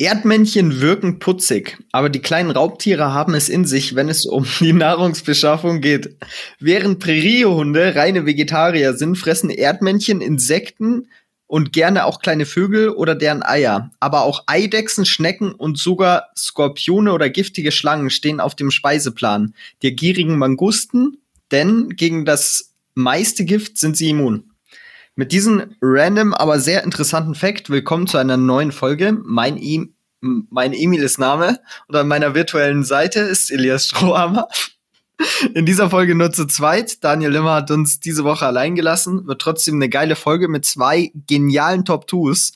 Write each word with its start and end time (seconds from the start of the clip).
Erdmännchen 0.00 0.80
wirken 0.80 1.18
putzig, 1.18 1.76
aber 1.92 2.08
die 2.08 2.22
kleinen 2.22 2.50
Raubtiere 2.50 3.12
haben 3.12 3.34
es 3.34 3.50
in 3.50 3.66
sich, 3.66 3.94
wenn 3.94 4.08
es 4.08 4.24
um 4.24 4.46
die 4.60 4.72
Nahrungsbeschaffung 4.72 5.82
geht. 5.82 6.16
Während 6.58 7.00
Präriehunde 7.00 7.94
reine 7.94 8.24
Vegetarier 8.24 8.94
sind, 8.94 9.16
fressen 9.16 9.50
Erdmännchen 9.50 10.22
Insekten 10.22 11.08
und 11.46 11.74
gerne 11.74 12.06
auch 12.06 12.22
kleine 12.22 12.46
Vögel 12.46 12.88
oder 12.88 13.14
deren 13.14 13.42
Eier. 13.42 13.90
Aber 14.00 14.22
auch 14.22 14.44
Eidechsen, 14.46 15.04
Schnecken 15.04 15.52
und 15.52 15.76
sogar 15.76 16.30
Skorpione 16.34 17.12
oder 17.12 17.28
giftige 17.28 17.70
Schlangen 17.70 18.08
stehen 18.08 18.40
auf 18.40 18.54
dem 18.54 18.70
Speiseplan 18.70 19.52
der 19.82 19.90
gierigen 19.90 20.38
Mangusten, 20.38 21.18
denn 21.52 21.90
gegen 21.90 22.24
das 22.24 22.72
meiste 22.94 23.44
Gift 23.44 23.76
sind 23.76 23.98
sie 23.98 24.08
immun. 24.08 24.49
Mit 25.16 25.32
diesem 25.32 25.74
random, 25.82 26.34
aber 26.34 26.60
sehr 26.60 26.84
interessanten 26.84 27.34
Fact 27.34 27.68
willkommen 27.68 28.06
zu 28.06 28.16
einer 28.16 28.36
neuen 28.36 28.72
Folge. 28.72 29.18
Mein, 29.24 29.56
e 29.56 29.88
mein 30.20 30.72
Emil 30.72 31.02
ist 31.02 31.18
Name 31.18 31.58
und 31.88 31.96
an 31.96 32.08
meiner 32.08 32.34
virtuellen 32.34 32.84
Seite 32.84 33.20
ist 33.20 33.50
Elias 33.50 33.88
Strohhammer. 33.88 34.48
In 35.54 35.66
dieser 35.66 35.90
Folge 35.90 36.14
nur 36.14 36.32
zu 36.32 36.46
zweit. 36.46 37.04
Daniel 37.04 37.32
Limmer 37.32 37.54
hat 37.54 37.70
uns 37.70 38.00
diese 38.00 38.24
Woche 38.24 38.46
allein 38.46 38.74
gelassen. 38.74 39.26
Wird 39.26 39.42
trotzdem 39.42 39.74
eine 39.74 39.88
geile 39.88 40.16
Folge 40.16 40.48
mit 40.48 40.64
zwei 40.64 41.12
genialen 41.26 41.84
Top 41.84 42.06
2s. 42.06 42.54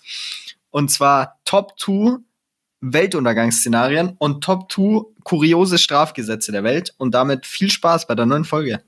Und 0.70 0.90
zwar 0.90 1.38
Top 1.44 1.78
2 1.78 2.18
Weltuntergangsszenarien 2.80 4.14
und 4.18 4.42
Top 4.42 4.72
2 4.72 5.02
kuriose 5.24 5.78
Strafgesetze 5.78 6.52
der 6.52 6.64
Welt. 6.64 6.94
Und 6.96 7.14
damit 7.14 7.44
viel 7.44 7.70
Spaß 7.70 8.06
bei 8.06 8.14
der 8.14 8.26
neuen 8.26 8.44
Folge. 8.44 8.82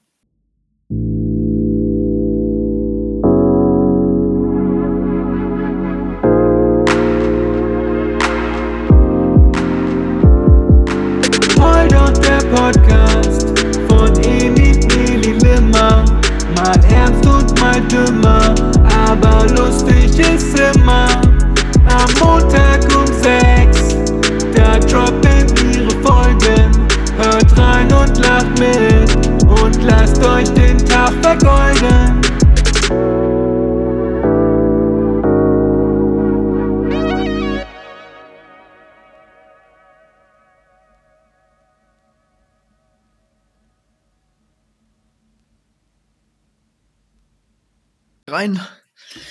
Rein. 48.28 48.60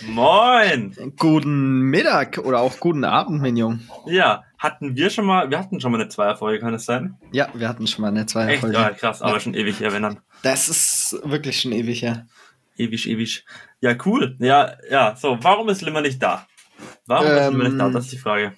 Moin! 0.07 0.95
Guten 1.19 1.81
Mittag 1.81 2.37
oder 2.37 2.61
auch 2.61 2.79
guten 2.79 3.03
Abend, 3.03 3.41
mein 3.41 3.57
Jung. 3.57 3.81
Ja, 4.05 4.43
hatten 4.57 4.95
wir 4.95 5.09
schon 5.09 5.25
mal, 5.25 5.49
wir 5.49 5.59
hatten 5.59 5.81
schon 5.81 5.91
mal 5.91 5.99
eine 5.99 6.07
Zweierfolge, 6.07 6.59
kann 6.61 6.73
es 6.73 6.85
sein? 6.85 7.17
Ja, 7.33 7.49
wir 7.53 7.67
hatten 7.67 7.87
schon 7.87 8.03
mal 8.03 8.07
eine 8.07 8.21
Echt? 8.21 8.29
Zweierfolge. 8.29 8.73
Ja, 8.77 8.91
krass, 8.91 9.21
aber 9.21 9.33
Ja. 9.33 9.39
schon 9.41 9.53
ewig 9.53 9.81
her, 9.81 9.91
wenn 9.91 10.03
dann. 10.03 10.19
Das 10.43 10.69
ist 10.69 11.19
wirklich 11.25 11.59
schon 11.59 11.73
ewig 11.73 12.03
her. 12.03 12.25
Ewig, 12.77 13.09
ewig. 13.09 13.45
Ja, 13.81 13.95
cool. 14.05 14.37
Ja, 14.39 14.75
ja, 14.89 15.13
so, 15.17 15.37
warum 15.41 15.67
ist 15.67 15.81
Limmer 15.81 15.99
nicht 16.01 16.23
da? 16.23 16.47
Warum 17.05 17.27
ist 17.27 17.51
Limmer 17.51 17.63
nicht 17.65 17.77
da? 17.79 17.87
Ähm, 17.87 17.93
Das 17.93 18.05
ist 18.05 18.13
die 18.13 18.17
Frage. 18.17 18.53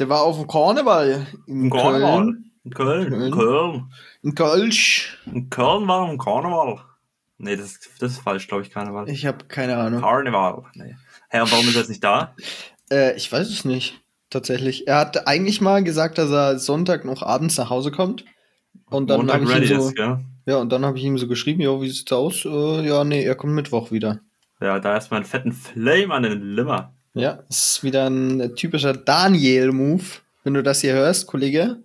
Der 0.00 0.08
war 0.08 0.22
auf 0.22 0.36
dem 0.36 0.48
Karneval 0.48 1.26
in 1.46 1.64
Im 1.66 1.70
Karneval. 1.70 2.22
Köln. 2.24 2.50
In 2.64 2.70
Köln. 2.74 3.08
Köln. 3.08 3.22
In 3.22 3.30
Köln. 3.32 3.92
In 4.22 4.34
Kölsch. 4.34 5.18
In 5.26 5.48
Köln 5.48 5.86
war 5.86 6.10
im 6.10 6.18
Karneval. 6.18 6.80
Nee, 7.42 7.56
das, 7.56 7.72
ist- 7.72 7.90
das 7.98 8.12
ist 8.12 8.18
falsch, 8.20 8.46
glaube 8.48 8.62
ich, 8.62 8.70
Karneval. 8.70 9.08
Ich 9.08 9.24
habe 9.26 9.46
keine 9.46 9.76
Ahnung. 9.76 10.00
Karneval. 10.02 10.64
Nee. 10.74 10.94
Hä, 11.30 11.40
und 11.40 11.50
warum 11.52 11.66
ist 11.66 11.74
er 11.74 11.80
jetzt 11.80 11.88
nicht 11.88 12.04
da? 12.04 12.34
Äh, 12.92 13.16
ich 13.16 13.30
weiß 13.30 13.48
es 13.48 13.64
nicht. 13.64 14.00
Tatsächlich. 14.30 14.88
Er 14.88 14.96
hat 14.98 15.28
eigentlich 15.28 15.60
mal 15.60 15.84
gesagt, 15.84 16.18
dass 16.18 16.28
er 16.32 16.58
Sonntag 16.58 17.04
noch 17.04 17.22
abends 17.22 17.56
nach 17.56 17.70
Hause 17.70 17.92
kommt. 17.92 18.24
Und 18.90 19.08
dann 19.08 19.18
Montag 19.18 19.34
habe 19.36 19.44
ich 19.44 19.50
ready 19.50 19.72
ihm 19.74 19.80
so, 19.80 19.88
ist, 19.90 19.94
gell? 19.94 20.18
ja, 20.46 20.56
und 20.56 20.72
dann 20.72 20.84
habe 20.84 20.98
ich 20.98 21.04
ihm 21.04 21.16
so 21.16 21.28
geschrieben, 21.28 21.60
ja, 21.60 21.80
wie 21.80 21.88
sieht's 21.88 22.10
aus? 22.10 22.44
Äh, 22.44 22.84
ja, 22.88 23.04
nee, 23.04 23.22
er 23.22 23.36
kommt 23.36 23.52
Mittwoch 23.52 23.92
wieder. 23.92 24.18
Ja, 24.60 24.80
da 24.80 24.94
erstmal 24.94 25.18
einen 25.20 25.26
fetten 25.28 25.52
Flame 25.52 26.12
an 26.12 26.24
den 26.24 26.42
Limmer. 26.42 26.92
Ja, 27.14 27.44
es 27.48 27.76
ist 27.76 27.84
wieder 27.84 28.08
ein 28.10 28.56
typischer 28.56 28.92
Daniel-Move, 28.94 30.02
wenn 30.42 30.54
du 30.54 30.62
das 30.64 30.80
hier 30.80 30.94
hörst, 30.94 31.28
Kollege. 31.28 31.78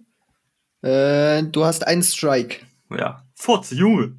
Äh, 0.82 1.44
du 1.44 1.66
hast 1.66 1.86
einen 1.86 2.02
Strike. 2.02 2.66
Ja. 2.90 3.24
Furz, 3.36 3.70
Junge. 3.70 4.16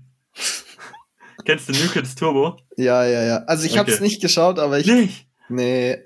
Kennst 1.47 1.69
du 1.69 1.73
New 1.73 1.89
Kids 1.91 2.15
Turbo? 2.15 2.59
Ja, 2.77 3.05
ja, 3.07 3.23
ja. 3.25 3.37
Also 3.47 3.65
ich 3.65 3.79
habe 3.79 3.89
es 3.91 3.97
Okay. 3.97 4.05
nicht 4.05 4.21
geschaut, 4.21 4.59
aber 4.59 4.79
ich. 4.79 4.87
Nicht. 4.87 5.27
Nee. 5.49 5.99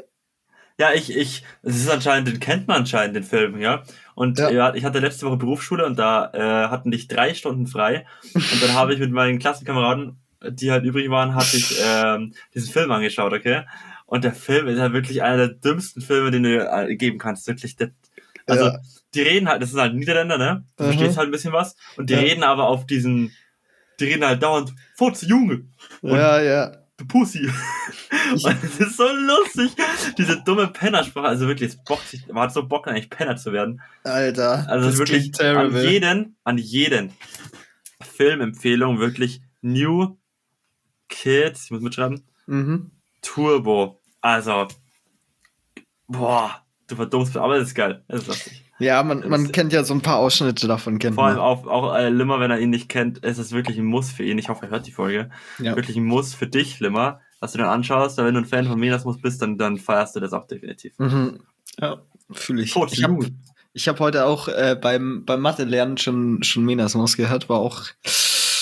Ja, 0.79 0.93
ich, 0.95 1.15
ich, 1.15 1.45
es 1.63 1.77
ist 1.77 1.91
anscheinend, 1.91 2.29
den 2.29 2.41
kennt 2.41 2.67
man 2.69 2.79
anscheinend, 2.79 3.17
den 3.17 3.23
Film, 3.25 3.59
ja. 3.61 3.83
Und 4.15 4.39
Ja. 4.39 4.51
ja. 4.51 4.75
ich 4.75 4.85
hatte 4.85 4.99
letzte 4.99 5.27
Woche 5.27 5.37
Berufsschule 5.37 5.85
und 5.85 5.99
da 5.99 6.31
äh, 6.33 6.69
hatten 6.71 6.91
dich 6.91 7.09
drei 7.09 7.35
Stunden 7.35 7.67
frei. 7.67 8.07
Und 8.35 8.63
dann 8.63 8.75
habe 8.75 8.95
ich 8.95 9.01
mit 9.01 9.11
meinen 9.11 9.39
Klassenkameraden, 9.39 10.19
die 10.49 10.71
halt 10.71 10.85
übrig 10.85 11.11
waren, 11.11 11.35
hatte 11.35 11.57
ich 11.57 11.77
ähm, 11.85 12.33
diesen 12.55 12.71
Film 12.73 12.91
angeschaut, 12.93 13.33
okay? 13.33 13.63
Und 14.07 14.25
der 14.25 14.33
Film 14.33 14.69
ist 14.69 14.79
ja 14.79 14.93
wirklich 14.93 15.23
einer 15.23 15.37
der 15.37 15.49
dümmsten 15.49 16.01
Filme, 16.03 16.31
den 16.31 16.43
du 16.45 16.57
äh, 16.59 16.97
geben 16.97 17.19
kannst. 17.19 17.47
Wirklich, 17.47 17.77
der, 17.77 17.91
also 18.47 18.67
Ja. 18.67 18.79
die 19.15 19.21
reden 19.23 19.49
halt, 19.49 19.63
das 19.63 19.71
sind 19.71 19.81
halt 19.81 19.95
Niederländer, 19.95 20.39
ne? 20.39 20.65
Du 20.77 20.85
Mhm. 20.85 20.89
verstehst 20.89 21.17
halt 21.19 21.29
ein 21.29 21.33
bisschen 21.33 21.53
was. 21.53 21.77
Und 21.97 22.09
die 22.11 22.15
Ja. 22.15 22.21
reden 22.21 22.43
aber 22.43 22.69
auf 22.69 22.87
diesen, 22.87 23.33
die 24.01 24.05
reden 24.07 24.25
halt 24.25 24.43
dauernd, 24.43 24.73
Furz, 24.97 25.23
Junge, 25.23 25.65
Und- 26.03 26.17
Ja, 26.17 26.41
ja. 26.41 26.77
du 26.97 27.07
Pussy. 27.07 27.49
Ich- 28.35 28.45
Und 28.45 28.63
es 28.63 28.79
ist 28.79 28.97
so 28.97 29.09
lustig, 29.09 29.73
diese 30.17 30.41
dumme 30.43 30.69
Pennersprache. 30.69 31.27
Also 31.27 31.47
wirklich, 31.49 31.71
es 31.71 31.85
bockt 31.85 32.07
sich, 32.09 32.27
man 32.29 32.45
hat 32.45 32.53
so 32.53 32.67
Bock, 32.67 32.87
eigentlich 32.87 33.11
Penner 33.11 33.37
zu 33.37 33.53
werden. 33.53 33.81
Alter. 34.05 34.67
Also 34.69 34.87
das 34.89 34.99
wirklich 34.99 35.33
klingt 35.33 35.41
an 35.41 35.75
jeden, 35.77 36.37
an 36.45 36.59
jeden 36.59 37.13
Filmempfehlung 38.03 38.99
wirklich 39.01 39.43
New 39.63 40.17
Kids, 41.09 41.65
ich 41.65 41.71
muss 41.73 41.81
mitschreiben, 41.83 42.23
Mhm. 42.47 42.91
Turbo. 43.23 44.01
Also, 44.21 44.69
boah, 46.07 46.65
du 46.87 46.97
verdummst, 46.97 47.37
aber 47.37 47.59
das 47.59 47.69
ist 47.69 47.75
geil. 47.75 48.05
Das 48.09 48.23
ist 48.23 48.29
lustig. 48.29 48.60
Ja, 48.81 49.03
man, 49.03 49.29
man 49.29 49.45
Das- 49.45 49.53
kennt 49.53 49.73
ja 49.73 49.85
so 49.85 49.95
ein 49.95 50.01
paar 50.01 50.17
Ausschnitte 50.17 50.67
davon, 50.67 50.99
kennt 50.99 51.15
Vor 51.15 51.27
allem 51.27 51.37
man. 51.37 51.45
auch, 51.45 51.67
auch 51.67 51.95
äh, 51.95 52.09
Limmer, 52.09 52.41
wenn 52.41 52.51
er 52.51 52.59
ihn 52.59 52.71
nicht 52.71 52.89
kennt, 52.89 53.19
ist 53.19 53.39
es 53.39 53.53
wirklich 53.53 53.79
ein 53.79 53.85
Muss 53.85 54.11
für 54.11 54.25
ihn. 54.25 54.39
Ich 54.39 54.49
hoffe, 54.49 54.65
er 54.67 54.71
hört 54.71 54.87
die 54.87 54.93
Folge. 54.93 55.31
Ja. 55.59 55.77
Wirklich 55.77 55.97
ein 55.97 56.05
Muss 56.05 56.35
für 56.35 56.47
dich, 56.47 56.81
Limmer, 56.81 57.21
dass 57.41 57.53
du 57.53 57.59
dann 57.59 57.69
anschaust. 57.69 58.17
Wenn 58.19 58.35
du 58.35 58.41
ein 58.41 58.47
Fan 58.47 58.67
von 58.67 58.81
Menasmus 58.81 59.21
bist, 59.21 59.41
dann, 59.43 59.59
dann 59.59 59.77
feierst 59.79 60.17
du 60.17 60.21
das 60.21 60.33
auch 60.33 60.47
definitiv. 60.47 60.99
Mhm. 60.99 61.41
Ja, 61.79 62.01
fühle 62.33 62.63
ich. 62.63 62.73
Tot 62.73 62.93
Ich 62.93 63.03
habe 63.05 63.27
hab 63.77 64.01
heute 64.01 64.25
auch 64.27 64.49
äh, 64.49 64.77
beim, 64.81 65.25
beim 65.25 65.41
Mathe-Lernen 65.41 65.97
schon, 65.99 66.43
schon 66.43 66.65
Menasmus 66.65 67.17
gehört, 67.17 67.49
war 67.49 67.59
auch 67.59 67.85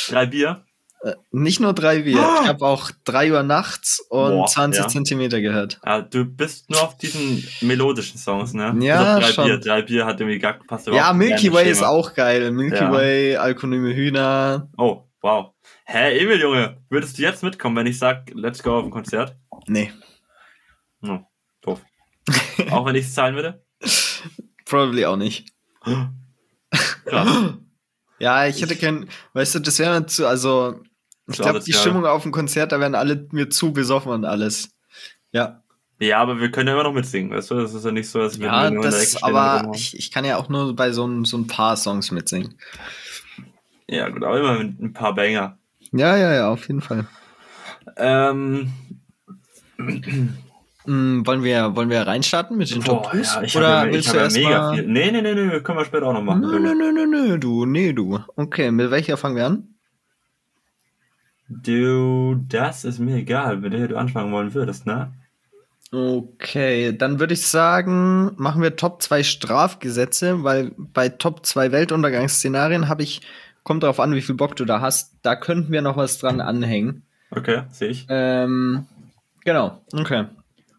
Drei 0.08 0.26
Bier. 0.26 0.64
Äh, 1.02 1.14
nicht 1.30 1.60
nur 1.60 1.72
drei 1.74 2.02
Bier. 2.02 2.18
Ah! 2.20 2.40
Ich 2.42 2.48
habe 2.48 2.64
auch 2.64 2.90
drei 3.04 3.32
Uhr 3.32 3.42
nachts 3.42 4.00
und 4.10 4.30
Boah, 4.30 4.46
20 4.46 4.82
ja. 4.82 4.88
Zentimeter 4.88 5.40
gehört. 5.40 5.80
Ja, 5.84 6.00
du 6.00 6.24
bist 6.24 6.70
nur 6.70 6.82
auf 6.82 6.96
diesen 6.98 7.46
melodischen 7.60 8.18
Songs, 8.18 8.52
ne? 8.54 8.74
Ja, 8.80 9.18
drei 9.20 9.32
schon. 9.32 9.44
Bier. 9.46 9.58
Drei 9.58 9.82
Bier 9.82 10.06
hat 10.06 10.20
irgendwie 10.20 10.38
gar 10.38 10.54
passt 10.54 10.86
Ja, 10.88 11.12
Milky 11.12 11.52
Way 11.52 11.70
ist 11.70 11.78
Schema. 11.78 11.90
auch 11.90 12.14
geil. 12.14 12.50
Milky 12.50 12.76
Ja. 12.76 12.92
Way, 12.92 13.36
Alkonyme 13.36 13.94
Hühner. 13.94 14.68
Oh, 14.76 15.04
wow. 15.22 15.52
Hä, 15.84 16.18
Emil, 16.18 16.40
Junge, 16.40 16.76
würdest 16.90 17.16
du 17.18 17.22
jetzt 17.22 17.42
mitkommen, 17.42 17.76
wenn 17.76 17.86
ich 17.86 17.98
sag, 17.98 18.30
let's 18.34 18.62
go 18.62 18.78
auf 18.78 18.84
ein 18.84 18.90
Konzert? 18.90 19.36
Nee, 19.66 19.92
Hm, 21.02 21.24
doof. 21.62 21.80
auch 22.70 22.84
wenn 22.86 22.94
ich 22.96 23.06
es 23.06 23.14
zahlen 23.14 23.34
würde? 23.36 23.62
probably 24.66 25.04
auch 25.06 25.16
nicht. 25.16 25.48
Krass. 27.06 27.54
Ja, 28.18 28.46
ich 28.46 28.60
hätte 28.60 28.76
kein, 28.76 29.08
weißt 29.32 29.54
du, 29.54 29.58
das 29.60 29.78
wäre 29.78 30.04
zu, 30.06 30.26
also, 30.26 30.80
ich 31.28 31.36
glaube, 31.36 31.60
die 31.60 31.72
wär- 31.72 31.80
Stimmung 31.80 32.06
auf 32.06 32.22
dem 32.22 32.32
Konzert, 32.32 32.72
da 32.72 32.80
wären 32.80 32.94
alle 32.94 33.26
mir 33.32 33.50
zu 33.50 33.72
besoffen 33.72 34.12
und 34.12 34.24
alles. 34.24 34.70
Ja, 35.32 35.62
Ja, 36.00 36.20
aber 36.20 36.40
wir 36.40 36.50
können 36.50 36.68
ja 36.68 36.74
immer 36.74 36.84
noch 36.84 36.92
mitsingen, 36.94 37.30
weißt 37.32 37.50
du? 37.50 37.56
Das 37.56 37.74
ist 37.74 37.84
ja 37.84 37.90
nicht 37.90 38.08
so, 38.08 38.20
dass 38.20 38.38
wir 38.38 38.46
ja, 38.46 38.70
nur 38.70 38.84
das, 38.84 39.22
aber 39.22 39.72
ich, 39.74 39.96
ich 39.98 40.10
kann 40.10 40.24
ja 40.24 40.36
auch 40.36 40.48
nur 40.48 40.74
bei 40.76 40.92
so, 40.92 41.06
ein- 41.06 41.24
so 41.24 41.36
ein 41.36 41.46
paar 41.46 41.76
Songs 41.76 42.10
mitsingen. 42.10 42.56
Ja, 43.88 44.08
gut, 44.08 44.22
aber 44.22 44.38
immer 44.38 44.58
mit 44.58 44.80
ein 44.80 44.92
paar 44.92 45.14
Banger. 45.14 45.58
Ja, 45.92 46.16
ja, 46.16 46.32
ja, 46.34 46.50
auf 46.50 46.66
jeden 46.68 46.80
Fall. 46.82 47.06
Ähm, 47.96 48.70
Mm, 50.86 51.26
wollen 51.26 51.42
wir, 51.42 51.76
wollen 51.76 51.90
wir 51.90 52.06
reinstarten 52.06 52.56
mit 52.56 52.70
den 52.70 52.82
Top 52.82 53.02
boah, 53.02 53.10
Twos? 53.12 53.34
ja, 53.34 53.42
ich 53.42 53.56
Oder 53.56 53.68
habe 53.68 53.86
ja, 53.88 53.92
willst 53.92 54.06
ich 54.08 54.12
du 54.12 54.18
hab 54.18 54.32
ja 54.32 54.38
mega 54.40 54.74
viel. 54.74 54.86
Nee, 54.86 55.10
nee, 55.10 55.20
nee, 55.20 55.34
nee, 55.34 55.60
können 55.60 55.78
wir 55.78 55.84
später 55.84 56.06
auch 56.06 56.14
noch 56.14 56.22
machen. 56.22 56.40
Nö, 56.40 56.58
nö, 56.74 56.92
nö, 56.92 57.06
nö, 57.06 57.38
du, 57.38 57.66
nee, 57.66 57.92
du. 57.92 58.18
Okay, 58.36 58.70
mit 58.70 58.90
welcher 58.90 59.16
fangen 59.18 59.36
wir 59.36 59.46
an? 59.46 59.74
Du, 61.48 62.34
das 62.48 62.84
ist 62.84 62.98
mir 62.98 63.16
egal, 63.16 63.56
mit 63.58 63.72
der 63.72 63.88
du 63.88 63.96
anfangen 63.96 64.32
wollen 64.32 64.52
würdest, 64.54 64.86
ne? 64.86 65.12
Okay, 65.90 66.94
dann 66.96 67.18
würde 67.18 67.32
ich 67.32 67.46
sagen, 67.46 68.32
machen 68.36 68.60
wir 68.60 68.76
Top 68.76 69.00
2 69.00 69.22
Strafgesetze, 69.22 70.44
weil 70.44 70.72
bei 70.76 71.08
Top 71.08 71.46
2 71.46 71.72
Weltuntergangsszenarien 71.72 72.88
habe 72.88 73.02
ich, 73.02 73.22
kommt 73.62 73.82
darauf 73.82 73.98
an, 73.98 74.14
wie 74.14 74.20
viel 74.20 74.34
Bock 74.34 74.54
du 74.56 74.66
da 74.66 74.82
hast, 74.82 75.14
da 75.22 75.34
könnten 75.34 75.72
wir 75.72 75.80
noch 75.80 75.96
was 75.96 76.18
dran 76.18 76.42
anhängen. 76.42 77.04
Okay, 77.30 77.62
sehe 77.70 77.88
ich. 77.88 78.06
Ähm, 78.10 78.86
genau, 79.44 79.80
okay. 79.94 80.26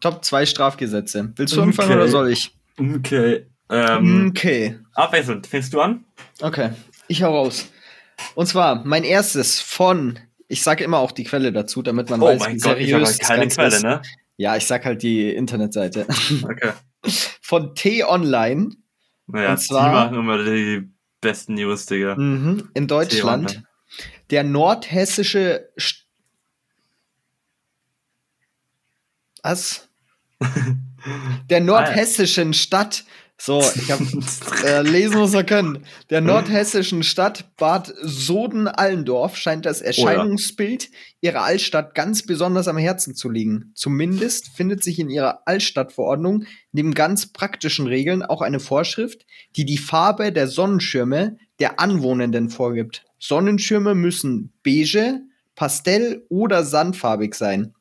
Top 0.00 0.24
2 0.24 0.46
Strafgesetze. 0.46 1.32
Willst 1.34 1.56
du 1.56 1.62
anfangen 1.62 1.90
Okay. 1.90 1.98
oder 2.00 2.08
soll 2.08 2.28
ich? 2.30 2.56
Okay. 2.78 3.46
Ähm, 3.68 4.28
Okay, 4.30 4.78
Abwechselnd. 4.94 5.46
Fängst 5.48 5.74
du 5.74 5.80
an? 5.80 6.04
okay. 6.40 6.70
Ich 7.08 7.24
hau 7.24 7.34
raus. 7.36 7.68
Und 8.36 8.46
zwar 8.46 8.84
mein 8.84 9.02
erstes 9.02 9.60
von, 9.60 10.18
ich 10.50 10.62
sage 10.62 10.84
immer 10.84 10.98
auch 10.98 11.12
die 11.12 11.24
Quelle 11.24 11.52
dazu, 11.52 11.80
damit 11.80 12.10
man 12.10 12.20
Oh 12.20 12.26
weiß, 12.26 12.40
mein 12.40 12.56
wie 12.56 12.60
Gott, 12.60 12.78
ich 12.78 12.86
seriös 12.88 13.18
das 13.18 13.28
keine 13.28 13.40
Ganze 13.42 13.56
Quelle, 13.56 13.76
ist. 13.76 13.82
ne? 13.82 14.02
Ja, 14.36 14.56
ich 14.56 14.66
sag 14.66 14.84
halt 14.84 15.02
die 15.02 15.30
Internetseite. 15.32 16.06
Okay. 16.44 16.72
Von 17.40 17.74
T-Online 17.74 18.70
Naja, 19.26 19.52
Und 19.52 19.58
zwar- 19.58 19.88
die 19.88 19.94
machen 19.94 20.18
immer 20.18 20.44
die 20.44 20.90
besten 21.20 21.54
News, 21.54 21.86
Digga. 21.86 22.16
mhm, 22.16 22.68
in 22.74 22.86
Deutschland. 22.88 23.62
Der 24.30 24.44
nordhessische 24.44 25.70
St 25.80 26.06
Was? 29.42 29.88
Der 31.50 31.60
nordhessischen 31.60 32.52
Stadt. 32.54 33.04
So, 33.42 33.62
ich 33.74 33.90
hab 33.90 34.00
äh, 34.66 34.82
lesen 34.82 35.18
muss 35.18 35.32
er 35.32 35.44
können. 35.44 35.86
Der 36.10 36.20
nordhessischen 36.20 37.02
Stadt 37.02 37.56
Bad 37.56 37.90
Soden-Allendorf 38.02 39.34
scheint 39.34 39.64
das 39.64 39.80
Erscheinungsbild 39.80 40.90
ihrer 41.22 41.42
Altstadt 41.44 41.94
ganz 41.94 42.26
besonders 42.26 42.68
am 42.68 42.76
Herzen 42.76 43.14
zu 43.14 43.30
liegen. 43.30 43.72
Zumindest 43.74 44.48
findet 44.48 44.84
sich 44.84 44.98
in 44.98 45.08
ihrer 45.08 45.40
Altstadtverordnung 45.46 46.44
neben 46.72 46.92
ganz 46.92 47.32
praktischen 47.32 47.86
Regeln 47.86 48.22
auch 48.22 48.42
eine 48.42 48.60
Vorschrift, 48.60 49.24
die 49.56 49.64
die 49.64 49.78
Farbe 49.78 50.32
der 50.32 50.46
Sonnenschirme 50.46 51.38
der 51.60 51.80
Anwohnenden 51.80 52.50
vorgibt. 52.50 53.06
Sonnenschirme 53.18 53.94
müssen 53.94 54.52
beige, 54.62 55.22
pastell 55.54 56.26
oder 56.28 56.62
sandfarbig 56.62 57.34
sein. 57.34 57.72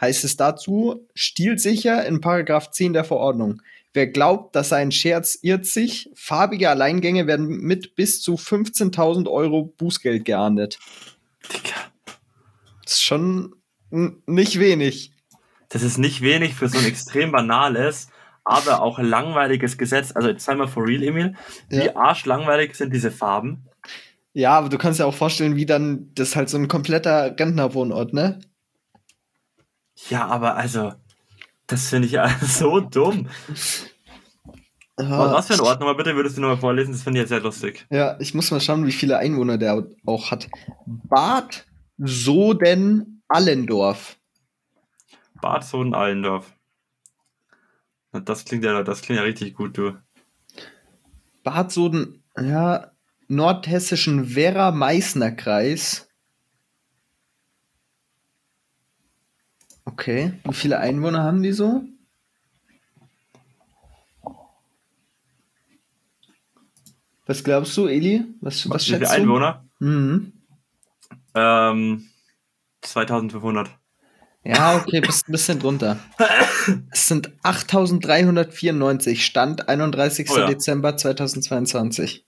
Heißt 0.00 0.22
es 0.22 0.36
dazu, 0.36 1.08
stilsicher 1.14 2.06
in 2.06 2.20
Paragraph 2.20 2.70
10 2.70 2.92
der 2.92 3.02
Verordnung. 3.02 3.60
Wer 3.98 4.06
glaubt, 4.06 4.54
das 4.54 4.68
sei 4.68 4.76
ein 4.76 4.92
Scherz, 4.92 5.36
irrt 5.42 5.66
sich. 5.66 6.08
Farbige 6.14 6.70
Alleingänge 6.70 7.26
werden 7.26 7.48
mit 7.48 7.96
bis 7.96 8.22
zu 8.22 8.36
15.000 8.36 9.28
Euro 9.28 9.64
Bußgeld 9.64 10.24
geahndet. 10.24 10.78
Digga. 11.52 11.74
Das 12.84 12.92
ist 12.92 13.02
schon 13.02 13.56
nicht 13.90 14.60
wenig. 14.60 15.14
Das 15.68 15.82
ist 15.82 15.98
nicht 15.98 16.20
wenig 16.20 16.54
für 16.54 16.68
so 16.68 16.78
ein 16.78 16.84
extrem 16.84 17.32
banales, 17.32 18.08
aber 18.44 18.82
auch 18.82 19.00
langweiliges 19.00 19.76
Gesetz. 19.78 20.12
Also 20.14 20.28
jetzt 20.28 20.44
sei 20.44 20.54
mal 20.54 20.68
for 20.68 20.86
real, 20.86 21.02
Emil. 21.02 21.34
Wie 21.68 21.86
Ja. 21.86 21.96
arschlangweilig 21.96 22.76
sind 22.76 22.94
diese 22.94 23.10
Farben? 23.10 23.66
Ja, 24.32 24.52
aber 24.56 24.68
du 24.68 24.78
kannst 24.78 25.00
dir 25.00 25.06
auch 25.06 25.14
vorstellen, 25.14 25.56
wie 25.56 25.66
dann 25.66 26.12
das 26.14 26.36
halt 26.36 26.50
so 26.50 26.56
ein 26.56 26.68
kompletter 26.68 27.34
Rentnerwohnort, 27.36 28.12
ne? 28.12 28.38
Ja, 30.08 30.24
aber 30.28 30.54
also, 30.54 30.92
das 31.68 31.88
finde 31.88 32.08
ich 32.08 32.18
so 32.48 32.80
dumm. 32.80 33.28
Ja, 34.98 35.32
Was 35.32 35.46
für 35.46 35.54
ein 35.54 35.60
Ort 35.60 35.78
nochmal 35.78 35.94
bitte 35.94 36.16
würdest 36.16 36.36
du 36.36 36.40
nochmal 36.40 36.58
vorlesen? 36.58 36.90
Das 36.90 37.04
finde 37.04 37.18
ich 37.18 37.22
jetzt 37.22 37.28
sehr 37.28 37.38
lustig. 37.40 37.86
Ja, 37.90 38.16
ich 38.18 38.34
muss 38.34 38.50
mal 38.50 38.60
schauen, 38.60 38.84
wie 38.84 38.90
viele 38.92 39.18
Einwohner 39.18 39.56
der 39.56 39.86
auch 40.06 40.32
hat. 40.32 40.48
Bad 40.86 41.64
Soden-Allendorf. 41.98 44.16
Bad 45.40 45.64
Soden-Allendorf. 45.64 46.52
Na, 48.12 48.18
Das 48.20 48.44
klingt 48.44 48.64
ja, 48.64 48.82
das 48.82 49.02
klingt 49.02 49.18
ja 49.20 49.24
richtig 49.24 49.54
gut, 49.54 49.78
du. 49.78 49.92
Bad 51.44 51.70
Soden, 51.70 52.24
ja, 52.40 52.90
nordhessischen 53.28 54.34
Werra-Meißner-Kreis. 54.34 56.07
Okay, 59.98 60.32
wie 60.44 60.54
viele 60.54 60.78
Einwohner 60.78 61.24
haben 61.24 61.42
die 61.42 61.50
so? 61.52 61.82
Was 67.26 67.42
glaubst 67.44 67.76
du, 67.76 67.86
Eli? 67.86 68.24
Was, 68.40 68.68
was 68.70 68.82
Wie 68.82 68.92
viele 68.92 68.98
schätzt 69.00 69.12
du? 69.12 69.22
Einwohner? 69.22 69.64
Mhm. 69.80 70.32
Ähm, 71.34 72.08
2500. 72.82 73.70
Ja, 74.44 74.76
okay, 74.76 75.00
bist 75.00 75.28
ein 75.28 75.32
bisschen 75.32 75.58
drunter. 75.58 75.98
Es 76.92 77.08
sind 77.08 77.32
8394, 77.42 79.24
Stand 79.24 79.68
31. 79.68 80.30
Oh 80.30 80.38
ja. 80.38 80.46
Dezember 80.46 80.96
2022. 80.96 82.24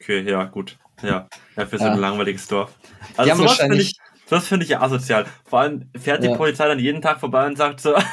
Okay, 0.00 0.22
ja, 0.28 0.44
gut. 0.44 0.78
Ja, 1.02 1.28
ja 1.56 1.66
für 1.66 1.78
so 1.78 1.84
Ja. 1.84 1.92
ein 1.92 1.98
langweiliges 2.00 2.46
Dorf. 2.48 2.74
Also 3.16 3.34
sowas 3.34 3.36
finde 3.36 3.44
wahrscheinlich- 3.48 3.90
ich, 3.92 3.98
sowas 4.26 4.46
finde 4.48 4.64
ich 4.64 4.70
ja 4.70 4.80
asozial. 4.82 5.26
Vor 5.44 5.60
allem 5.60 5.90
fährt 5.96 6.22
die 6.22 6.28
Ja. 6.28 6.36
Polizei 6.36 6.66
dann 6.68 6.78
jeden 6.78 7.00
Tag 7.02 7.20
vorbei 7.20 7.46
und 7.46 7.56
sagt 7.56 7.80
so, 7.80 7.94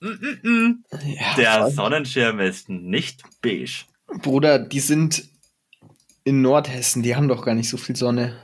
Mm, 0.00 0.08
mm, 0.08 0.38
mm. 0.42 0.84
Ja, 1.04 1.34
der. 1.36 1.70
Sonnenschirm 1.70 2.40
ist 2.40 2.68
nicht 2.68 3.22
beige. 3.40 3.84
Bruder, 4.08 4.58
die 4.58 4.80
sind 4.80 5.28
in 6.24 6.42
Nordhessen, 6.42 7.02
die 7.04 7.14
haben 7.14 7.28
doch 7.28 7.44
gar 7.44 7.54
nicht 7.54 7.68
so 7.68 7.76
viel 7.76 7.94
Sonne. 7.94 8.36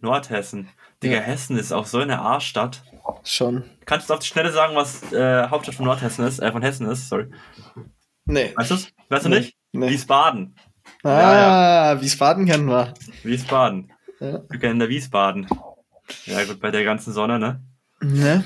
Nordhessen. 0.00 0.68
Digga, 1.02 1.14
Ja. 1.16 1.20
Hessen 1.22 1.56
ist 1.56 1.72
auch 1.72 1.86
so 1.86 1.98
eine 1.98 2.20
Arschstadt. 2.20 2.82
Schon. 3.24 3.64
Kannst 3.86 4.10
du 4.10 4.14
auf 4.14 4.20
die 4.20 4.26
Schnelle 4.26 4.52
sagen, 4.52 4.76
was 4.76 5.12
äh, 5.12 5.48
Hauptstadt 5.48 5.76
von 5.76 5.86
Nordhessen 5.86 6.26
ist? 6.26 6.40
Äh, 6.40 6.52
von 6.52 6.62
Hessen 6.62 6.86
ist, 6.90 7.08
sorry. 7.08 7.26
Nee. 8.26 8.52
Weißt 8.54 8.70
du's? 8.70 8.88
Weißt 9.08 9.24
du 9.24 9.28
Nee. 9.30 9.38
nicht? 9.40 9.56
Nee. 9.72 9.88
Wiesbaden. 9.88 10.56
Ah, 11.04 11.96
Wiesbaden 12.00 12.46
kennen 12.46 12.66
wir. 12.68 12.94
Wiesbaden. 13.24 13.92
Ja. 14.20 14.42
Wir 14.48 14.58
kennen 14.60 14.78
der 14.78 14.88
Wiesbaden. 14.88 15.48
Ja, 16.26 16.44
gut, 16.44 16.60
bei 16.60 16.70
der 16.70 16.84
ganzen 16.84 17.12
Sonne, 17.12 17.38
ne? 17.38 17.60
Ne? 18.00 18.44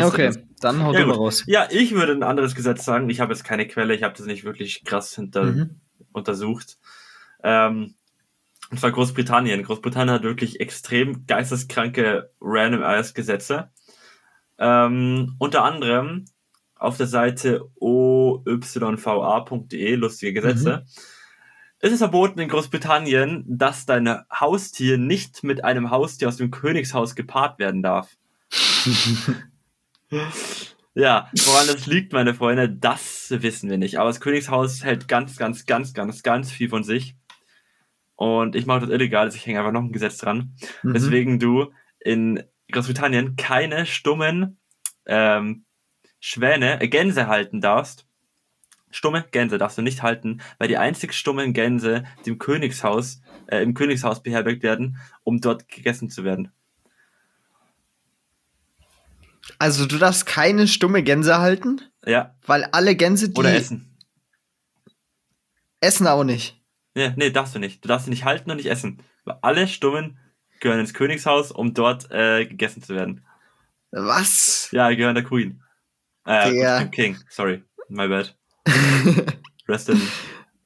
Okay, 0.00 0.32
dann 0.60 0.82
haut 0.84 0.94
Ja, 0.94 1.00
ja, 1.00 1.06
mal 1.06 1.16
raus. 1.16 1.44
Ja, 1.46 1.68
ich 1.70 1.92
würde 1.92 2.12
ein 2.12 2.22
anderes 2.22 2.54
Gesetz 2.54 2.84
sagen. 2.84 3.08
Ich 3.10 3.20
habe 3.20 3.32
jetzt 3.32 3.44
keine 3.44 3.66
Quelle, 3.66 3.94
ich 3.94 4.02
habe 4.02 4.14
das 4.16 4.26
nicht 4.26 4.44
wirklich 4.44 4.84
krass 4.84 5.14
hinter 5.14 5.44
Mhm. 5.44 5.80
untersucht. 6.12 6.78
Ähm, 7.42 7.94
und 8.70 8.78
zwar 8.78 8.92
Großbritannien. 8.92 9.62
Großbritannien 9.62 10.14
hat 10.14 10.22
wirklich 10.22 10.60
extrem 10.60 11.26
geisteskranke 11.26 12.30
random 12.40 12.82
ass 12.82 13.14
Gesetze. 13.14 13.70
Ähm, 14.58 15.34
unter 15.38 15.64
anderem 15.64 16.26
auf 16.76 16.96
der 16.96 17.06
Seite 17.06 17.64
oyva.de, 17.80 18.54
lustige 19.96 20.32
Gesetze, 20.34 20.84
ist 20.86 21.19
es 21.80 21.98
verboten 21.98 22.40
in 22.40 22.48
Großbritannien, 22.48 23.44
dass 23.46 23.86
dein 23.86 24.22
Haustier 24.30 24.98
nicht 24.98 25.42
mit 25.42 25.64
einem 25.64 25.90
Haustier 25.90 26.28
aus 26.28 26.36
dem 26.36 26.50
Königshaus 26.50 27.14
gepaart 27.14 27.58
werden 27.58 27.82
darf. 27.82 28.16
Ja, 30.94 31.30
woran 31.44 31.68
das 31.68 31.86
liegt, 31.86 32.12
meine 32.12 32.34
Freunde, 32.34 32.68
das 32.68 33.26
wissen 33.30 33.70
wir 33.70 33.78
nicht. 33.78 33.98
Aber 33.98 34.08
das 34.08 34.20
Königshaus 34.20 34.82
hält 34.82 35.06
ganz, 35.06 35.36
ganz, 35.36 35.64
ganz, 35.64 35.94
ganz, 35.94 36.22
ganz 36.22 36.50
viel 36.50 36.68
von 36.68 36.82
sich. 36.82 37.14
Und 38.16 38.56
ich 38.56 38.66
mache 38.66 38.80
das 38.80 38.90
illegal, 38.90 39.26
also 39.26 39.36
ich 39.36 39.46
hänge 39.46 39.60
einfach 39.60 39.72
noch 39.72 39.82
ein 39.82 39.92
Gesetz 39.92 40.18
dran. 40.18 40.56
Mhm. 40.82 40.94
Weswegen 40.94 41.38
du 41.38 41.72
in 42.00 42.42
Großbritannien 42.72 43.36
keine 43.36 43.86
stummen 43.86 44.58
ähm, 45.06 45.64
Schwäne, 46.18 46.80
äh, 46.80 46.88
Gänse 46.88 47.28
halten 47.28 47.60
darfst. 47.60 48.06
Stumme 48.90 49.24
Gänse 49.30 49.58
darfst 49.58 49.78
du 49.78 49.82
nicht 49.82 50.02
halten, 50.02 50.40
weil 50.58 50.68
die 50.68 50.76
einzig 50.78 51.12
stummen 51.14 51.52
Gänse, 51.52 52.04
die 52.24 52.30
im 52.30 52.38
Königshaus, 52.38 53.20
äh, 53.46 53.62
im 53.62 53.74
Königshaus 53.74 54.22
beherbergt 54.22 54.62
werden, 54.62 54.98
um 55.22 55.40
dort 55.40 55.68
gegessen 55.68 56.10
zu 56.10 56.24
werden. 56.24 56.52
Also 59.58 59.86
du 59.86 59.98
darfst 59.98 60.26
keine 60.26 60.66
stumme 60.66 61.02
Gänse 61.02 61.38
halten, 61.38 61.80
Ja, 62.06 62.34
weil 62.46 62.64
alle 62.64 62.94
Gänse, 62.96 63.28
die 63.30 63.38
oder 63.38 63.54
essen. 63.54 63.96
essen 65.80 66.06
auch 66.06 66.24
nicht. 66.24 66.60
Nee, 66.94 67.12
nee, 67.16 67.30
darfst 67.30 67.54
du 67.54 67.58
nicht. 67.58 67.84
Du 67.84 67.88
darfst 67.88 68.06
sie 68.06 68.10
nicht 68.10 68.24
halten 68.24 68.50
und 68.50 68.56
nicht 68.56 68.66
essen. 68.70 69.02
Weil 69.24 69.38
alle 69.42 69.68
Stummen 69.68 70.18
gehören 70.60 70.80
ins 70.80 70.94
Königshaus, 70.94 71.52
um 71.52 71.72
dort 71.74 72.10
äh, 72.10 72.46
gegessen 72.46 72.82
zu 72.82 72.94
werden. 72.94 73.24
Was? 73.92 74.68
Ja, 74.72 74.90
gehören 74.90 75.14
der 75.14 75.24
Queen. 75.24 75.62
Äh, 76.24 76.52
Der- 76.52 76.78
dem 76.80 76.90
King, 76.90 77.16
sorry. 77.28 77.62
My 77.88 78.08
bad. 78.08 78.36
Rest 79.68 79.88
in, 79.88 80.00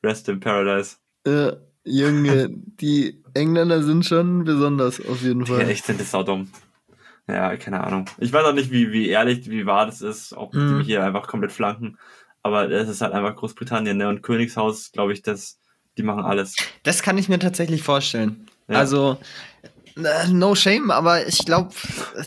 rest 0.03 0.29
in 0.29 0.41
paradise. 0.41 0.97
äh, 1.27 1.53
Junge, 1.87 2.49
die 2.49 3.23
Engländer 3.35 3.83
sind 3.83 4.07
schon 4.07 4.45
besonders 4.45 5.05
auf 5.05 5.21
jeden 5.23 5.41
Ja, 5.45 5.47
Fall. 5.57 5.69
echt 5.69 5.85
sind 5.85 6.01
das 6.01 6.11
saudumm. 6.11 6.51
Ja, 7.29 7.57
keine 7.57 7.85
Ahnung. 7.85 8.07
Ich 8.19 8.33
weiß 8.33 8.45
auch 8.47 8.55
nicht, 8.55 8.71
wie, 8.71 8.91
wie 8.93 9.09
ehrlich, 9.09 9.49
wie 9.51 9.67
wahr 9.67 9.85
das 9.87 10.01
ist, 10.01 10.33
ob 10.35 10.53
die 10.53 10.59
Mhm. 10.59 10.79
mich 10.79 10.87
hier 10.87 11.05
einfach 11.05 11.27
komplett 11.27 11.53
flanken. 11.53 11.99
Aber 12.43 12.71
es 12.71 12.89
ist 12.89 13.01
halt 13.03 13.13
einfach 13.13 13.37
Großbritannien, 13.37 13.97
ne? 13.97 14.09
Und 14.09 14.23
Königshaus, 14.23 14.93
glaube 14.93 15.13
ich, 15.15 15.23
das, 15.23 15.59
die 15.99 16.03
machen 16.03 16.25
alles. 16.25 16.55
Das 16.83 17.03
kann 17.03 17.17
ich 17.19 17.29
mir 17.29 17.39
tatsächlich 17.39 17.83
vorstellen. 17.83 18.47
Ja. 18.69 18.79
Also 18.79 19.19
äh, 19.97 20.29
no 20.29 20.55
shame, 20.55 20.91
aber 20.91 21.27
ich 21.27 21.39
glaube, 21.45 21.75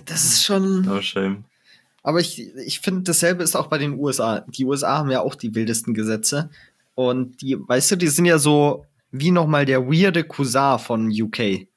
das 0.05 0.23
ist 0.23 0.43
schon. 0.45 0.81
No 0.81 1.01
shame. 1.01 1.45
Aber 2.07 2.21
ich, 2.21 2.39
ich 2.55 2.79
finde, 2.79 3.01
dasselbe 3.03 3.43
ist 3.43 3.57
auch 3.57 3.67
bei 3.67 3.77
den 3.77 3.99
USA. 3.99 4.45
Die 4.47 4.63
USA 4.63 4.99
haben 4.99 5.11
ja 5.11 5.19
auch 5.19 5.35
die 5.35 5.53
wildesten 5.53 5.93
Gesetze. 5.93 6.49
Und 6.95 7.41
die, 7.41 7.57
weißt 7.59 7.91
du, 7.91 7.95
die 7.97 8.07
sind 8.07 8.23
ja 8.23 8.39
so 8.39 8.85
wie 9.11 9.29
nochmal 9.31 9.65
der 9.65 9.85
weirde 9.87 10.23
Cousin 10.23 10.79
von 10.79 11.11
UK. 11.11 11.67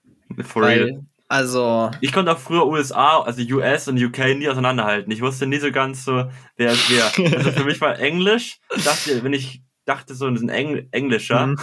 For 0.45 0.63
real. 0.63 0.81
Weil, 0.85 1.05
also, 1.27 1.91
Ich 2.01 2.13
konnte 2.13 2.31
auch 2.31 2.39
früher 2.39 2.65
USA, 2.69 3.23
also 3.23 3.43
US 3.57 3.89
und 3.89 4.01
UK 4.01 4.37
nie 4.39 4.49
auseinanderhalten. 4.49 5.11
Ich 5.11 5.21
wusste 5.21 5.49
nie 5.49 5.59
so 5.59 5.73
ganz 5.73 6.05
so, 6.05 6.31
wer 6.57 6.73
ist 6.73 6.89
wer. 6.91 7.37
Also 7.37 7.51
für 7.51 7.65
mich 7.65 7.81
war 7.81 7.99
Englisch, 7.99 8.61
dachte, 8.85 9.25
wenn 9.25 9.33
ich 9.33 9.63
dachte 9.85 10.15
so, 10.15 10.29
das 10.31 10.37
ist 10.41 10.45
ein 10.45 10.49
Engl 10.49 10.87
Englischer, 10.93 11.49
Mhm. 11.49 11.59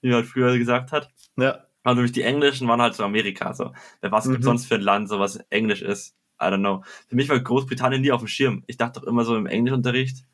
wie 0.00 0.08
man 0.10 0.16
halt 0.18 0.26
früher 0.26 0.56
gesagt 0.58 0.92
hat. 0.92 1.10
ja. 1.36 1.58
Also 1.82 2.02
die 2.04 2.22
Englischen 2.22 2.66
waren 2.68 2.80
halt 2.82 2.94
so 2.94 3.02
Amerika. 3.04 3.52
So. 3.52 3.72
Was 4.02 4.26
Mhm. 4.26 4.32
gibt 4.32 4.44
sonst 4.44 4.66
für 4.66 4.76
ein 4.76 4.80
Land, 4.80 5.08
so 5.08 5.18
was 5.18 5.36
Englisch 5.50 5.82
ist? 5.82 6.14
I 6.40 6.44
don't 6.46 6.58
know. 6.60 6.82
Für 7.08 7.16
mich 7.16 7.28
war 7.28 7.38
Großbritannien 7.40 8.02
nie 8.02 8.12
auf 8.12 8.20
dem 8.20 8.28
Schirm. 8.28 8.62
Ich 8.66 8.76
dachte 8.76 9.00
doch 9.00 9.06
immer 9.06 9.24
so 9.24 9.36
im 9.36 9.46
Englischunterricht, 9.46 10.24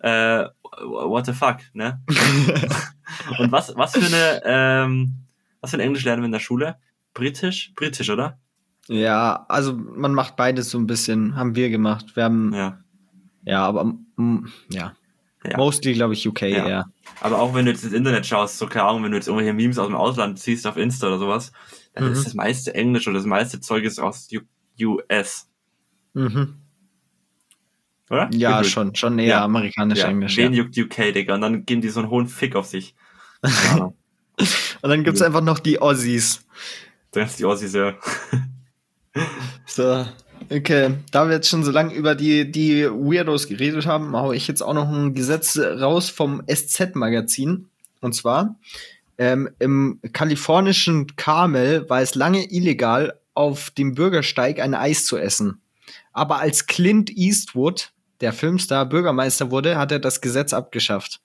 äh, 0.00 0.44
what 0.82 1.26
the 1.26 1.32
fuck, 1.32 1.58
ne? 1.74 2.00
Und 3.38 3.52
was, 3.52 3.74
was 3.76 3.92
für 3.92 4.04
eine, 4.06 4.42
ähm, 4.44 5.14
was 5.60 5.70
für 5.70 5.76
ein 5.76 5.80
Englisch 5.80 6.04
lernen 6.04 6.22
wir 6.22 6.26
in 6.26 6.32
der 6.32 6.40
Schule? 6.40 6.76
Britisch? 7.14 7.72
Britisch, 7.76 8.10
oder? 8.10 8.38
ja, 8.88 9.44
also 9.48 9.74
man 9.74 10.12
macht 10.12 10.34
beides 10.34 10.70
so 10.70 10.78
ein 10.78 10.86
bisschen, 10.88 11.36
haben 11.36 11.54
wir 11.54 11.70
gemacht. 11.70 12.16
Wir 12.16 12.24
haben, 12.24 12.52
ja, 12.52 12.78
Ja. 13.44 13.64
aber 13.66 13.84
mm, 14.16 14.48
ja. 14.70 14.92
Ja. 15.44 15.56
Mostly, 15.56 15.92
glaube 15.94 16.14
ich, 16.14 16.26
UK, 16.26 16.42
Ja. 16.42 16.68
ja. 16.68 16.84
Aber 17.20 17.38
auch 17.40 17.54
wenn 17.54 17.64
du 17.64 17.70
jetzt 17.72 17.84
ins 17.84 17.92
Internet 17.92 18.26
schaust, 18.26 18.58
so 18.58 18.66
keine 18.66 18.84
Ahnung, 18.86 19.04
wenn 19.04 19.10
du 19.12 19.16
jetzt 19.18 19.28
irgendwelche 19.28 19.52
Memes 19.52 19.78
aus 19.78 19.86
dem 19.88 19.96
Ausland 19.96 20.38
siehst 20.40 20.66
auf 20.66 20.76
Insta 20.76 21.06
oder 21.08 21.18
sowas, 21.18 21.52
dann 21.94 22.06
Mhm. 22.06 22.12
ist 22.12 22.26
das 22.26 22.34
meiste 22.34 22.74
Englisch 22.74 23.06
oder 23.06 23.18
das 23.18 23.26
meiste 23.26 23.60
Zeug 23.60 23.84
ist 23.84 23.98
aus 24.00 24.28
U 24.32 24.40
US, 24.80 25.48
Mhm. 26.14 26.56
oder? 28.10 28.28
Ja, 28.32 28.58
Gefühlt. 28.58 28.72
schon, 28.72 28.94
schon 28.94 29.18
eher 29.18 29.26
Ja. 29.28 29.44
amerikanisch 29.44 30.00
Ja, 30.00 30.08
Englisch. 30.08 30.36
wen 30.36 30.52
Ja. 30.52 30.62
juckt 30.62 30.76
UK, 30.76 31.12
Digga? 31.12 31.34
Und 31.34 31.40
dann 31.40 31.64
geben 31.66 31.80
die 31.80 31.88
so 31.88 32.00
einen 32.00 32.10
hohen 32.10 32.26
Fick 32.26 32.54
auf 32.56 32.66
sich. 32.66 32.94
Ahnung. 33.42 33.96
Und 34.82 34.88
dann 34.90 35.04
gibt's 35.04 35.20
Ja. 35.20 35.26
einfach 35.26 35.42
noch 35.42 35.58
die 35.58 35.78
Aussies. 35.80 36.44
Dann 37.12 37.26
ist 37.26 37.38
die 37.38 37.44
Aussies 37.44 37.72
ja. 37.74 37.94
So, 39.66 40.06
okay. 40.50 40.94
Da 41.10 41.26
wir 41.28 41.34
jetzt 41.34 41.48
schon 41.48 41.64
so 41.64 41.70
lange 41.70 41.94
über 41.94 42.14
die, 42.14 42.50
die 42.50 42.84
Weirdos 42.86 43.46
geredet 43.46 43.86
haben, 43.86 44.16
haue 44.16 44.34
ich 44.36 44.48
jetzt 44.48 44.62
auch 44.62 44.74
noch 44.74 44.88
ein 44.88 45.14
Gesetz 45.14 45.58
raus 45.58 46.08
vom 46.10 46.42
SZ-Magazin. 46.46 47.68
Und 48.00 48.14
zwar, 48.14 48.56
ähm, 49.18 49.50
im 49.58 50.00
kalifornischen 50.12 51.14
Carmel 51.16 51.88
war 51.90 52.00
es 52.00 52.14
lange 52.14 52.50
illegal, 52.50 53.18
auf 53.34 53.70
dem 53.70 53.94
Bürgersteig 53.94 54.60
ein 54.60 54.74
Eis 54.74 55.04
zu 55.04 55.16
essen. 55.16 55.60
Aber 56.12 56.38
als 56.38 56.66
Clint 56.66 57.10
Eastwood, 57.10 57.92
der 58.20 58.32
Filmstar, 58.32 58.86
Bürgermeister 58.86 59.50
wurde, 59.50 59.76
hat 59.76 59.92
er 59.92 59.98
das 59.98 60.20
Gesetz 60.20 60.52
abgeschafft. 60.52 61.20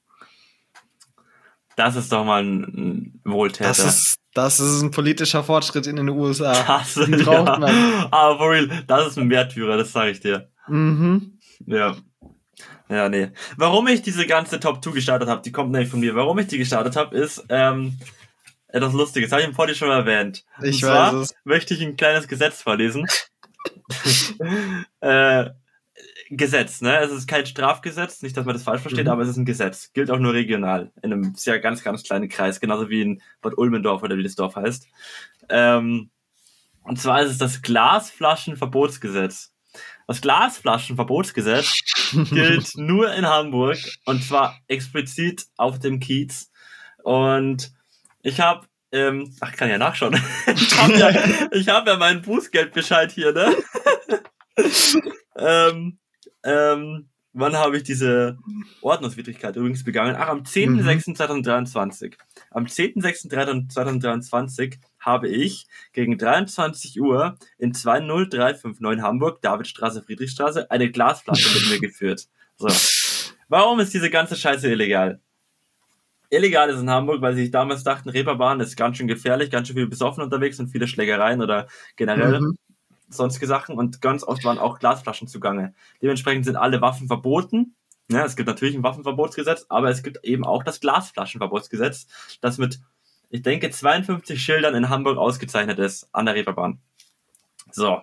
Das 1.75 1.95
ist 1.95 2.11
doch 2.11 2.25
mal 2.25 2.43
ein, 2.43 3.21
Wohltäter. 3.23 3.69
Das 3.69 3.79
ist, 3.79 4.15
das 4.33 4.59
ist 4.59 4.81
ein 4.81 4.89
politischer 4.89 5.43
Fortschritt 5.43 5.85
in 5.85 5.95
den 5.95 6.09
USA. 6.09 6.53
das, 6.67 6.95
Den 6.95 7.23
braucht 7.23 7.47
ja. 7.47 7.59
man. 7.59 7.75
Aber 8.11 8.37
for 8.37 8.51
real, 8.51 8.83
das 8.87 9.09
ist 9.09 9.19
ein 9.19 9.27
Märtyrer, 9.27 9.77
das 9.77 9.91
sage 9.91 10.11
ich 10.11 10.19
dir. 10.19 10.49
Mhm. 10.67 11.37
Ja. 11.67 11.95
Ja, 12.89 13.09
nee. 13.09 13.29
Warum 13.57 13.87
ich 13.87 14.01
diese 14.01 14.25
ganze 14.25 14.59
Top 14.59 14.83
2 14.83 14.91
gestartet 14.91 15.29
habe, 15.29 15.41
die 15.41 15.51
kommt 15.51 15.71
nämlich 15.71 15.89
von 15.89 15.99
mir. 15.99 16.15
Warum 16.15 16.39
ich 16.39 16.47
die 16.47 16.57
gestartet 16.57 16.95
habe, 16.95 17.15
ist 17.15 17.45
ähm, 17.49 17.99
etwas 18.77 18.93
Lustiges. 18.93 19.31
Habe 19.31 19.41
ich 19.41 19.47
im 19.47 19.53
Podi 19.53 19.75
schon 19.75 19.89
erwähnt. 19.89 20.45
Ich 20.63 20.75
Und 20.83 20.89
zwar 20.89 21.13
weiß 21.13 21.21
es. 21.31 21.35
möchte 21.43 21.73
ich 21.73 21.81
ein 21.81 21.95
kleines 21.97 22.27
Gesetz 22.27 22.61
vorlesen. 22.61 23.05
äh, 25.01 25.49
Gesetz, 26.29 26.81
ne? 26.81 26.99
Es 26.99 27.11
ist 27.11 27.27
kein 27.27 27.45
Strafgesetz, 27.45 28.21
nicht, 28.21 28.35
dass 28.35 28.45
man 28.45 28.53
das 28.53 28.63
falsch 28.63 28.81
versteht, 28.81 29.05
Mhm. 29.05 29.11
aber 29.11 29.21
es 29.23 29.29
ist 29.29 29.37
ein 29.37 29.45
Gesetz. 29.45 29.93
Gilt 29.93 30.11
auch 30.11 30.19
nur 30.19 30.33
regional, 30.33 30.91
in 31.01 31.13
einem 31.13 31.35
sehr 31.35 31.59
ganz, 31.59 31.83
ganz 31.83 32.03
kleinen 32.03 32.27
Kreis, 32.27 32.59
genauso 32.59 32.89
wie 32.89 33.01
in 33.01 33.21
Bad 33.41 33.57
Ulmendorf 33.57 34.03
oder 34.03 34.17
wie 34.17 34.23
das 34.23 34.35
Dorf 34.35 34.55
heißt. 34.57 34.87
Ähm, 35.49 36.09
und 36.83 36.99
zwar 36.99 37.21
ist 37.21 37.31
es 37.31 37.37
das 37.37 37.61
Glasflaschenverbotsgesetz. 37.61 39.53
Das 40.07 40.21
Glasflaschenverbotsgesetz 40.21 41.81
gilt 42.29 42.75
nur 42.77 43.13
in 43.13 43.25
Hamburg 43.25 43.77
und 44.05 44.23
zwar 44.23 44.57
explizit 44.67 45.45
auf 45.57 45.79
dem 45.79 45.99
Kiez. 45.99 46.51
Und 47.03 47.71
ich 48.27 48.39
habe, 48.41 48.67
ähm, 48.91 49.33
ach, 49.39 49.53
kann 49.53 49.69
ja 49.69 49.77
nachschauen. 49.77 50.13
ich 50.53 50.77
habe 50.77 50.97
ja, 50.97 51.09
ich 51.51 51.69
hab 51.69 51.87
ja 51.87 51.95
meinen 51.95 52.21
Bußgeldbescheid 52.21 53.09
hier, 53.11 53.31
ne? 53.31 53.55
ähm, 55.37 55.97
ähm, 56.43 57.07
wann 57.31 57.55
habe 57.55 57.77
ich 57.77 57.83
diese 57.83 58.37
Ordnungswidrigkeit 58.81 59.55
übrigens 59.55 59.85
begangen? 59.85 60.17
Ach, 60.17 60.27
am 60.27 60.43
10.06.2023. 60.43 62.15
Am 62.51 62.65
10.06.2023 62.65 64.79
habe 64.99 65.29
ich 65.29 65.67
gegen 65.93 66.17
23 66.17 66.99
Uhr 66.99 67.37
in 67.57 67.71
20359 67.71 69.01
Hamburg, 69.01 69.41
Davidstraße, 69.41 70.03
Friedrichstraße, 70.03 70.69
eine 70.69 70.91
Glasflasche 70.91 71.47
mit 71.57 71.69
mir 71.69 71.79
geführt. 71.79 72.27
So. 72.57 72.67
Warum 73.47 73.79
ist 73.79 73.93
diese 73.93 74.09
ganze 74.09 74.35
Scheiße 74.35 74.69
illegal? 74.69 75.21
Illegal 76.29 76.69
ist 76.69 76.79
in 76.79 76.89
Hamburg, 76.89 77.21
weil 77.21 77.35
sie 77.35 77.43
sich 77.43 77.51
damals 77.51 77.83
dachten, 77.83 78.09
Reeperbahn 78.09 78.59
ist 78.59 78.75
ganz 78.75 78.97
schön 78.97 79.07
gefährlich, 79.07 79.49
ganz 79.49 79.67
schön 79.67 79.77
viel 79.77 79.87
besoffen 79.87 80.23
unterwegs 80.23 80.59
und 80.59 80.67
viele 80.69 80.87
Schlägereien 80.87 81.41
oder 81.41 81.67
generell 81.95 82.41
Mhm. 82.41 82.57
sonstige 83.09 83.47
Sachen 83.47 83.77
und 83.77 84.01
ganz 84.01 84.23
oft 84.23 84.43
waren 84.43 84.57
auch 84.59 84.79
Glasflaschen 84.79 85.27
zugange. 85.29 85.73
Dementsprechend 86.01 86.45
sind 86.45 86.57
alle 86.57 86.81
Waffen 86.81 87.07
verboten. 87.07 87.75
Ja, 88.09 88.25
es 88.25 88.35
gibt 88.35 88.47
natürlich 88.47 88.75
ein 88.75 88.83
Waffenverbotsgesetz, 88.83 89.65
aber 89.69 89.89
es 89.89 90.03
gibt 90.03 90.23
eben 90.23 90.45
auch 90.45 90.63
das 90.63 90.79
Glasflaschenverbotsgesetz, 90.79 92.07
das 92.41 92.57
mit, 92.57 92.79
ich 93.29 93.41
denke, 93.41 93.69
52 93.69 94.41
Schildern 94.41 94.75
in 94.75 94.89
Hamburg 94.89 95.17
ausgezeichnet 95.17 95.79
ist 95.79 96.07
an 96.13 96.25
der 96.25 96.35
Reeperbahn. 96.35 96.79
So. 97.71 98.01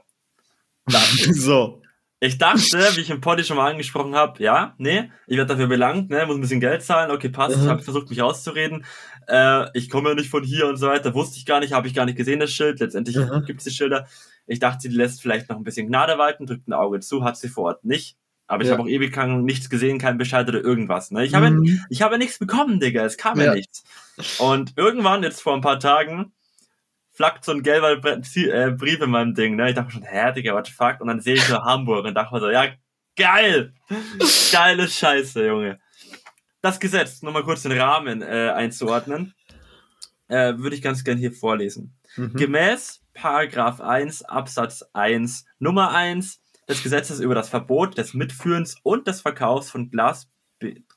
So. 1.33 1.81
Ich 2.25 2.38
dachte, 2.38 2.78
wie 2.97 3.00
ich 3.00 3.11
im 3.11 3.21
Poddy 3.21 3.45
schon 3.45 3.57
mal 3.57 3.71
angesprochen 3.71 4.14
habe, 4.14 4.43
ja, 4.43 4.75
nee, 4.78 5.11
ich 5.26 5.37
werde 5.37 5.52
dafür 5.52 5.66
belangt, 5.66 6.11
ne, 6.11 6.25
muss 6.26 6.37
ein 6.37 6.40
bisschen 6.40 6.61
Geld 6.61 6.83
zahlen, 6.83 7.11
okay, 7.11 7.28
passt, 7.28 7.57
ich 7.57 7.62
Mhm. 7.62 7.69
habe 7.69 7.83
versucht, 7.83 8.11
mich 8.11 8.21
rauszureden. 8.21 8.85
Äh, 9.28 9.66
ich 9.76 9.88
komme 9.90 10.11
ja 10.11 10.14
nicht 10.14 10.31
von 10.31 10.43
hier 10.45 10.66
und 10.66 10.76
so 10.76 10.88
weiter, 10.88 11.14
wusste 11.14 11.38
ich 11.38 11.47
gar 11.47 11.61
nicht, 11.61 11.73
habe 11.73 11.87
ich 11.88 11.95
gar 11.95 12.04
nicht 12.04 12.16
gesehen, 12.16 12.40
das 12.40 12.52
Schild. 12.52 12.81
Letztendlich 12.81 13.16
Mhm. 13.16 13.45
gibt 13.47 13.61
es 13.61 13.64
die 13.64 13.71
Schilder. 13.71 14.07
Ich 14.47 14.59
dachte, 14.59 14.81
sie 14.83 14.88
lässt 14.88 15.23
vielleicht 15.23 15.49
noch 15.49 15.57
ein 15.57 15.64
bisschen 15.64 15.87
Gnade 15.88 16.19
walten, 16.19 16.47
drückt 16.47 16.69
ein 16.69 16.73
Auge 16.75 17.00
zu, 17.00 17.25
hat 17.25 17.37
sie 17.37 17.49
vor 17.49 17.64
Ort 17.64 17.85
nicht. 17.85 18.16
Aber 18.47 18.62
ich 18.62 18.69
Ja. 18.69 18.75
habe 18.75 18.83
auch 18.83 18.88
ewig 18.88 19.16
lang 19.16 19.45
nichts 19.45 19.71
gesehen, 19.71 19.99
kein 19.99 20.19
Bescheid 20.19 20.47
oder 20.47 20.61
irgendwas. 20.61 21.11
Ne? 21.11 21.25
Ich 21.25 21.35
habe 21.35 21.50
Mhm. 21.50 21.81
ich 21.88 22.02
habe 22.02 22.19
nichts 22.19 22.38
bekommen, 22.38 22.78
Digga. 22.78 23.02
Es 23.04 23.16
kam 23.16 23.38
ja. 23.38 23.47
Ja. 23.47 23.54
nichts. 23.54 23.85
Und 24.38 24.75
irgendwann, 24.76 25.23
jetzt 25.23 25.40
vor 25.40 25.54
ein 25.54 25.62
paar 25.62 25.81
Tagen, 25.81 26.33
flackt 27.14 27.44
so 27.44 27.52
ein 27.52 27.62
gelber 27.62 27.92
äh, 27.92 28.71
Brief 28.73 29.00
in 29.00 29.11
meinem 29.11 29.35
Ding. 29.35 29.56
Ne? 29.56 29.71
Ich 29.71 29.75
dachte 29.76 29.92
schon, 29.92 30.02
hä, 30.02 30.33
Digga, 30.33 30.52
what 30.52 30.66
the 30.66 30.73
fuck? 30.73 31.00
Und 31.00 31.06
dann 31.06 31.21
sehe 31.21 31.35
ich 31.35 31.44
so 31.44 31.62
Hamburg 31.62 32.04
und 32.04 32.14
dachte 32.14 32.35
mir 32.35 32.40
so, 32.40 32.50
ja, 32.50 32.66
geil! 33.16 33.73
Geile 34.52 34.88
Scheiße, 34.88 35.47
Junge. 35.47 35.80
Das 36.61 36.80
Gesetz, 36.80 37.23
nur 37.23 37.33
mal 37.33 37.44
kurz 37.44 37.62
den 37.62 37.73
Rahmen 37.73 38.23
äh, 38.23 38.52
einzuordnen, 38.54 39.35
äh, 40.28 40.56
würde 40.56 40.75
ich 40.75 40.83
ganz 40.83 41.04
gern 41.04 41.18
hier 41.18 41.33
vorlesen. 41.33 41.97
Mhm. 42.16 42.35
Gemäß 42.35 43.02
Paragraph 43.14 43.80
1 43.80 44.25
Absatz 44.25 44.85
1 44.92 45.44
Nummer 45.59 45.92
1 45.92 46.40
des 46.68 46.83
Gesetzes 46.83 47.21
über 47.21 47.35
das 47.35 47.49
Verbot 47.49 47.97
des 47.97 48.14
Mitführens 48.14 48.76
und 48.83 49.06
des 49.06 49.21
Verkaufs 49.21 49.71
von 49.71 49.90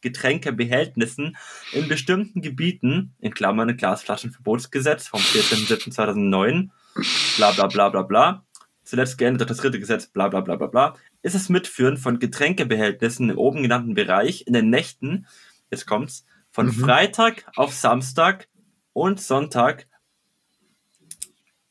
Glasgetränkebehältnissen 0.07 1.37
in 1.71 1.87
bestimmten 1.87 2.41
Gebieten, 2.41 3.13
in 3.19 3.33
Klammern 3.33 3.75
Glasflaschenverbotsgesetz 3.75 5.07
vom 5.07 5.21
14.07.2009, 5.21 6.69
bla 7.37 7.51
bla 7.51 7.67
bla 7.67 7.89
bla 7.89 8.01
bla, 8.03 8.45
zuletzt 8.83 9.17
geändert 9.17 9.41
durch 9.41 9.49
das 9.49 9.57
dritte 9.57 9.79
Gesetz, 9.79 10.07
bla 10.07 10.27
bla 10.27 10.41
bla 10.41 10.55
bla 10.55 10.67
bla, 10.67 10.95
ist 11.21 11.35
das 11.35 11.49
Mitführen 11.49 11.97
von 11.97 12.19
Getränkebehältnissen 12.19 13.29
im 13.29 13.37
oben 13.37 13.63
genannten 13.63 13.93
Bereich 13.93 14.47
in 14.47 14.53
den 14.53 14.69
Nächten, 14.69 15.27
jetzt 15.71 15.85
kommt's, 15.85 16.25
von 16.51 16.67
Mhm. 16.67 16.71
Freitag 16.71 17.45
auf 17.55 17.73
Samstag 17.73 18.47
und 18.93 19.21
Sonntag 19.21 19.87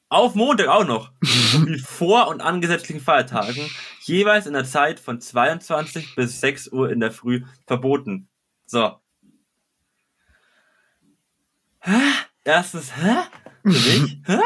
auf 0.08 0.34
Montag 0.34 0.68
auch 0.68 0.86
noch, 0.86 1.10
sowie 1.22 1.78
vor 1.78 2.28
und 2.28 2.40
an 2.40 2.60
gesetzlichen 2.60 3.00
Feiertagen, 3.00 3.68
jeweils 4.06 4.46
in 4.46 4.52
der 4.54 4.64
Zeit 4.64 5.00
von 5.00 5.20
22 5.20 6.14
bis 6.14 6.40
6 6.40 6.68
Uhr 6.72 6.90
in 6.90 7.00
der 7.00 7.10
Früh 7.12 7.42
verboten. 7.66 8.28
So. 8.66 8.96
Hä? 11.80 12.00
Erstens, 12.44 12.92
hä? 12.96 13.16
Für 13.62 13.68
mich? 13.68 14.18
Hä? 14.26 14.38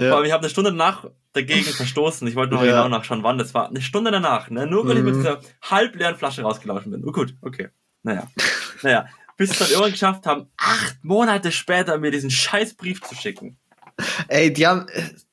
Ja. 0.00 0.12
Aber 0.14 0.24
ich 0.24 0.32
habe 0.32 0.42
eine 0.42 0.50
Stunde 0.50 0.70
danach 0.70 1.06
dagegen 1.32 1.64
verstoßen. 1.64 2.26
Ich 2.28 2.34
wollte 2.36 2.54
noch 2.54 2.62
Ja. 2.62 2.82
genau 2.84 2.88
nachschauen, 2.96 3.22
wann 3.22 3.38
das 3.38 3.52
war. 3.54 3.68
Eine 3.68 3.80
Stunde 3.82 4.10
danach, 4.10 4.50
ne? 4.50 4.66
Nur 4.66 4.86
weil 4.86 4.98
ich 4.98 5.02
mit 5.04 5.14
Mhm. 5.14 5.18
dieser 5.18 5.40
halbleeren 5.62 6.16
Flasche 6.16 6.42
rausgelaufen 6.42 6.92
bin. 6.92 7.04
Oh, 7.04 7.12
gut, 7.12 7.34
okay. 7.42 7.68
Naja. 8.02 8.28
naja. 8.82 9.08
Bis 9.36 9.50
es 9.52 9.58
dann 9.58 9.68
irgendwann 9.68 9.92
geschafft 9.92 10.26
haben, 10.26 10.48
acht 10.56 11.02
Monate 11.04 11.52
später 11.52 11.98
mir 11.98 12.10
diesen 12.10 12.30
Scheißbrief 12.30 13.00
zu 13.02 13.14
schicken. 13.14 13.56
Ey, 14.28 14.52
die 14.52 14.66
haben, 14.66 14.86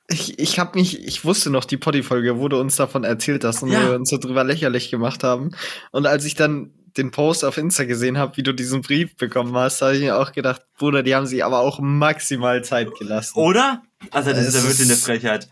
Ich, 0.08 0.38
ich 0.38 0.58
habe 0.58 0.78
mich, 0.78 1.04
ich 1.04 1.24
wusste 1.24 1.50
noch 1.50 1.64
die 1.64 1.76
Poddy-Folge, 1.76 2.38
wo 2.38 2.48
du 2.48 2.60
uns 2.60 2.76
davon 2.76 3.02
erzählt 3.04 3.44
hast 3.44 3.62
und 3.62 3.70
Ja. 3.70 3.88
wir 3.88 3.94
uns 3.96 4.08
so 4.08 4.18
drüber 4.18 4.44
lächerlich 4.44 4.90
gemacht 4.90 5.24
haben. 5.24 5.50
Und 5.90 6.06
als 6.06 6.24
ich 6.24 6.34
dann 6.34 6.70
den 6.96 7.10
Post 7.10 7.44
auf 7.44 7.58
Insta 7.58 7.84
gesehen 7.84 8.16
habe, 8.16 8.36
wie 8.36 8.42
du 8.42 8.52
diesen 8.54 8.82
Brief 8.82 9.16
bekommen 9.16 9.54
hast, 9.56 9.82
habe 9.82 9.96
ich 9.96 10.00
mir 10.02 10.16
auch 10.18 10.32
gedacht, 10.32 10.62
Bruder, 10.78 11.02
die 11.02 11.14
haben 11.14 11.26
sich 11.26 11.44
aber 11.44 11.58
auch 11.60 11.80
maximal 11.80 12.62
Zeit 12.64 12.94
gelassen. 12.98 13.38
Oder? 13.38 13.82
Also, 14.12 14.30
das 14.30 14.38
Es 14.40 14.48
ist 14.48 14.54
ja 14.62 14.62
wirklich 14.68 14.88
eine 14.88 14.96
Frechheit. 14.96 15.48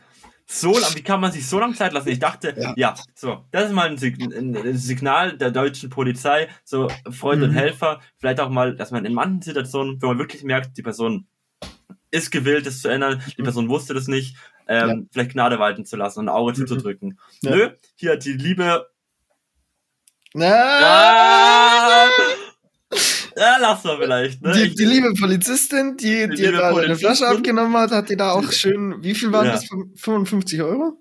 So 0.47 0.79
lang, 0.79 0.95
wie 0.95 1.03
kann 1.03 1.21
man 1.21 1.33
sich 1.33 1.47
so 1.49 1.59
lange 1.59 1.75
Zeit 1.75 1.93
lassen? 1.95 2.11
Ich 2.11 2.19
dachte, 2.19 2.55
ja, 2.57 2.75
Ja. 2.77 2.95
so, 3.15 3.45
das 3.51 3.67
ist 3.67 3.73
mal 3.73 3.89
ein, 3.89 3.97
Sig 3.97 4.19
ein 4.21 4.77
Signal 4.77 5.37
der 5.39 5.51
deutschen 5.51 5.89
Polizei, 5.89 6.49
so 6.65 6.91
Freunde 7.11 7.47
und 7.47 7.53
Mhm. 7.53 7.57
Helfer, 7.57 8.01
vielleicht 8.19 8.41
auch 8.41 8.51
mal, 8.51 8.77
dass 8.77 8.91
man 8.91 9.05
in 9.07 9.15
manchen 9.15 9.41
Situationen, 9.43 10.01
wenn 10.03 10.11
man 10.11 10.19
wirklich 10.19 10.45
merkt, 10.45 10.77
die 10.77 10.83
Person 10.83 11.27
ist 12.15 12.31
gewillt, 12.31 12.67
das 12.67 12.81
zu 12.81 12.89
ändern, 12.89 13.23
die 13.37 13.43
Person 13.43 13.69
wusste 13.69 13.93
das 13.95 14.07
nicht, 14.09 14.37
ähm, 14.69 14.89
Ja. 14.89 14.97
vielleicht 15.13 15.33
Gnade 15.33 15.59
walten 15.59 15.85
zu 15.85 15.97
lassen 15.97 16.21
und 16.21 16.29
ein 16.29 16.35
Auge 16.35 16.53
Mhm. 16.53 16.57
zuzudrücken. 16.67 17.19
Ja. 17.43 17.51
Nö, 17.57 17.71
hier 17.97 18.13
hat 18.13 18.25
die 18.25 18.33
liebe 18.33 18.87
Ah! 20.37 20.41
Ah! 22.07 22.09
Ja, 23.37 23.57
lass 23.61 23.83
mal 23.85 23.99
vielleicht. 23.99 24.43
Ne? 24.43 24.53
Die, 24.53 24.75
die 24.75 24.85
liebe 24.85 25.13
Polizistin, 25.15 25.97
die 25.97 26.29
Die 26.29 26.43
liebe 26.43 26.53
da 26.59 26.75
eine. 26.77 26.97
Flasche 26.97 27.27
abgenommen 27.27 27.77
hat, 27.77 27.91
hat 27.91 28.09
dir 28.09 28.17
da 28.17 28.31
auch 28.33 28.51
schön, 28.53 29.03
wie 29.03 29.15
viel 29.15 29.33
waren 29.33 29.47
Ja. 29.47 29.53
das? 29.53 29.67
55 29.97 30.63
Euro? 30.63 30.99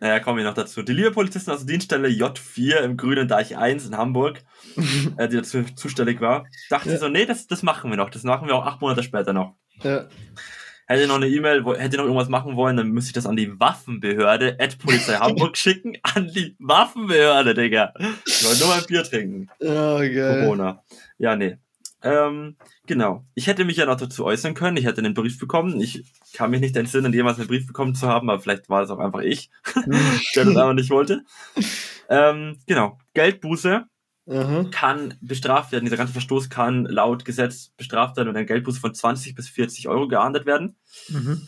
Naja, 0.00 0.20
kommen 0.20 0.38
wir 0.38 0.44
noch 0.44 0.54
dazu. 0.54 0.82
Die 0.82 0.92
liebe 0.92 1.10
Polizistin 1.10 1.52
aus 1.52 1.60
der 1.60 1.66
Dienststelle 1.68 2.08
J4 2.08 2.76
im 2.80 2.96
Grünen 2.96 3.28
Deich 3.28 3.56
1 3.56 3.86
in 3.86 3.96
Hamburg, 3.96 4.42
äh, 5.18 5.28
die 5.28 5.36
dazu 5.36 5.62
zuständig 5.76 6.20
war, 6.20 6.46
dachte 6.70 6.90
Ja. 6.90 6.98
so, 6.98 7.08
nee, 7.08 7.26
das, 7.26 7.46
das 7.46 7.62
machen 7.62 7.90
wir 7.90 7.96
noch. 7.98 8.10
Das 8.10 8.22
machen 8.22 8.48
wir 8.48 8.54
auch 8.54 8.64
acht 8.66 8.80
Monate 8.80 9.02
später 9.02 9.32
noch. 9.34 9.56
Ja. 9.82 10.08
Hätte 10.86 11.06
noch 11.06 11.16
eine 11.16 11.28
E-Mail, 11.28 11.64
hätte 11.78 11.98
noch 11.98 12.04
irgendwas 12.04 12.28
machen 12.28 12.56
wollen, 12.56 12.76
dann 12.76 12.90
müsste 12.90 13.10
ich 13.10 13.14
das 13.14 13.26
an 13.26 13.36
die 13.36 13.60
Waffenbehörde, 13.60 14.56
at 14.58 14.76
Polizei 14.78 15.14
Hamburg 15.14 15.56
schicken. 15.56 15.96
An 16.02 16.26
die 16.34 16.56
Waffenbehörde, 16.58 17.54
Digga. 17.54 17.94
Ich 18.26 18.44
wollte 18.44 18.58
nur 18.58 18.68
mal 18.70 18.80
ein 18.80 18.86
Bier 18.86 19.04
trinken. 19.04 19.48
Oh, 19.60 19.98
geil. 19.98 20.42
Corona. 20.42 20.82
Ja, 21.16 21.36
nee. 21.36 21.58
Ähm, 22.02 22.56
genau. 22.86 23.24
Ich 23.34 23.46
hätte 23.46 23.64
mich 23.64 23.76
ja 23.76 23.86
noch 23.86 23.98
dazu 23.98 24.24
äußern 24.24 24.54
können. 24.54 24.76
Ich 24.78 24.84
hätte 24.84 25.00
einen 25.00 25.14
Brief 25.14 25.38
bekommen. 25.38 25.80
Ich 25.80 26.02
kann 26.32 26.50
mich 26.50 26.60
nicht 26.60 26.76
entsinnen, 26.76 27.12
jemals 27.12 27.38
einen 27.38 27.46
Brief 27.46 27.68
bekommen 27.68 27.94
zu 27.94 28.08
haben, 28.08 28.28
aber 28.28 28.40
vielleicht 28.40 28.68
war 28.68 28.82
es 28.82 28.90
auch 28.90 28.98
einfach 28.98 29.20
ich, 29.20 29.50
der 30.34 30.44
das 30.44 30.56
aber 30.56 30.74
nicht 30.74 30.90
wollte. 30.90 31.22
Ähm, 32.08 32.58
genau. 32.66 32.98
Geldbuße 33.14 33.84
Aha. 34.30 34.64
kann 34.70 35.14
bestraft 35.20 35.72
werden. 35.72 35.84
Dieser 35.84 35.96
ganze 35.96 36.12
Verstoß 36.12 36.48
kann 36.50 36.84
laut 36.84 37.24
Gesetz 37.24 37.68
bestraft 37.76 38.16
werden 38.16 38.28
und 38.28 38.36
ein 38.36 38.46
Geldbuße 38.46 38.78
von 38.80 38.94
20 38.94 39.34
bis 39.34 39.48
40 39.48 39.88
Euro 39.88 40.06
geahndet 40.08 40.46
werden. 40.46 40.76
Mhm. 41.08 41.46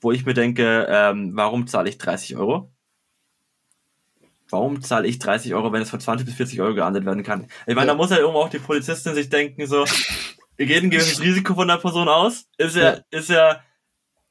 Wo 0.00 0.12
ich 0.12 0.26
mir 0.26 0.34
denke, 0.34 0.86
ähm, 0.90 1.30
warum 1.34 1.66
zahle 1.66 1.88
ich 1.88 1.98
30 1.98 2.36
Euro? 2.36 2.70
Warum 4.50 4.82
zahle 4.82 5.08
ich 5.08 5.18
30 5.18 5.54
Euro, 5.54 5.72
wenn 5.72 5.82
es 5.82 5.90
von 5.90 6.00
20 6.00 6.26
bis 6.26 6.34
40 6.36 6.60
Euro 6.60 6.74
geahndet 6.74 7.04
werden 7.06 7.22
kann? 7.22 7.48
Ich 7.66 7.74
meine, 7.74 7.86
Ja. 7.86 7.92
da 7.92 7.94
muss 7.94 8.10
ja 8.10 8.18
irgendwo 8.18 8.40
auch 8.40 8.50
die 8.50 8.58
Polizistin 8.58 9.14
sich 9.14 9.28
denken, 9.30 9.66
so, 9.66 9.84
wir 10.56 10.66
gehen 10.66 10.84
ein 10.84 10.90
gewisses 10.90 11.20
Risiko 11.20 11.54
von 11.54 11.66
der 11.68 11.78
Person 11.78 12.08
aus. 12.08 12.46
Ist 12.58 12.76
ja, 12.76 12.98
ist 13.10 13.30
ja, 13.30 13.60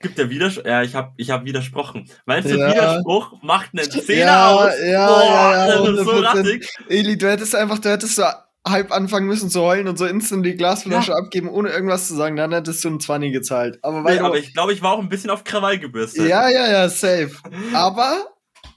gibt 0.04 0.18
der 0.20 0.30
Widerspruch, 0.30 0.66
ja, 0.66 0.84
ich 0.84 0.94
habe 0.94 1.14
ich 1.18 1.32
hab 1.32 1.44
widersprochen. 1.46 2.08
Meinst 2.28 2.50
du, 2.52 2.58
Ja. 2.60 2.70
Widerspruch 2.72 3.42
macht 3.42 3.72
einen 3.74 3.90
Zehner 3.90 4.26
Ja, 4.26 4.48
aus? 4.52 4.72
ja, 4.86 5.08
Boah, 5.08 5.24
ja, 5.24 5.68
ja, 5.68 5.68
das 5.82 5.90
ist 5.90 6.06
so 6.06 6.12
100%. 6.12 6.24
rattig. 6.26 6.70
Eli, 6.90 7.18
du 7.18 7.30
hättest 7.32 7.56
einfach, 7.56 7.80
du 7.80 7.90
hättest 7.90 8.16
so 8.16 8.24
halb 8.66 8.92
anfangen 8.94 9.28
müssen 9.28 9.50
zu 9.50 9.62
heulen 9.62 9.88
und 9.90 9.98
so 9.98 10.06
instant 10.06 10.46
die 10.46 10.56
Glasflasche 10.56 11.12
Ja. 11.12 11.18
abgeben, 11.18 11.50
ohne 11.50 11.70
irgendwas 11.70 12.08
zu 12.08 12.16
sagen. 12.16 12.36
Dann 12.38 12.54
hättest 12.54 12.84
du 12.84 12.90
einen 12.90 13.00
20 13.02 13.34
gezahlt. 13.34 13.80
Aber 13.82 14.04
weil 14.06 14.16
Nee, 14.16 14.22
aber 14.22 14.38
ich 14.38 14.54
glaube, 14.54 14.72
ich 14.72 14.82
war 14.82 14.94
auch 14.94 15.00
ein 15.00 15.10
bisschen 15.10 15.32
auf 15.32 15.44
Krawall 15.44 15.80
gebürstet. 15.80 16.28
ja, 16.30 16.48
ja, 16.48 16.70
ja, 16.72 16.88
safe. 16.90 17.32
Aber 17.74 18.16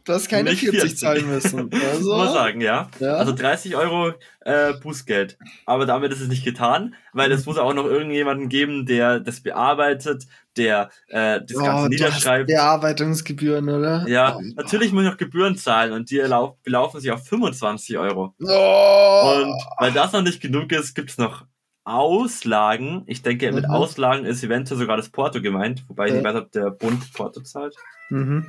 du 0.06 0.12
hast 0.12 0.28
keine 0.28 0.50
Nicht 0.50 0.60
40, 0.60 0.80
40. 0.80 0.98
zahlen 0.98 1.26
müssen. 1.28 1.70
Also, 1.92 2.14
Muss 2.16 2.24
man 2.26 2.32
sagen, 2.32 2.60
ja. 2.60 2.88
ja. 3.00 3.14
Also 3.16 3.32
30 3.32 3.76
Euro 3.76 4.12
äh, 4.40 4.72
Bußgeld. 4.74 5.36
Aber 5.66 5.84
damit 5.86 6.12
ist 6.12 6.20
es 6.20 6.28
nicht 6.28 6.44
getan, 6.44 6.94
weil 7.12 7.30
es 7.32 7.44
muss 7.46 7.58
auch 7.58 7.74
noch 7.74 7.84
irgendjemanden 7.84 8.48
geben, 8.48 8.86
der 8.86 9.20
das 9.20 9.40
bearbeitet, 9.40 10.26
der 10.56 10.90
äh, 11.08 11.40
das 11.46 11.56
Oh, 11.58 11.64
Ganze 11.64 11.88
niederschreibt. 11.90 12.46
Bearbeitungsgebühren, 12.46 13.68
oder? 13.68 14.06
Ja, 14.08 14.36
Oh. 14.36 14.42
natürlich 14.56 14.92
muss 14.92 15.04
ich 15.04 15.10
noch 15.10 15.16
Gebühren 15.18 15.56
zahlen 15.56 15.92
und 15.92 16.10
die 16.10 16.22
belaufen 16.64 17.00
sich 17.00 17.10
auf 17.10 17.26
25 17.26 17.98
Euro. 17.98 18.34
Oh. 18.40 19.32
Und 19.44 19.54
weil 19.78 19.92
das 19.92 20.12
noch 20.12 20.22
nicht 20.22 20.40
genug 20.40 20.72
ist, 20.72 20.94
gibt's 20.94 21.18
noch 21.18 21.44
Auslagen. 21.84 23.04
Ich 23.06 23.22
denke, 23.22 23.52
mit 23.52 23.64
Mhm. 23.64 23.70
Auslagen 23.70 24.24
ist 24.24 24.42
eventuell 24.42 24.78
sogar 24.80 24.96
das 24.96 25.08
Porto 25.08 25.40
gemeint, 25.40 25.84
wobei 25.88 26.06
ich 26.06 26.10
Ja. 26.12 26.16
nicht 26.16 26.24
weiß, 26.26 26.34
ob 26.36 26.52
der 26.52 26.70
Bund 26.70 27.12
Porto 27.12 27.40
zahlt. 27.42 27.74
Mhm. 28.10 28.46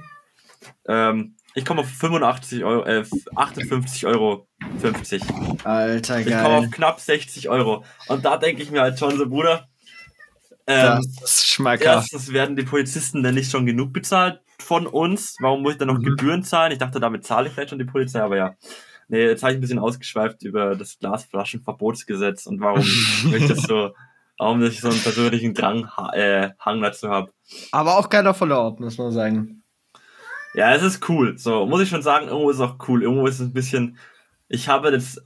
Ähm, 0.87 1.35
ich 1.57 1.65
komme 1.65 1.81
auf 1.81 1.89
85 1.89 2.63
Euro, 2.63 2.85
äh, 2.85 3.03
58 3.35 4.05
Euro 4.05 4.47
50. 4.79 5.21
Alter, 5.63 6.19
Ich 6.19 6.25
komme 6.25 6.37
geil. 6.43 6.45
auf 6.59 6.71
knapp 6.71 6.99
60 6.99 7.49
Euro. 7.49 7.83
Und 8.07 8.23
da 8.25 8.37
denke 8.37 8.61
ich 8.61 8.71
mir 8.71 8.81
halt 8.81 8.99
schon 8.99 9.17
so, 9.17 9.27
Bruder, 9.27 9.67
ähm, 10.67 11.01
das 11.21 11.35
ist 11.35 11.47
schmackhaft. 11.47 11.85
erstens 12.13 12.31
werden 12.33 12.55
die 12.55 12.63
Polizisten 12.63 13.23
denn 13.23 13.35
nicht 13.35 13.49
schon 13.51 13.65
genug 13.65 13.93
bezahlt 13.93 14.41
von 14.59 14.85
uns. 14.85 15.35
Warum 15.39 15.61
muss 15.63 15.73
ich 15.73 15.77
dann 15.77 15.87
noch 15.87 15.97
Mhm. 15.99 16.03
Gebühren 16.03 16.43
zahlen? 16.43 16.71
Ich 16.73 16.77
dachte, 16.77 16.99
damit 16.99 17.25
zahle 17.25 17.47
ich 17.47 17.53
vielleicht 17.53 17.69
schon 17.69 17.79
die 17.79 17.85
Polizei, 17.85 18.21
aber 18.21 18.37
ja. 18.37 18.55
Nee, 19.07 19.23
jetzt 19.25 19.41
habe 19.41 19.53
ich 19.53 19.57
ein 19.57 19.61
bisschen 19.61 19.79
ausgeschweift 19.79 20.43
über 20.43 20.75
das 20.75 20.99
Glasflaschenverbotsgesetz 20.99 22.45
und 22.45 22.59
warum 22.59 22.81
ich 23.33 23.47
das 23.47 23.61
so, 23.63 23.93
warum 24.37 24.61
ich 24.63 24.81
so 24.81 24.89
einen 24.89 24.99
persönlichen 24.99 25.53
Drang, 25.53 25.89
äh, 26.13 26.49
Hang 26.59 26.81
dazu 26.81 27.09
habe. 27.09 27.31
Aber 27.71 27.97
auch 27.97 28.09
keiner 28.09 28.33
voller 28.33 28.59
Ort, 28.59 28.79
muss 28.81 28.97
man 28.97 29.11
sagen. 29.11 29.63
Ja, 30.57 30.73
es 30.73 30.81
ist 30.81 31.07
cool. 31.07 31.37
So, 31.37 31.65
muss 31.67 31.81
ich 31.81 31.89
schon 31.89 32.01
sagen, 32.01 32.27
irgendwo 32.27 32.49
ist 32.49 32.55
es 32.57 32.61
auch 32.63 32.75
cool. 32.87 33.03
Irgendwo 33.03 33.27
ist 33.27 33.35
es 33.35 33.41
ein 33.41 33.53
bisschen, 33.53 33.97
ich 34.49 34.67
habe 34.67 34.89
jetzt 34.89 35.21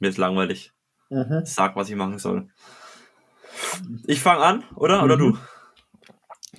mir 0.00 0.08
ist 0.08 0.18
langweilig. 0.18 0.72
Sag, 1.44 1.76
was 1.76 1.88
ich 1.88 1.96
machen 1.96 2.18
soll. 2.18 2.48
Ich 4.06 4.20
fange 4.20 4.42
an, 4.42 4.64
oder? 4.74 5.02
Oder 5.04 5.16
Mhm. 5.16 5.20
du? 5.34 5.38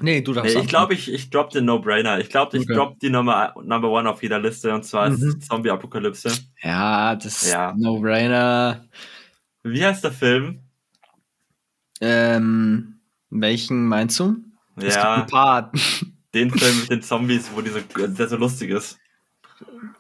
Nee, 0.02 0.22
du 0.22 0.34
darfst 0.34 0.56
Nee, 0.56 0.62
ich 0.62 0.68
glaube, 0.68 0.94
ich, 0.94 1.12
ich 1.12 1.30
drop 1.30 1.50
den 1.50 1.66
No-Brainer. 1.66 2.20
Ich 2.20 2.30
glaube, 2.30 2.58
ich 2.58 2.64
Okay. 2.64 2.74
drop 2.74 3.00
die 3.00 3.10
Nummer, 3.10 3.54
Number 3.64 3.90
One 3.90 4.10
auf 4.10 4.22
jeder 4.24 4.40
Liste 4.40 4.74
und 4.74 4.84
zwar 4.84 5.08
ist 5.10 5.20
Mhm. 5.22 5.42
Zombie-Apokalypse. 5.42 6.32
Ja, 6.62 7.16
das 7.16 7.44
ist 7.44 7.52
Ja. 7.52 7.74
No-Brainer. 7.78 8.86
Wie 9.64 9.84
heißt 9.86 10.04
der 10.04 10.12
Film? 10.14 10.62
Ähm, 12.02 13.00
welchen 13.30 13.86
meinst 13.88 14.20
du? 14.20 14.38
Es 14.78 14.84
gibt 14.86 14.96
Ja, 14.96 15.16
ein 15.16 15.28
paar. 15.28 15.72
den 16.34 16.52
Film 16.52 16.80
mit 16.80 16.90
den 16.90 17.02
Zombies, 17.02 17.50
wo 17.54 17.62
diese, 17.62 17.82
der 17.82 18.28
so 18.28 18.38
lustig 18.38 18.70
ist. 18.70 18.98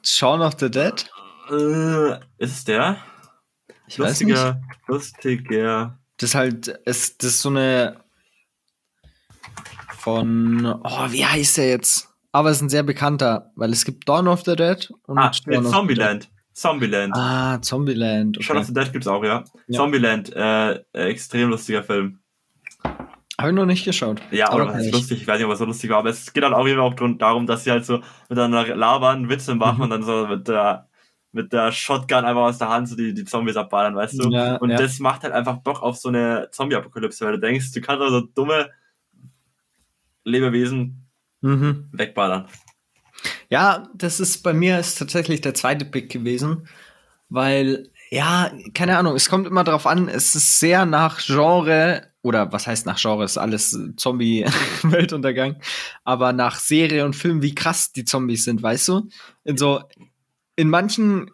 Shaun 0.04 0.42
of 0.42 0.56
the 0.60 0.70
Dead? 0.72 1.10
Äh, 1.50 2.12
ist 2.38 2.52
es 2.58 2.64
der? 2.64 2.98
Ich 3.88 4.00
weiß 4.00 4.22
nicht. 4.22 4.30
lustiger, 4.30 4.62
lustiger. 4.88 6.00
Das 6.18 6.30
ist 6.30 6.36
halt, 6.36 6.80
es, 6.86 7.18
das 7.18 7.32
ist 7.32 7.42
so 7.42 7.50
eine 7.50 8.00
von, 10.00 10.66
oh, 10.84 11.06
wie 11.12 11.26
heißt 11.26 11.58
der 11.58 11.70
jetzt? 11.70 12.10
Aber 12.32 12.50
es 12.50 12.58
ist 12.58 12.64
ein 12.64 12.70
sehr 12.70 12.84
bekannter, 12.84 13.52
weil 13.56 13.72
es 13.72 13.86
gibt 13.86 14.08
Dawn 14.08 14.28
of 14.28 14.42
the 14.46 14.56
Dead 14.56 14.92
und 15.08 15.18
Ah, 15.18 15.30
of 15.30 15.36
the 15.46 15.62
Zombieland. 15.64 16.30
Zombieland. 16.54 17.14
Ah, 17.16 17.60
Zombieland. 17.62 18.38
Shaun 18.44 18.58
of 18.58 18.64
Okay. 18.64 18.68
the 18.68 18.74
Dead 18.74 18.94
gibt's 18.94 19.08
auch, 19.08 19.24
ja. 19.24 19.44
Ja. 19.68 19.78
Zombieland, 19.80 20.36
äh, 20.36 20.74
äh, 20.74 20.80
extrem 20.94 21.50
lustiger 21.50 21.84
Film. 21.84 22.20
Habe 23.40 23.50
ich 23.52 23.56
noch 23.56 23.66
nicht 23.66 23.86
geschaut. 23.86 24.22
Ja, 24.32 24.50
Aber 24.52 24.68
kann 24.72 24.82
ist 24.82 24.92
lustig? 24.92 25.22
Ich 25.22 25.28
weiß 25.28 25.38
nicht, 25.38 25.46
ob 25.46 25.54
es 25.54 25.60
so 25.60 25.66
lustig 25.66 25.90
war, 25.90 26.00
aber 26.00 26.10
es 26.10 26.34
geht 26.34 26.44
halt 26.44 26.54
auch 26.54 26.66
immer 26.66 26.84
auch 26.84 26.94
darum, 26.94 27.48
dass 27.48 27.64
sie 27.64 27.72
halt 27.72 27.86
so 27.86 28.02
miteinander 28.28 28.76
labern, 28.76 29.30
Witze 29.30 29.56
machen 29.56 29.78
Mhm. 29.78 29.82
und 29.84 29.90
dann 29.92 30.04
so 30.04 30.28
mit 30.28 30.48
der, 30.50 30.88
mit 31.32 31.54
der 31.54 31.72
Shotgun 31.72 32.26
einfach 32.26 32.42
aus 32.42 32.58
der 32.58 32.68
Hand 32.70 32.90
so 32.90 32.96
die, 32.98 33.14
die 33.14 33.24
Zombies 33.24 33.56
abballern, 33.56 33.96
weißt 33.96 34.22
du? 34.22 34.30
Ja, 34.30 34.58
und 34.58 34.72
ja. 34.72 34.78
das 34.78 35.00
macht 35.00 35.24
halt 35.24 35.34
einfach 35.34 35.58
Bock 35.58 35.82
auf 35.82 35.96
so 35.96 36.10
eine 36.10 36.50
Zombie-Apokalypse, 36.52 37.26
weil 37.26 37.34
du 37.34 37.40
denkst, 37.40 37.72
du 37.72 37.80
kannst 37.80 38.02
also 38.02 38.22
dumme 38.22 38.70
Lebewesen 40.30 41.06
Mhm. 41.42 41.88
wegballern. 41.92 42.48
Ja, 43.50 43.88
das 43.96 44.20
ist 44.20 44.44
bei 44.44 44.54
mir 44.54 44.80
ist 44.80 44.98
tatsächlich 44.98 45.42
der 45.42 45.54
zweite 45.54 45.86
Pick 45.86 46.10
gewesen, 46.12 46.68
weil 47.30 47.89
ja, 48.12 48.52
keine 48.74 48.98
Ahnung, 48.98 49.15
es 49.15 49.30
kommt 49.30 49.46
immer 49.48 49.63
darauf 49.63 49.86
an, 49.86 50.08
es 50.10 50.36
ist 50.36 50.60
sehr 50.60 50.86
nach 50.86 51.20
Genre 51.24 52.08
oder 52.22 52.52
was 52.52 52.68
heißt 52.68 52.86
nach 52.86 53.00
Genre, 53.00 53.24
ist 53.24 53.38
alles 53.38 53.78
Zombie 53.98 54.46
Weltuntergang, 54.84 55.58
aber 56.04 56.34
nach 56.34 56.60
Serie 56.60 57.06
und 57.06 57.15
Film, 57.15 57.42
wie 57.42 57.56
krass 57.56 57.92
die 57.92 58.06
Zombies 58.06 58.44
sind, 58.46 58.62
weißt 58.62 58.88
du? 58.89 59.10
In 59.44 59.58
so 59.58 59.82
in 60.56 60.70
manchen 60.70 61.32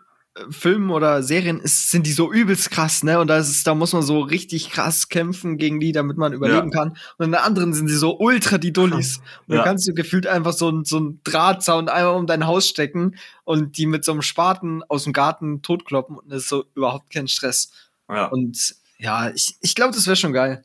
Filmen 0.50 0.90
oder 0.90 1.24
Serien 1.24 1.60
ist, 1.62 1.92
sind 1.92 2.06
die 2.06 2.12
so 2.12 2.32
übelst 2.32 2.70
krass, 2.70 3.04
ne? 3.04 3.20
Und 3.20 3.28
da 3.28 3.38
ist 3.38 3.66
da 3.66 3.74
muss 3.74 3.94
man 3.94 4.02
so 4.02 4.20
richtig 4.20 4.70
krass 4.70 5.08
kämpfen 5.08 5.58
gegen 5.58 5.80
die, 5.80 5.94
damit 5.94 6.18
man 6.18 6.34
überleben 6.34 6.72
kann. 6.72 6.98
Und 7.18 7.26
in 7.26 7.32
der 7.32 7.46
anderen 7.46 7.74
sind 7.74 7.88
sie 7.88 7.96
so 7.96 8.18
ultra 8.20 8.58
die 8.58 8.74
Dullis. 8.74 9.20
Und 9.48 9.54
Ja. 9.54 9.58
dann 9.58 9.66
kannst 9.66 9.88
du 9.88 9.94
gefühlt 9.94 10.28
einfach 10.28 10.52
so, 10.54 10.70
ein- 10.70 10.84
so 10.84 10.98
einen 10.98 11.22
Drahtzaun 11.24 11.88
einmal 11.88 12.16
um 12.16 12.28
dein 12.28 12.46
Haus 12.48 12.68
stecken 12.68 13.16
und 13.46 13.78
die 13.78 13.86
mit 13.86 14.04
so 14.04 14.12
einem 14.12 14.22
Spaten 14.22 14.84
aus 14.84 15.06
dem 15.06 15.14
Garten 15.14 15.62
totkloppen 15.62 16.18
und 16.18 16.30
das 16.30 16.44
ist 16.44 16.50
so 16.50 16.66
überhaupt 16.76 17.12
kein 17.14 17.28
Stress. 17.30 17.72
Ja. 18.10 18.26
Und 18.28 18.76
ja, 18.98 19.30
ich, 19.30 19.56
ich 19.62 19.74
glaube, 19.74 19.94
das 19.94 20.06
wäre 20.06 20.16
schon 20.18 20.34
geil. 20.34 20.64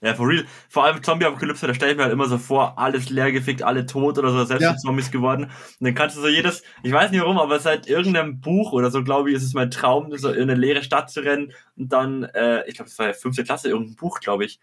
Ja, 0.00 0.14
for 0.14 0.28
real. 0.28 0.44
Vor 0.68 0.84
allem 0.84 1.02
Zombie-Apokalypse, 1.02 1.66
da 1.66 1.74
stelle 1.74 1.92
ich 1.92 1.96
mir 1.96 2.04
halt 2.04 2.12
immer 2.12 2.28
so 2.28 2.38
vor, 2.38 2.78
alles 2.78 3.10
leergefickt, 3.10 3.62
alle 3.62 3.84
tot 3.84 4.16
oder 4.18 4.30
so, 4.30 4.44
selbst 4.44 4.62
Ja. 4.62 4.76
Zombies 4.76 5.10
geworden. 5.10 5.44
Und 5.44 5.52
dann 5.80 5.94
kannst 5.94 6.16
du 6.16 6.20
so 6.20 6.28
jedes, 6.28 6.62
ich 6.84 6.92
weiß 6.92 7.10
nicht 7.10 7.20
warum, 7.20 7.38
aber 7.38 7.58
seit 7.58 7.88
irgendeinem 7.88 8.40
Buch 8.40 8.72
oder 8.72 8.90
so, 8.92 9.02
glaube 9.02 9.30
ich, 9.30 9.36
ist 9.36 9.42
es 9.42 9.54
mein 9.54 9.70
Traum, 9.72 10.16
so 10.16 10.30
in 10.30 10.42
eine 10.42 10.54
leere 10.54 10.82
Stadt 10.84 11.10
zu 11.10 11.20
rennen 11.20 11.52
und 11.76 11.92
dann, 11.92 12.22
äh, 12.24 12.66
ich 12.68 12.74
glaube, 12.76 12.88
das 12.90 12.98
war 12.98 13.08
ja 13.08 13.12
fünfte 13.12 13.42
Klasse, 13.42 13.68
irgendein 13.70 13.96
Buch, 13.96 14.20
glaube 14.20 14.44
ich, 14.44 14.60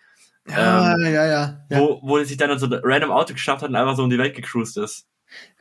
Ja, 0.48 0.98
ja, 0.98 1.26
ja. 1.26 1.66
ja. 1.70 1.80
wo, 1.80 2.00
wo 2.04 2.24
sich 2.24 2.38
dann 2.38 2.58
so 2.58 2.68
ein 2.68 2.80
random 2.84 3.12
Auto 3.12 3.34
geschafft 3.34 3.62
hat 3.62 3.70
und 3.70 3.76
einfach 3.76 3.96
so 3.98 4.04
um 4.04 4.10
die 4.10 4.18
Welt 4.18 4.36
gecruised 4.36 4.78
ist. 4.78 5.08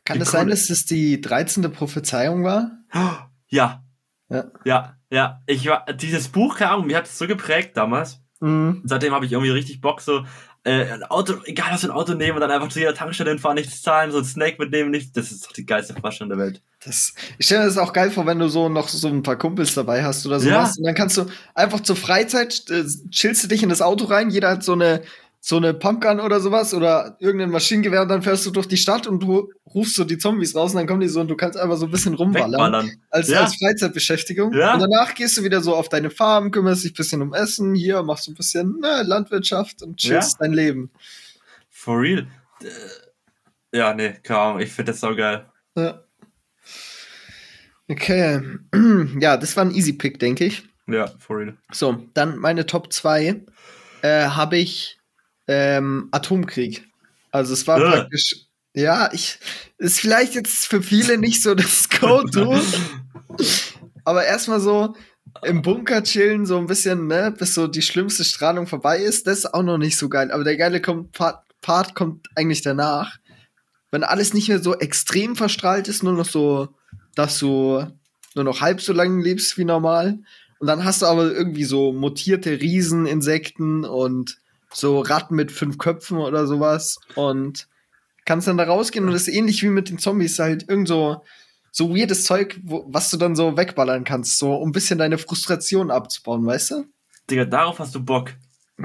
Kann 0.05 0.19
wie 0.19 0.23
es 0.23 0.29
cool. 0.29 0.33
sein, 0.33 0.49
dass 0.51 0.67
das 0.69 0.85
die 0.85 1.21
13. 1.21 1.73
Prophezeiung 1.73 2.45
war? 2.45 2.71
Ja. 3.49 3.83
Ja. 4.29 4.51
Ja, 4.65 4.97
ja. 5.11 5.41
Ich 5.47 5.67
war, 5.67 5.85
dieses 5.95 6.29
Buch, 6.29 6.59
keine 6.59 6.73
Ahnung, 6.73 6.87
mir 6.87 6.97
hat 6.99 7.07
es 7.07 7.19
so 7.19 7.27
geprägt 7.27 7.77
damals. 7.77 8.21
Mhm. 8.45 8.83
Seitdem 8.85 9.15
habe 9.15 9.25
ich 9.25 9.33
irgendwie 9.33 9.51
richtig 9.51 9.81
Bock, 9.81 10.03
so 10.03 10.25
äh, 10.65 10.93
ein 10.93 11.03
Auto, 11.05 11.35
egal 11.45 11.73
was 11.73 11.81
für 11.81 11.87
ein 11.87 11.93
Auto 11.93 12.15
nehmen 12.15 12.35
und 12.35 12.41
dann 12.43 12.51
einfach 12.51 12.69
zu 12.69 12.79
jeder 12.79 12.95
Tankstelle 12.95 13.31
hinfahren, 13.31 13.57
nichts 13.57 13.81
zahlen, 13.81 14.13
so 14.13 14.19
ein 14.19 14.25
Snack 14.25 14.59
mitnehmen, 14.59 14.91
nichts. 14.91 15.13
Das 15.13 15.33
ist 15.33 15.47
doch 15.47 15.53
die 15.53 15.65
geilste 15.65 15.95
Vorstellung 15.95 16.31
der 16.31 16.39
Welt. 16.39 16.63
Das, 16.85 17.15
ich 17.39 17.47
stelle 17.47 17.63
mir 17.63 17.67
das 17.69 17.79
auch 17.79 17.95
geil 17.95 18.11
vor, 18.11 18.27
wenn 18.27 18.39
du 18.39 18.49
so 18.49 18.69
noch 18.69 18.89
so 18.89 19.09
ein 19.09 19.23
paar 19.23 19.37
Kumpels 19.37 19.73
dabei 19.73 20.05
hast 20.05 20.27
oder 20.27 20.41
sowas. 20.41 20.75
Ja. 20.75 20.79
Und 20.79 20.85
dann 20.85 20.95
kannst 20.95 21.17
du 21.17 21.27
einfach 21.55 21.81
zur 21.81 21.97
Freizeit, 21.97 22.65
äh, 22.69 22.85
chillst 23.11 23.45
du 23.45 23.49
dich 23.49 23.63
in 23.63 23.71
das 23.71 23.81
Auto 23.81 24.05
rein, 24.05 24.29
jeder 24.29 24.51
hat 24.51 24.63
so 24.63 24.73
eine, 24.73 25.03
so 25.47 25.59
eine 25.59 25.75
Pumpgun 25.75 26.21
oder 26.21 26.41
sowas 26.41 26.73
oder 26.73 27.19
irgendein 27.21 27.51
Maschinengewehr 27.51 28.01
und 28.01 28.09
dann 28.09 28.23
fährst 28.23 28.47
du 28.47 28.51
durch 28.51 28.67
die 28.67 28.79
Stadt 28.79 29.07
und 29.07 29.21
du 29.23 29.53
rufst 29.75 29.95
so 29.95 30.05
die 30.05 30.17
Zombies 30.17 30.55
raus 30.57 30.71
und 30.71 30.79
dann 30.79 30.87
kommen 30.87 31.01
die 31.03 31.09
so 31.09 31.21
und 31.21 31.29
du 31.29 31.37
kannst 31.37 31.59
einfach 31.59 31.77
so 31.77 31.85
ein 31.85 31.91
bisschen 31.91 32.15
rumballern. 32.15 32.91
Als, 33.11 33.29
Ja. 33.29 33.41
als 33.43 33.57
Freizeitbeschäftigung. 33.57 34.55
Ja. 34.55 34.73
Und 34.73 34.81
danach 34.81 35.15
gehst 35.15 35.37
du 35.37 35.45
wieder 35.45 35.61
so 35.61 35.75
auf 35.77 35.91
deine 35.91 36.09
Farm, 36.09 36.51
kümmerst 36.51 36.85
dich 36.85 36.93
ein 36.93 36.95
bisschen 36.95 37.21
um 37.21 37.35
Essen, 37.35 37.75
hier 37.75 38.03
machst 38.03 38.27
du 38.27 38.31
ein 38.31 38.37
bisschen 38.37 38.79
ne, 38.81 39.03
Landwirtschaft 39.05 39.83
und 39.83 39.99
chillst 39.99 40.39
dein 40.41 40.55
Leben. 40.55 40.91
For 41.69 42.01
real. 42.01 42.27
Äh, 42.63 43.77
Ja, 43.77 43.93
nee, 43.93 44.15
keine 44.23 44.41
Ahnung, 44.41 44.61
ich 44.61 44.73
finde 44.73 44.93
das 44.93 45.01
so 45.03 45.15
geil. 45.15 45.45
Ja. 45.77 46.01
Okay. 47.89 48.41
Ja, 49.21 49.37
das 49.37 49.55
war 49.59 49.65
ein 49.67 49.75
Easy 49.75 49.93
Pick, 49.93 50.19
denke 50.19 50.47
ich. 50.47 50.63
Ja, 50.87 51.07
for 51.19 51.37
real. 51.39 51.59
So, 51.71 52.03
dann 52.15 52.39
meine 52.39 52.65
Top 52.65 52.91
2 52.95 53.45
äh, 54.01 54.27
habe 54.29 54.57
ich 54.57 54.99
ähm, 55.47 56.09
Atomkrieg. 56.11 56.87
Also 57.31 57.53
es 57.53 57.67
war 57.67 57.79
Äh. 57.81 57.91
praktisch, 57.91 58.47
ja, 58.75 59.11
ich 59.13 59.39
ist 59.79 60.01
vielleicht 60.01 60.35
jetzt 60.35 60.67
für 60.67 60.83
viele 60.83 61.19
nicht 61.19 61.43
so 61.43 61.55
das 61.55 61.89
Go-To, 62.01 62.61
aber 64.05 64.25
erstmal 64.25 64.61
so 64.61 64.95
im 65.43 65.63
Bunker 65.63 66.03
chillen, 66.03 66.47
so 66.47 66.59
ein 66.59 66.67
bisschen, 66.67 67.07
ne, 67.07 67.35
bis 67.37 67.55
so 67.55 67.67
die 67.67 67.83
schlimmste 67.83 68.25
Strahlung 68.25 68.67
vorbei 68.67 68.99
ist, 69.01 69.27
das 69.27 69.39
ist 69.39 69.55
auch 69.55 69.63
noch 69.63 69.79
nicht 69.79 69.97
so 69.97 70.09
geil. 70.09 70.31
Aber 70.31 70.45
der 70.45 70.57
geile 70.57 70.81
Part, 70.81 71.45
Part 71.61 71.95
kommt 71.95 72.29
eigentlich 72.37 72.63
danach. 72.63 73.17
Wenn 73.91 74.05
alles 74.05 74.35
nicht 74.35 74.49
mehr 74.49 74.63
so 74.63 74.75
extrem 74.77 75.35
verstrahlt 75.37 75.89
ist, 75.89 76.03
nur 76.03 76.13
noch 76.13 76.27
so, 76.29 76.69
dass 77.15 77.39
du 77.39 77.85
nur 78.35 78.45
noch 78.45 78.61
halb 78.61 78.81
so 78.81 78.93
lange 78.93 79.23
lebst 79.23 79.57
wie 79.59 79.65
normal. 79.65 80.19
Und 80.59 80.67
dann 80.67 80.85
hast 80.85 81.03
du 81.03 81.07
aber 81.07 81.33
irgendwie 81.33 81.65
so 81.65 81.93
mutierte 81.93 82.61
Rieseninsekten 82.61 83.85
und 83.85 84.39
so 84.75 85.01
Ratten 85.01 85.35
mit 85.35 85.53
fünf 85.53 85.79
Köpfen 85.79 86.19
oder 86.19 86.47
sowas. 86.47 86.99
Und 87.15 87.69
kannst 88.25 88.49
dann 88.49 88.57
da 88.57 88.65
rausgehen 88.65 89.07
und 89.07 89.13
das 89.13 89.29
ist 89.29 89.35
ähnlich 89.35 89.63
wie 89.63 89.69
mit 89.69 89.91
den 89.91 89.99
Zombies, 89.99 90.39
halt 90.39 90.69
irgend 90.69 90.89
so, 90.89 91.23
so 91.71 91.95
weirdes 91.95 92.25
Zeug, 92.25 92.59
wo, 92.63 92.85
was 92.89 93.11
du 93.11 93.17
dann 93.17 93.37
so 93.37 93.57
wegballern 93.57 94.05
kannst, 94.05 94.39
so 94.39 94.55
um 94.55 94.71
ein 94.71 94.73
bisschen 94.73 94.99
deine 94.99 95.19
Frustration 95.19 95.91
abzubauen, 95.91 96.45
weißt 96.47 96.71
du? 96.73 96.85
Digga, 97.31 97.45
darauf 97.45 97.79
hast 97.79 97.95
du 97.95 98.05
Bock. 98.05 98.33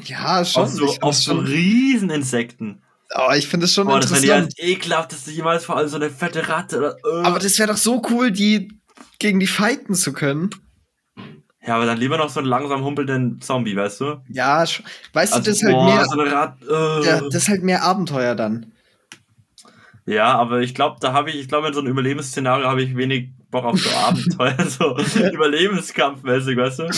Ja, 0.04 0.46
schon. 0.46 0.64
Auf 0.64 0.70
so, 0.70 0.86
auf 0.86 1.00
das 1.00 1.24
so 1.24 1.36
schon, 1.36 1.46
Rieseninsekten. 1.46 2.82
aber 3.12 3.38
ich 3.38 3.48
finde 3.48 3.66
es 3.66 3.74
schon 3.74 3.88
Boah, 3.88 4.00
das 4.00 4.12
wäre 4.12 4.22
die 4.22 4.28
interessant. 4.28 4.54
als 4.60 4.70
ekelhafteste 4.70 5.32
jemals, 5.32 5.66
vor 5.66 5.78
allem 5.78 5.88
so 5.90 5.96
eine 5.96 6.10
fette 6.10 6.48
Ratte. 6.48 6.78
Oder, 6.78 6.96
äh. 6.98 7.26
Aber 7.26 7.40
das 7.40 7.58
wäre 7.58 7.72
doch 7.72 7.78
so 7.78 8.02
cool, 8.10 8.32
die 8.32 8.72
gegen 9.18 9.40
die 9.40 9.48
fighten 9.48 9.96
zu 9.96 10.14
können. 10.14 10.50
Ja, 11.66 11.76
aber 11.76 11.86
dann 11.86 11.98
lieber 11.98 12.18
noch 12.18 12.30
so 12.30 12.40
einen 12.40 12.50
langsam 12.50 12.84
humpelnden 12.84 13.42
Zombie, 13.42 13.76
weißt 13.76 14.02
du? 14.02 14.22
Ja, 14.30 14.62
weißt 14.62 14.84
Also, 15.14 15.38
du, 15.40 15.44
das 15.44 15.48
ist 15.58 15.64
halt 15.64 15.74
boah, 15.76 15.86
mehr, 15.96 16.06
so 16.06 16.22
Ratte. 16.22 16.66
Äh. 17.04 17.06
ja, 17.06 17.22
das 17.22 17.36
ist 17.36 17.50
halt 17.50 17.64
mehr 17.64 17.84
Abenteuer 17.84 18.36
dann. 18.36 18.72
Ja, 20.06 20.34
aber 20.38 20.62
ich 20.62 20.74
glaube, 20.74 20.98
da 21.02 21.14
habe 21.14 21.30
ich, 21.30 21.36
ich 21.40 21.48
glaube, 21.48 21.68
in 21.68 21.74
so 21.74 21.82
einem 21.82 21.90
Überlebensszenario 21.90 22.66
habe 22.68 22.82
ich 22.82 22.96
wenig 22.98 23.30
Bock 23.52 23.66
auf 23.66 23.80
so 23.80 23.90
Abenteuer, 23.96 24.66
so 24.66 24.98
Überlebenskampfmäßig, 25.34 26.58
weißt 26.58 26.80
du? 26.80 26.90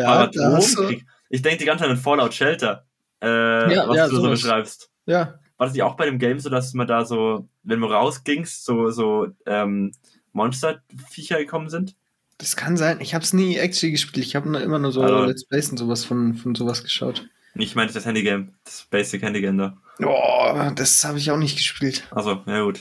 Ja, 0.00 0.08
aber 0.08 0.20
Atomkrieg. 0.24 1.04
Ich 1.28 1.42
denke 1.42 1.58
die 1.58 1.64
ganze 1.64 1.82
Zeit 1.84 1.90
an 1.90 1.96
Fallout 1.98 2.32
Shelter, 2.32 2.84
äh, 3.22 3.74
Ja, 3.74 3.88
was 3.88 3.96
ja, 3.96 4.08
du 4.08 4.16
so 4.16 4.30
beschreibst. 4.30 4.90
ja. 5.06 5.34
War 5.56 5.66
das 5.68 5.74
nicht 5.74 5.82
auch 5.84 5.94
bei 5.96 6.06
dem 6.06 6.18
Game 6.18 6.40
so, 6.40 6.50
dass 6.50 6.74
man 6.74 6.88
da 6.88 7.04
so, 7.04 7.48
wenn 7.62 7.80
du 7.80 7.86
rausgingst, 7.86 8.64
so, 8.64 8.90
so 8.90 9.28
ähm, 9.46 9.92
Monsterviecher 10.32 11.38
gekommen 11.38 11.68
sind? 11.70 11.94
Das 12.38 12.56
kann 12.56 12.76
sein. 12.76 13.00
Ich 13.00 13.14
habe 13.14 13.24
es 13.24 13.32
nie 13.32 13.56
actually 13.56 13.92
gespielt. 13.92 14.26
Ich 14.26 14.34
habe 14.36 14.58
immer 14.58 14.78
nur 14.78 14.92
so 14.92 15.02
Also- 15.02 15.24
Let's 15.24 15.46
Plays 15.46 15.70
und 15.70 15.78
sowas 15.78 16.04
von, 16.04 16.34
von 16.34 16.54
sowas 16.54 16.82
geschaut. 16.82 17.26
Ich 17.56 17.76
meine 17.76 17.92
das 17.92 18.04
Handygame, 18.04 18.48
das 18.64 18.84
Basic 18.90 19.22
Handygame 19.22 19.76
da. 19.98 20.04
Oh, 20.04 20.72
das 20.74 21.04
habe 21.04 21.18
ich 21.18 21.30
auch 21.30 21.36
nicht 21.36 21.56
gespielt. 21.56 22.02
Also, 22.10 22.42
ja 22.46 22.62
gut. 22.62 22.80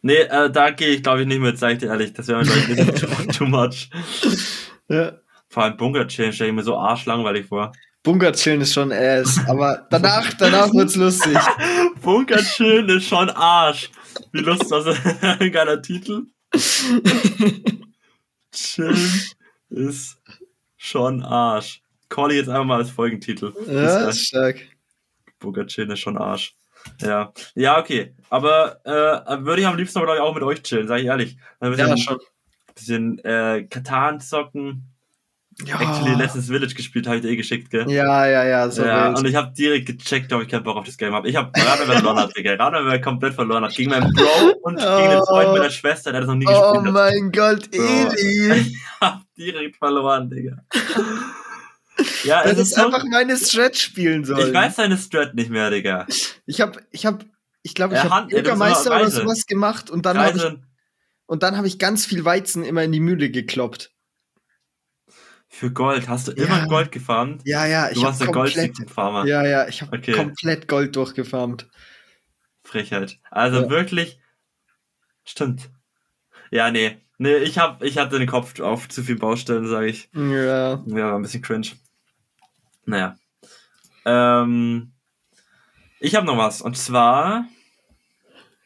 Nee, 0.00 0.14
äh, 0.14 0.50
da 0.50 0.70
gehe 0.70 0.88
ich 0.88 1.02
glaube 1.02 1.20
ich 1.22 1.26
nicht 1.28 1.40
mit, 1.40 1.58
sag 1.58 1.72
ich 1.72 1.78
dir 1.78 1.88
ehrlich. 1.90 2.14
Das 2.14 2.26
wäre 2.28 2.38
mir 2.42 2.46
glaube 2.46 2.60
ich 2.60 2.80
ein 2.80 2.86
bisschen 2.86 3.10
too, 3.28 3.32
too 3.32 3.46
much. 3.46 3.90
Ja. 4.88 5.12
Vor 5.50 5.64
allem 5.64 5.76
Bunker 5.76 6.08
Challenge 6.08 6.32
stelle 6.32 6.48
ich 6.50 6.56
mir 6.56 6.62
so 6.62 6.78
arschlangweilig 6.78 7.46
vor. 7.48 7.72
Bunker 8.02 8.32
chillen 8.32 8.62
ist 8.62 8.72
schon 8.72 8.92
ass, 8.92 9.38
aber 9.46 9.86
danach, 9.90 10.32
danach 10.32 10.72
wird's 10.72 10.96
lustig. 10.96 11.36
Bunker 12.00 12.38
chillen 12.38 12.88
ist 12.88 13.06
schon 13.08 13.28
Arsch. 13.28 13.90
Wie 14.32 14.40
lustig, 14.40 14.70
was 14.70 14.86
ein 15.40 15.52
geiler 15.52 15.82
Titel. 15.82 16.22
Chillen 18.52 19.22
ist 19.70 20.20
schon 20.76 21.22
Arsch. 21.22 21.82
Call 22.08 22.32
ich 22.32 22.38
jetzt 22.38 22.48
einfach 22.48 22.64
mal 22.64 22.78
als 22.78 22.90
Folgentitel. 22.90 23.52
Ja, 23.66 24.08
Ist 24.08 24.16
ist 24.16 24.26
stark. 24.28 24.60
Bunker 25.38 25.66
chillen 25.66 25.90
ist 25.90 26.00
schon 26.00 26.18
Arsch. 26.18 26.56
Ja. 27.00 27.32
Ja, 27.54 27.78
okay. 27.78 28.14
Aber 28.30 28.80
äh, 28.84 29.44
würde 29.44 29.62
ich 29.62 29.66
am 29.66 29.76
liebsten 29.76 29.98
ich, 30.16 30.20
auch 30.20 30.34
mit 30.34 30.42
euch 30.42 30.62
chillen, 30.62 30.88
sag 30.88 30.98
ich 31.00 31.06
ehrlich. 31.06 31.36
Ein 31.60 31.70
bisschen, 31.70 31.88
Ja, 31.88 31.96
schon. 31.96 32.18
bisschen 32.74 33.18
äh, 33.20 33.66
Katan 33.68 34.20
zocken. 34.20 34.89
Actually, 35.62 36.14
letztes 36.14 36.46
Village 36.46 36.74
gespielt, 36.74 37.06
habe 37.06 37.16
ich 37.16 37.22
dir 37.22 37.28
eh 37.30 37.36
geschickt, 37.36 37.70
gell? 37.70 37.90
Ja, 37.90 38.26
ja, 38.26 38.44
ja, 38.44 38.70
so 38.70 38.84
ja, 38.84 39.08
wild. 39.08 39.18
und 39.18 39.26
ich 39.26 39.34
habe 39.34 39.52
direkt 39.52 39.86
gecheckt, 39.86 40.32
ob 40.32 40.42
ich 40.42 40.48
keinen 40.48 40.62
Bock 40.64 40.76
auf 40.76 40.86
das 40.86 40.96
Game 40.96 41.12
habe. 41.12 41.28
Ich 41.28 41.36
habe 41.36 41.50
wir 41.54 41.62
verloren 41.94 42.18
hat, 42.18 42.36
Digga. 42.36 42.58
Wir 42.58 43.00
komplett 43.00 43.34
verloren 43.34 43.64
hat. 43.64 43.74
Gegen 43.74 43.90
meinen 43.90 44.12
Bro 44.12 44.54
und 44.62 44.76
gegen 44.78 45.10
den 45.10 45.22
Freund 45.24 45.52
meiner 45.52 45.70
Schwester, 45.70 46.12
der 46.12 46.22
das 46.22 46.28
noch 46.28 46.36
nie 46.36 46.46
Oh 46.48 46.72
gespielt 46.72 46.86
hat. 46.86 46.92
mein 46.92 47.32
Gott, 47.32 47.70
Bro. 47.70 47.82
Eli. 47.82 48.50
Ich 49.00 49.06
hab 49.06 49.22
direkt 49.36 49.76
verloren, 49.76 50.28
Digga. 50.28 50.58
Ja, 52.24 52.42
Das 52.42 52.52
es 52.52 52.58
ist 52.58 52.68
ist 52.68 52.74
so, 52.76 52.86
einfach 52.86 53.04
meine 53.10 53.36
Stretch 53.36 53.80
spielen 53.80 54.24
sollen. 54.24 54.48
Ich 54.48 54.54
weiß 54.54 54.76
deine 54.76 54.96
Strat 54.98 55.34
nicht 55.34 55.50
mehr, 55.50 55.70
Digga. 55.70 56.06
Ich 56.46 56.60
habe, 56.60 56.80
ich 56.90 57.06
habe, 57.06 57.24
ich 57.62 57.74
glaube, 57.74 57.94
ich 57.94 58.02
Ja, 58.02 58.10
habe 58.10 58.30
ja, 58.30 58.36
Bürgermeister 58.36 58.94
oder 58.94 59.10
sowas 59.10 59.46
gemacht 59.46 59.90
und 59.90 60.06
dann 60.06 60.18
habe 60.18 60.36
ich, 60.36 60.44
und 61.26 61.42
dann 61.42 61.56
habe 61.56 61.66
ich 61.66 61.78
ganz 61.78 62.06
viel 62.06 62.24
Weizen 62.24 62.64
immer 62.64 62.82
in 62.82 62.92
die 62.92 63.00
Mühle 63.00 63.30
gekloppt. 63.30 63.92
Für 65.52 65.70
Gold. 65.72 66.08
Hast 66.08 66.28
du 66.28 66.32
Ja. 66.32 66.44
immer 66.44 66.66
Gold 66.68 66.92
gefarmt? 66.92 67.42
Ja, 67.44 67.66
ja, 67.66 67.88
ich 67.90 67.96
Du 67.96 68.02
warst 68.04 68.20
der 68.20 68.28
Goldfarmer. 68.28 69.26
ja, 69.26 69.44
ja, 69.44 69.68
ich 69.68 69.82
habe 69.82 69.98
Okay. 69.98 70.12
komplett 70.12 70.68
Gold 70.68 70.94
durchgefarmt. 70.96 71.68
Frechheit. 72.64 73.18
Also 73.30 73.62
Ja. 73.62 73.68
wirklich. 73.70 74.20
Stimmt. 75.24 75.70
Ja, 76.50 76.70
nee. 76.70 76.98
Nee, 77.18 77.36
ich 77.36 77.58
hab, 77.58 77.82
ich 77.82 77.98
hatte 77.98 78.18
den 78.18 78.28
Kopf 78.28 78.58
auf 78.60 78.88
zu 78.88 79.02
viel 79.02 79.16
Baustellen, 79.16 79.66
sage 79.66 79.88
ich. 79.88 80.08
Ja, 80.14 80.70
Ja, 80.74 80.80
war 80.86 81.16
ein 81.16 81.22
bisschen 81.22 81.42
cringe. 81.42 81.68
Naja. 82.86 83.16
Ähm, 84.06 84.92
ich 85.98 86.14
habe 86.14 86.26
noch 86.26 86.38
was. 86.38 86.62
Und 86.62 86.76
zwar 86.78 87.44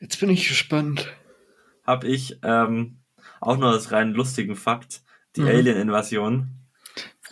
jetzt 0.01 0.21
bin 0.21 0.31
ich 0.31 0.47
gespannt. 0.47 1.13
habe 1.85 2.07
ich 2.07 2.39
ähm, 2.43 3.01
auch 3.41 3.57
noch 3.57 3.73
das 3.73 3.91
rein 3.91 4.13
lustigen 4.13 4.55
Fakt. 4.55 5.03
Die 5.37 5.41
Mhm. 5.41 5.49
Alien-Invasion. 5.49 6.51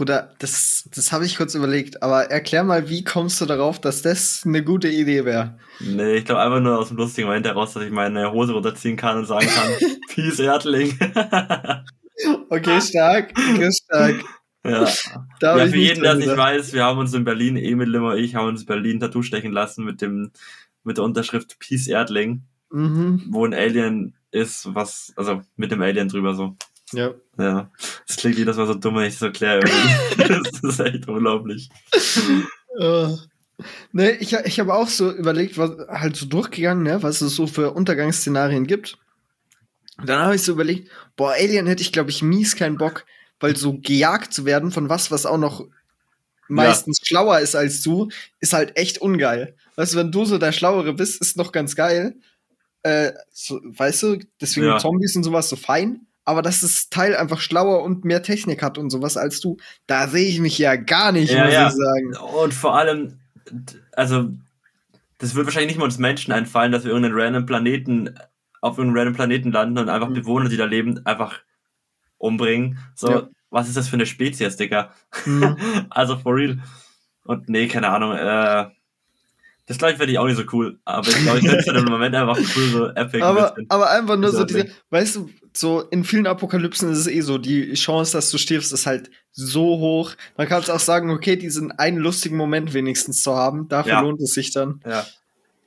Bruder, 0.03 0.35
das, 0.41 0.88
das 0.93 1.12
habe 1.12 1.25
ich 1.25 1.37
kurz 1.37 1.55
überlegt, 1.55 2.03
aber 2.03 2.25
erklär 2.25 2.65
mal, 2.65 2.88
wie 2.88 3.05
kommst 3.05 3.41
du 3.41 3.47
darauf, 3.47 3.81
dass 3.81 4.03
das 4.03 4.43
eine 4.45 4.65
gute 4.65 4.88
Idee 4.88 5.25
wäre? 5.25 5.57
Nee, 5.79 6.15
ich 6.15 6.25
glaube 6.25 6.41
einfach 6.43 6.59
nur 6.59 6.77
aus 6.77 6.88
dem 6.88 6.97
lustigen 6.97 7.29
Moment 7.29 7.47
heraus, 7.47 7.75
dass 7.75 7.85
ich 7.85 7.93
meine 7.93 8.33
Hose 8.33 8.53
runterziehen 8.53 8.97
kann 8.97 9.19
und 9.19 9.27
sagen 9.27 9.47
kann, 9.47 9.71
Peace, 10.09 10.41
Erdling. 10.41 10.99
Okay, 12.51 12.81
stark, 12.81 13.33
okay, 13.37 13.71
stark. 13.73 14.25
ja. 14.65 14.88
Ja, 15.41 15.67
für 15.67 15.77
jeden, 15.77 16.03
der 16.03 16.15
es 16.15 16.19
nicht 16.19 16.37
weiß, 16.37 16.73
wir 16.73 16.85
haben 16.85 16.99
uns 16.99 17.15
in 17.15 17.25
Berlin, 17.25 17.57
Emil 17.57 17.88
Limmer 17.88 18.12
und 18.12 18.19
ich, 18.19 18.35
haben 18.35 18.49
uns 18.49 18.62
in 18.62 18.67
Berlin 18.67 19.01
Tattoo 19.01 19.23
stechen 19.23 19.53
lassen 19.53 19.85
mit 19.85 20.03
dem, 20.03 20.33
mit 20.83 20.99
der 20.99 21.05
Unterschrift 21.05 21.59
Peace 21.61 21.87
Erdling, 21.87 22.43
Mhm. 22.71 23.23
wo 23.31 23.45
ein 23.45 23.55
Alien 23.55 24.15
ist, 24.33 24.75
was, 24.75 25.12
also 25.17 25.43
mit 25.57 25.71
dem 25.71 25.81
Alien 25.83 26.09
drüber 26.09 26.35
so. 26.35 26.57
Ja. 26.93 27.15
Ja. 27.39 27.71
Das 28.07 28.17
klingt 28.17 28.39
jedes 28.39 28.57
Mal 28.57 28.67
so 28.67 28.75
dumm, 28.75 28.97
wenn 28.97 29.05
ich 29.05 29.15
es 29.15 29.23
erkläre 29.23 29.61
das 30.17 30.61
ist 30.63 30.81
echt 30.81 31.09
unglaublich. 31.09 31.71
Äh, 32.79 33.09
ne, 33.93 34.13
ich, 34.13 34.33
ich 34.33 34.61
habe 34.61 34.75
auch 34.75 34.89
so 34.89 35.11
überlegt, 35.11 35.59
was 35.59 35.71
halt 35.89 36.17
so 36.17 36.27
durchgegangen, 36.27 36.83
ne, 36.83 37.03
was 37.03 37.21
es 37.21 37.35
so 37.35 37.47
für 37.47 37.73
Untergangsszenarien 37.73 38.67
gibt. 38.67 38.99
Und 39.99 40.09
dann 40.09 40.21
habe 40.23 40.37
ich 40.37 40.43
so 40.43 40.53
überlegt, 40.53 40.91
boah, 41.17 41.33
Alien 41.33 41.67
hätte 41.67 41.83
ich, 41.83 41.93
glaube 41.93 42.11
ich, 42.11 42.23
mies 42.23 42.57
keinen 42.57 42.79
Bock, 42.79 43.05
weil 43.41 43.57
so 43.57 43.79
gejagt 43.79 44.33
zu 44.33 44.45
werden 44.45 44.71
von 44.73 44.89
was, 44.89 45.11
was 45.11 45.27
auch 45.27 45.39
noch 45.39 45.67
meistens 46.49 47.01
schlauer 47.03 47.39
ist 47.41 47.55
als 47.55 47.83
du, 47.83 48.09
ist 48.41 48.53
halt 48.53 48.77
echt 48.77 48.99
ungeil. 48.99 49.57
Weißt 49.77 49.95
du, 49.95 49.99
wenn 49.99 50.13
du 50.13 50.25
so 50.25 50.39
der 50.39 50.53
Schlauere 50.53 50.93
bist, 50.93 51.21
ist 51.21 51.37
noch 51.37 51.53
ganz 51.53 51.75
geil. 51.77 52.17
Äh, 52.83 53.13
so, 53.31 53.61
weißt 53.63 54.03
du, 54.03 54.19
deswegen 54.41 54.67
Ja. 54.67 54.79
Zombies 54.79 55.17
und 55.17 55.23
sowas 55.23 55.49
so 55.49 55.57
fein. 55.57 56.07
Aber 56.25 56.43
dass 56.43 56.61
das 56.61 56.89
Teil 56.89 57.17
einfach 57.17 57.41
schlauer 57.41 57.83
und 57.83 58.05
mehr 58.05 58.23
Technik 58.23 58.63
hat 58.63 58.79
und 58.79 58.91
sowas 58.91 59.17
als 59.17 59.41
du, 59.41 59.57
da 59.87 60.07
sehe 60.09 60.29
ich 60.29 60.39
mich 60.41 60.57
ja 60.59 60.77
gar 60.77 61.11
nicht, 61.13 61.33
Ja, 61.33 61.45
muss 61.45 61.55
ja. 61.55 61.67
ich 61.69 61.75
sagen. 61.75 62.17
Und 62.37 62.55
vor 62.55 62.77
allem, 62.77 63.19
also, 63.93 64.31
das 65.19 65.35
wird 65.35 65.47
wahrscheinlich 65.47 65.71
nicht 65.73 65.79
mal 65.79 65.85
uns 65.87 65.99
Menschen 65.99 66.33
einfallen, 66.33 66.71
dass 66.73 66.85
wir 66.85 66.91
irgendeinen 66.93 67.21
random 67.21 67.47
Planeten, 67.47 68.15
auf 68.61 68.79
irgendeinem 68.79 68.99
random 68.99 69.15
Planeten 69.15 69.53
landen 69.53 69.79
und 69.79 69.89
einfach 69.89 70.09
Mhm. 70.09 70.15
Bewohner, 70.15 70.49
die 70.49 70.57
da 70.57 70.65
leben, 70.65 71.05
einfach 71.07 71.41
umbringen. 72.19 72.79
So, 72.95 73.11
Ja. 73.11 73.29
was 73.51 73.67
ist 73.69 73.77
das 73.77 73.89
für 73.89 73.97
eine 73.97 74.07
Spezies, 74.07 74.57
Digga? 74.57 74.91
Mhm. 75.27 75.57
also, 75.91 76.17
for 76.19 76.37
real. 76.37 76.59
Und 77.25 77.49
nee, 77.49 77.67
keine 77.69 77.89
Ahnung, 77.89 78.13
äh, 78.17 78.67
das 79.66 79.79
glaube 79.79 79.92
ich 79.92 79.98
finde 79.98 80.12
ich 80.12 80.18
auch 80.18 80.27
nicht 80.27 80.37
so 80.37 80.44
cool. 80.53 80.79
Aber 80.85 81.07
ich 81.09 81.16
glaube, 81.22 81.38
ich 81.38 81.44
finde 81.48 81.59
es 81.59 81.64
dem 81.66 81.85
Moment 81.90 82.14
einfach 82.14 82.37
cool, 82.38 82.68
so 82.70 82.87
epic. 82.88 83.16
ein 83.18 83.22
aber, 83.22 83.51
bisschen. 83.51 83.66
aber 83.70 83.90
einfach 83.90 84.16
nur 84.16 84.31
so 84.31 84.44
diese, 84.44 84.68
weißt 84.90 85.16
du, 85.16 85.31
so 85.55 85.81
in 85.83 86.05
vielen 86.05 86.27
Apokalypsen 86.27 86.90
ist 86.90 86.98
es 86.98 87.07
eh 87.07 87.20
so, 87.20 87.38
die 87.38 87.75
Chance, 87.75 88.12
dass 88.12 88.31
du 88.31 88.38
stirbst, 88.38 88.72
ist 88.72 88.87
halt 88.87 89.11
so 89.31 89.62
hoch. 89.79 90.12
Man 90.37 90.48
kann 90.48 90.62
auch 90.62 90.81
sagen, 90.81 91.11
okay, 91.11 91.37
diesen 91.37 91.72
einen 91.72 91.98
lustigen 91.98 92.37
Moment 92.37 92.75
wenigstens 92.75 93.22
zu 93.22 93.35
haben, 93.35 93.68
dafür 93.68 93.92
Ja. 93.92 94.01
lohnt 94.01 94.20
es 94.20 94.35
sich 94.35 94.53
dann. 94.53 94.81
Ja. 94.87 95.07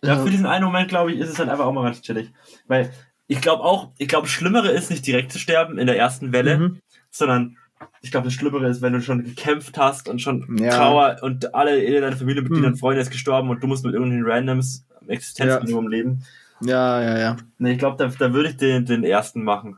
Ja, 0.04 0.18
für 0.24 0.30
diesen 0.30 0.46
einen 0.46 0.66
Moment, 0.66 0.90
glaube 0.90 1.12
ich, 1.14 1.20
ist 1.20 1.30
es 1.30 1.36
dann 1.36 1.50
einfach 1.50 1.66
auch 1.66 1.72
mal 1.74 1.84
ganz 1.84 2.02
chillig. 2.02 2.32
Weil 2.68 2.92
ich 3.28 3.42
glaube 3.42 3.64
auch, 3.64 3.90
ich 3.98 4.08
glaube, 4.08 4.28
Schlimmere 4.28 4.70
ist 4.70 4.92
nicht 4.92 5.08
direkt 5.08 5.32
zu 5.32 5.40
sterben 5.40 5.80
in 5.80 5.88
der 5.88 5.98
ersten 5.98 6.32
Welle, 6.32 6.58
Mhm. 6.60 6.80
sondern 7.10 7.58
ich 8.02 8.12
glaube, 8.12 8.26
das 8.26 8.34
Schlimmere 8.34 8.68
ist, 8.70 8.82
wenn 8.82 8.94
du 8.94 9.02
schon 9.02 9.24
gekämpft 9.24 9.78
hast 9.78 10.08
und 10.10 10.22
schon 10.22 10.58
Ja. 10.58 10.76
Trauer 10.78 11.18
und 11.22 11.54
alle 11.56 11.78
in 11.84 12.02
deine 12.02 12.16
Familienmitglieder 12.16 12.68
Mhm. 12.68 12.74
und 12.74 12.80
Freunde 12.80 13.02
ist 13.02 13.12
gestorben 13.12 13.50
und 13.50 13.62
du 13.64 13.68
musst 13.68 13.84
mit 13.86 13.94
irgendeinen 13.94 14.26
Randoms 14.26 14.86
am 15.02 15.10
Existenzminimum 15.10 15.88
leben. 15.88 16.24
Ja, 16.62 17.02
ja, 17.02 17.18
ja. 17.20 17.38
Nee, 17.58 17.74
ich 17.74 17.80
glaube, 17.80 17.98
da, 17.98 18.08
da 18.18 18.34
würde 18.34 18.50
ich 18.50 18.58
den, 18.58 18.86
den 18.86 19.04
ersten 19.04 19.44
machen. 19.44 19.78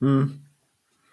Hm. 0.00 0.40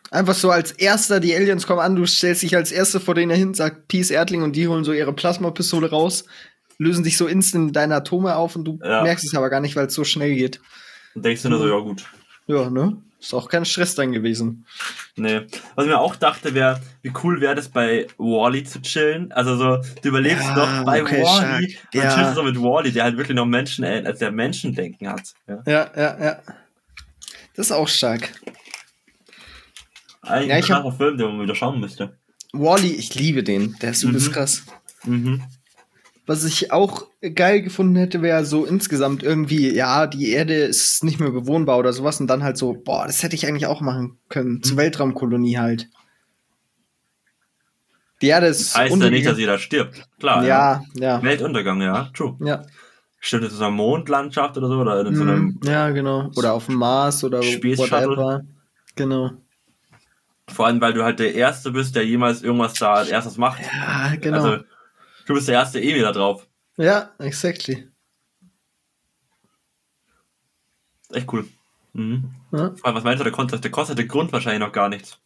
Einfach 0.10 0.34
so 0.36 0.50
als 0.52 0.72
erster, 0.74 1.20
die 1.20 1.36
Aliens 1.36 1.66
kommen 1.68 1.80
an, 1.80 1.96
du 1.96 2.06
stellst 2.06 2.42
dich 2.44 2.56
als 2.56 2.72
erster 2.72 3.00
vor 3.00 3.16
denen 3.16 3.36
hin, 3.36 3.54
sagt 3.54 3.88
Peace 3.88 4.10
Erdling 4.12 4.42
und 4.44 4.56
die 4.56 4.68
holen 4.68 4.84
so 4.84 4.92
ihre 4.94 5.14
Plasmapistole 5.14 5.90
raus, 5.90 6.26
lösen 6.78 7.04
dich 7.04 7.18
so 7.18 7.28
instant 7.28 7.76
deine 7.76 7.96
Atome 7.96 8.36
auf 8.36 8.56
und 8.56 8.66
du 8.66 8.80
Ja. 8.84 9.04
merkst 9.04 9.24
es 9.26 9.36
aber 9.36 9.50
gar 9.50 9.62
nicht, 9.62 9.76
weil 9.76 9.88
es 9.88 9.94
so 9.94 10.04
schnell 10.04 10.36
geht. 10.36 10.60
Und 11.16 11.24
denkst 11.26 11.44
du 11.44 11.50
nur 11.50 11.60
so, 11.60 11.68
ja 11.68 11.80
gut. 11.80 12.06
Ja, 12.48 12.70
ne? 12.70 12.98
Ist 13.22 13.36
auch 13.36 13.48
kein 13.50 13.66
Stress 13.66 13.94
dann 13.94 14.12
gewesen. 14.12 14.66
Nee. 15.16 15.42
Was 15.76 15.86
ich 15.86 15.92
mir 15.92 16.00
auch 16.00 16.16
dachte, 16.16 16.56
wäre, 16.56 16.82
wie 17.04 17.14
cool 17.24 17.40
wäre 17.40 17.54
das 17.54 17.70
bei 17.70 18.08
Wally 18.18 18.64
zu 18.64 18.82
chillen. 18.82 19.32
Also 19.32 19.56
so, 19.58 19.78
du 20.02 20.10
überlebst 20.10 20.44
Ja, 20.44 20.56
noch 20.56 20.86
bei 20.86 21.04
okay, 21.04 21.22
Wally. 21.22 21.78
Dann 21.94 22.04
Ja. 22.04 22.16
chillst 22.16 22.34
so 22.36 22.42
mit 22.44 22.58
Wally, 22.60 22.92
der 22.92 23.04
halt 23.04 23.18
wirklich 23.18 23.36
noch 23.36 23.46
Menschen, 23.46 23.84
äh, 23.84 24.02
als 24.04 24.18
der 24.20 24.32
Menschendenken 24.32 25.08
hat. 25.08 25.34
Ja. 25.48 25.62
Ja, 25.68 25.92
ja, 25.96 26.24
ja. 26.24 26.40
Das 27.56 27.68
ist 27.68 27.72
auch 27.72 27.88
stark. 27.88 28.32
Eigentlich 30.24 30.48
Ja, 30.68 30.78
ein 30.78 30.84
krasser 30.84 30.98
Film, 30.98 31.18
den 31.18 31.28
man 31.28 31.42
wieder 31.42 31.56
schauen 31.56 31.80
müsste. 31.80 32.18
Wally, 32.54 32.92
ich 32.94 33.14
liebe 33.16 33.44
den. 33.44 33.76
Der 33.82 33.92
ist 33.92 34.04
übelst 34.04 34.30
Mhm. 34.30 34.34
krass. 34.34 34.64
Mhm. 35.04 35.44
Was 36.32 36.46
ich 36.46 36.72
auch 36.72 37.08
geil 37.36 37.62
gefunden 37.62 37.98
hätte, 37.98 38.22
wäre 38.22 38.46
so 38.46 38.64
insgesamt 38.66 39.22
irgendwie, 39.22 39.70
ja, 39.76 40.08
die 40.08 40.30
Erde 40.32 40.54
ist 40.54 41.04
nicht 41.04 41.20
mehr 41.20 41.30
bewohnbar 41.32 41.78
oder 41.78 41.92
sowas 41.92 42.22
und 42.22 42.28
dann 42.28 42.42
halt 42.42 42.58
so, 42.58 42.72
boah, 42.74 43.06
das 43.06 43.22
hätte 43.22 43.36
ich 43.36 43.46
eigentlich 43.46 43.66
auch 43.66 43.82
machen 43.82 44.18
können. 44.30 44.64
Zur 44.64 44.76
Mhm. 44.76 44.80
Weltraumkolonie 44.80 45.58
halt. 45.58 45.90
Die 48.22 48.28
Erde 48.28 48.48
ist 48.48 48.78
Heißt 48.78 48.96
ja 48.96 49.10
nicht, 49.10 49.26
dass 49.28 49.38
jeder 49.38 49.58
stirbt. 49.60 50.08
Klar. 50.20 50.46
ja, 50.46 50.84
ja, 50.94 51.22
Weltuntergang, 51.22 51.82
ja, 51.82 52.10
true. 52.14 52.38
ja. 52.40 52.62
Stimmt, 53.20 53.44
in 53.44 53.50
so 53.50 53.58
einer 53.64 53.72
Mondlandschaft 53.72 54.58
oder 54.58 54.68
so, 54.70 54.76
oder 54.80 55.06
in 55.06 55.14
so 55.16 55.24
einem. 55.24 55.44
Mhm. 55.44 55.60
Ja, 55.66 55.90
genau. 55.90 56.32
Oder 56.38 56.54
auf 56.54 56.68
dem 56.68 56.76
Mars 56.76 57.24
oder 57.26 57.40
whatever. 57.40 58.42
Genau. 58.96 59.32
Vor 60.48 60.66
allem, 60.66 60.80
weil 60.80 60.94
du 60.94 61.04
halt 61.04 61.20
der 61.20 61.36
Erste 61.36 61.72
bist, 61.72 61.96
der 61.96 62.06
jemals 62.06 62.42
irgendwas 62.42 62.74
da 62.76 62.94
als 62.94 63.10
erstes 63.10 63.38
macht. 63.38 63.60
Ja, 63.62 64.16
genau. 64.16 64.38
Also, 64.44 64.64
du 65.32 65.36
bist 65.36 65.48
der 65.48 65.56
erste 65.56 65.82
Emil 65.82 66.02
da 66.02 66.12
drauf. 66.12 66.48
ja, 66.78 67.12
exactly. 67.20 67.88
Echt 71.14 71.32
cool. 71.34 71.48
Mhm. 71.94 72.32
Ja. 72.52 72.74
Vor 72.76 72.86
allem, 72.86 72.96
was 72.96 73.04
meinst 73.04 73.20
du, 73.20 73.24
der 73.24 73.34
kostet, 73.34 73.64
der 73.64 73.72
kostet 73.72 73.98
der 73.98 74.06
Grund 74.06 74.32
wahrscheinlich 74.32 74.66
noch 74.66 74.72
gar 74.72 74.90
nichts. 74.90 75.20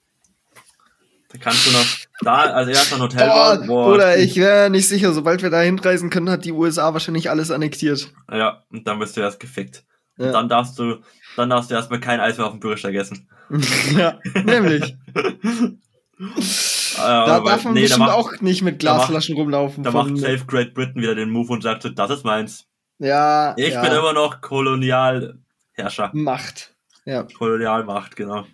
Da 1.29 1.37
kannst 1.39 1.67
du 1.67 1.71
noch 1.71 1.85
da 2.21 2.43
als 2.53 2.69
erstes 2.69 2.93
ein 2.93 3.01
Hotel 3.01 3.27
Boah, 3.27 3.57
bauen. 3.57 3.67
Boah, 3.67 3.91
Bruder, 3.91 4.17
ich 4.17 4.37
wäre 4.37 4.69
nicht 4.69 4.87
sicher, 4.87 5.13
sobald 5.13 5.41
wir 5.43 5.49
da 5.49 5.61
hinreisen 5.61 6.09
können, 6.09 6.29
hat 6.29 6.45
die 6.45 6.53
USA 6.53 6.93
wahrscheinlich 6.93 7.29
alles 7.29 7.51
annektiert. 7.51 8.13
Ja, 8.31 8.63
und 8.71 8.87
dann 8.87 8.99
bist 8.99 9.17
du 9.17 9.21
erst 9.21 9.39
gefickt. 9.39 9.83
Ja. 10.17 10.27
Und 10.27 10.33
dann 10.33 10.49
darfst 10.49 10.79
du, 10.79 11.01
dann 11.35 11.49
darfst 11.49 11.69
du 11.69 11.75
erstmal 11.75 11.99
kein 11.99 12.19
Eis 12.19 12.37
mehr 12.37 12.47
auf 12.47 12.53
dem 12.53 12.61
Bürgersteig 12.61 12.95
essen. 12.95 13.29
ja, 13.97 14.19
nämlich. 14.43 14.95
Da, 16.97 17.25
Da 17.25 17.39
darf 17.41 17.63
man 17.63 17.73
nee, 17.73 17.81
da 17.81 17.85
bestimmt 17.85 17.99
macht, 18.07 18.15
auch 18.17 18.41
nicht 18.41 18.61
mit 18.61 18.83
da 18.83 18.93
macht- 18.93 18.97
Glasflaschen 19.07 19.35
rumlaufen. 19.35 19.83
da 19.83 19.91
macht 19.91 20.17
Safe 20.17 20.43
Great 20.47 20.73
Britain 20.73 21.01
wieder 21.01 21.15
den 21.15 21.29
Move 21.29 21.51
und 21.53 21.61
sagt 21.63 21.83
so, 21.83 21.89
das 21.89 22.09
ist 22.11 22.23
meins. 22.25 22.65
ja, 22.99 23.53
Ich 23.57 23.73
ja, 23.73 23.81
bin 23.81 23.91
immer 23.91 24.13
noch 24.13 24.41
Kolonialherrscher. 24.41 26.11
Macht. 26.13 26.75
Ja, 27.05 27.23
Kolonialmacht, 27.23 28.15
genau. 28.15 28.45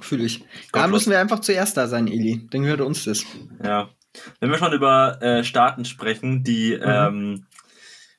fühle 0.00 0.24
ich. 0.24 0.44
Da 0.72 0.86
müssen 0.86 1.10
wir 1.10 1.18
einfach 1.18 1.40
zuerst 1.40 1.76
da 1.76 1.86
sein, 1.86 2.06
Eli. 2.08 2.46
Dann 2.50 2.62
gehört 2.62 2.80
uns 2.80 3.04
das. 3.04 3.24
Ja. 3.62 3.88
Wenn 4.40 4.50
wir 4.50 4.58
schon 4.58 4.72
über 4.72 5.20
äh, 5.22 5.44
Staaten 5.44 5.84
sprechen, 5.84 6.42
die 6.44 6.76
Mhm. 6.76 6.82
ähm, 6.84 7.46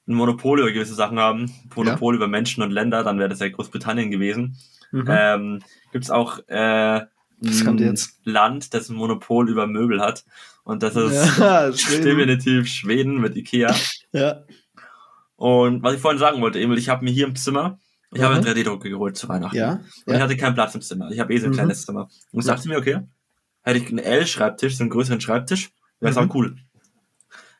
ein 0.08 0.14
Monopol 0.16 0.60
über 0.60 0.72
gewisse 0.72 0.96
Sachen 0.96 1.20
haben, 1.20 1.54
Monopol 1.76 2.16
über 2.16 2.28
Menschen 2.28 2.64
und 2.64 2.72
Länder, 2.72 3.04
dann 3.04 3.20
wäre 3.20 3.30
das 3.30 3.40
ja 3.40 3.50
Großbritannien 3.50 4.10
gewesen. 4.12 4.58
Mhm. 4.92 5.06
Ähm, 5.08 5.60
Gibt 5.92 6.06
es 6.06 6.10
auch 6.12 6.40
äh, 6.48 7.02
Was 7.42 7.64
kommt 7.64 7.80
jetzt? 7.80 8.20
Land, 8.26 8.74
das 8.74 8.90
ein 8.90 8.96
Monopol 8.96 9.50
über 9.50 9.66
Möbel 9.68 10.02
hat. 10.02 10.26
Und 10.64 10.84
das 10.84 10.96
ist 10.96 11.38
ja, 11.40 11.72
Schweden. 11.78 12.04
definitiv 12.04 12.68
Schweden 12.68 13.20
mit 13.22 13.36
Ikea. 13.36 13.74
ja. 14.12 14.44
Und 15.36 15.84
was 15.84 15.96
ich 15.96 16.02
vorhin 16.02 16.20
sagen 16.20 16.42
wollte, 16.42 16.60
Emil, 16.60 16.78
ich 16.78 16.90
habe 16.90 17.04
mir 17.06 17.12
hier 17.12 17.26
im 17.28 17.36
Zimmer, 17.36 17.80
ich 18.12 18.22
habe 18.22 18.36
Mhm. 18.36 18.42
einen 18.46 18.56
3D-Drucker 18.58 18.90
geholt 18.90 19.16
zu 19.16 19.30
Weihnachten. 19.30 19.56
Ja. 19.56 19.72
Und 19.74 19.84
ich 20.08 20.14
ja. 20.14 20.20
hatte 20.20 20.36
keinen 20.36 20.56
Platz 20.56 20.76
im 20.76 20.82
Zimmer. 20.82 21.10
Ich 21.12 21.20
habe 21.20 21.34
eh 21.34 21.38
so 21.38 21.46
ein 21.46 21.52
Mhm. 21.52 21.56
kleines 21.56 21.86
Zimmer. 21.86 22.10
Und 22.32 22.40
ich 22.42 22.46
dachte 22.46 22.68
mir, 22.68 22.78
okay, 22.78 23.00
hätte 23.62 23.80
ich 23.80 23.88
einen 23.88 24.00
L-Schreibtisch, 24.00 24.76
so 24.78 24.84
einen 24.84 24.90
größeren 24.90 25.22
Schreibtisch, 25.22 25.70
wäre 26.00 26.12
es 26.12 26.18
Mhm. 26.20 26.30
auch 26.30 26.36
cool. 26.36 26.58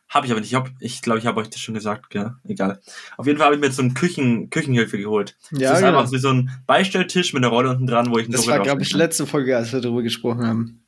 Habe 0.10 0.26
ich 0.26 0.32
aber 0.32 0.42
nicht. 0.42 0.52
Ich 0.52 0.58
glaube, 0.58 0.72
ich, 0.80 1.02
glaub, 1.04 1.18
ich 1.20 1.26
habe 1.28 1.40
euch 1.40 1.50
das 1.50 1.60
schon 1.62 1.76
gesagt. 1.76 2.10
Gell? 2.10 2.34
Egal. 2.44 2.82
Auf 3.18 3.28
jeden 3.28 3.38
Fall 3.38 3.46
habe 3.46 3.56
ich 3.56 3.62
mir 3.62 3.68
jetzt 3.68 3.76
so 3.76 3.84
einen 3.84 3.94
Küchen, 3.94 4.50
Küchenhilfe 4.50 4.98
geholt. 4.98 5.38
Ja, 5.52 5.70
das 5.70 5.80
ist 5.80 5.86
genau. 5.86 6.00
einfach 6.00 6.12
wie 6.12 6.18
so 6.18 6.30
ein 6.30 6.50
Beistelltisch 6.66 7.34
mit 7.34 7.44
einer 7.44 7.54
Rolle 7.54 7.70
unten 7.70 7.86
dran, 7.86 8.10
wo 8.10 8.18
ich 8.18 8.26
einen 8.26 8.34
Das 8.34 8.48
war, 8.48 8.60
glaube 8.60 8.82
ich, 8.82 8.92
letzte 8.94 9.28
Folge, 9.28 9.56
als 9.56 9.72
wir 9.72 9.82
darüber 9.82 10.02
gesprochen 10.02 10.46
haben. 10.46 10.84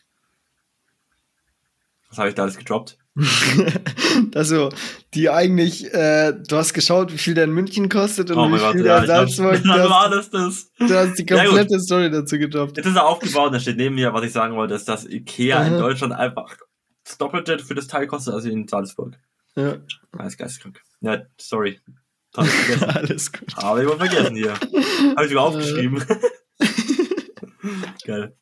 Was 2.09 2.17
habe 2.17 2.29
ich 2.29 2.35
da 2.35 2.43
alles 2.43 2.57
gedroppt? 2.57 2.97
also, 4.35 4.69
die 5.13 5.29
eigentlich, 5.29 5.93
äh, 5.93 6.33
du 6.33 6.55
hast 6.55 6.73
geschaut, 6.73 7.13
wie 7.13 7.17
viel 7.17 7.33
der 7.33 7.43
in 7.43 7.51
München 7.51 7.89
kostet 7.89 8.31
und 8.31 8.37
Oh 8.37 8.51
wie 8.51 8.57
Gott, 8.57 8.71
viel 8.71 8.85
ja, 8.85 9.01
der 9.01 9.21
in 9.21 9.27
ich 9.27 9.35
Salzburg. 9.35 9.63
glaub, 9.63 9.77
dann 9.77 9.89
war 9.89 10.09
hast, 10.09 10.33
das 10.33 10.71
das. 10.77 10.87
du 10.89 10.95
hast 10.97 11.19
die 11.19 11.25
Ja, 11.29 11.45
komplette 11.45 11.79
Story 11.79 12.09
dazu 12.09 12.37
gedroppt. 12.39 12.77
Jetzt 12.77 12.85
ist 12.87 12.95
er 12.95 13.05
aufgebaut, 13.05 13.53
da 13.53 13.59
steht 13.59 13.77
neben 13.77 13.95
mir, 13.95 14.13
was 14.13 14.23
ich 14.23 14.31
sagen 14.31 14.55
wollte, 14.55 14.73
ist, 14.73 14.87
dass 14.87 15.05
Ikea 15.05 15.63
in. 15.65 15.77
Deutschland 15.77 16.13
einfach 16.13 16.55
das 17.11 17.17
Doppelte 17.17 17.59
für 17.59 17.75
das 17.75 17.87
Teil 17.87 18.07
kostet 18.07 18.33
als 18.33 18.45
in 18.45 18.67
Salzburg. 18.67 19.17
Ja, 19.55 19.77
Alles 20.17 20.37
geisteskrank. 20.37 20.81
Ja, 21.01 21.21
sorry. 21.39 21.79
Hab 22.35 22.45
ich 22.45 22.51
vergessen. 22.51 22.89
alles 22.97 23.31
gut. 23.31 23.53
Aber 23.57 23.81
ich 23.81 23.87
wollte 23.89 24.05
vergessen 24.05 24.35
hier. 24.35 24.53
Habe 24.53 25.23
ich 25.23 25.29
sogar 25.29 25.43
aufgeschrieben. 25.45 26.03
Geil. 28.05 28.35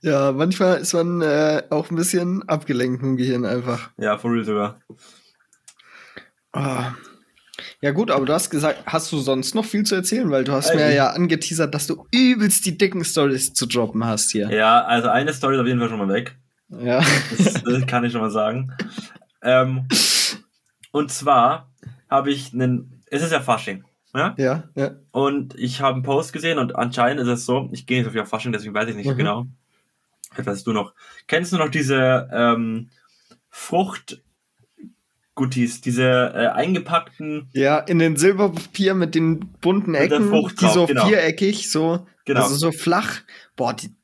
Ja, 0.00 0.32
manchmal 0.32 0.80
ist 0.80 0.94
man 0.94 1.20
äh, 1.20 1.62
auch 1.70 1.90
ein 1.90 1.96
bisschen 1.96 2.42
abgelenkt 2.48 3.02
im 3.02 3.16
Gehirn 3.16 3.44
einfach. 3.44 3.90
Ja, 3.98 4.16
for 4.18 4.32
real 4.32 4.44
sogar. 4.44 4.80
Ah. 6.52 6.94
Ja 7.82 7.90
gut, 7.92 8.10
aber 8.10 8.24
du 8.24 8.32
hast 8.32 8.48
gesagt, 8.50 8.84
hast 8.86 9.12
du 9.12 9.18
sonst 9.18 9.54
noch 9.54 9.64
viel 9.66 9.84
zu 9.84 9.94
erzählen? 9.94 10.30
Weil 10.30 10.44
du 10.44 10.52
hast 10.52 10.70
Ey, 10.70 10.76
mir 10.76 10.88
ich- 10.88 10.96
ja 10.96 11.10
angeteasert, 11.10 11.74
dass 11.74 11.86
du 11.86 12.06
übelst 12.10 12.64
die 12.64 12.76
dicken 12.78 13.04
Stories 13.04 13.52
zu 13.52 13.66
droppen 13.66 14.04
hast 14.06 14.30
hier. 14.32 14.50
Ja, 14.50 14.82
also 14.84 15.08
eine 15.08 15.32
Story 15.34 15.54
ist 15.56 15.60
auf 15.60 15.66
jeden 15.66 15.78
Fall 15.78 15.90
schon 15.90 15.98
mal 15.98 16.08
weg. 16.08 16.36
Ja. 16.70 17.02
Das, 17.36 17.62
das 17.64 17.86
kann 17.86 18.04
ich 18.04 18.12
schon 18.12 18.20
mal 18.20 18.30
sagen. 18.30 18.72
Ähm, 19.42 19.86
und 20.92 21.10
zwar 21.10 21.70
habe 22.08 22.30
ich 22.30 22.52
einen. 22.52 23.02
Es 23.06 23.22
ist 23.22 23.32
ja 23.32 23.40
Fasching. 23.40 23.84
Ja? 24.14 24.34
Ja, 24.38 24.64
ja. 24.74 24.90
Und 25.12 25.54
ich 25.56 25.80
habe 25.80 25.94
einen 25.94 26.02
Post 26.02 26.32
gesehen 26.32 26.58
und 26.58 26.76
anscheinend 26.76 27.20
ist 27.20 27.28
es 27.28 27.46
so, 27.46 27.68
ich 27.72 27.86
gehe 27.86 27.98
nicht 27.98 28.06
so 28.06 28.12
viel 28.12 28.20
auf 28.20 28.28
Fasching, 28.28 28.52
deswegen 28.52 28.74
weiß 28.74 28.88
ich 28.88 28.96
nicht 28.96 29.06
so 29.06 29.12
Mhm. 29.12 29.16
genau. 29.18 29.46
Weißt 30.36 30.66
du 30.66 30.72
noch. 30.72 30.92
Kennst 31.26 31.52
du 31.52 31.58
noch 31.58 31.70
diese 31.70 32.28
ähm, 32.32 32.90
Frucht-Guttis, 33.50 35.80
diese 35.80 36.04
äh, 36.34 36.48
eingepackten, 36.48 37.48
Ja, 37.52 37.78
in 37.78 37.98
den 37.98 38.16
Silberpapier 38.16 38.94
mit 38.94 39.14
den 39.14 39.40
bunten 39.60 39.94
Ecken, 39.94 40.28
Frucht 40.28 40.60
die 40.60 40.68
so 40.68 40.86
genau. 40.86 41.06
viereckig, 41.06 41.70
so, 41.70 42.06
genau. 42.24 42.42
also 42.42 42.54
so 42.56 42.72
flach. 42.72 43.20
Boah, 43.56 43.74
die, 43.74 43.94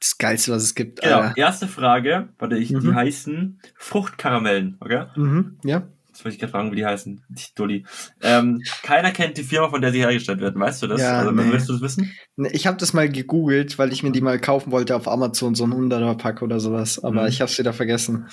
das 0.00 0.18
Geilste, 0.18 0.52
was 0.52 0.62
es 0.62 0.74
gibt. 0.74 1.00
genau. 1.02 1.20
Alter. 1.20 1.36
Erste 1.36 1.68
Frage, 1.68 2.28
warte, 2.38 2.56
ich, 2.56 2.68
die 2.68 2.74
Mhm. 2.76 2.94
heißen 2.94 3.60
Fruchtkaramellen, 3.76 4.76
okay? 4.80 5.06
Mhm, 5.16 5.58
ja. 5.64 5.82
Jetzt 6.08 6.24
wollte 6.24 6.34
ich 6.36 6.40
gerade 6.40 6.50
fragen, 6.52 6.72
wie 6.72 6.76
die 6.76 6.86
heißen. 6.86 7.22
Die 7.28 7.54
Dulli. 7.54 7.84
Ähm, 8.22 8.62
keiner 8.82 9.10
kennt 9.10 9.36
die 9.36 9.42
Firma, 9.42 9.68
von 9.68 9.82
der 9.82 9.92
sie 9.92 9.98
hergestellt 10.00 10.40
werden. 10.40 10.58
Weißt 10.58 10.82
du 10.82 10.86
das? 10.86 11.02
Ja, 11.02 11.18
also, 11.18 11.30
nee. 11.30 11.52
willst 11.52 11.68
du 11.68 11.74
das 11.74 11.82
wissen? 11.82 12.10
Ne, 12.36 12.48
Ich 12.52 12.66
habe 12.66 12.78
das 12.78 12.94
mal 12.94 13.08
gegoogelt, 13.10 13.78
weil 13.78 13.92
ich 13.92 14.02
mir 14.02 14.12
die 14.12 14.22
mal 14.22 14.38
kaufen 14.40 14.72
wollte 14.72 14.96
auf 14.96 15.08
Amazon, 15.08 15.54
so 15.54 15.64
ein 15.66 15.74
100er 15.74 16.14
Pack 16.16 16.40
oder 16.40 16.58
sowas. 16.58 17.02
Aber 17.04 17.22
Mhm. 17.22 17.28
ich 17.28 17.42
hab's 17.42 17.58
wieder 17.58 17.74
vergessen. 17.74 18.28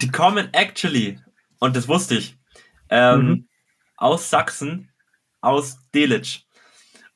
Die 0.00 0.10
kommen 0.12 0.48
actually, 0.52 1.18
und 1.58 1.74
das 1.74 1.88
wusste 1.88 2.14
ich, 2.14 2.36
ähm, 2.88 3.26
Mhm. 3.26 3.48
aus 3.96 4.30
Sachsen, 4.30 4.90
aus 5.40 5.78
Delitzsch. 5.92 6.42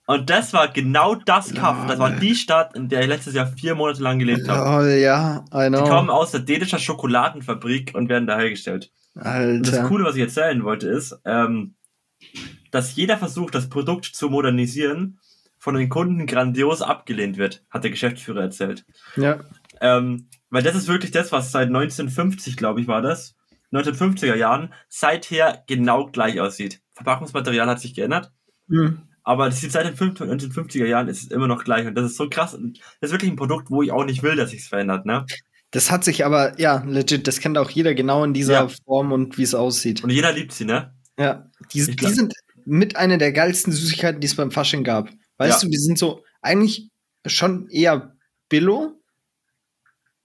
Und 0.09 0.31
das 0.31 0.55
war 0.55 0.69
genau 0.69 1.15
das 1.17 1.53
Kaff. 1.55 1.87
Das 1.87 1.99
war 1.99 2.11
die 2.13 2.35
Stadt, 2.35 2.75
in 2.75 2.89
der 2.89 3.03
ich 3.03 3.09
letztes 3.09 3.35
Jahr 3.35 3.47
vier 3.47 3.75
Monate 3.75 4.03
lang 4.03 4.19
gelebt 4.19 4.49
habe. 4.49 4.85
Lol, 4.87 4.93
ja, 4.95 5.45
I 5.53 5.65
Die 5.65 5.69
know. 5.69 5.85
kommen 5.85 6.09
aus 6.09 6.31
der 6.31 6.41
Delitscher 6.41 6.79
Schokoladenfabrik 6.79 7.93
und 7.95 8.09
werden 8.09 8.27
da 8.27 8.39
hergestellt. 8.39 8.91
Und 9.15 9.25
das 9.67 9.75
Alter. 9.75 9.89
Coole, 9.89 10.05
was 10.05 10.15
ich 10.17 10.23
erzählen 10.23 10.65
wollte, 10.65 10.89
ist, 10.89 11.21
ähm, 11.27 11.75
dass 12.71 12.97
jeder 12.97 13.19
Versuch, 13.19 13.51
das 13.51 13.69
Produkt 13.69 14.07
zu 14.07 14.31
modernisieren, 14.31 15.19
von 15.59 15.75
den 15.75 15.91
Kunden 15.91 16.27
grandios 16.27 16.81
abgelehnt 16.81 17.37
wird, 17.37 17.67
hat 17.69 17.85
der 17.85 17.91
Geschäftsführer 17.91 18.41
erzählt. 18.41 18.87
Ja. 19.17 19.41
Ähm, 19.83 20.29
weil 20.49 20.63
das 20.63 20.75
ist 20.75 20.89
wirklich 20.89 21.11
das, 21.11 21.33
was 21.33 21.53
seit 21.53 21.69
1950, 21.69 22.57
glaube 22.57 22.81
ich, 22.81 22.89
war 22.89 23.03
das, 23.03 23.37
1950er 23.73 24.37
Jahren, 24.37 24.73
seither 24.89 25.65
genau 25.67 26.07
gleich 26.07 26.41
aussieht. 26.41 26.81
Verpackungsmaterial 26.95 27.67
hat 27.69 27.81
sich 27.81 27.93
geändert, 27.95 28.33
Mhm. 28.69 29.03
Aber 29.29 29.51
das 29.51 29.61
sieht 29.61 29.73
seit 29.73 29.85
den 29.85 29.95
50 29.95 30.27
1950er 30.27 30.87
Jahren 30.87 31.07
ist 31.09 31.23
es 31.25 31.31
immer 31.31 31.47
noch 31.47 31.63
gleich 31.63 31.87
und 31.87 31.95
das 31.95 32.07
ist 32.13 32.17
so 32.17 32.31
krass. 32.31 32.55
Und 32.55 32.79
das 33.01 33.09
ist 33.09 33.13
wirklich 33.13 33.31
ein 33.31 33.37
Produkt, 33.37 33.71
wo 33.71 33.83
ich 33.83 33.93
auch 33.93 34.07
nicht 34.07 34.23
will, 34.23 34.37
dass 34.37 34.51
sich 34.53 34.65
verändert, 34.65 35.05
ne? 35.05 35.27
Das 35.71 35.91
hat 35.91 36.03
sich 36.03 36.25
aber, 36.25 36.59
ja, 36.59 36.83
legit, 36.87 37.27
das 37.27 37.41
kennt 37.41 37.59
auch 37.59 37.69
jeder 37.69 37.93
genau 37.95 38.25
in 38.25 38.33
dieser 38.33 38.55
Ja. 38.55 38.69
Form 38.87 39.13
und 39.13 39.37
wie 39.37 39.43
es 39.43 39.55
aussieht. 39.55 40.03
Und 40.03 40.09
jeder 40.09 40.33
liebt 40.33 40.53
sie, 40.53 40.65
ne? 40.65 40.95
Ja, 41.19 41.51
die, 41.75 41.85
die 41.95 42.07
sind 42.07 42.33
mit 42.65 42.97
einer 42.97 43.19
der 43.19 43.33
geilsten 43.33 43.71
Süßigkeiten, 43.71 44.21
die 44.23 44.27
es 44.27 44.35
beim 44.35 44.51
Fasching 44.51 44.83
gab. 44.83 45.11
Weißt 45.37 45.63
Ja. 45.63 45.67
du, 45.67 45.71
die 45.71 45.77
sind 45.79 45.99
so 45.99 46.25
eigentlich 46.41 46.89
schon 47.27 47.69
eher 47.69 48.17
Billo, 48.49 48.99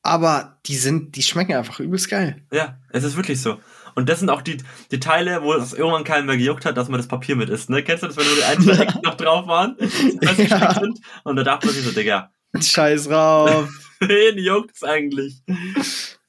aber 0.02 0.60
die 0.66 0.78
sind, 0.78 1.18
die 1.18 1.24
schmecken 1.24 1.54
einfach 1.56 1.82
übelst 1.82 2.10
geil. 2.10 2.42
Ja, 2.54 2.78
es 2.92 3.04
ist 3.04 3.18
wirklich 3.18 3.42
so. 3.42 3.60
Und 3.96 4.10
das 4.10 4.20
sind 4.20 4.30
auch 4.30 4.42
die, 4.42 4.58
die 4.92 5.00
Teile, 5.00 5.42
wo 5.44 5.54
es 5.54 5.74
irgendwann 5.74 6.04
keinen 6.04 6.26
mehr 6.26 6.38
gejuckt 6.38 6.66
hat, 6.66 6.78
dass 6.78 6.90
man 6.90 6.98
das 7.00 7.08
Papier 7.08 7.36
mit 7.36 7.50
isst. 7.50 7.70
Ne? 7.70 7.84
Kennst 7.84 8.04
du 8.04 8.08
das, 8.08 8.18
wenn 8.18 8.26
nur 8.26 8.36
die 8.36 8.44
einzelnen 8.44 8.80
Ecken 8.88 9.02
noch 9.04 9.16
drauf 9.16 9.48
waren, 9.48 9.76
Ja. 10.22 10.74
sind? 10.80 11.00
Und 11.24 11.36
da 11.36 11.44
dachte 11.44 11.68
man 11.68 11.76
sich 11.76 11.84
so, 11.86 11.92
Digga, 11.92 12.32
Scheiß 12.60 13.06
drauf. 13.06 13.70
wen 14.00 14.38
juckt's 14.38 14.84
eigentlich? 14.84 15.42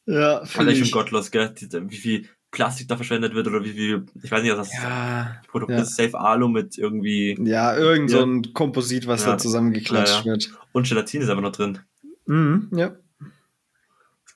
ja, 0.07 0.45
finde 0.45 0.73
ich 0.73 0.79
bin 0.79 0.87
ich. 0.87 0.93
gottlos, 0.93 1.31
gell? 1.31 1.55
Wie 1.89 1.97
viel 1.97 2.29
Plastik 2.51 2.87
da 2.89 2.97
verschwendet 2.97 3.35
wird 3.35 3.47
oder 3.49 3.65
wie 3.65 3.73
viel, 3.73 4.07
ich 4.23 4.31
weiß 4.31 4.43
nicht, 4.43 4.57
was 4.57 4.71
das 4.71 4.81
Ja, 4.83 5.41
Produkt 5.49 5.73
ja. 5.73 5.81
ist, 5.83 5.97
Safe 5.97 6.17
Alu 6.19 6.49
mit 6.49 6.79
irgendwie, 6.79 7.37
ja, 7.43 7.77
irgend 7.77 8.11
so 8.11 8.23
ein 8.23 8.53
Komposit, 8.55 9.07
was 9.09 9.25
Ja. 9.25 9.33
da 9.33 9.39
zusammengeklatscht 9.39 10.25
wird. 10.25 10.51
und 10.73 10.89
Gelatin 10.89 11.21
ist 11.23 11.31
aber 11.31 11.41
noch 11.41 11.51
drin. 11.53 11.81
Mhm, 12.27 12.69
ja, 12.73 12.95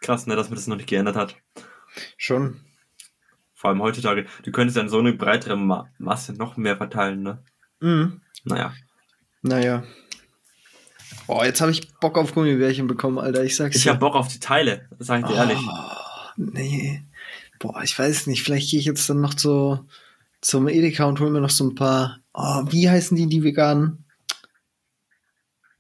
krass, 0.01 0.27
ne, 0.27 0.37
dass 0.37 0.49
man 0.49 0.57
das 0.57 0.67
noch 0.67 0.77
nicht 0.77 0.89
geändert 0.89 1.17
hat. 1.17 1.37
schon. 2.17 2.57
Vor 3.59 3.71
allem 3.71 3.83
heutzutage, 3.83 4.25
du 4.45 4.53
könntest 4.53 4.77
ja 4.77 4.83
in 4.85 4.89
so 4.89 5.01
eine 5.01 5.13
breitere 5.15 5.57
Ma 5.57 5.89
Masse 5.99 6.33
noch 6.33 6.57
mehr 6.57 6.77
verteilen, 6.77 7.25
ne? 7.25 7.43
Mhm. 7.81 8.21
Naja. 8.45 8.73
Naja. 9.43 9.83
Oh, 11.27 11.43
jetzt 11.43 11.61
habe 11.61 11.73
ich 11.73 11.93
Bock 11.95 12.17
auf 12.19 12.35
Gummibärchen 12.35 12.87
bekommen, 12.87 13.19
Alter. 13.19 13.43
Ich 13.43 13.57
sag's 13.57 13.75
Ich 13.75 13.83
dir. 13.83 13.91
hab 13.95 13.99
Bock 13.99 14.15
auf 14.15 14.29
die 14.29 14.39
Teile, 14.39 14.89
sag 15.01 15.23
ich 15.23 15.27
dir 15.27 15.35
ehrlich. 15.35 15.59
Oh, 15.59 16.31
nee. 16.37 17.03
Boah, 17.59 17.83
ich 17.83 17.99
weiß 17.99 18.29
nicht. 18.29 18.45
Vielleicht 18.45 18.71
gehe 18.71 18.79
ich 18.79 18.87
jetzt 18.87 19.11
dann 19.11 19.21
noch 19.21 19.35
zu, 19.35 19.85
zum 20.41 20.69
Edeka 20.69 21.07
und 21.07 21.19
hol 21.19 21.31
mir 21.31 21.41
noch 21.41 21.51
so 21.51 21.65
ein 21.69 21.75
paar. 21.75 22.21
Oh, 22.33 22.63
wie 22.71 22.89
heißen 22.89 23.17
die, 23.17 23.27
die 23.27 23.43
veganen? 23.43 24.05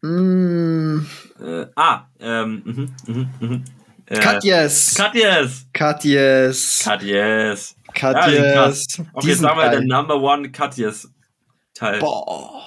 Mm, 0.02 1.06
Äh, 1.40 1.66
ah, 1.76 2.06
ähm, 2.18 2.62
mhm, 2.64 2.92
mhm, 3.06 3.28
mhm. 3.38 3.64
Äh, 4.08 4.20
Katjes. 4.20 4.94
Katjes! 4.94 5.66
Katjes. 5.72 6.84
Katjes! 6.84 7.76
Katjes. 7.94 8.98
Okay, 8.98 9.20
Die 9.22 9.28
jetzt 9.28 9.40
sagen 9.40 9.58
wir 9.58 9.70
den 9.70 9.86
Number 9.86 10.20
One 10.20 10.50
Katjes 10.50 11.12
Teil. 11.74 12.00
Boah. 12.00 12.62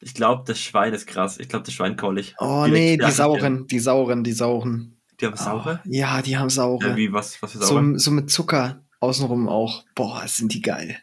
Ich 0.00 0.14
glaube, 0.14 0.44
das 0.46 0.58
Schwein 0.58 0.94
ist 0.94 1.06
krass. 1.06 1.38
Ich 1.38 1.48
glaube, 1.48 1.64
das 1.64 1.74
Schwein 1.74 1.96
kaul 1.96 2.18
ich. 2.18 2.34
Oh 2.38 2.64
Direkt 2.64 2.72
nee, 2.72 2.96
die 2.96 3.12
sauren, 3.12 3.66
die 3.66 3.78
sauren, 3.78 4.24
die 4.24 4.32
sauren. 4.32 4.96
Die 5.20 5.26
haben 5.26 5.36
saure? 5.36 5.80
Oh, 5.84 5.88
ja, 5.88 6.22
die 6.22 6.36
haben 6.36 6.50
saure. 6.50 6.88
Ja, 6.88 6.96
wie, 6.96 7.12
was, 7.12 7.40
was 7.42 7.52
für 7.52 7.58
saure? 7.58 7.92
so, 7.92 7.98
so 7.98 8.10
mit 8.10 8.30
Zucker 8.30 8.82
außenrum 9.00 9.48
auch. 9.48 9.84
Boah, 9.94 10.26
sind 10.26 10.54
die 10.54 10.62
geil. 10.62 10.98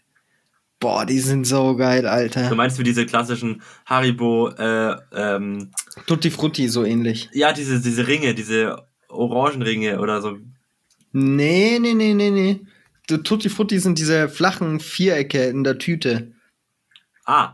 Boah, 0.80 1.06
die 1.06 1.20
sind 1.20 1.46
so 1.46 1.76
geil, 1.76 2.04
Du 2.04 2.10
Alter. 2.12 2.56
meinst 2.56 2.80
wie 2.80 2.84
diese 2.84 3.06
klassischen 3.06 3.62
Haribo, 3.86 4.50
äh, 4.58 4.96
ähm, 5.14 5.72
Tutti 6.08 6.32
Frutti, 6.32 6.70
so 6.70 6.86
ähnlich. 6.86 7.30
ja, 7.34 7.52
diese, 7.52 7.82
diese 7.82 8.08
Ringe, 8.08 8.34
diese 8.34 8.86
Orangenringe 9.10 10.00
oder 10.00 10.22
so. 10.22 10.38
Nee, 11.12 11.80
nee, 11.80 11.94
nee, 11.94 12.14
nee, 12.14 12.30
nee. 12.32 12.62
Tutti 13.08 13.50
Frutti 13.50 13.80
sind 13.80 13.98
diese 13.98 14.30
flachen 14.30 14.80
Vierecke 14.80 15.46
in 15.46 15.64
der 15.64 15.80
Tüte, 15.80 16.32
Ah. 17.26 17.54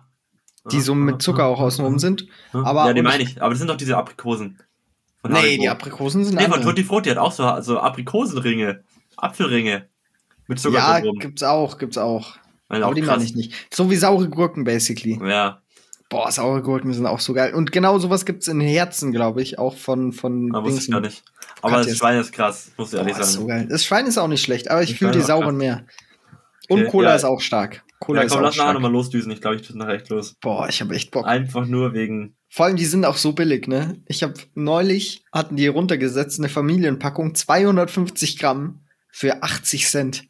die 0.72 0.82
so 0.82 0.94
mit 0.94 1.22
Zucker 1.22 1.46
auch 1.46 1.60
außenrum 1.62 1.98
sind. 1.98 2.28
Aber- 2.52 2.86
ja, 2.88 2.94
die 2.94 3.02
meine 3.02 3.24
ich. 3.24 3.42
Aber 3.42 3.52
das 3.52 3.60
sind 3.60 3.70
doch 3.70 3.78
diese 3.78 3.98
Aprikosen. 3.98 4.60
Von 5.22 5.32
Nee, 5.32 5.38
Haribo. 5.40 5.62
die 5.64 5.70
Aprikosen 5.70 6.26
sind 6.26 6.36
Nee, 6.36 6.48
von. 6.48 6.62
Tutti 6.62 6.84
Frutti 6.84 7.10
hat 7.10 7.18
auch 7.18 7.32
so, 7.32 7.60
so 7.62 7.80
Aprikosenringe. 7.80 8.84
Apfelringe. 9.18 9.88
Mit 10.48 10.60
Zucker 10.60 10.78
Ja, 10.78 11.00
drumrum. 11.00 11.20
gibt's 11.20 11.42
auch, 11.42 11.78
gibt's 11.80 11.98
auch. 11.98 12.36
Weil 12.68 12.84
Aber 12.84 12.96
die 12.96 13.02
krass. 13.02 13.24
ich 13.24 13.36
nicht. 13.36 13.54
So 13.74 13.90
wie 13.92 13.96
saure 13.96 14.30
Gurken, 14.30 14.64
basically. 14.64 15.20
Ja, 15.24 15.62
Boah, 16.10 16.32
saure 16.32 16.62
Gurken 16.62 16.94
sind 16.94 17.08
auch 17.08 17.20
so 17.20 17.34
geil. 17.34 17.54
Und 17.56 17.72
genau 17.72 17.98
sowas 17.98 18.26
gibt's 18.26 18.48
in 18.48 18.62
Herzen, 18.62 19.12
glaube 19.12 19.42
ich, 19.42 19.58
auch 19.58 19.76
von, 19.76 20.14
von 20.14 20.54
aber 20.54 20.68
wusste 20.68 20.82
ich 20.82 20.92
gar 20.92 21.02
nicht. 21.02 21.24
Aber 21.62 21.84
das. 21.84 21.98
Schwein 21.98 22.20
ist 22.20 22.32
krass, 22.32 22.72
muss 22.78 22.94
ich 22.94 23.00
ehrlich 23.00 23.18
ist 23.18 23.34
so 23.34 23.40
sagen. 23.40 23.48
geil. 23.48 23.68
Das 23.70 23.84
Schwein 23.84 24.06
ist 24.06 24.18
auch 24.20 24.28
nicht 24.28 24.44
schlecht, 24.44 24.70
aber 24.70 24.84
ich 24.84 24.98
fühle 24.98 25.12
die 25.14 25.22
sauren 25.22 25.58
mehr. 25.58 25.86
Und 26.70 26.82
Okay, 26.82 26.90
Cola 26.92 27.10
ja. 27.10 27.16
ist 27.16 27.24
auch 27.24 27.42
stark. 27.42 27.84
Cola 28.00 28.22
Ja, 28.22 28.26
ist 28.28 28.32
komm, 28.34 28.40
auch 28.40 28.46
lass 28.46 28.58
nachher 28.58 28.74
nochmal 28.74 28.92
losdüsen. 28.92 29.32
Ich 29.32 29.42
glaube, 29.42 29.56
ich 29.56 29.64
tue 29.68 29.78
nachher 29.78 29.96
echt 29.96 30.10
los. 30.10 30.36
Boah, 30.42 30.70
ich 30.70 30.80
habe 30.82 30.94
echt 30.94 31.10
Bock. 31.12 31.26
Einfach 31.26 31.66
nur 31.66 31.94
wegen. 31.94 32.36
Vor 32.50 32.68
allem, 32.68 32.76
die 32.76 32.86
sind 32.86 33.04
auch 33.06 33.18
so 33.18 33.34
billig, 33.34 33.68
ne? 33.68 34.02
Ich 34.08 34.22
habe 34.22 34.36
neulich, 34.54 35.24
hatten 35.34 35.56
die 35.56 35.68
runtergesetzt, 35.68 36.40
eine 36.40 36.50
Familienpackung, 36.50 37.34
250 37.34 38.38
Gramm 38.38 38.86
für 39.12 39.42
80 39.42 39.88
Cent. 39.88 40.24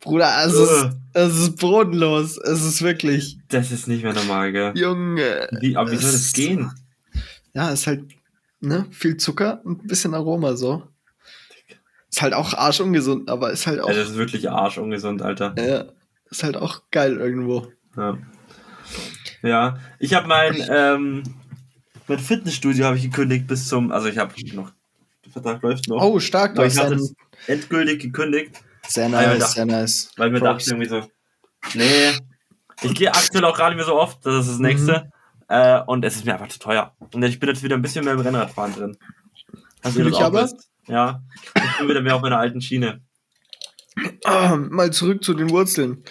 Bruder, 0.00 0.28
also 0.28 0.64
es, 0.64 0.70
ist, 0.70 0.96
es 1.14 1.38
ist 1.38 1.56
bodenlos. 1.58 2.38
Es 2.38 2.64
ist 2.64 2.82
wirklich, 2.82 3.38
Das 3.48 3.70
ist 3.72 3.88
nicht 3.88 4.02
mehr 4.04 4.12
normal, 4.12 4.52
gell? 4.52 4.72
Junge. 4.76 5.48
Wie, 5.60 5.76
aber 5.76 5.90
wie 5.90 5.96
soll 5.96 6.12
das 6.12 6.32
gehen? 6.32 6.70
Ja, 7.54 7.70
ist 7.70 7.86
halt, 7.86 8.04
ne? 8.60 8.86
Viel 8.90 9.16
Zucker 9.16 9.60
und 9.64 9.84
ein 9.84 9.86
bisschen 9.88 10.14
Aroma 10.14 10.54
so. 10.56 10.84
Ist 12.10 12.22
halt 12.22 12.32
auch 12.34 12.54
arschungesund, 12.54 13.28
aber 13.28 13.50
ist 13.50 13.66
halt 13.66 13.80
auch, 13.80 13.88
Ja, 13.88 13.94
das 13.94 14.10
ist 14.10 14.16
wirklich 14.16 14.48
arschungesund, 14.48 15.20
Alter. 15.22 15.54
ja, 15.58 15.86
ist 16.30 16.42
halt 16.42 16.56
auch 16.56 16.82
geil 16.90 17.16
irgendwo. 17.16 17.66
Ja. 17.96 18.16
Ja, 19.42 19.78
ich 19.98 20.14
habe 20.14 20.26
mein, 20.26 20.64
ähm, 20.70 21.22
mein 22.06 22.18
Fitnessstudio 22.18 22.86
habe 22.86 22.96
ich 22.96 23.02
gekündigt 23.04 23.46
bis 23.46 23.68
zum, 23.68 23.92
also 23.92 24.08
ich 24.08 24.18
habe 24.18 24.34
noch, 24.54 24.72
der 25.24 25.32
Vertrag 25.32 25.62
läuft 25.62 25.88
noch. 25.88 26.02
Oh, 26.02 26.18
stark, 26.18 26.52
aber 26.52 26.66
ich 26.66 26.78
habe 26.78 26.94
es 26.94 27.14
endgültig 27.46 28.00
gekündigt, 28.00 28.62
sehr 28.88 29.10
wir 29.10 29.18
nice, 29.18 29.38
dachten- 29.38 29.52
sehr 29.54 29.66
nice. 29.66 30.10
weil 30.16 30.30
mir 30.30 30.40
Props. 30.40 30.64
dachte 30.66 30.70
irgendwie 30.70 30.88
so, 30.88 31.10
nee, 31.74 32.12
ich 32.82 32.94
gehe 32.94 33.12
aktuell 33.12 33.44
auch 33.44 33.56
gerade 33.56 33.70
nicht 33.74 33.84
mehr 33.84 33.86
so 33.86 33.98
oft, 34.00 34.24
das 34.24 34.44
ist 34.46 34.50
das 34.52 34.58
Mhm. 34.58 34.66
nächste. 34.66 35.12
Äh, 35.50 35.80
und 35.86 36.04
es 36.04 36.16
ist 36.16 36.26
mir 36.26 36.34
einfach 36.34 36.48
zu 36.48 36.58
teuer. 36.58 36.94
Und 37.14 37.22
ich 37.22 37.40
bin 37.40 37.48
jetzt 37.48 37.62
wieder 37.62 37.74
ein 37.76 37.80
bisschen 37.82 38.04
mehr 38.04 38.12
im 38.14 38.20
Rennradfahren 38.20 38.74
drin. 38.74 38.98
Fühl 39.82 40.04
ihr 40.04 40.10
das 40.10 40.14
auch 40.20 40.24
aber. 40.24 40.48
Ja, 40.88 41.22
ich 41.54 41.78
bin 41.78 41.88
wieder 41.88 42.02
mehr 42.02 42.16
auf 42.16 42.22
meiner 42.22 42.38
alten 42.38 42.60
Schiene. 42.60 43.00
Ah, 44.24 44.56
mal 44.56 44.90
zurück 44.92 45.24
zu 45.24 45.32
den 45.34 45.48
Wurzeln. 45.50 46.04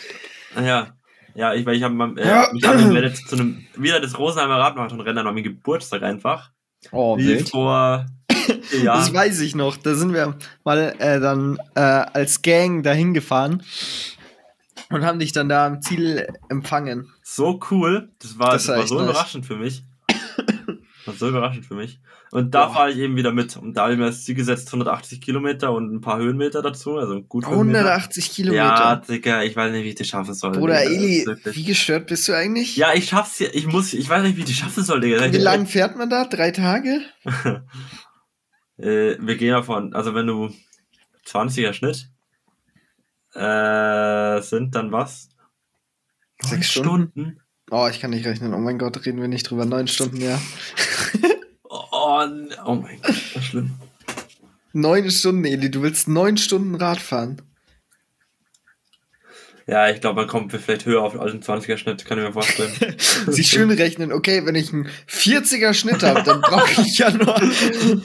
Ja, 0.56 0.94
ja, 1.36 1.54
ich, 1.54 1.66
weil 1.68 1.76
ich 1.76 1.84
habe 1.84 2.20
äh, 2.20 2.28
Ja. 2.28 2.50
mich 2.52 2.68
angemeldet 2.68 3.18
zu 3.28 3.36
einem, 3.36 3.66
wieder 3.76 4.00
das 4.00 4.18
Rosenheimer 4.18 4.58
Radmarathon-Rennen 4.58 5.20
an 5.20 5.26
meinem 5.36 5.44
Geburtstag 5.44 6.02
einfach. 6.02 6.50
Oh, 6.92 7.16
Wie 7.18 7.28
wild. 7.28 7.50
vor 7.50 8.08
Jahren. 8.84 9.00
Das 9.00 9.14
weiß 9.14 9.40
ich 9.42 9.56
noch. 9.56 9.78
Da 9.78 9.96
sind 9.96 10.14
wir 10.14 10.36
mal 10.64 10.96
äh, 11.00 11.20
dann 11.20 11.58
äh, 11.76 11.80
als 11.80 12.42
Gang 12.42 12.84
dahin 12.84 13.14
gefahren 13.14 13.64
und 14.90 15.04
haben 15.06 15.20
dich 15.20 15.32
dann 15.34 15.50
da 15.50 15.66
am 15.66 15.82
Ziel 15.82 16.28
empfangen. 16.50 17.10
So 17.24 17.60
cool. 17.72 18.10
Das 18.20 18.40
war, 18.40 18.54
Das 18.54 18.66
das 18.66 18.78
war 18.78 18.88
so 18.88 18.96
nice. 19.00 19.10
überraschend 19.10 19.46
für 19.46 19.56
mich. 19.58 19.84
Das 20.08 21.08
war 21.08 21.14
so 21.16 21.30
überraschend 21.30 21.66
für 21.66 21.76
mich. 21.76 22.00
Und 22.32 22.54
da 22.54 22.66
Boah. 22.66 22.74
fahre 22.74 22.92
ich 22.92 22.98
eben 22.98 23.16
wieder 23.16 23.32
mit. 23.32 23.56
Und 23.56 23.76
da 23.76 23.84
habe 23.84 23.94
ich 23.94 23.98
mir 24.00 24.08
das 24.08 24.26
Ziel 24.26 24.36
gesetzt, 24.36 24.68
180 24.68 25.22
Kilometer 25.22 25.72
und 25.72 25.94
ein 25.96 26.02
paar 26.02 26.18
Höhenmeter 26.18 26.62
dazu. 26.62 26.98
Also 26.98 27.22
gut 27.22 27.46
Höhenmeter. 27.48 27.80
180 27.80 28.32
Kilometer. 28.32 28.64
Ja, 28.64 28.96
Digga, 28.98 29.44
ich 29.44 29.56
weiß 29.56 29.72
nicht, 29.72 29.86
wie 29.86 29.90
ich 29.90 29.96
das 29.96 30.08
schaffen 30.08 30.34
soll. 30.34 30.52
Bruder 30.52 30.82
Eli, 30.82 31.26
wie 31.46 31.64
gestört 31.64 32.08
bist 32.08 32.28
du 32.28 32.34
eigentlich? 32.34 32.76
Ja, 32.76 32.94
ich 32.94 33.08
schaff's 33.08 33.40
ja. 33.40 33.48
Ich 33.54 33.68
muss, 33.68 33.94
ich 33.94 34.10
weiß 34.10 34.24
nicht, 34.24 34.36
wie 34.36 34.42
ich 34.42 34.48
das 34.48 34.58
schaffen 34.58 34.84
soll, 34.84 35.00
Digga. 35.00 35.32
Wie 35.32 35.38
lange 35.38 35.66
fährt 35.68 35.96
man 35.98 36.10
da? 36.10 36.26
Drei 36.26 36.52
Tage? 36.52 37.00
Äh, 38.78 39.18
wir 39.20 39.38
gehen 39.38 39.52
davon, 39.52 39.94
also 39.94 40.14
wenn 40.14 40.28
du 40.28 40.52
20er 41.26 41.74
Schnitt 41.74 42.10
äh, 43.34 44.42
sind, 44.42 44.76
dann 44.76 44.92
was? 44.92 45.30
Sechs 46.42 46.76
Neun 46.76 46.86
Stunden? 46.86 47.42
Oh, 47.72 47.88
ich 47.90 48.00
kann 48.00 48.12
nicht 48.12 48.26
rechnen. 48.26 48.54
Oh 48.54 48.60
mein 48.60 48.78
Gott, 48.78 49.06
reden 49.06 49.20
wir 49.20 49.28
nicht 49.28 49.50
drüber. 49.50 49.66
Neun 49.66 49.88
Stunden, 49.88 50.22
ja. 50.22 50.40
Oh, 51.70 52.26
oh 52.66 52.76
mein 52.76 53.02
Gott, 53.02 53.10
das 53.10 53.36
ist 53.36 53.44
schlimm. 53.46 53.76
Neun 54.72 55.12
Stunden, 55.12 55.44
Eli. 55.44 55.70
Du 55.70 55.82
willst 55.82 56.08
neun 56.08 56.38
Stunden 56.38 56.76
Rad 56.76 57.00
fahren. 57.00 57.42
Ja, 59.70 59.90
ich 59.90 60.00
glaube, 60.00 60.22
man 60.22 60.28
kommt 60.30 60.54
vielleicht 60.54 60.86
höher 60.86 61.02
auf 61.02 61.20
als 61.20 61.34
ein 61.34 61.42
20er 61.42 61.76
Schnitt, 61.78 62.06
kann 62.06 62.18
ich 62.18 62.24
mir 62.24 62.32
vorstellen. 62.32 62.72
Sie 63.28 63.44
schön 63.44 63.70
rechnen. 63.70 64.14
Okay, 64.14 64.46
wenn 64.46 64.56
ich 64.56 64.72
einen 64.72 64.88
40er 65.10 65.74
Schnitt 65.74 66.04
habe, 66.04 66.24
dann 66.24 66.40
brauche 66.40 66.82
ich 66.82 66.98
ja 66.98 67.12
nur. 67.12 67.36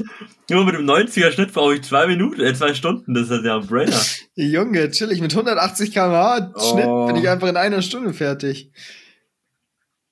Nur 0.51 0.65
mit 0.67 0.75
dem 0.75 0.85
90er 0.85 1.31
Schnitt 1.31 1.53
brauche 1.53 1.77
ich 1.77 1.83
zwei 1.83 2.07
Minuten, 2.09 2.41
äh, 2.41 2.53
zwei 2.53 2.75
Stunden, 2.75 3.15
das 3.15 3.31
ist 3.31 3.45
ja 3.45 3.57
ein 3.59 3.67
Brainer. 3.67 3.99
Junge, 4.35 4.91
chillig. 4.91 5.21
Mit 5.21 5.33
180 5.33 5.93
km/h 5.93 6.53
Schnitt 6.59 6.85
Oh. 6.87 7.07
bin 7.07 7.17
ich 7.17 7.29
einfach 7.29 7.49
in 7.49 7.57
einer 7.57 7.81
Stunde 7.81 8.13
fertig. 8.13 8.71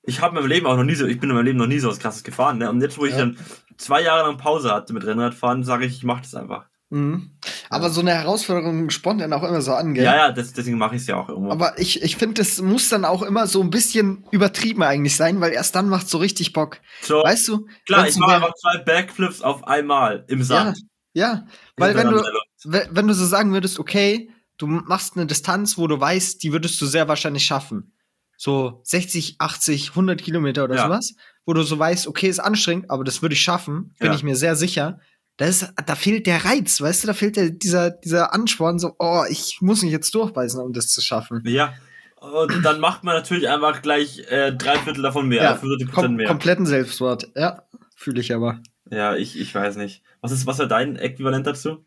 Ich 0.04 0.20
habe 0.20 0.36
in 0.36 0.42
meinem 0.42 0.48
Leben 0.50 0.66
auch 0.66 0.76
noch 0.76 0.84
nie 0.84 0.94
so, 0.94 1.04
ich 1.06 1.18
bin 1.20 1.30
in 1.30 1.36
meinem 1.36 1.46
Leben 1.46 1.58
noch 1.58 1.66
nie 1.66 1.80
so 1.80 1.88
was 1.88 1.98
krasses 1.98 2.22
gefahren, 2.22 2.58
ne? 2.58 2.70
Und 2.70 2.80
jetzt, 2.80 2.96
wo 2.96 3.04
ich 3.04 3.12
Ja. 3.12 3.18
dann 3.18 3.38
zwei 3.76 4.00
Jahre 4.02 4.28
lang 4.28 4.38
Pause 4.38 4.70
hatte 4.70 4.92
mit 4.94 5.04
Rennradfahren, 5.04 5.64
sage 5.64 5.84
ich, 5.84 5.96
ich 5.96 6.04
mache 6.04 6.22
das 6.22 6.34
einfach. 6.36 6.69
Mhm. 6.92 7.30
Aber 7.68 7.90
so 7.90 8.00
eine 8.00 8.12
Herausforderung 8.12 8.90
spornt 8.90 9.20
dann 9.20 9.32
auch 9.32 9.44
immer 9.44 9.62
so 9.62 9.72
an, 9.72 9.94
gell? 9.94 10.04
Ja, 10.04 10.16
ja, 10.16 10.32
das, 10.32 10.52
deswegen 10.52 10.76
mache 10.76 10.96
ich 10.96 11.02
es 11.02 11.06
ja 11.06 11.16
auch 11.16 11.28
irgendwo. 11.28 11.50
Aber 11.52 11.78
ich, 11.78 12.02
ich 12.02 12.16
finde, 12.16 12.34
das 12.42 12.60
muss 12.60 12.88
dann 12.88 13.04
auch 13.04 13.22
immer 13.22 13.46
so 13.46 13.62
ein 13.62 13.70
bisschen 13.70 14.24
übertrieben 14.32 14.82
eigentlich 14.82 15.14
sein, 15.14 15.40
weil 15.40 15.52
erst 15.52 15.76
dann 15.76 15.88
macht 15.88 16.08
so 16.08 16.18
richtig 16.18 16.52
Bock. 16.52 16.78
so, 17.02 17.22
Weißt 17.22 17.46
du? 17.46 17.66
klar, 17.86 18.08
ich 18.08 18.16
mache 18.16 18.34
einfach 18.34 18.54
zwei 18.54 18.78
Backflips 18.78 19.40
auf 19.40 19.64
einmal 19.68 20.24
im 20.26 20.40
Ja, 20.40 20.44
Sand. 20.44 20.78
ja. 21.14 21.46
Weil 21.76 21.94
wenn 21.94 22.10
du, 22.10 22.22
wenn 22.64 23.06
du 23.06 23.14
so 23.14 23.24
sagen 23.24 23.52
würdest, 23.52 23.78
okay, 23.78 24.28
du 24.58 24.66
machst 24.66 25.16
eine 25.16 25.26
Distanz, 25.26 25.78
wo 25.78 25.86
du 25.86 25.98
weißt, 26.00 26.42
die 26.42 26.52
würdest 26.52 26.80
du 26.80 26.86
sehr 26.86 27.06
wahrscheinlich 27.06 27.44
schaffen. 27.46 27.92
So 28.36 28.80
60, 28.84 29.36
80, 29.38 29.90
100 29.90 30.20
Kilometer 30.20 30.64
oder 30.64 30.74
Ja. 30.74 30.84
sowas, 30.86 31.14
wo 31.46 31.52
du 31.52 31.62
so 31.62 31.78
weißt, 31.78 32.08
okay, 32.08 32.26
ist 32.28 32.40
anstrengend, 32.40 32.90
aber 32.90 33.04
das 33.04 33.22
würde 33.22 33.34
ich 33.34 33.42
schaffen, 33.42 33.94
bin 34.00 34.08
Ja. 34.08 34.14
ich 34.14 34.22
mir 34.24 34.34
sehr 34.34 34.56
sicher. 34.56 34.98
Da, 35.40 35.46
ist, 35.46 35.72
da 35.86 35.94
fehlt 35.94 36.26
der 36.26 36.44
Reiz, 36.44 36.82
weißt 36.82 37.02
du, 37.02 37.06
da 37.06 37.14
fehlt 37.14 37.36
der, 37.36 37.48
dieser, 37.48 37.90
dieser 37.90 38.34
Ansporn, 38.34 38.78
so, 38.78 38.94
oh, 38.98 39.22
ich 39.30 39.56
muss 39.62 39.82
mich 39.82 39.90
jetzt 39.90 40.14
durchbeißen, 40.14 40.60
um 40.60 40.74
das 40.74 40.88
zu 40.88 41.00
schaffen. 41.00 41.40
Ja. 41.46 41.72
Und 42.20 42.62
dann 42.62 42.78
macht 42.78 43.04
man 43.04 43.14
natürlich 43.14 43.48
einfach 43.48 43.80
gleich 43.80 44.18
äh, 44.28 44.52
drei 44.52 44.76
Viertel 44.76 45.00
davon 45.00 45.28
mehr, 45.28 45.42
Ja, 45.42 45.56
50 45.56 45.92
Kom 45.92 46.16
mehr. 46.16 46.26
kompletten 46.26 46.66
Selbstwort. 46.66 47.28
Ja, 47.34 47.62
fühle 47.96 48.20
ich 48.20 48.34
aber. 48.34 48.60
Ja, 48.90 49.16
ich, 49.16 49.40
ich 49.40 49.54
weiß 49.54 49.76
nicht. 49.76 50.02
Was 50.20 50.30
ist, 50.30 50.44
was 50.44 50.58
war 50.58 50.66
dein 50.66 50.96
Äquivalent 50.96 51.46
dazu? 51.46 51.86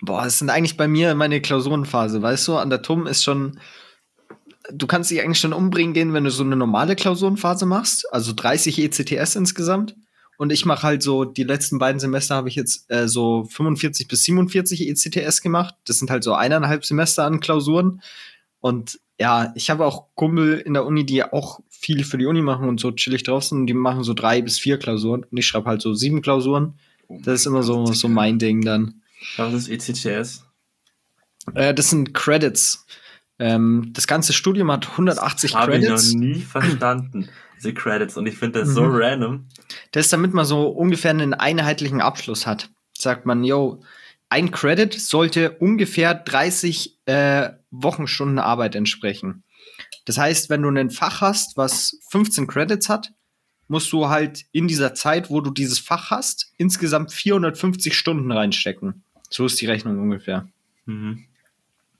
Boah, 0.00 0.26
es 0.26 0.40
sind 0.40 0.50
eigentlich 0.50 0.76
bei 0.76 0.88
mir 0.88 1.14
meine 1.14 1.40
Klausurenphase, 1.40 2.22
weißt 2.22 2.48
du? 2.48 2.56
An 2.56 2.70
der 2.70 2.82
TUM 2.82 3.06
ist 3.06 3.22
schon. 3.22 3.60
Du 4.72 4.88
kannst 4.88 5.12
dich 5.12 5.22
eigentlich 5.22 5.38
schon 5.38 5.52
umbringen 5.52 5.94
gehen, 5.94 6.12
wenn 6.12 6.24
du 6.24 6.30
so 6.32 6.42
eine 6.42 6.56
normale 6.56 6.96
Klausurenphase 6.96 7.66
machst. 7.66 8.12
Also 8.12 8.32
30 8.34 8.80
ECTS 8.80 9.36
insgesamt. 9.36 9.94
Und 10.42 10.50
ich 10.50 10.64
mache 10.64 10.82
halt 10.82 11.04
so, 11.04 11.24
die 11.24 11.44
letzten 11.44 11.78
beiden 11.78 12.00
Semester 12.00 12.34
habe 12.34 12.48
ich 12.48 12.56
jetzt 12.56 12.90
äh, 12.90 13.06
so 13.06 13.44
45 13.44 14.08
bis 14.08 14.24
47 14.24 14.88
ECTS 14.88 15.40
gemacht. 15.40 15.76
Das 15.84 16.00
sind 16.00 16.10
halt 16.10 16.24
so 16.24 16.34
eineinhalb 16.34 16.84
Semester 16.84 17.24
an 17.24 17.38
Klausuren. 17.38 18.02
Und 18.58 18.98
ja, 19.20 19.52
ich 19.54 19.70
habe 19.70 19.86
auch 19.86 20.08
Kumpel 20.16 20.58
in 20.58 20.74
der 20.74 20.84
Uni, 20.84 21.06
die 21.06 21.22
auch 21.22 21.60
viel 21.70 22.02
für 22.02 22.18
die 22.18 22.26
Uni 22.26 22.42
machen 22.42 22.68
und 22.68 22.80
so 22.80 22.90
chillig 22.90 23.22
draußen. 23.22 23.56
Und 23.56 23.68
die 23.68 23.72
machen 23.72 24.02
so 24.02 24.14
drei 24.14 24.42
bis 24.42 24.58
vier 24.58 24.80
Klausuren. 24.80 25.22
Und 25.22 25.38
ich 25.38 25.46
schreibe 25.46 25.66
halt 25.66 25.80
so 25.80 25.94
sieben 25.94 26.22
Klausuren. 26.22 26.74
Das 27.08 27.34
ist 27.38 27.46
immer 27.46 27.62
so, 27.62 27.86
so 27.86 28.08
mein 28.08 28.40
Ding 28.40 28.62
dann. 28.62 29.00
Was 29.36 29.54
ist 29.54 29.68
ECTS? 29.68 30.44
Äh, 31.54 31.72
das 31.72 31.90
sind 31.90 32.14
Credits. 32.14 32.84
Ähm, 33.38 33.90
das 33.92 34.08
ganze 34.08 34.32
Studium 34.32 34.72
hat 34.72 34.90
180 34.90 35.54
Habe 35.54 35.76
ich 35.76 35.82
noch 35.82 35.90
Credits. 35.90 36.14
nie 36.14 36.40
verstanden, 36.40 37.28
diese 37.62 37.74
Credits. 37.74 38.16
Und 38.16 38.26
ich 38.26 38.36
finde 38.36 38.60
das 38.60 38.70
so 38.70 38.82
Mhm. 38.82 38.94
random. 38.94 39.46
Das 39.92 40.06
ist, 40.06 40.12
damit 40.12 40.34
man 40.34 40.44
so 40.44 40.68
ungefähr 40.68 41.10
einen 41.10 41.34
einheitlichen 41.34 42.00
Abschluss 42.00 42.46
hat. 42.46 42.70
Sagt 42.96 43.26
man, 43.26 43.44
yo, 43.44 43.82
ein 44.28 44.50
Credit 44.50 44.92
sollte 44.92 45.52
ungefähr 45.58 46.14
30 46.14 46.98
äh, 47.06 47.50
Wochenstunden 47.70 48.38
Arbeit 48.38 48.74
entsprechen. 48.74 49.42
Das 50.04 50.18
heißt, 50.18 50.50
wenn 50.50 50.62
du 50.62 50.70
ein 50.70 50.90
Fach 50.90 51.20
hast, 51.20 51.56
was 51.56 51.98
15 52.08 52.46
Credits 52.46 52.88
hat, 52.88 53.12
musst 53.68 53.92
du 53.92 54.08
halt 54.08 54.44
in 54.52 54.68
dieser 54.68 54.94
Zeit, 54.94 55.30
wo 55.30 55.40
du 55.40 55.50
dieses 55.50 55.78
Fach 55.78 56.10
hast, 56.10 56.52
insgesamt 56.58 57.12
450 57.12 57.96
Stunden 57.96 58.30
reinstecken. 58.32 59.02
So 59.30 59.46
ist 59.46 59.60
die 59.60 59.66
Rechnung 59.66 59.98
ungefähr. 60.00 60.48
Mhm. 60.86 61.24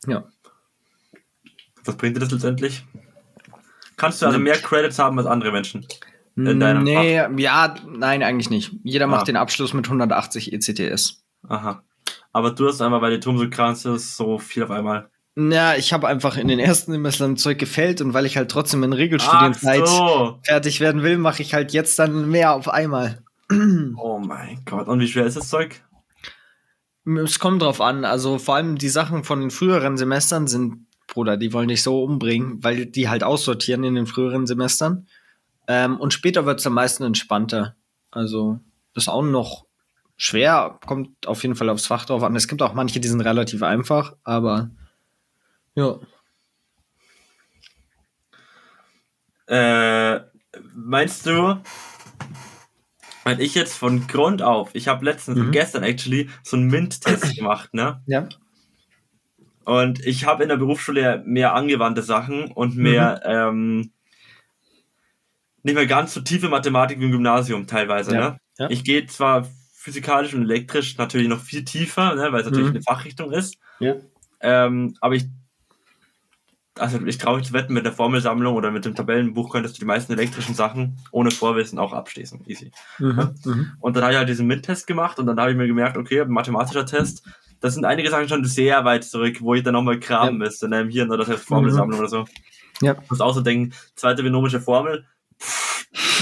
Ja. 0.06 0.24
Was 1.84 1.96
bringt 1.96 2.16
dir 2.16 2.20
das 2.20 2.30
letztendlich? 2.30 2.84
Kannst 4.02 4.20
du 4.20 4.26
also 4.26 4.40
mehr 4.40 4.56
Credits 4.58 4.98
haben 4.98 5.16
als 5.18 5.28
andere 5.28 5.52
Menschen? 5.52 5.86
In 6.34 6.58
deinem 6.58 6.82
nee, 6.82 7.14
ja, 7.40 7.74
nein, 7.86 8.24
eigentlich 8.24 8.50
nicht. 8.50 8.72
Jeder 8.82 9.04
Ah. 9.04 9.08
macht 9.08 9.28
den 9.28 9.36
Abschluss 9.36 9.74
mit 9.74 9.86
180 9.88 10.52
ECTS. 10.52 11.22
Aha. 11.48 11.84
Aber 12.32 12.50
du 12.50 12.66
hast 12.66 12.82
einfach, 12.82 13.00
weil 13.00 13.12
die 13.12 13.20
Turm 13.20 13.38
so 13.38 13.48
krank 13.48 13.76
ist, 13.84 14.16
so 14.16 14.38
viel 14.38 14.64
auf 14.64 14.72
einmal. 14.72 15.08
Ja, 15.36 15.76
ich 15.76 15.92
habe 15.92 16.08
einfach 16.08 16.36
in 16.36 16.48
den 16.48 16.58
ersten 16.58 16.90
Semestern 16.90 17.36
Zeug 17.36 17.58
gefällt 17.58 18.00
und 18.00 18.12
weil 18.12 18.26
ich 18.26 18.36
halt 18.36 18.50
trotzdem 18.50 18.82
in 18.82 18.92
Regelstudienzeit 18.92 19.86
so. 19.86 20.40
fertig 20.42 20.80
werden 20.80 21.04
will, 21.04 21.16
mache 21.16 21.42
ich 21.42 21.54
halt 21.54 21.72
jetzt 21.72 21.96
dann 22.00 22.28
mehr 22.28 22.54
auf 22.54 22.68
einmal. 22.68 23.22
Oh 23.96 24.18
mein 24.18 24.62
Gott. 24.64 24.88
Und 24.88 24.98
wie 24.98 25.06
schwer 25.06 25.26
ist 25.26 25.36
das 25.36 25.48
Zeug? 25.48 25.80
Es 27.04 27.38
kommt 27.38 27.62
drauf 27.62 27.80
an. 27.80 28.04
Also 28.04 28.38
vor 28.38 28.56
allem 28.56 28.76
die 28.78 28.88
Sachen 28.88 29.22
von 29.24 29.40
den 29.40 29.50
früheren 29.50 29.96
Semestern 29.96 30.46
sind, 30.48 30.86
Bruder, 31.06 31.36
die 31.36 31.52
wollen 31.52 31.68
dich 31.68 31.82
so 31.82 32.02
umbringen, 32.04 32.62
weil 32.64 32.86
die 32.86 33.08
halt 33.08 33.22
aussortieren 33.22 33.84
in 33.84 33.94
den 33.94 34.06
früheren 34.06 34.46
Semestern. 34.46 35.06
Ähm, 35.68 35.98
und 36.00 36.12
später 36.12 36.46
wird 36.46 36.60
es 36.60 36.66
am 36.66 36.74
meisten 36.74 37.04
entspannter. 37.04 37.76
Also 38.10 38.60
das 38.94 39.04
ist 39.04 39.08
auch 39.08 39.22
noch 39.22 39.66
schwer, 40.16 40.78
kommt 40.86 41.26
auf 41.26 41.42
jeden 41.42 41.54
Fall 41.54 41.68
aufs 41.68 41.86
Fach 41.86 42.04
drauf 42.04 42.22
an. 42.22 42.36
Es 42.36 42.48
gibt 42.48 42.62
auch 42.62 42.74
manche, 42.74 43.00
die 43.00 43.08
sind 43.08 43.20
relativ 43.20 43.62
einfach, 43.62 44.14
aber 44.24 44.70
ja. 45.74 45.98
Äh, 49.46 50.20
meinst 50.74 51.26
du, 51.26 51.60
wenn 53.24 53.40
ich 53.40 53.54
jetzt 53.54 53.74
von 53.74 54.06
Grund 54.06 54.42
auf, 54.42 54.70
ich 54.74 54.88
habe 54.88 55.04
letztens, 55.04 55.38
Mhm. 55.38 55.50
gestern 55.52 55.82
actually, 55.82 56.30
so 56.42 56.56
einen 56.56 56.68
MINT-Test 56.68 57.36
gemacht, 57.36 57.74
ne? 57.74 58.02
Ja. 58.06 58.28
Und 59.64 60.04
ich 60.04 60.24
habe 60.26 60.42
in 60.42 60.48
der 60.48 60.56
Berufsschule 60.56 61.22
mehr 61.26 61.54
angewandte 61.54 62.02
Sachen 62.02 62.50
und 62.52 62.76
mehr, 62.76 63.20
ähm, 63.24 63.92
nicht 65.62 65.74
mehr 65.74 65.86
ganz 65.86 66.14
so 66.14 66.20
tiefe 66.20 66.48
Mathematik 66.48 66.98
wie 67.00 67.04
im 67.04 67.12
Gymnasium 67.12 67.66
teilweise, 67.66 68.14
Ja, 68.14 68.20
ne? 68.30 68.38
ja. 68.58 68.70
Ich 68.70 68.84
gehe 68.84 69.06
zwar 69.06 69.48
physikalisch 69.74 70.34
und 70.34 70.42
elektrisch 70.42 70.96
natürlich 70.98 71.28
noch 71.28 71.40
viel 71.40 71.64
tiefer, 71.64 72.14
ne? 72.14 72.32
weil 72.32 72.40
es 72.40 72.46
natürlich 72.46 72.68
Mhm. 72.70 72.76
eine 72.76 72.82
Fachrichtung 72.82 73.32
ist, 73.32 73.56
Ja. 73.80 73.94
ähm, 74.40 74.96
aber 75.00 75.14
ich, 75.14 75.24
also 76.78 76.98
ich 77.04 77.18
traue 77.18 77.38
mich 77.38 77.46
zu 77.48 77.52
wetten, 77.52 77.74
mit 77.74 77.84
der 77.84 77.92
Formelsammlung 77.92 78.54
oder 78.56 78.70
mit 78.70 78.84
dem 78.84 78.94
Tabellenbuch 78.94 79.50
könntest 79.52 79.76
du 79.76 79.80
die 79.80 79.84
meisten 79.86 80.12
elektrischen 80.12 80.54
Sachen 80.54 80.98
ohne 81.10 81.30
Vorwissen 81.30 81.78
auch 81.78 81.92
abschließen. 81.92 82.40
Easy. 82.46 82.72
Mhm. 82.98 83.34
Mhm. 83.44 83.72
Und 83.80 83.96
dann 83.96 84.02
habe 84.04 84.12
ich 84.14 84.18
halt 84.18 84.28
diesen 84.28 84.46
MINT-Test 84.46 84.86
gemacht 84.86 85.18
und 85.18 85.26
dann 85.26 85.38
habe 85.38 85.50
ich 85.50 85.56
mir 85.56 85.66
gemerkt, 85.66 85.96
okay, 85.96 86.24
mathematischer 86.24 86.86
Test, 86.86 87.24
das 87.62 87.74
sind 87.74 87.84
einige 87.86 88.10
Sachen 88.10 88.28
schon 88.28 88.44
sehr 88.44 88.84
weit 88.84 89.04
zurück, 89.04 89.38
wo 89.40 89.54
ich 89.54 89.62
dann 89.62 89.72
nochmal 89.72 89.98
graben 89.98 90.38
Ja. 90.40 90.44
müsste, 90.46 90.68
ne? 90.68 90.86
hier 90.90 91.06
oder 91.06 91.16
das 91.18 91.28
heißt 91.28 91.44
Formelsammlung 91.44 91.98
oder 91.98 92.08
so. 92.08 92.26
Ja. 92.82 92.96
Ich 93.02 93.08
muss 93.10 93.20
auch 93.20 93.32
so 93.34 93.40
denken, 93.40 93.72
zweite 93.94 94.22
binomische 94.22 94.60
Formel, 94.60 95.06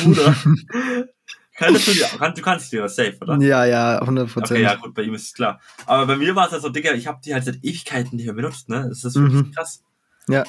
Bruder. 0.05 0.35
Könntest 1.57 1.89
du 1.89 1.93
dir, 1.93 2.07
kann, 2.19 2.35
du 2.35 2.41
kannst 2.41 2.73
dir 2.73 2.83
das 2.83 2.97
safe, 2.97 3.19
oder? 3.21 3.37
Ja, 3.41 3.67
ja, 3.67 3.99
100 4.01 4.29
Prozent. 4.33 4.51
Okay, 4.53 4.63
ja, 4.63 4.77
gut, 4.77 4.95
bei 4.95 5.03
ihm 5.03 5.13
ist 5.15 5.25
es 5.27 5.35
klar. 5.35 5.61
Aber 5.85 6.07
bei 6.07 6.17
mir 6.17 6.35
war 6.35 6.47
es 6.47 6.53
halt 6.53 6.63
so, 6.63 6.71
Digga, 6.71 6.93
ich 6.95 7.07
habe 7.07 7.21
die 7.23 7.35
halt 7.35 7.45
seit 7.45 7.57
Ewigkeiten 7.57 8.17
nicht 8.17 8.25
mehr 8.25 8.35
benutzt, 8.35 8.69
ne? 8.71 8.87
Das 8.89 9.05
ist 9.05 9.15
Mhm. 9.17 9.33
wirklich 9.33 9.55
krass. 9.55 9.85
Ja. 10.29 10.45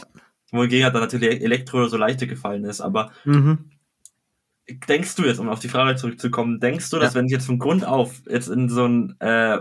Wohingegen 0.51 0.85
hat 0.85 0.93
dann 0.93 1.01
natürlich 1.01 1.41
Elektro 1.41 1.85
so 1.87 1.97
leichter 1.97 2.27
gefallen 2.27 2.63
ist. 2.63 2.79
Aber 2.79 3.11
Mhm. 3.25 3.71
denkst 4.87 5.15
du 5.15 5.23
jetzt, 5.23 5.39
um 5.39 5.49
auf 5.49 5.59
die 5.59 5.67
Frage 5.67 5.97
zurückzukommen, 5.97 6.61
denkst 6.61 6.89
du, 6.89 6.97
dass 6.99 7.13
Ja. 7.13 7.19
wenn 7.19 7.25
ich 7.25 7.31
jetzt 7.33 7.45
von 7.45 7.59
Grund 7.59 7.83
auf 7.85 8.21
jetzt 8.29 8.47
in 8.47 8.69
so 8.69 8.85
ein, 8.85 9.15
äh, 9.19 9.59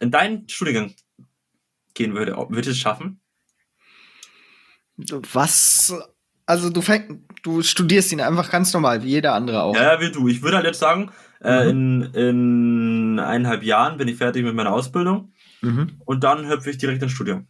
in 0.00 0.10
deinen 0.10 0.48
Studiengang 0.48 0.94
gehen 1.94 2.14
würde, 2.14 2.36
ob- 2.36 2.50
würde 2.50 2.62
ich 2.62 2.76
es 2.76 2.78
schaffen? 2.78 3.20
Was? 5.32 5.94
Also 6.46 6.68
du 6.70 6.82
fäng, 6.82 7.24
du 7.42 7.62
studierst 7.62 8.12
ihn 8.12 8.20
einfach 8.20 8.50
ganz 8.50 8.72
normal, 8.72 9.02
wie 9.04 9.08
jeder 9.10 9.34
andere 9.34 9.62
auch. 9.62 9.74
Ja, 9.76 10.00
wie 10.00 10.10
du. 10.10 10.28
Ich 10.28 10.42
würde 10.42 10.56
halt 10.56 10.66
jetzt 10.66 10.80
sagen, 10.80 11.10
äh, 11.42 11.72
Mhm. 11.72 12.02
in, 12.12 12.14
in 12.14 13.18
eineinhalb 13.20 13.62
Jahren 13.62 13.96
bin 13.96 14.08
ich 14.08 14.16
fertig 14.16 14.44
mit 14.44 14.54
meiner 14.54 14.72
Ausbildung 14.72 15.32
Mhm. 15.62 16.00
und 16.04 16.24
dann 16.24 16.48
hüpfe 16.48 16.70
ich 16.70 16.78
direkt 16.78 17.02
ins 17.02 17.12
Studium. 17.12 17.46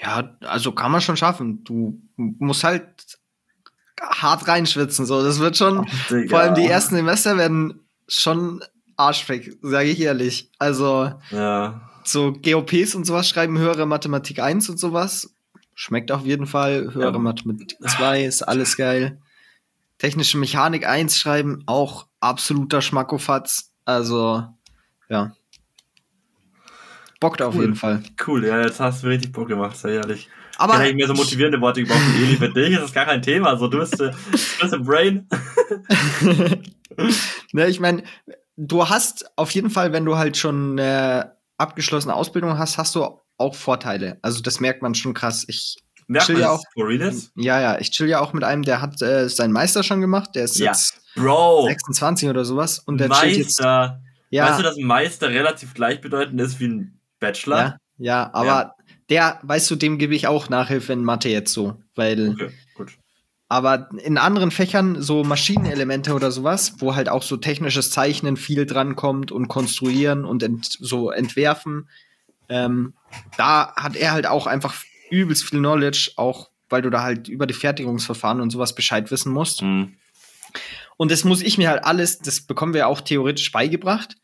Ja, 0.00 0.36
also 0.40 0.72
kann 0.72 0.92
man 0.92 1.00
schon 1.00 1.16
schaffen. 1.16 1.62
Du 1.64 2.00
musst 2.16 2.64
halt 2.64 3.18
hart 4.00 4.48
reinschwitzen, 4.48 5.04
so. 5.06 5.22
Das 5.22 5.38
wird 5.38 5.56
schon, 5.56 5.86
Digga. 6.10 6.28
vor 6.30 6.38
allem 6.40 6.54
die 6.54 6.66
ersten 6.66 6.94
Semester 6.96 7.36
werden 7.36 7.80
schon 8.08 8.62
arschfreck, 9.02 9.56
sage 9.62 9.88
ich 9.90 10.00
ehrlich. 10.00 10.50
Also 10.58 11.12
Ja. 11.30 11.88
so 12.04 12.32
GOPs 12.32 12.94
und 12.94 13.04
sowas 13.04 13.28
schreiben, 13.28 13.58
höhere 13.58 13.86
Mathematik 13.86 14.38
1 14.40 14.68
und 14.70 14.78
sowas. 14.78 15.34
Schmeckt 15.74 16.12
auf 16.12 16.24
jeden 16.24 16.46
Fall. 16.46 16.92
Höhere 16.94 17.12
Ja. 17.12 17.18
Mathematik 17.18 17.76
2 17.86 18.24
ist 18.24 18.42
alles 18.42 18.76
geil. 18.76 19.20
Technische 19.98 20.36
Mechanik 20.38 20.86
1 20.86 21.16
schreiben, 21.18 21.62
auch 21.66 22.06
absoluter 22.20 22.82
Schmackofatz. 22.82 23.72
Also, 23.84 24.44
ja. 25.08 25.32
Bockt 27.20 27.40
auf 27.40 27.54
Cool. 27.54 27.62
jeden 27.62 27.76
Fall. 27.76 28.02
Cool, 28.26 28.44
ja, 28.44 28.60
jetzt 28.62 28.80
hast 28.80 29.02
du 29.04 29.08
richtig 29.08 29.30
Bock 29.32 29.48
gemacht, 29.48 29.76
sei 29.76 29.92
ehrlich. 29.94 30.28
Aber 30.58 30.74
Aber 30.74 30.86
ich 30.86 30.94
mir 30.94 31.06
so 31.06 31.14
motivierende 31.14 31.60
Worte 31.60 31.82
gebraucht. 31.82 32.00
Eli, 32.16 32.36
für 32.36 32.50
dich 32.50 32.72
ist 32.72 32.82
das 32.82 32.92
gar 32.92 33.06
kein 33.06 33.22
Thema. 33.22 33.56
So, 33.56 33.68
du 33.68 33.78
bist, 33.78 34.00
äh, 34.00 34.10
du 34.10 34.16
bist 34.60 34.72
im 34.74 34.84
Brain. 34.84 35.26
ne, 37.52 37.68
ich 37.68 37.80
meine, 37.80 38.02
du 38.56 38.88
hast 38.88 39.30
auf 39.36 39.50
jeden 39.52 39.70
Fall, 39.70 39.92
wenn 39.92 40.04
du 40.04 40.16
halt 40.16 40.36
schon 40.36 40.78
eine 40.78 41.36
abgeschlossene 41.58 42.14
Ausbildung 42.14 42.58
hast, 42.58 42.78
hast 42.78 42.94
du 42.94 43.18
auch 43.38 43.54
Vorteile. 43.54 44.18
Also 44.22 44.40
das 44.42 44.60
merkt 44.60 44.82
man 44.82 44.94
schon 44.94 45.14
krass. 45.14 45.44
Ich 45.48 45.78
Merkt 46.08 46.26
Chill 46.26 46.40
ja 46.40 46.50
auch. 46.50 46.62
Ja, 47.36 47.60
ja, 47.60 47.78
ich 47.78 47.90
chill 47.90 48.08
ja 48.08 48.20
auch 48.20 48.32
mit 48.32 48.44
einem, 48.44 48.62
der 48.64 48.82
hat 48.82 49.00
äh, 49.00 49.28
seinen 49.28 49.52
Meister 49.52 49.82
schon 49.82 50.00
gemacht, 50.00 50.30
der 50.34 50.44
ist 50.44 50.58
Ja. 50.58 50.66
jetzt 50.66 51.00
Bro, 51.14 51.66
26 51.68 52.28
oder 52.28 52.44
sowas 52.44 52.78
und 52.80 52.98
der 52.98 53.08
chillt 53.10 53.36
jetzt. 53.36 53.60
Meister. 53.60 54.00
Ja, 54.30 54.48
Weißt 54.48 54.58
du, 54.58 54.62
dass 54.62 54.76
ein 54.76 54.84
Meister 54.84 55.28
relativ 55.28 55.74
gleichbedeutend 55.74 56.40
ist 56.40 56.58
wie 56.60 56.66
ein 56.68 57.00
Bachelor? 57.20 57.56
ja, 57.58 57.76
ja, 57.98 58.30
aber 58.34 58.74
der, 59.10 59.38
weißt 59.42 59.70
du, 59.70 59.76
dem 59.76 59.98
gebe 59.98 60.14
ich 60.14 60.26
auch 60.26 60.48
Nachhilfe 60.48 60.92
in 60.92 61.04
Mathe 61.04 61.28
jetzt 61.28 61.52
so, 61.52 61.76
weil, 61.94 62.30
Okay. 62.30 62.50
Aber 63.52 63.90
in 64.02 64.16
anderen 64.16 64.50
Fächern, 64.50 65.02
so 65.02 65.24
Maschinenelemente 65.24 66.14
oder 66.14 66.32
sowas, 66.32 66.76
wo 66.78 66.94
halt 66.94 67.10
auch 67.10 67.22
so 67.22 67.36
technisches 67.36 67.90
Zeichnen 67.90 68.38
viel 68.38 68.64
drankommt 68.64 69.30
und 69.30 69.48
konstruieren 69.48 70.24
und 70.24 70.42
ent 70.42 70.78
so 70.80 71.10
entwerfen, 71.10 71.86
ähm, 72.48 72.94
da 73.36 73.74
hat 73.76 73.94
er 73.94 74.12
halt 74.12 74.26
auch 74.26 74.46
einfach 74.46 74.74
übelst 75.10 75.44
viel 75.44 75.58
Knowledge, 75.58 76.12
auch 76.16 76.48
weil 76.70 76.80
du 76.80 76.88
da 76.88 77.02
halt 77.02 77.28
über 77.28 77.46
die 77.46 77.52
Fertigungsverfahren 77.52 78.40
und 78.40 78.48
sowas 78.48 78.74
Bescheid 78.74 79.10
wissen 79.10 79.30
musst. 79.30 79.60
Hm. 79.60 79.92
Und 80.96 81.10
das 81.10 81.24
muss 81.24 81.42
ich 81.42 81.58
mir 81.58 81.68
halt 81.68 81.84
alles, 81.84 82.20
das 82.20 82.40
bekommen 82.40 82.72
wir 82.72 82.88
auch 82.88 83.02
theoretisch 83.02 83.52
beigebracht, 83.52 84.16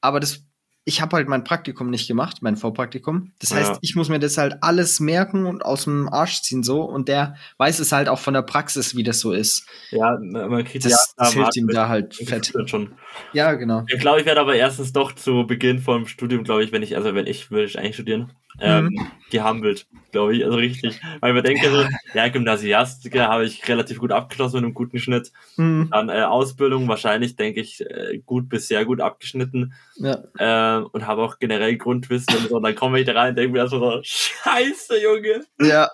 aber 0.00 0.20
das, 0.20 0.42
ich 0.84 1.00
habe 1.02 1.16
halt 1.16 1.28
mein 1.28 1.44
Praktikum 1.44 1.90
nicht 1.90 2.08
gemacht, 2.08 2.38
mein 2.40 2.56
Vorpraktikum. 2.56 3.32
Das 3.38 3.52
heißt, 3.54 3.72
Ja. 3.72 3.78
ich 3.82 3.94
muss 3.96 4.08
mir 4.08 4.18
das 4.18 4.38
halt 4.38 4.56
alles 4.62 4.98
merken 4.98 5.46
und 5.46 5.64
aus 5.64 5.84
dem 5.84 6.08
Arsch 6.08 6.40
ziehen 6.42 6.62
so 6.62 6.82
und 6.82 7.08
der 7.08 7.36
weiß 7.58 7.78
es 7.80 7.92
halt 7.92 8.08
auch 8.08 8.18
von 8.18 8.34
der 8.34 8.42
Praxis, 8.42 8.96
wie 8.96 9.02
das 9.02 9.20
so 9.20 9.32
ist. 9.32 9.66
Ja, 9.90 10.18
man 10.20 10.64
kriegt 10.64 10.84
Das, 10.84 10.92
ja 10.92 10.98
das 11.16 11.32
hilft 11.34 11.56
ihm 11.56 11.68
da 11.68 11.88
halt 11.88 12.14
fett. 12.14 12.52
Schon. 12.66 12.92
Ja, 13.32 13.52
genau. 13.54 13.84
Ich 13.88 14.00
glaube, 14.00 14.20
ich 14.20 14.26
werde 14.26 14.40
aber 14.40 14.54
erstens 14.54 14.92
doch 14.92 15.12
zu 15.14 15.46
Beginn 15.46 15.80
vom 15.80 16.06
Studium, 16.06 16.44
glaube 16.44 16.64
ich, 16.64 16.72
wenn 16.72 16.82
ich, 16.82 16.96
also 16.96 17.14
wenn 17.14 17.26
ich, 17.26 17.50
würde 17.50 17.64
ich 17.66 17.78
eigentlich 17.78 17.94
studieren, 17.96 18.32
ähm, 18.58 18.86
Mhm. 18.86 19.06
gehambelt, 19.30 19.86
glaube 20.10 20.34
ich, 20.36 20.44
also 20.44 20.56
richtig. 20.56 21.00
Weil 21.20 21.30
ich 21.30 21.34
mir 21.34 21.42
denke, 21.42 21.70
so, 21.70 21.84
ja, 22.14 22.28
Gymnasiastiker 22.28 23.28
habe 23.28 23.44
ich 23.44 23.66
relativ 23.68 23.98
gut 23.98 24.10
abgeschlossen 24.12 24.56
mit 24.56 24.64
einem 24.64 24.74
guten 24.74 24.98
Schnitt. 24.98 25.30
Mhm. 25.56 25.88
Dann 25.90 26.08
äh, 26.08 26.22
Ausbildung 26.22 26.88
wahrscheinlich, 26.88 27.36
denke 27.36 27.60
ich, 27.60 27.80
äh, 27.80 28.18
gut 28.26 28.48
bis 28.48 28.68
sehr 28.68 28.84
gut 28.84 29.00
abgeschnitten 29.00 29.72
Ja. 29.96 30.18
äh, 30.38 30.82
und 30.82 31.06
habe 31.06 31.22
auch 31.22 31.38
generell 31.38 31.76
Grundwissen 31.76 32.34
und 32.36 32.48
so. 32.48 32.56
Und 32.56 32.62
dann 32.64 32.74
komme 32.74 32.98
ich 33.00 33.06
da 33.06 33.12
rein 33.12 33.30
und 33.30 33.36
denke 33.36 33.52
mir 33.52 33.58
erst 33.60 33.70
so, 33.72 34.00
scheiße, 34.02 35.00
Junge, 35.02 35.44
ja, 35.60 35.88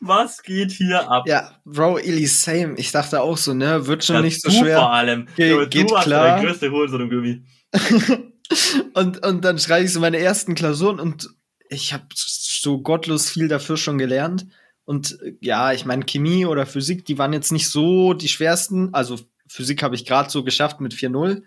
was 0.00 0.42
geht 0.42 0.70
hier 0.72 1.10
ab? 1.10 1.24
ja, 1.28 1.52
Bro, 1.66 1.98
Illy, 1.98 2.26
same. 2.26 2.74
Ich 2.78 2.90
dachte 2.90 3.20
auch 3.20 3.36
so, 3.36 3.52
ne, 3.54 3.86
wird 3.86 4.02
schon 4.02 4.16
Ja, 4.16 4.22
nicht 4.22 4.40
so 4.40 4.48
du 4.48 4.54
vor 4.56 4.64
schwer. 4.64 4.88
allem. 4.90 5.26
Ge- 5.36 5.50
Junge, 5.50 5.68
geht 5.68 5.90
du 5.90 5.94
warst 5.94 6.06
klar. 6.06 6.36
der 6.40 6.46
größte 6.48 6.70
Hurensohn 6.70 7.02
im 7.02 7.10
Gummi. 7.10 7.42
und, 8.94 9.24
und 9.24 9.44
dann 9.44 9.58
schreibe 9.58 9.84
ich 9.84 9.92
so 9.92 10.00
meine 10.00 10.18
ersten 10.18 10.54
Klausuren 10.54 10.98
und 11.00 11.28
ich 11.70 11.92
habe 11.92 12.04
so 12.14 12.80
gottlos 12.82 13.30
viel 13.30 13.48
dafür 13.48 13.76
schon 13.76 13.96
gelernt. 13.96 14.46
Und 14.84 15.18
äh, 15.22 15.34
ja, 15.40 15.72
ich 15.72 15.86
meine, 15.86 16.04
Chemie 16.04 16.44
oder 16.44 16.66
Physik, 16.66 17.04
die 17.04 17.16
waren 17.16 17.32
jetzt 17.32 17.52
nicht 17.52 17.68
so 17.68 18.12
die 18.12 18.28
schwersten. 18.28 18.92
Also 18.92 19.18
Physik 19.46 19.82
habe 19.82 19.94
ich 19.94 20.04
gerade 20.04 20.30
so 20.30 20.44
geschafft 20.44 20.80
mit 20.80 20.92
4-0. 20.92 21.42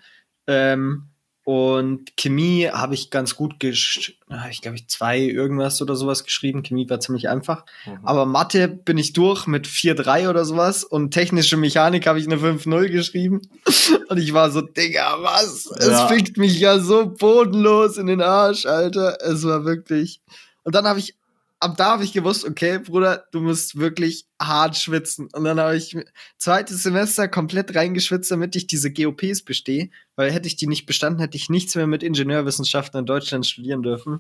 Ähm, 0.48 1.10
und 1.44 2.16
Chemie 2.16 2.70
habe 2.72 2.94
ich 2.94 3.10
ganz 3.10 3.36
gut 3.36 3.60
gesch 3.60 4.18
ich 4.50 4.62
glaube 4.62 4.78
ich 4.78 4.88
zwei 4.88 5.20
irgendwas 5.20 5.82
oder 5.82 5.96
sowas 5.96 6.24
geschrieben. 6.24 6.64
Chemie 6.64 6.90
war 6.90 7.00
ziemlich 7.00 7.30
einfach. 7.30 7.66
Mhm. 7.86 8.00
Aber 8.04 8.26
Mathe 8.26 8.68
bin 8.68 8.98
ich 8.98 9.14
durch 9.14 9.46
mit 9.48 9.68
4-3 9.68 10.30
oder 10.30 10.46
sowas 10.46 10.84
und 10.84 11.12
technische 11.12 11.58
Mechanik 11.58 12.08
habe 12.08 12.20
ich 12.20 12.26
eine 12.26 12.38
5-0 12.38 12.90
geschrieben. 12.90 13.42
Und 14.10 14.18
ich 14.18 14.34
war 14.34 14.52
so, 14.52 14.62
Digga, 14.62 15.18
was? 15.22 15.74
Ja. 15.80 16.06
Es 16.06 16.12
fickt 16.12 16.38
mich 16.38 16.60
ja 16.60 16.80
so 16.80 17.08
bodenlos 17.08 17.98
in 17.98 18.08
den 18.08 18.22
Arsch, 18.22 18.66
Alter. 18.66 19.18
Es 19.22 19.44
war 19.44 19.66
wirklich. 19.66 20.22
Und 20.64 20.76
dann 20.76 20.86
habe 20.86 21.00
ich, 21.00 21.16
ab 21.64 21.78
da 21.78 21.92
habe 21.92 22.04
ich 22.04 22.14
gewusst, 22.14 22.46
okay, 22.46 22.80
Bruder, 22.80 23.26
du 23.32 23.40
musst 23.42 23.78
wirklich 23.78 24.26
hart 24.40 24.78
schwitzen. 24.78 25.30
Und 25.34 25.44
dann 25.44 25.60
habe 25.60 25.76
ich 25.76 25.96
zweites 26.38 26.84
Semester 26.84 27.28
komplett 27.28 27.76
reingeschwitzt, 27.76 28.30
damit 28.30 28.56
ich 28.56 28.68
diese 28.68 28.92
GOPs 28.92 29.44
bestehe. 29.44 29.90
Weil 30.16 30.32
hätte 30.32 30.48
ich 30.48 30.56
die 30.56 30.68
nicht 30.68 30.86
bestanden, 30.86 31.20
hätte 31.22 31.38
ich 31.38 31.50
nichts 31.50 31.76
mehr 31.76 31.88
mit 31.88 32.04
Ingenieurwissenschaften 32.04 33.00
in 33.00 33.06
Deutschland 33.06 33.46
studieren 33.46 33.82
dürfen. 33.82 34.20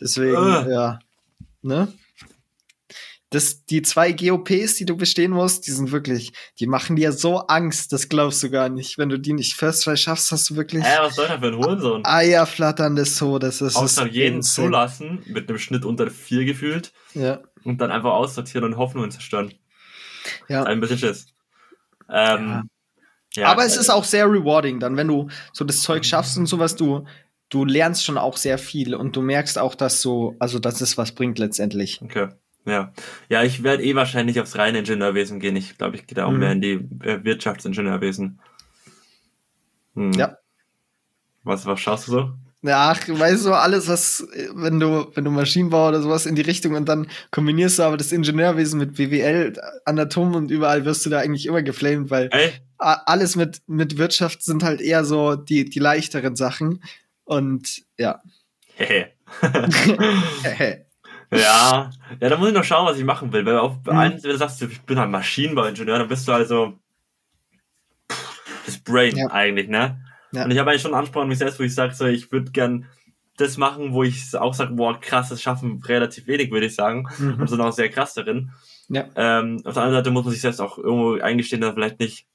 Deswegen, 0.00 0.36
Äh. 0.36 0.70
ja. 0.70 0.98
Ne? 1.62 1.92
Das, 3.30 3.64
die 3.66 3.82
zwei 3.82 4.12
GOPs, 4.12 4.76
die 4.76 4.84
du 4.84 4.96
bestehen 4.96 5.32
musst, 5.32 5.66
die 5.66 5.72
sind 5.72 5.90
wirklich, 5.90 6.32
die 6.60 6.66
machen 6.66 6.94
dir 6.94 7.10
so 7.12 7.38
Angst, 7.48 7.92
das 7.92 8.08
glaubst 8.08 8.42
du 8.42 8.50
gar 8.50 8.68
nicht. 8.68 8.96
Wenn 8.96 9.08
du 9.08 9.18
die 9.18 9.32
nicht 9.32 9.54
First 9.54 9.84
Try 9.84 9.96
schaffst, 9.96 10.30
hast 10.30 10.50
du 10.50 10.56
wirklich 10.56 10.84
Hä, 10.84 10.98
was 11.00 11.16
soll 11.16 11.26
das 11.26 11.40
für 11.40 11.48
ein 11.48 11.56
Hurensohn? 11.56 12.02
Eierflatterndes 12.04 13.16
so, 13.16 13.38
das 13.38 13.60
ist. 13.60 13.76
Außer 13.76 14.06
jeden 14.06 14.36
insane. 14.36 14.68
zulassen, 14.68 15.22
mit 15.26 15.48
einem 15.48 15.58
Schnitt 15.58 15.84
unter 15.84 16.10
vier 16.10 16.44
gefühlt, 16.44 16.92
Ja, 17.14 17.40
und 17.64 17.80
dann 17.80 17.90
einfach 17.90 18.12
aussortieren 18.12 18.64
und 18.64 18.76
Hoffnungen 18.76 19.10
zerstören. 19.10 19.52
ja. 20.48 20.62
Ein 20.64 20.80
bisschen 20.80 20.98
Schiss. 20.98 21.26
Ähm, 22.10 22.68
ja. 23.34 23.48
Aber 23.48 23.64
es 23.64 23.76
ist 23.76 23.90
auch 23.90 24.04
sehr 24.04 24.26
rewarding, 24.26 24.78
dann, 24.78 24.96
wenn 24.96 25.08
du 25.08 25.28
so 25.52 25.64
das 25.64 25.80
Zeug 25.80 26.04
schaffst 26.04 26.36
und 26.38 26.46
sowas, 26.46 26.76
du, 26.76 27.04
du 27.48 27.64
lernst 27.64 28.04
schon 28.04 28.18
auch 28.18 28.36
sehr 28.36 28.58
viel 28.58 28.94
und 28.94 29.16
du 29.16 29.22
merkst 29.22 29.58
auch, 29.58 29.74
dass 29.74 30.00
so, 30.02 30.36
also 30.38 30.58
dass 30.60 30.80
es 30.80 30.96
was 30.98 31.12
bringt 31.12 31.38
letztendlich. 31.38 32.00
Okay. 32.02 32.28
Ja. 32.66 32.92
Ja, 33.28 33.42
ich 33.42 33.62
werde 33.62 33.82
eh 33.84 33.94
wahrscheinlich 33.94 34.40
aufs 34.40 34.56
reine 34.56 34.78
Ingenieurwesen 34.78 35.38
gehen. 35.40 35.56
Ich 35.56 35.76
glaube, 35.76 35.96
ich 35.96 36.06
gehe 36.06 36.14
da 36.16 36.24
auch 36.26 36.30
Mhm. 36.30 36.38
mehr 36.38 36.52
in 36.52 36.60
die 36.60 36.72
äh, 37.04 37.22
Wirtschaftsingenieurwesen. 37.24 38.40
Hm. 39.94 40.12
Ja. 40.12 40.38
Was, 41.42 41.66
was 41.66 41.78
schaust 41.80 42.08
du 42.08 42.12
so? 42.12 42.32
Ach, 42.66 42.98
weißt 43.06 43.44
du, 43.44 43.52
alles, 43.52 43.88
was, 43.88 44.26
wenn 44.54 44.80
du, 44.80 45.06
wenn 45.14 45.24
du 45.24 45.30
Maschinenbau 45.30 45.88
oder 45.88 46.00
sowas 46.00 46.24
in 46.24 46.34
die 46.34 46.40
Richtung 46.40 46.74
und 46.74 46.88
dann 46.88 47.08
kombinierst 47.30 47.78
du 47.78 47.82
aber 47.82 47.98
das 47.98 48.10
Ingenieurwesen 48.10 48.78
mit 48.78 48.94
BWL, 48.94 49.52
Anatom 49.84 50.34
und 50.34 50.50
überall 50.50 50.86
wirst 50.86 51.04
du 51.04 51.10
da 51.10 51.18
eigentlich 51.18 51.44
immer 51.44 51.62
geflamed, 51.62 52.08
weil 52.10 52.30
Ey, 52.32 52.52
alles 52.78 53.36
mit, 53.36 53.60
mit 53.66 53.98
Wirtschaft 53.98 54.42
sind 54.42 54.62
halt 54.62 54.80
eher 54.80 55.04
so 55.04 55.36
die, 55.36 55.68
die 55.68 55.78
leichteren 55.78 56.36
Sachen. 56.36 56.82
Und 57.24 57.82
ja. 57.98 58.22
hehe. 58.76 59.10
Ja, 61.40 61.90
ja, 62.20 62.28
da 62.28 62.36
muss 62.36 62.48
ich 62.48 62.54
noch 62.54 62.64
schauen, 62.64 62.86
was 62.86 62.98
ich 62.98 63.04
machen 63.04 63.32
will. 63.32 63.44
Weil 63.46 63.58
auf 63.58 63.76
Mhm. 63.86 63.86
wenn 63.86 64.20
du 64.20 64.36
sagst, 64.36 64.62
ich 64.62 64.80
bin 64.82 64.98
halt 64.98 65.10
Maschinenbauingenieur, 65.10 65.98
dann 65.98 66.08
bist 66.08 66.26
du 66.28 66.32
also 66.32 66.74
das 68.66 68.78
Brain 68.78 69.16
Ja. 69.16 69.30
eigentlich, 69.30 69.68
ne? 69.68 70.00
Ja. 70.32 70.44
Und 70.44 70.50
ich 70.50 70.58
habe 70.58 70.70
eigentlich 70.70 70.82
schon 70.82 70.92
einen 70.94 71.00
Anspruch 71.04 71.22
an 71.22 71.28
mich 71.28 71.38
selbst, 71.38 71.58
wo 71.58 71.62
ich 71.64 71.74
sage, 71.74 71.94
so, 71.94 72.06
ich 72.06 72.32
würde 72.32 72.50
gern 72.50 72.86
das 73.36 73.56
machen, 73.56 73.92
wo 73.92 74.02
ich 74.04 74.34
auch 74.36 74.54
sage, 74.54 74.74
boah, 74.74 75.00
krass, 75.00 75.28
das 75.28 75.42
schaffen 75.42 75.82
relativ 75.84 76.26
wenig, 76.26 76.50
würde 76.50 76.66
ich 76.66 76.74
sagen. 76.74 77.06
Und 77.18 77.38
Mhm. 77.38 77.46
sind 77.46 77.60
auch 77.60 77.72
sehr 77.72 77.88
krass 77.88 78.14
darin. 78.14 78.52
Ja. 78.88 79.06
Ähm, 79.16 79.56
auf 79.64 79.74
der 79.74 79.82
anderen 79.82 79.92
Seite 80.04 80.10
muss 80.10 80.24
man 80.24 80.32
sich 80.32 80.40
selbst 80.42 80.60
auch 80.60 80.78
irgendwo 80.78 81.20
eingestehen, 81.20 81.60
dass 81.60 81.70
er 81.70 81.74
vielleicht 81.74 81.98
nicht, 82.00 82.26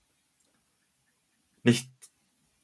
nicht 1.64 1.90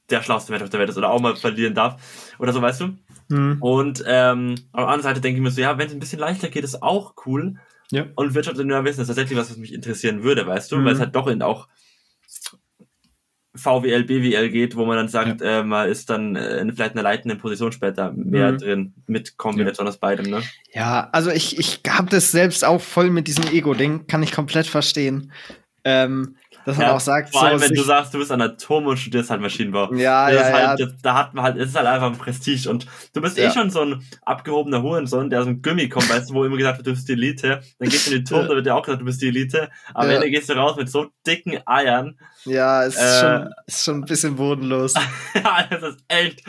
der 0.09 0.21
schlauste 0.23 0.51
Mensch 0.51 0.63
auf 0.63 0.69
der 0.69 0.79
Welt 0.79 0.89
ist 0.89 0.97
oder 0.97 1.09
auch 1.11 1.19
mal 1.21 1.35
verlieren 1.35 1.73
darf. 1.73 2.01
Oder 2.39 2.51
so, 2.53 2.61
weißt 2.61 2.81
du? 2.81 2.97
Mhm. 3.29 3.57
Und 3.61 4.03
ähm, 4.07 4.55
auf 4.71 4.79
der 4.81 4.87
anderen 4.87 5.01
Seite 5.01 5.21
denke 5.21 5.37
ich 5.37 5.43
mir 5.43 5.51
so, 5.51 5.61
ja, 5.61 5.77
wenn 5.77 5.87
es 5.87 5.93
ein 5.93 5.99
bisschen 5.99 6.19
leichter 6.19 6.49
geht, 6.49 6.63
ist 6.63 6.81
auch 6.81 7.15
cool. 7.25 7.55
Ja. 7.91 8.05
Und 8.15 8.33
Wirtschaftsingenieurwesen 8.33 9.01
ist 9.01 9.07
tatsächlich 9.07 9.37
was, 9.37 9.51
was 9.51 9.57
mich 9.57 9.73
interessieren 9.73 10.23
würde, 10.23 10.45
weißt 10.47 10.71
du? 10.71 10.77
Mhm. 10.77 10.85
Weil 10.85 10.93
es 10.93 10.99
halt 10.99 11.15
doch 11.15 11.27
in 11.27 11.41
auch 11.41 11.67
VWL, 13.55 14.03
BWL 14.03 14.49
geht, 14.49 14.75
wo 14.75 14.85
man 14.85 14.97
dann 14.97 15.07
sagt, 15.07 15.41
äh, 15.41 15.63
man 15.63 15.87
ist 15.87 16.09
dann 16.09 16.35
äh, 16.35 16.57
in 16.59 16.73
vielleicht 16.73 16.91
einer 16.91 17.03
leitenden 17.03 17.39
Position 17.39 17.71
später 17.71 18.11
mehr 18.11 18.51
Mhm. 18.51 18.57
drin, 18.57 18.93
mit 19.07 19.37
Kombination 19.37 19.87
aus 19.87 19.97
beidem, 19.97 20.29
ne? 20.29 20.43
Ja, 20.73 21.09
also 21.13 21.31
ich, 21.31 21.57
ich 21.57 21.79
habe 21.87 22.09
das 22.09 22.31
selbst 22.31 22.65
auch 22.65 22.81
voll 22.81 23.09
mit 23.09 23.27
diesem 23.27 23.45
Ego-Ding, 23.47 24.07
kann 24.07 24.23
ich 24.23 24.33
komplett 24.33 24.67
verstehen. 24.67 25.31
Ähm, 25.85 26.35
dass 26.65 26.77
man 26.77 26.87
Ja, 26.87 26.93
auch 26.95 26.99
sagt, 26.99 27.31
Vor 27.31 27.43
allem, 27.43 27.59
so, 27.59 27.65
wenn 27.65 27.73
du 27.75 27.83
sagst, 27.83 28.13
du 28.13 28.17
bist 28.17 28.31
Anatom 28.31 28.87
und 28.87 28.97
studierst 28.97 29.29
halt 29.29 29.39
Maschinenbau. 29.41 29.93
ja, 29.93 30.29
das 30.31 30.35
ja, 30.35 30.41
ist 30.41 30.49
ja, 30.49 30.67
halt, 30.69 30.79
das, 30.79 31.01
da 31.01 31.13
hat 31.15 31.33
man 31.33 31.43
halt, 31.43 31.57
es 31.57 31.69
ist 31.69 31.75
halt 31.75 31.87
einfach 31.87 32.07
ein 32.11 32.17
Prestige 32.17 32.69
und 32.69 32.87
du 33.13 33.21
bist 33.21 33.37
eh 33.37 33.43
Ja. 33.43 33.51
schon 33.51 33.69
so 33.69 33.81
ein 33.81 34.03
abgehobener 34.23 34.81
Hurensohn, 34.81 35.29
der 35.29 35.39
aus 35.41 35.45
dem 35.45 35.61
Gummi 35.61 35.87
kommt, 35.89 36.09
weißt 36.09 36.29
du, 36.29 36.33
wo 36.33 36.43
immer 36.43 36.57
gesagt 36.57 36.77
wird, 36.79 36.87
du 36.87 36.91
bist 36.91 37.07
die 37.07 37.13
Elite. 37.13 37.61
Dann 37.79 37.89
gehst 37.89 38.07
du 38.07 38.11
in 38.11 38.17
den 38.17 38.25
Turm, 38.25 38.41
Ja. 38.41 38.47
da 38.49 38.55
wird 38.55 38.65
dir 38.65 38.75
auch 38.75 38.83
gesagt, 38.83 39.01
du 39.01 39.05
bist 39.05 39.21
die 39.21 39.27
Elite. 39.27 39.69
Am 39.93 40.07
Ja. 40.09 40.15
Ende 40.15 40.29
gehst 40.31 40.49
du 40.49 40.53
raus 40.53 40.75
mit 40.75 40.89
so 40.89 41.07
dicken 41.25 41.59
Eiern. 41.65 42.17
ja, 42.45 42.83
es 42.83 42.95
ist, 42.95 43.01
Äh, 43.01 43.19
schon, 43.21 43.53
ist 43.67 43.83
schon 43.85 43.95
ein 43.99 44.05
bisschen 44.05 44.35
bodenlos. 44.35 44.93
ja, 45.35 45.67
das 45.69 45.83
ist 45.95 46.03
echt 46.07 46.43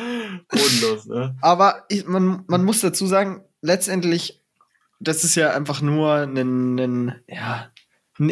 bodenlos, 0.48 1.06
ne? 1.06 1.36
Aber 1.40 1.84
ich, 1.88 2.06
man, 2.06 2.44
man 2.46 2.64
muss 2.64 2.80
dazu 2.80 3.06
sagen, 3.06 3.44
letztendlich, 3.62 4.42
das 5.00 5.24
ist 5.24 5.34
ja 5.34 5.50
einfach 5.50 5.82
nur 5.82 6.12
ein, 6.14 6.78
ein, 6.78 7.14
ja, 7.28 7.70
ein 8.18 8.30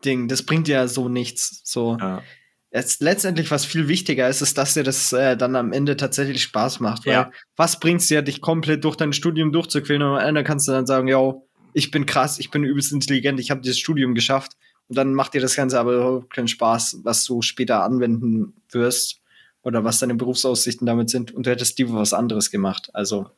Ego-Ding. 0.00 0.28
Das 0.28 0.42
bringt 0.42 0.68
ja 0.68 0.88
so 0.88 1.08
nichts. 1.08 1.62
So. 1.64 1.96
Ja. 2.00 2.22
Es, 2.70 3.00
letztendlich, 3.00 3.50
was 3.50 3.64
viel 3.64 3.88
wichtiger 3.88 4.28
ist, 4.28 4.42
ist, 4.42 4.56
dass 4.56 4.74
dir 4.74 4.84
das 4.84 5.12
äh, 5.12 5.36
dann 5.36 5.56
am 5.56 5.72
Ende 5.72 5.96
tatsächlich 5.96 6.42
Spaß 6.42 6.80
macht. 6.80 7.04
Weil 7.06 7.12
Ja. 7.14 7.30
was 7.56 7.80
bringt's 7.80 8.06
dir, 8.06 8.22
dich 8.22 8.40
komplett 8.40 8.84
durch 8.84 8.96
dein 8.96 9.12
Studium 9.12 9.50
durchzuquälen 9.52 10.02
und 10.02 10.18
am 10.18 10.26
Ende 10.26 10.44
kannst 10.44 10.68
du 10.68 10.72
dann 10.72 10.86
sagen, 10.86 11.08
yo, 11.08 11.48
ich 11.72 11.90
bin 11.90 12.06
krass, 12.06 12.38
ich 12.38 12.50
bin 12.50 12.64
übelst 12.64 12.92
intelligent, 12.92 13.40
ich 13.40 13.50
habe 13.50 13.60
dieses 13.60 13.78
Studium 13.78 14.14
geschafft. 14.14 14.52
Und 14.88 14.96
dann 14.96 15.14
macht 15.14 15.34
dir 15.34 15.40
das 15.40 15.54
Ganze 15.54 15.78
aber 15.78 15.94
überhaupt 15.94 16.32
keinen 16.32 16.48
Spaß, 16.48 17.00
was 17.04 17.24
du 17.24 17.42
später 17.42 17.82
anwenden 17.84 18.54
wirst 18.70 19.20
oder 19.62 19.84
was 19.84 19.98
deine 20.00 20.14
Berufsaussichten 20.16 20.86
damit 20.86 21.10
sind. 21.10 21.32
Und 21.32 21.46
du 21.46 21.50
hättest 21.50 21.78
lieber 21.78 21.94
was 21.94 22.12
anderes 22.12 22.50
gemacht. 22.50 22.90
Also, 22.92 23.30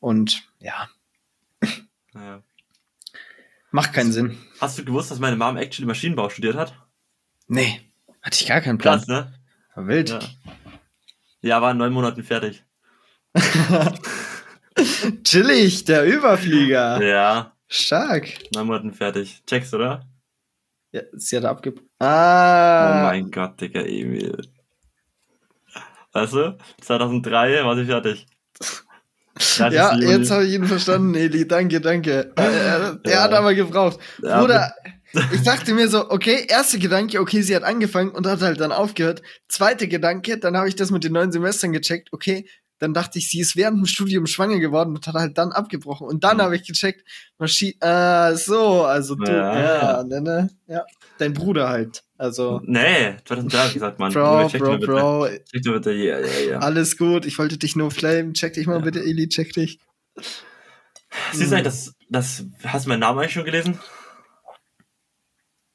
und 0.00 0.44
ja, 0.60 0.88
ja. 2.14 2.42
Macht 3.70 3.92
keinen 3.92 4.12
Sinn. 4.12 4.38
Hast 4.60 4.78
du 4.78 4.84
gewusst, 4.84 5.10
dass 5.10 5.18
meine 5.18 5.36
Mom 5.36 5.56
actually 5.56 5.86
Maschinenbau 5.86 6.28
studiert 6.28 6.56
hat? 6.56 6.74
Nee, 7.46 7.80
hatte 8.22 8.38
ich 8.40 8.46
gar 8.48 8.60
keinen 8.60 8.78
Plan. 8.78 8.98
Krass, 8.98 9.08
ne? 9.08 9.34
Wild. 9.76 10.10
Ja. 10.10 10.20
Ja, 11.40 11.62
war 11.62 11.70
in 11.70 11.76
neun 11.78 11.92
Monaten 11.92 12.22
fertig. 12.24 12.64
Chillig, 15.24 15.84
der 15.84 16.04
Überflieger. 16.04 17.02
Ja, 17.04 17.52
Stark. 17.68 18.28
neun 18.54 18.66
Monaten 18.66 18.92
fertig. 18.94 19.42
Checkst, 19.46 19.74
oder? 19.74 20.06
Ja, 20.92 21.02
sie 21.12 21.36
hat 21.36 21.44
abge. 21.44 21.74
Ah. 21.98 22.88
Oh 22.88 23.02
mein 23.04 23.30
Gott, 23.30 23.60
Digga, 23.60 23.80
Emil. 23.82 24.40
Weißt 26.12 26.32
du, 26.32 26.58
2003 26.80 27.64
war 27.64 27.76
sie 27.76 27.84
fertig. 27.84 28.26
30. 29.38 29.72
Ja, 29.76 29.96
jetzt 29.98 30.30
habe 30.30 30.44
ich 30.44 30.54
ihn 30.54 30.64
verstanden, 30.66 31.14
Eli. 31.14 31.46
Danke, 31.48 31.80
danke. 31.80 32.32
Äh, 32.36 32.42
äh, 32.42 32.96
Der 33.04 33.12
Ja. 33.12 33.22
hat 33.22 33.32
aber 33.32 33.54
gebraucht. 33.54 33.98
Ja, 34.22 34.40
Bruder, 34.40 34.74
ich 35.32 35.42
dachte 35.42 35.72
mir 35.74 35.88
so, 35.88 36.10
okay, 36.10 36.44
erster 36.48 36.78
Gedanke, 36.78 37.20
okay, 37.20 37.40
sie 37.42 37.54
hat 37.56 37.62
angefangen 37.62 38.10
und 38.10 38.26
hat 38.26 38.42
halt 38.42 38.60
dann 38.60 38.72
aufgehört. 38.72 39.22
Zweiter 39.48 39.86
Gedanke, 39.86 40.38
dann 40.38 40.56
habe 40.56 40.68
ich 40.68 40.76
das 40.76 40.90
mit 40.90 41.04
den 41.04 41.12
neuen 41.12 41.32
Semestern 41.32 41.72
gecheckt, 41.72 42.12
okay. 42.12 42.46
Dann 42.80 42.94
dachte 42.94 43.18
ich, 43.18 43.28
sie 43.30 43.40
ist 43.40 43.56
während 43.56 43.78
dem 43.78 43.86
Studium 43.86 44.26
schwanger 44.26 44.58
geworden 44.60 44.94
und 44.94 45.06
hat 45.06 45.14
halt 45.14 45.36
dann 45.38 45.50
abgebrochen. 45.52 46.06
Und 46.06 46.22
dann 46.24 46.36
Mhm. 46.36 46.42
habe 46.42 46.56
ich 46.56 46.66
gecheckt, 46.66 47.04
Maschi 47.38 47.76
ah, 47.80 48.34
so, 48.34 48.84
also 48.84 49.14
du, 49.16 49.30
Ja. 49.32 49.58
ja, 49.98 50.04
ne, 50.04 50.20
ne, 50.20 50.50
ja. 50.66 50.84
Dein 51.18 51.32
Bruder 51.34 51.68
halt. 51.68 52.04
Also, 52.16 52.60
Nee, 52.64 53.16
2003 53.24 53.58
hab 53.58 53.66
ich 53.68 53.74
gesagt, 53.74 53.98
Mann. 53.98 54.12
Bro, 54.12 54.48
Bro, 54.48 54.58
mal 54.58 54.78
bitte. 54.78 54.86
Bro, 54.92 55.26
Check 55.52 55.62
bitte, 55.64 55.92
ja, 55.92 56.18
ja, 56.20 56.38
ja. 56.50 56.58
alles 56.58 56.96
gut. 56.96 57.26
Ich 57.26 57.38
wollte 57.38 57.58
dich 57.58 57.74
nur 57.76 57.90
flamen. 57.90 58.34
Check 58.34 58.52
dich 58.54 58.66
mal 58.66 58.78
Ja. 58.78 58.84
bitte, 58.84 59.00
Eli, 59.00 59.28
check 59.28 59.52
dich. 59.52 59.80
Siehst 61.32 61.50
du 61.50 61.56
eigentlich, 61.56 61.64
das, 61.64 61.94
das, 62.08 62.44
hast 62.64 62.84
du 62.86 62.90
meinen 62.90 63.00
Namen 63.00 63.18
eigentlich 63.18 63.32
schon 63.32 63.44
gelesen? 63.44 63.78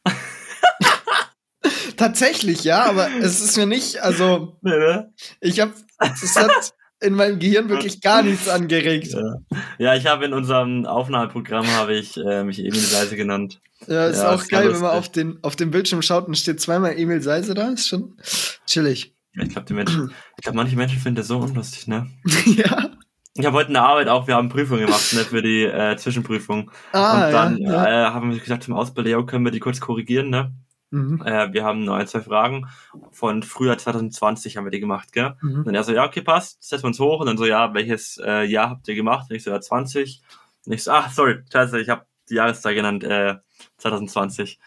Tatsächlich, 1.97 2.63
ja, 2.63 2.85
aber 2.85 3.09
es 3.21 3.39
ist 3.41 3.55
mir 3.57 3.65
nicht, 3.65 4.01
also 4.01 4.57
Nee, 4.61 4.71
ne? 4.77 5.13
ich 5.39 5.59
habe, 5.59 5.73
es 5.99 6.35
hat 6.35 6.73
in 7.03 7.15
meinem 7.15 7.39
Gehirn 7.39 7.69
wirklich 7.69 8.01
gar 8.01 8.23
nichts 8.23 8.47
angeregt. 8.47 9.13
Ja, 9.13 9.35
ja 9.77 9.95
ich 9.95 10.05
habe 10.07 10.25
in 10.25 10.33
unserem 10.33 10.85
Aufnahmeprogramm 10.85 11.67
habe 11.67 11.95
ich 11.95 12.17
äh, 12.17 12.43
mich 12.43 12.59
Emil 12.59 12.75
Seise 12.75 13.15
genannt. 13.15 13.61
Ja, 13.87 14.07
ist 14.07 14.19
Ja, 14.19 14.33
auch 14.33 14.41
ist 14.41 14.49
geil, 14.49 14.73
wenn 14.73 14.81
man 14.81 14.91
auf 14.91 15.09
den, 15.09 15.39
auf 15.43 15.55
dem 15.55 15.71
Bildschirm 15.71 16.01
schaut 16.01 16.27
und 16.27 16.37
steht 16.37 16.61
zweimal 16.61 16.97
Emil 16.97 17.21
Seise 17.21 17.53
da, 17.53 17.69
ist 17.69 17.87
schon 17.87 18.17
chillig. 18.65 19.15
Ja, 19.35 19.43
ich 19.43 19.49
glaube, 19.49 19.65
die 19.67 19.73
Menschen, 19.73 20.11
ich 20.37 20.43
glaube, 20.43 20.55
manche 20.55 20.75
Menschen 20.75 20.99
finden 20.99 21.17
das 21.17 21.27
so 21.27 21.39
unlustig, 21.39 21.87
ne? 21.87 22.07
ja. 22.45 22.89
Ich 23.35 23.45
habe 23.45 23.57
heute 23.57 23.69
in 23.69 23.73
der 23.73 23.83
Arbeit 23.83 24.09
auch, 24.09 24.27
wir 24.27 24.35
haben 24.35 24.49
Prüfungen 24.49 24.85
gemacht, 24.85 25.11
ne, 25.13 25.21
für 25.21 25.41
die 25.41 25.63
äh, 25.63 25.97
Zwischenprüfung. 25.97 26.69
Ah, 26.91 27.25
und 27.25 27.33
dann 27.33 27.57
ja. 27.57 27.71
ja. 27.71 28.09
Äh, 28.09 28.11
haben 28.11 28.31
wir 28.31 28.39
gesagt 28.39 28.63
zum 28.63 28.75
Ausbilder, 28.75 29.09
ja, 29.09 29.21
können 29.23 29.43
wir 29.43 29.51
die 29.51 29.59
kurz 29.59 29.79
korrigieren, 29.79 30.29
ne? 30.29 30.53
Mhm. 30.93 31.23
Äh, 31.25 31.51
wir 31.53 31.63
haben 31.63 31.83
nur 31.83 31.95
ein, 31.95 32.05
zwei 32.07 32.21
Fragen. 32.21 32.67
Von 33.11 33.41
Frühjahr 33.41 33.77
2020 33.79 34.57
haben 34.57 34.65
wir 34.65 34.71
die 34.71 34.79
gemacht, 34.79 35.11
gell? 35.11 35.35
Und 35.41 35.53
Mhm. 35.53 35.63
dann 35.65 35.75
er 35.75 35.83
so, 35.83 35.91
ja, 35.91 36.05
okay, 36.05 36.21
passt, 36.21 36.61
setzen 36.63 36.83
wir 36.83 36.87
uns 36.89 36.99
hoch. 36.99 37.19
Und 37.19 37.25
dann 37.25 37.37
so, 37.37 37.45
ja, 37.45 37.73
welches 37.73 38.17
äh, 38.23 38.43
Jahr 38.43 38.69
habt 38.69 38.87
ihr 38.87 38.95
gemacht? 38.95 39.25
Und 39.29 39.35
ich 39.35 39.43
so, 39.43 39.49
ja, 39.51 39.59
20. 39.59 40.21
Und 40.65 40.73
ich 40.73 40.83
so, 40.83 40.91
ach, 40.91 41.11
sorry, 41.11 41.43
scheiße, 41.51 41.79
ich 41.79 41.89
habe 41.89 42.05
die 42.29 42.35
Jahreszeit 42.35 42.75
genannt, 42.75 43.03
äh, 43.03 43.35
2020. 43.77 44.59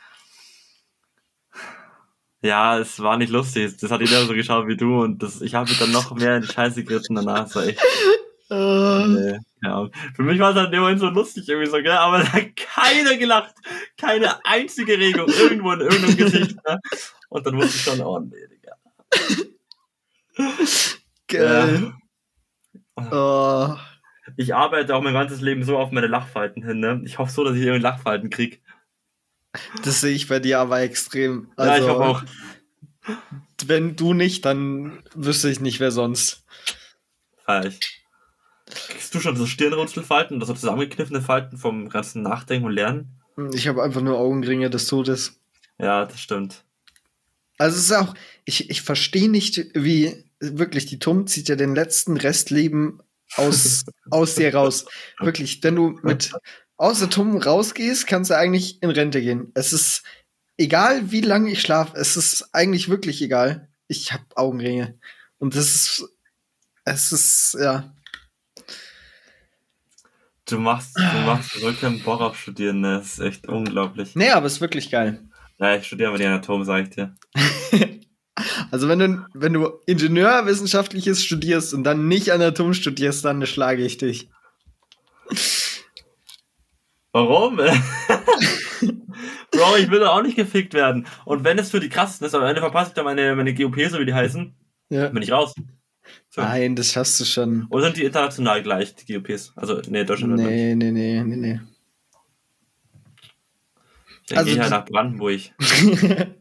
Ja, 2.43 2.79
es 2.79 3.01
war 3.01 3.16
nicht 3.16 3.31
lustig. 3.31 3.77
Das 3.81 3.91
hat 3.91 4.01
jeder 4.01 4.24
so 4.24 4.35
geschaut 4.35 4.66
wie 4.68 4.77
du 4.77 5.01
und 5.03 5.22
das, 5.22 5.41
ich 5.41 5.55
habe 5.55 5.68
mich 5.68 5.79
dann 5.79 5.91
noch 5.93 6.14
mehr 6.14 6.37
in 6.37 6.43
die 6.43 6.49
Scheiße 6.49 6.85
geritten 6.85 7.14
danach. 7.14 7.45
Das 7.45 7.57
war 7.57 7.64
echt, 7.64 7.81
Äh, 8.49 9.07
nee, 9.09 9.38
ja. 9.62 9.88
Für 10.14 10.22
mich 10.22 10.38
war 10.38 10.51
es 10.51 10.57
halt 10.57 10.66
in 10.66 10.72
dem 10.72 10.80
Moment 10.82 11.01
so 11.01 11.09
lustig 11.09 11.49
irgendwie 11.49 11.68
so, 11.68 11.78
gell? 11.78 11.90
aber 11.92 12.18
da 12.20 12.32
hat 12.32 12.57
keiner 12.57 13.16
gelacht. 13.16 13.55
Keine 13.97 14.44
einzige 14.44 14.99
Regung 14.99 15.28
irgendwo 15.28 15.72
in 15.72 15.80
irgendeinem 15.80 16.16
Gesicht. 16.16 16.57
Ne? 16.66 16.80
Und 17.28 17.47
dann 17.47 17.57
wusste 17.57 17.76
ich 17.76 17.82
schon, 17.82 18.01
oh 18.01 18.20
nee, 18.20 18.47
Digga. 18.49 18.76
geil. 21.28 21.92
Oh. 22.97 23.74
ich 24.36 24.55
arbeite 24.55 24.94
auch 24.94 25.03
mein 25.03 25.12
ganzes 25.14 25.40
Leben 25.40 25.64
so 25.64 25.76
auf 25.76 25.90
meine 25.90 26.07
Lachfalten 26.07 26.64
hin, 26.64 26.80
ne? 26.80 27.03
Ich 27.05 27.18
hoffe 27.18 27.32
so, 27.32 27.44
dass 27.44 27.57
ich 27.57 27.62
irgendwie 27.62 27.82
Lachfalten 27.82 28.30
krieg. 28.30 28.62
Das 29.82 30.01
sehe 30.01 30.14
ich 30.14 30.28
bei 30.28 30.38
dir 30.40 30.61
aber 30.61 30.80
extrem. 30.80 31.51
ja, 31.59 31.64
ich 31.64 31.70
Also, 31.82 31.88
hoffe 31.90 32.05
auch. 32.05 32.22
Wenn 33.66 33.97
du 33.97 34.14
nicht, 34.14 34.44
dann 34.44 35.03
wüsste 35.14 35.49
ich 35.51 35.61
nicht, 35.61 35.80
wer 35.80 35.90
sonst. 35.90 36.44
Ich. 37.64 38.05
Kriegst 38.67 39.14
du 39.14 39.21
schon 39.21 39.37
so 39.37 39.47
Stirnrunzelfalten 39.47 40.37
oder 40.37 40.47
so 40.47 40.55
zusammengekniffene 40.55 41.23
Falten 41.23 41.57
vom 41.57 41.89
ganzen 41.89 42.23
Nachdenken 42.23 42.67
und 42.67 42.73
Lernen? 42.73 43.21
Ich 43.53 43.69
habe 43.69 43.83
einfach 43.83 44.01
nur 44.01 44.19
Augenringe 44.19 44.71
des 44.71 44.87
Todes. 44.87 45.39
Ja, 45.79 46.05
das 46.05 46.21
stimmt. 46.21 46.64
Also 47.59 47.77
es 47.77 47.85
ist 47.85 47.93
auch, 47.93 48.14
ich, 48.45 48.71
ich 48.71 48.83
verstehe 48.83 49.31
nicht, 49.31 49.67
wie 49.75 50.25
wirklich 50.41 50.87
die 50.87 50.99
Tum 50.99 51.27
zieht 51.27 51.49
ja 51.49 51.57
den 51.57 51.75
letzten 51.75 52.17
Restleben 52.17 53.01
aus, 53.37 53.85
aus 54.11 54.35
dir 54.35 54.55
raus. 54.55 54.87
Wirklich, 55.21 55.62
wenn 55.62 55.77
du 55.77 55.99
mit 56.03 56.33
aus 56.77 56.99
der 56.99 57.11
Tum 57.11 57.37
rausgehst, 57.37 58.07
kannst 58.07 58.31
du 58.31 58.37
eigentlich 58.37 58.83
in 58.83 58.91
Rente 58.91 59.21
gehen. 59.21 59.51
Es 59.55 59.73
ist 59.73 60.03
egal, 60.59 61.11
wie 61.11 61.23
lange 61.23 61.51
ich 61.51 61.61
schlafe, 61.61 61.97
es 61.97 62.17
ist 62.17 62.55
eigentlich 62.55 62.89
wirklich 62.89 63.23
egal. 63.23 63.69
Ich 63.89 64.12
habe 64.12 64.25
Augenringe. 64.35 64.99
Und 65.39 65.55
das 65.55 65.75
ist, 65.75 66.09
es 66.85 67.12
ist, 67.12 67.57
ja. 67.61 67.95
Du 70.49 70.59
machst, 70.59 70.97
du 70.97 71.03
machst 71.26 71.53
verrückt 71.53 71.82
am 71.82 71.99
Bohrab 72.01 72.36
studieren, 72.36 72.80
ne? 72.80 72.99
Das 72.99 73.14
ist 73.14 73.18
echt 73.20 73.49
unglaublich. 73.49 74.14
Nee, 74.14 74.30
aber 74.30 74.47
es 74.47 74.55
ist 74.55 74.61
wirklich 74.61 74.90
geil. 74.90 75.20
Ja, 75.59 75.74
ich 75.74 75.86
studiere 75.86 76.11
aber 76.11 76.18
die 76.18 76.26
Anatom, 76.26 76.64
sag 76.64 76.84
ich 76.84 76.90
dir. 76.90 77.14
Also 78.70 78.86
wenn 78.88 78.99
du, 78.99 79.24
wenn 79.32 79.55
du 79.55 79.80
Ingenieurwissenschaftliches 79.86 81.24
studierst 81.24 81.72
und 81.72 81.84
dann 81.84 82.07
nicht 82.07 82.30
Anatom 82.30 82.74
studierst, 82.74 83.24
dann 83.24 83.47
schlage 83.47 83.82
ich 83.82 83.97
dich. 83.97 84.28
Warum? 87.12 87.57
Bro, 89.51 89.76
ich 89.78 89.90
will 89.90 90.01
doch 90.01 90.11
auch 90.16 90.22
nicht 90.22 90.36
gefickt 90.36 90.74
werden. 90.74 91.07
Und 91.24 91.44
wenn 91.44 91.59
es 91.59 91.70
für 91.70 91.80
die 91.80 91.88
krassesten 91.88 92.26
ist, 92.26 92.34
am 92.34 92.42
Ende 92.42 92.61
verpasse 92.61 92.88
ich 92.90 92.94
dann 92.94 93.07
meine, 93.07 93.34
meine 93.36 93.55
GOP, 93.55 93.76
so 93.88 93.99
wie 93.99 94.05
die 94.05 94.12
heißen, 94.12 94.55
Ja. 94.90 95.09
bin 95.09 95.22
ich 95.22 95.32
raus. 95.32 95.55
So. 96.28 96.40
Nein, 96.42 96.76
das 96.76 96.92
schaffst 96.92 97.18
du 97.20 97.24
schon. 97.24 97.66
Oder 97.70 97.84
sind 97.84 97.96
die 97.96 98.04
international 98.04 98.62
gleich, 98.62 98.94
die 98.94 99.14
GOPs? 99.14 99.52
Also, 99.57 99.80
nee, 99.88 100.04
Deutschland 100.04 100.34
nee. 100.34 100.74
Nee, 100.74 100.74
nee, 100.74 100.90
nee, 100.90 101.22
nee, 101.22 101.36
nee. 101.36 101.61
Dann 104.28 104.38
Also 104.38 104.46
gehe 104.46 104.54
ich 104.57 104.61
halt 104.61 104.70
nach 104.70 104.84
Brandenburg. 104.84 105.40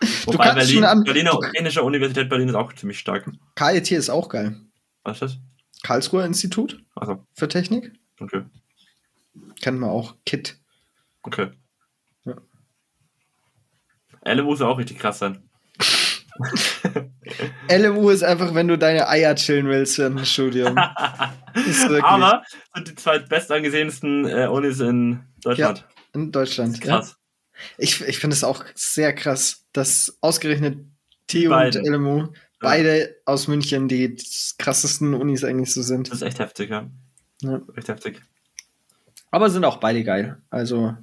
Du 0.00 0.32
Wobei 0.34 0.54
Berlin, 0.54 0.84
an. 0.84 1.02
Berliner 1.02 1.36
Technische 1.52 1.82
Universität 1.82 2.28
Berlin 2.28 2.48
ist 2.48 2.54
auch 2.54 2.72
ziemlich 2.72 3.00
stark. 3.00 3.28
KIT 3.56 3.90
ist 3.90 4.10
auch 4.10 4.28
geil. 4.28 4.54
Was 5.02 5.16
ist 5.16 5.22
das? 5.22 5.38
Karlsruher 5.82 6.24
Institut 6.24 6.80
Achso, 6.94 7.26
für 7.34 7.48
Technik. 7.48 7.92
okay. 8.20 8.44
Kennen 9.60 9.80
wir 9.80 9.90
auch. 9.90 10.14
KIT. 10.24 10.56
Okay. 11.24 11.50
Ja. 12.24 12.36
LMU 14.24 14.54
soll 14.54 14.68
auch 14.70 14.78
richtig 14.78 14.98
krass 14.98 15.18
sein. 15.18 15.47
LMU 17.70 18.10
ist 18.10 18.22
einfach, 18.24 18.54
wenn 18.54 18.68
du 18.68 18.78
deine 18.78 19.08
Eier 19.08 19.34
chillen 19.34 19.66
willst 19.68 19.98
im 19.98 20.24
Studium. 20.24 20.76
Aber 22.02 22.42
sind 22.74 22.88
die 22.88 22.94
zwei 22.94 23.18
bestangesehensten 23.18 24.26
äh, 24.26 24.46
Unis 24.46 24.80
in 24.80 25.20
Deutschland. 25.42 25.86
in 26.14 26.32
Deutschland. 26.32 26.78
Ja. 26.84 26.96
Krass. 26.98 27.16
Ich, 27.76 28.00
ich 28.02 28.18
finde 28.18 28.34
es 28.34 28.44
auch 28.44 28.64
sehr 28.74 29.12
krass, 29.14 29.64
dass 29.72 30.16
ausgerechnet 30.20 30.78
TU 31.26 31.48
Beide. 31.48 31.80
und 31.80 31.86
LMU 31.88 32.28
beide 32.60 33.16
aus 33.24 33.48
München 33.48 33.88
die 33.88 34.16
krassesten 34.58 35.14
Unis 35.14 35.44
eigentlich 35.44 35.72
so 35.74 35.82
sind. 35.82 36.08
Das 36.08 36.16
ist 36.16 36.22
echt 36.22 36.38
heftig, 36.38 36.70
ja. 36.70 36.88
Ja. 37.42 37.60
Echt 37.76 37.88
heftig. 37.88 38.22
Aber 39.30 39.50
sind 39.50 39.64
auch 39.64 39.76
beide 39.78 40.02
geil. 40.04 40.40
Also, 40.50 40.96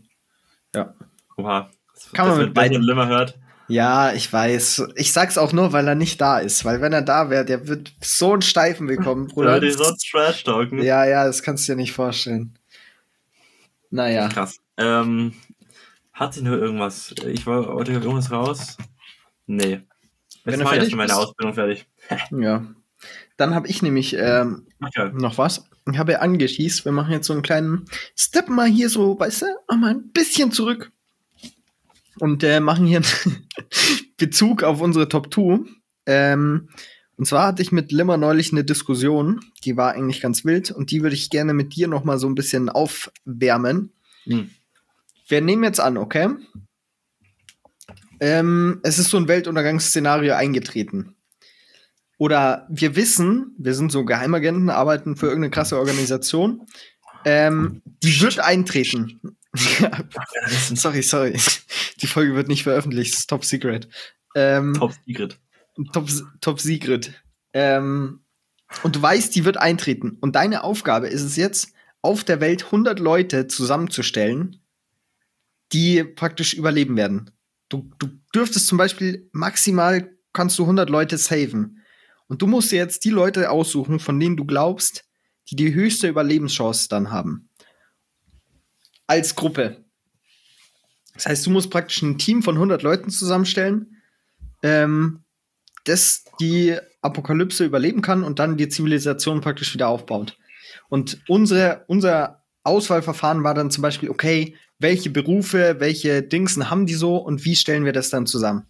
Oha. 1.38 1.70
Das, 1.94 2.12
Kann 2.12 2.28
man 2.28 2.38
mit 2.40 2.54
beiden- 2.54 2.82
Limmer 2.82 3.08
hört. 3.08 3.38
Ja, 3.68 4.14
ich 4.14 4.32
weiß. 4.32 4.88
Ich 4.96 5.12
sag's 5.14 5.38
auch 5.38 5.54
nur, 5.54 5.74
weil 5.74 5.88
er 5.88 5.96
nicht 5.96 6.20
da 6.22 6.40
ist. 6.40 6.66
Weil 6.66 6.82
wenn 6.82 6.94
er 6.94 7.02
da 7.02 7.30
wäre, 7.30 7.46
der 7.46 7.68
wird 7.68 7.94
so 8.02 8.34
einen 8.34 8.42
Steifen 8.42 8.88
bekommen, 8.88 9.28
Bruder. 9.28 9.60
die 9.60 9.72
so 9.72 9.84
trash 10.12 10.44
talken. 10.44 10.82
Ja, 10.82 11.06
ja, 11.06 11.26
das 11.26 11.42
kannst 11.44 11.68
du 11.68 11.74
dir 11.74 11.78
nicht 11.78 11.94
vorstellen. 11.94 12.58
Naja. 13.90 14.28
Krass. 14.30 14.60
Ähm, 14.78 15.34
hat 16.14 16.34
sich 16.34 16.44
nur 16.44 16.58
irgendwas? 16.58 17.14
Ich 17.26 17.46
war 17.46 17.68
heute 17.68 17.94
irgendwas 17.94 18.32
raus? 18.32 18.78
Nee. 19.48 19.82
Wenn 20.44 20.54
Jetzt 20.54 20.62
du 20.62 20.66
war 20.66 20.74
ich 20.74 20.80
fertig 20.80 20.82
erst 20.84 20.96
meine. 20.96 21.16
Ausbildung 21.16 21.54
fertig. 21.54 21.88
Ja. 22.32 22.66
Dann 23.38 23.54
habe 23.54 23.68
ich 23.68 23.82
nämlich 23.82 24.16
ähm, 24.18 24.68
Okay. 24.82 25.12
noch 25.14 25.38
was. 25.38 25.66
Ich 25.92 25.98
habe 25.98 26.14
ja 26.14 26.20
angeschießt. 26.20 26.86
Wir 26.86 26.92
machen 26.92 27.12
jetzt 27.12 27.28
so 27.28 27.34
einen 27.34 27.42
kleinen 27.42 27.86
Step 28.16 28.48
mal 28.50 28.68
hier 28.68 28.90
so, 28.90 29.20
weißt 29.20 29.42
du, 29.44 29.76
mal 29.76 29.92
ein 29.92 30.12
bisschen 30.12 30.52
zurück. 30.52 30.92
Und 32.20 32.44
äh, 32.44 32.60
machen 32.60 32.86
hier 32.86 33.02
einen 33.02 33.48
Bezug 34.18 34.64
auf 34.64 34.82
unsere 34.82 35.10
Top 35.10 35.34
2. 35.34 35.60
Ähm, 36.06 36.70
und 37.18 37.26
zwar 37.26 37.48
hatte 37.48 37.62
ich 37.62 37.72
mit 37.72 37.92
Limmer 37.92 38.18
neulich 38.18 38.52
eine 38.52 38.64
Diskussion, 38.64 39.40
die 39.64 39.78
war 39.78 39.94
eigentlich 39.94 40.22
ganz 40.22 40.44
wild 40.44 40.72
und 40.72 40.92
die 40.92 41.02
würde 41.02 41.16
ich 41.16 41.30
gerne 41.30 41.54
mit 41.54 41.76
dir 41.76 41.88
noch 41.88 42.04
mal 42.04 42.20
so 42.20 42.28
ein 42.28 42.36
bisschen 42.36 42.70
aufwärmen. 42.70 43.94
Hm. 44.26 44.50
Wir 45.28 45.42
nehmen 45.42 45.64
jetzt 45.64 45.80
an, 45.80 45.98
okay? 45.98 46.30
Ähm, 48.20 48.80
es 48.84 49.00
ist 49.00 49.10
so 49.10 49.18
ein 49.18 49.28
Weltuntergangsszenario 49.28 50.34
eingetreten. 50.36 51.16
Oder 52.18 52.66
wir 52.70 52.96
wissen, 52.96 53.56
wir 53.58 53.74
sind 53.74 53.92
so 53.92 54.06
Geheimagenten, 54.06 54.70
arbeiten 54.70 55.16
für 55.16 55.28
irgendeine 55.28 55.52
krasse 55.52 55.78
Organisation. 55.78 56.66
Ähm, 57.26 57.82
die 58.04 58.22
wird 58.22 58.40
eintreten. 58.40 59.38
Sorry, 60.76 61.02
sorry. 61.02 61.40
Die 62.02 62.08
Folge 62.08 62.36
wird 62.36 62.48
nicht 62.48 62.64
veröffentlicht, 62.64 63.14
das 63.14 63.20
ist 63.22 63.30
top 63.30 63.46
secret. 63.46 63.88
Ähm, 64.36 64.74
Top 64.74 64.94
Secret. 65.06 65.40
Top, 65.94 66.10
Top 66.42 66.60
Secret. 66.60 67.14
Ähm, 67.54 68.22
und 68.84 68.96
du 68.96 69.02
weißt, 69.02 69.34
die 69.36 69.46
wird 69.46 69.58
eintreten. 69.58 70.18
Und 70.20 70.36
deine 70.36 70.64
Aufgabe 70.64 71.08
ist 71.08 71.24
es 71.24 71.38
jetzt, 71.38 71.74
auf 72.02 72.24
der 72.24 72.40
Welt 72.40 72.66
100 72.66 73.00
Leute 73.00 73.48
zusammenzustellen, 73.48 74.62
die 75.72 76.04
praktisch 76.04 76.54
überleben 76.54 76.98
werden. 76.98 77.32
Du, 77.70 77.90
du 77.98 78.10
dürftest 78.34 78.68
zum 78.68 78.78
Beispiel 78.78 79.28
maximal 79.32 80.12
kannst 80.32 80.60
du 80.60 80.64
100 80.64 80.90
Leute 80.90 81.18
saven. 81.18 81.82
Und 82.28 82.42
du 82.42 82.48
musst 82.48 82.72
dir 82.72 82.78
jetzt 82.78 83.06
die 83.06 83.10
Leute 83.10 83.50
aussuchen, 83.50 84.00
von 84.00 84.20
denen 84.20 84.38
du 84.38 84.46
glaubst, 84.46 85.06
die 85.50 85.56
die 85.56 85.74
höchste 85.74 86.08
Überlebenschance 86.08 86.90
dann 86.90 87.12
haben. 87.12 87.50
Als 89.08 89.36
Gruppe. 89.36 89.86
Das 91.14 91.26
heißt, 91.26 91.46
du 91.46 91.50
musst 91.50 91.72
praktisch 91.72 92.02
ein 92.02 92.18
Team 92.18 92.44
von 92.44 92.56
100 92.56 92.84
Leuten 92.84 93.10
zusammenstellen, 93.10 94.02
ähm, 94.64 95.24
das 95.86 96.26
die 96.40 96.78
Apokalypse 97.02 97.64
überleben 97.64 98.02
kann 98.02 98.24
und 98.24 98.40
dann 98.40 98.58
die 98.58 98.70
Zivilisation 98.70 99.42
praktisch 99.42 99.74
wieder 99.74 99.88
aufbaut. 99.88 100.38
Und 100.90 101.22
unsere, 101.28 101.86
unser 101.88 102.44
Auswahlverfahren 102.64 103.44
war 103.44 103.54
dann 103.54 103.72
zum 103.72 103.82
Beispiel, 103.82 104.10
okay, 104.10 104.56
welche 104.80 105.10
Berufe, 105.10 105.78
welche 105.80 106.22
Dingsen 106.22 106.70
haben 106.70 106.86
die 106.86 106.96
so 106.96 107.18
und 107.18 107.46
wie 107.46 107.56
stellen 107.56 107.86
wir 107.86 107.94
das 107.94 108.10
dann 108.10 108.26
zusammen? 108.26 108.68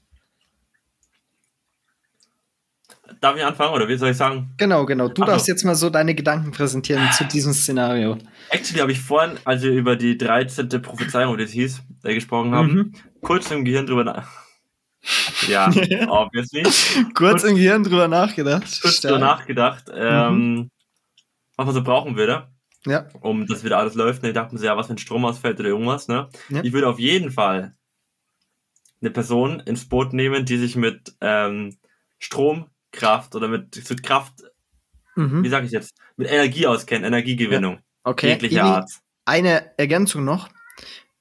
Darf 3.22 3.38
ich 3.38 3.43
anfangen 3.45 3.74
oder 3.74 3.88
wie 3.88 3.97
soll 3.97 4.10
ich 4.12 4.18
sagen? 4.18 4.53
Genau, 4.58 4.86
genau. 4.86 5.08
Du 5.08 5.22
Ach 5.24 5.28
so. 5.28 5.32
darfst 5.34 5.47
jetzt 5.47 5.64
mal 5.64 5.76
so 5.76 5.89
deine 5.89 6.16
Gedanken 6.16 6.51
präsentieren 6.51 7.10
zu 7.12 7.24
diesem 7.26 7.53
Szenario. 7.53 8.18
Actually 8.49 8.80
habe 8.82 8.91
ich 8.91 8.99
vorhin, 8.99 9.38
als 9.45 9.62
wir 9.64 9.72
über 9.72 9.95
die 9.95 10.18
13. 10.18 10.70
Prophezeiung, 10.82 11.38
wie 11.38 11.41
das 11.43 11.51
hieß, 11.51 11.82
äh, 12.03 12.14
gesprochen 12.14 12.53
haben, 12.53 12.68
Mhm. 12.74 12.93
kurz 13.22 13.49
im 13.51 13.64
Gehirn 13.66 13.86
drüber 13.86 14.03
nach. 14.03 14.28
Ja, 15.47 15.68
obviously. 16.10 16.64
Kurz 17.14 17.43
im 17.43 17.56
Gehirn 17.56 17.84
drüber 17.84 18.08
nachgedacht. 18.08 18.82
Kurz 18.82 18.95
Stark. 18.97 19.14
drüber 19.14 19.26
nachgedacht, 19.26 19.84
ähm, 19.93 20.72
was 21.58 21.66
man 21.68 21.76
so 21.76 21.84
brauchen 21.84 22.16
würde, 22.16 22.47
Ja, 22.88 23.08
um 23.22 23.45
dass 23.45 23.64
wieder 23.64 23.78
alles 23.78 23.93
läuft. 23.95 24.24
Und 24.24 24.30
ich 24.30 24.34
dachte 24.36 24.53
mir 24.53 24.60
so, 24.60 24.66
ja, 24.66 24.76
was 24.78 24.89
wenn 24.89 24.97
Strom 24.97 25.26
ausfällt 25.26 25.60
oder 25.60 25.70
irgendwas, 25.70 26.08
ne? 26.08 26.28
Ja. 26.49 26.64
Ich 26.64 26.74
würde 26.74 26.88
auf 26.89 26.99
jeden 26.99 27.32
Fall 27.32 27.76
eine 29.01 29.12
Person 29.12 29.60
ins 29.60 29.88
Boot 29.88 30.14
nehmen, 30.14 30.45
die 30.45 30.58
sich 30.58 30.76
mit 30.76 31.16
ähm, 31.22 31.78
Stromkraft 32.95 33.35
oder 33.35 33.47
mit, 33.47 33.89
mit 33.89 34.03
Kraft, 34.03 34.43
wie 35.15 35.21
mhm. 35.21 35.49
sage 35.49 35.65
ich 35.65 35.71
jetzt, 35.71 35.95
mit 36.17 36.29
Energie 36.29 36.67
auskennt, 36.67 37.05
Energiegewinnung, 37.05 37.79
okay. 38.03 38.29
jeglicher 38.29 38.63
Art. 38.63 38.91
Eine 39.25 39.77
Ergänzung 39.77 40.23
noch. 40.23 40.49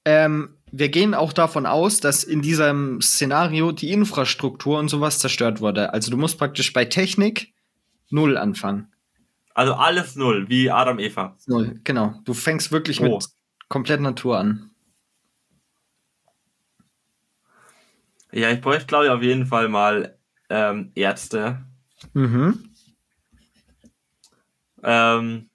Ähm, 0.05 0.57
wir 0.71 0.89
gehen 0.89 1.15
auch 1.15 1.33
davon 1.33 1.67
aus, 1.67 2.01
dass 2.01 2.25
in 2.25 2.43
diesem 2.43 3.01
Szenario 3.01 3.73
die 3.73 3.93
Infrastruktur 3.93 4.79
und 4.79 4.89
sowas 4.89 5.21
zerstört 5.21 5.61
wurde. 5.61 5.93
Also 5.93 6.11
du 6.11 6.17
musst 6.17 6.39
praktisch 6.39 6.73
bei 6.73 6.85
Technik 6.85 7.55
null 8.11 8.37
anfangen. 8.37 8.93
Also 9.55 9.75
alles 9.75 10.17
null, 10.17 10.49
wie 10.49 10.71
Adam 10.71 10.99
Eva. 10.99 11.37
Null, 11.47 11.81
genau. 11.85 12.21
Du 12.25 12.35
fängst 12.35 12.73
wirklich 12.73 13.01
Oh. 13.01 13.05
mit 13.05 13.27
komplett 13.69 14.01
Natur 14.01 14.39
an. 14.39 14.71
Ja, 18.33 18.51
ich 18.51 18.61
bräuchte, 18.61 18.87
glaube 18.87 19.05
ich, 19.05 19.11
auf 19.13 19.23
jeden 19.23 19.47
Fall 19.47 19.69
mal 19.69 20.19
ähm, 20.51 20.93
Ärzte. 20.95 21.65
Mhm. 22.13 22.71
Ähm, 24.83 25.49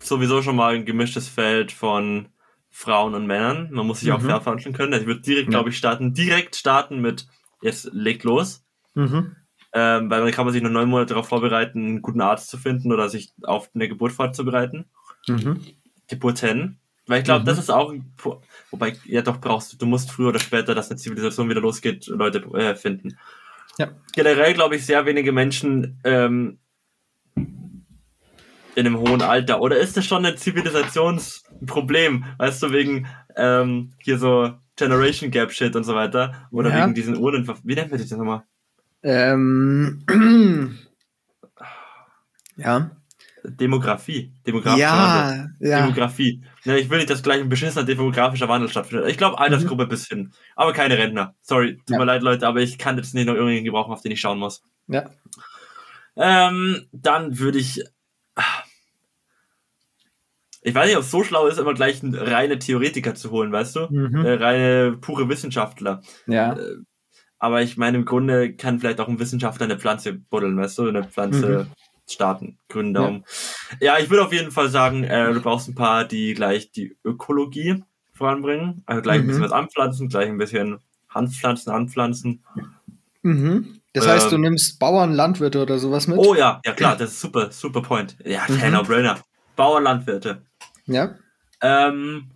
sowieso 0.00 0.42
schon 0.42 0.56
mal 0.56 0.74
ein 0.74 0.84
gemischtes 0.86 1.28
Feld 1.28 1.72
von 1.72 2.28
Frauen 2.70 3.14
und 3.14 3.26
Männern. 3.26 3.70
Man 3.72 3.86
muss 3.86 4.00
sich 4.00 4.12
auch 4.12 4.20
Mhm. 4.20 4.26
fair 4.26 4.40
verhandeln 4.40 4.74
können. 4.74 4.92
Ich 5.00 5.06
würde 5.06 5.20
direkt, 5.20 5.46
Ja. 5.46 5.50
glaube 5.50 5.70
ich, 5.70 5.76
starten. 5.76 6.14
Direkt 6.14 6.56
starten 6.56 7.00
mit, 7.00 7.26
jetzt 7.62 7.90
legt 7.92 8.24
los. 8.24 8.64
Mhm. 8.94 9.36
Ähm, 9.72 10.10
weil 10.10 10.22
dann 10.22 10.32
kann 10.32 10.46
man 10.46 10.52
sich 10.52 10.62
noch 10.62 10.70
neun 10.70 10.88
Monate 10.88 11.14
darauf 11.14 11.28
vorbereiten, 11.28 11.78
einen 11.78 12.02
guten 12.02 12.20
Arzt 12.20 12.48
zu 12.48 12.58
finden 12.58 12.92
oder 12.92 13.08
sich 13.08 13.32
auf 13.42 13.70
eine 13.74 13.88
Geburt 13.88 14.12
vorzubereiten. 14.12 14.86
Mhm. 15.28 15.60
Geburten. 16.08 16.79
Weil 17.10 17.18
ich 17.18 17.24
glaube, 17.24 17.40
Mhm. 17.42 17.46
das 17.46 17.58
ist 17.58 17.70
auch, 17.70 17.90
ein 17.90 18.14
wobei, 18.70 18.96
ja 19.04 19.20
doch 19.22 19.40
brauchst 19.40 19.72
du, 19.72 19.76
du 19.76 19.84
musst 19.86 20.12
früher 20.12 20.28
oder 20.28 20.38
später, 20.38 20.76
dass 20.76 20.90
eine 20.90 20.96
Zivilisation 20.98 21.48
wieder 21.50 21.60
losgeht, 21.60 22.06
Leute 22.06 22.38
äh, 22.54 22.76
finden. 22.76 23.18
Ja. 23.78 23.88
Generell 24.14 24.54
glaube 24.54 24.76
ich, 24.76 24.86
sehr 24.86 25.04
wenige 25.06 25.32
Menschen 25.32 25.98
ähm, 26.04 26.58
in 27.34 28.86
einem 28.86 28.96
hohen 28.98 29.22
Alter. 29.22 29.60
Oder 29.60 29.78
ist 29.78 29.96
das 29.96 30.06
schon 30.06 30.24
ein 30.24 30.36
Zivilisationsproblem? 30.36 32.24
Weißt 32.38 32.62
du, 32.62 32.70
wegen 32.70 33.08
ähm, 33.34 33.90
hier 33.98 34.16
so 34.16 34.52
Generation 34.76 35.32
Gap 35.32 35.50
Shit 35.50 35.74
und 35.74 35.82
so 35.82 35.96
weiter? 35.96 36.48
Oder 36.52 36.70
Ja. 36.70 36.84
wegen 36.84 36.94
diesen 36.94 37.16
Urnen, 37.16 37.52
wie 37.64 37.74
nennt 37.74 37.90
man 37.90 38.00
das 38.00 38.08
nochmal? 38.12 38.44
Ähm. 39.02 40.04
ja. 42.56 42.92
Demografie. 43.44 44.32
Demografischer 44.46 44.86
Wandel. 44.90 45.54
Ja, 45.60 45.68
ja. 45.68 45.82
Demografie. 45.82 46.42
Ja, 46.64 46.76
ich 46.76 46.90
will 46.90 46.98
nicht, 46.98 47.10
dass 47.10 47.22
gleich 47.22 47.40
ein 47.40 47.48
beschissener 47.48 47.84
demografischer 47.84 48.48
Wandel 48.48 48.68
stattfindet. 48.68 49.08
Ich 49.08 49.16
glaube, 49.18 49.38
Altersgruppe 49.38 49.86
bis 49.86 50.06
hin. 50.08 50.32
Aber 50.56 50.72
keine 50.72 50.98
Rentner. 50.98 51.34
Sorry, 51.40 51.76
tut 51.76 51.88
Mhm. 51.88 51.92
Ja. 51.94 51.98
mir 52.00 52.04
leid, 52.06 52.22
Leute, 52.22 52.46
aber 52.46 52.60
ich 52.60 52.78
kann 52.78 52.96
jetzt 52.96 53.14
nicht 53.14 53.26
noch 53.26 53.34
irgendwen 53.34 53.64
gebrauchen, 53.64 53.92
auf 53.92 54.02
den 54.02 54.12
ich 54.12 54.20
schauen 54.20 54.38
muss. 54.38 54.62
Ja. 54.88 55.10
Ähm, 56.16 56.86
dann 56.92 57.38
würde 57.38 57.58
ich. 57.58 57.82
Ich 60.62 60.74
weiß 60.74 60.86
nicht, 60.88 60.96
ob 60.96 61.02
es 61.04 61.10
so 61.10 61.24
schlau 61.24 61.46
ist, 61.46 61.58
immer 61.58 61.72
gleich 61.72 62.02
einen 62.02 62.14
reine 62.14 62.58
Theoretiker 62.58 63.14
zu 63.14 63.30
holen, 63.30 63.50
weißt 63.50 63.76
du? 63.76 63.86
Mhm. 63.90 64.24
Äh, 64.26 64.34
reine, 64.34 64.96
pure 65.00 65.28
Wissenschaftler. 65.28 66.02
Ja. 66.26 66.56
Aber 67.38 67.62
ich 67.62 67.78
meine, 67.78 67.96
im 67.96 68.04
Grunde 68.04 68.54
kann 68.54 68.78
vielleicht 68.78 69.00
auch 69.00 69.08
ein 69.08 69.18
Wissenschaftler 69.18 69.64
eine 69.64 69.78
Pflanze 69.78 70.12
buddeln, 70.12 70.58
weißt 70.58 70.76
du? 70.78 70.88
Eine 70.88 71.04
Pflanze 71.04 71.68
starten, 72.12 72.58
grünen 72.68 72.94
Ja. 72.94 73.00
Daumen. 73.02 73.24
Ja. 73.80 73.98
ich 73.98 74.10
würde 74.10 74.24
auf 74.24 74.32
jeden 74.32 74.50
Fall 74.50 74.68
sagen, 74.68 75.04
äh, 75.04 75.32
du 75.32 75.40
brauchst 75.40 75.68
ein 75.68 75.74
paar, 75.74 76.04
die 76.04 76.34
gleich 76.34 76.70
die 76.72 76.96
Ökologie 77.04 77.82
voranbringen. 78.14 78.82
Also 78.86 79.02
gleich 79.02 79.20
ein 79.20 79.26
bisschen 79.26 79.40
Mhm. 79.42 79.46
was 79.46 79.52
anpflanzen, 79.52 80.08
gleich 80.08 80.28
ein 80.28 80.38
bisschen 80.38 80.78
Handpflanzen 81.08 81.72
anpflanzen. 81.72 82.44
Mhm. 83.22 83.80
Das 83.92 84.06
heißt, 84.06 84.30
du 84.30 84.36
Ähm. 84.36 84.42
nimmst 84.42 84.78
Bauern, 84.78 85.12
Landwirte 85.12 85.60
oder 85.62 85.78
sowas 85.78 86.06
mit? 86.06 86.18
Oh 86.18 86.34
ja, 86.34 86.60
ja 86.64 86.72
klar, 86.72 86.96
das 86.96 87.10
ist 87.10 87.20
super, 87.20 87.50
super 87.50 87.82
Point. 87.82 88.16
Ja, 88.24 88.42
Mhm. 88.48 88.58
kein 88.58 88.72
No-Brainer. 88.72 89.18
Bauern, 89.56 89.82
Landwirte. 89.84 90.42
Ja. 90.86 91.16
Ähm, 91.60 92.30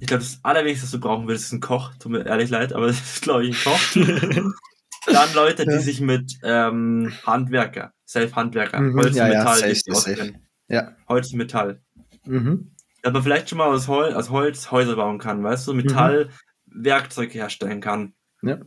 ich 0.00 0.06
glaube, 0.06 0.22
das 0.22 0.38
Allerwenigste, 0.42 0.84
was 0.84 0.90
du 0.92 1.00
brauchen 1.00 1.26
würdest, 1.28 1.46
ist 1.46 1.52
ein 1.52 1.60
Koch. 1.60 1.92
Tut 1.98 2.12
mir 2.12 2.24
ehrlich 2.26 2.50
leid, 2.50 2.72
aber 2.72 2.86
das 2.88 3.00
ist, 3.00 3.22
glaube 3.22 3.46
ich, 3.46 3.56
ein 3.66 3.72
Koch. 3.72 3.80
Dann 5.06 5.34
Leute, 5.34 5.66
die 5.66 5.78
sich 5.78 6.00
mit 6.00 6.38
ähm, 6.42 7.12
Handwerker, 7.26 7.92
Self-Handwerker, 8.06 8.80
Mhm, 8.80 8.96
Holz 8.96 9.16
ja, 9.16 9.24
und 9.24 9.32
ja, 9.32 9.38
Metall, 9.38 9.74
safe, 9.74 9.94
safe. 9.94 10.34
Ja. 10.68 10.96
Holz 11.08 11.32
und 11.32 11.38
Metall. 11.38 11.80
Mhm. 12.24 12.70
Man 13.04 13.22
vielleicht 13.22 13.48
schon 13.48 13.58
mal 13.58 13.66
aus, 13.66 13.88
Hol 13.88 14.14
aus 14.14 14.30
Holz 14.30 14.70
Häuser 14.70 14.94
bauen 14.94 15.18
kann, 15.18 15.42
weißt 15.42 15.66
du, 15.66 15.74
Metall 15.74 16.30
Werkzeug 16.66 17.34
herstellen 17.34 17.80
kann. 17.80 18.14
Mhm. 18.42 18.48
Ja. 18.48 18.58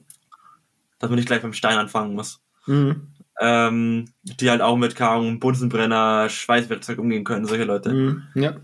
Dass 1.00 1.10
man 1.10 1.18
nicht 1.18 1.28
gleich 1.28 1.42
beim 1.42 1.54
Stein 1.54 1.78
anfangen 1.78 2.16
muss. 2.16 2.42
Mhm. 2.66 3.14
Ähm, 3.40 4.06
die 4.24 4.50
halt 4.50 4.62
auch 4.62 4.78
mit 4.78 4.96
Karung, 4.96 5.40
Bunsenbrenner, 5.40 6.30
Schweißwerkzeug 6.30 7.00
umgehen 7.00 7.24
können, 7.26 7.46
solche 7.46 7.66
Leute. 7.66 7.94
Mhm. 7.94 8.24
Ja. 8.34 8.56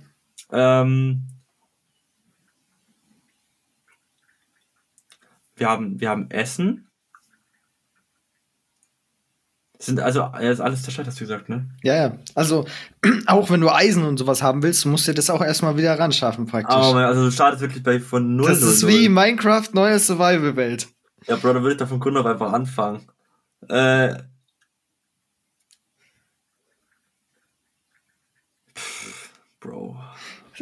Ähm, 0.52 1.28
wir 5.56 5.70
haben, 5.70 6.00
wir 6.00 6.10
haben 6.10 6.30
Essen. 6.32 6.88
Sind 9.82 10.00
also, 10.00 10.20
ja, 10.20 10.52
ist 10.52 10.60
alles 10.60 10.84
zerstört, 10.84 11.08
hast 11.08 11.20
du 11.20 11.24
gesagt, 11.24 11.50
ne? 11.50 11.68
Ja, 11.82 11.96
ja. 11.96 12.18
Also, 12.36 12.66
auch 13.26 13.50
wenn 13.50 13.62
du 13.62 13.70
Eisen 13.70 14.04
und 14.04 14.18
sowas 14.18 14.44
haben 14.44 14.62
willst, 14.62 14.86
musst 14.86 15.08
du 15.08 15.14
das 15.14 15.32
auch 15.32 15.42
erstmal 15.42 15.76
wieder 15.76 15.98
ran 15.98 16.12
schaffen, 16.12 16.46
praktisch. 16.46 16.76
Aber 16.76 16.94
man, 16.94 17.06
also 17.06 17.26
du 17.26 17.32
startest 17.32 17.62
wirklich 17.62 17.82
bei 17.82 18.00
von 18.00 18.36
0 18.36 18.48
das 18.48 18.62
ist 18.62 18.88
wie 18.88 19.10
Minecraft 19.10 19.70
neue 19.74 19.98
Survival-Welt. 19.98 20.88
Ja, 21.26 21.36
Bro, 21.36 21.54
da 21.54 21.62
würde 21.62 21.72
ich 21.72 21.78
doch 21.80 21.88
von 21.88 22.00
Grund 22.00 22.16
auf 22.16 22.28
einfach 22.28 22.54
anfangen. 22.54 23.08
Äh. 23.70 24.14
Pff, 28.76 29.30
Bro. 29.60 29.98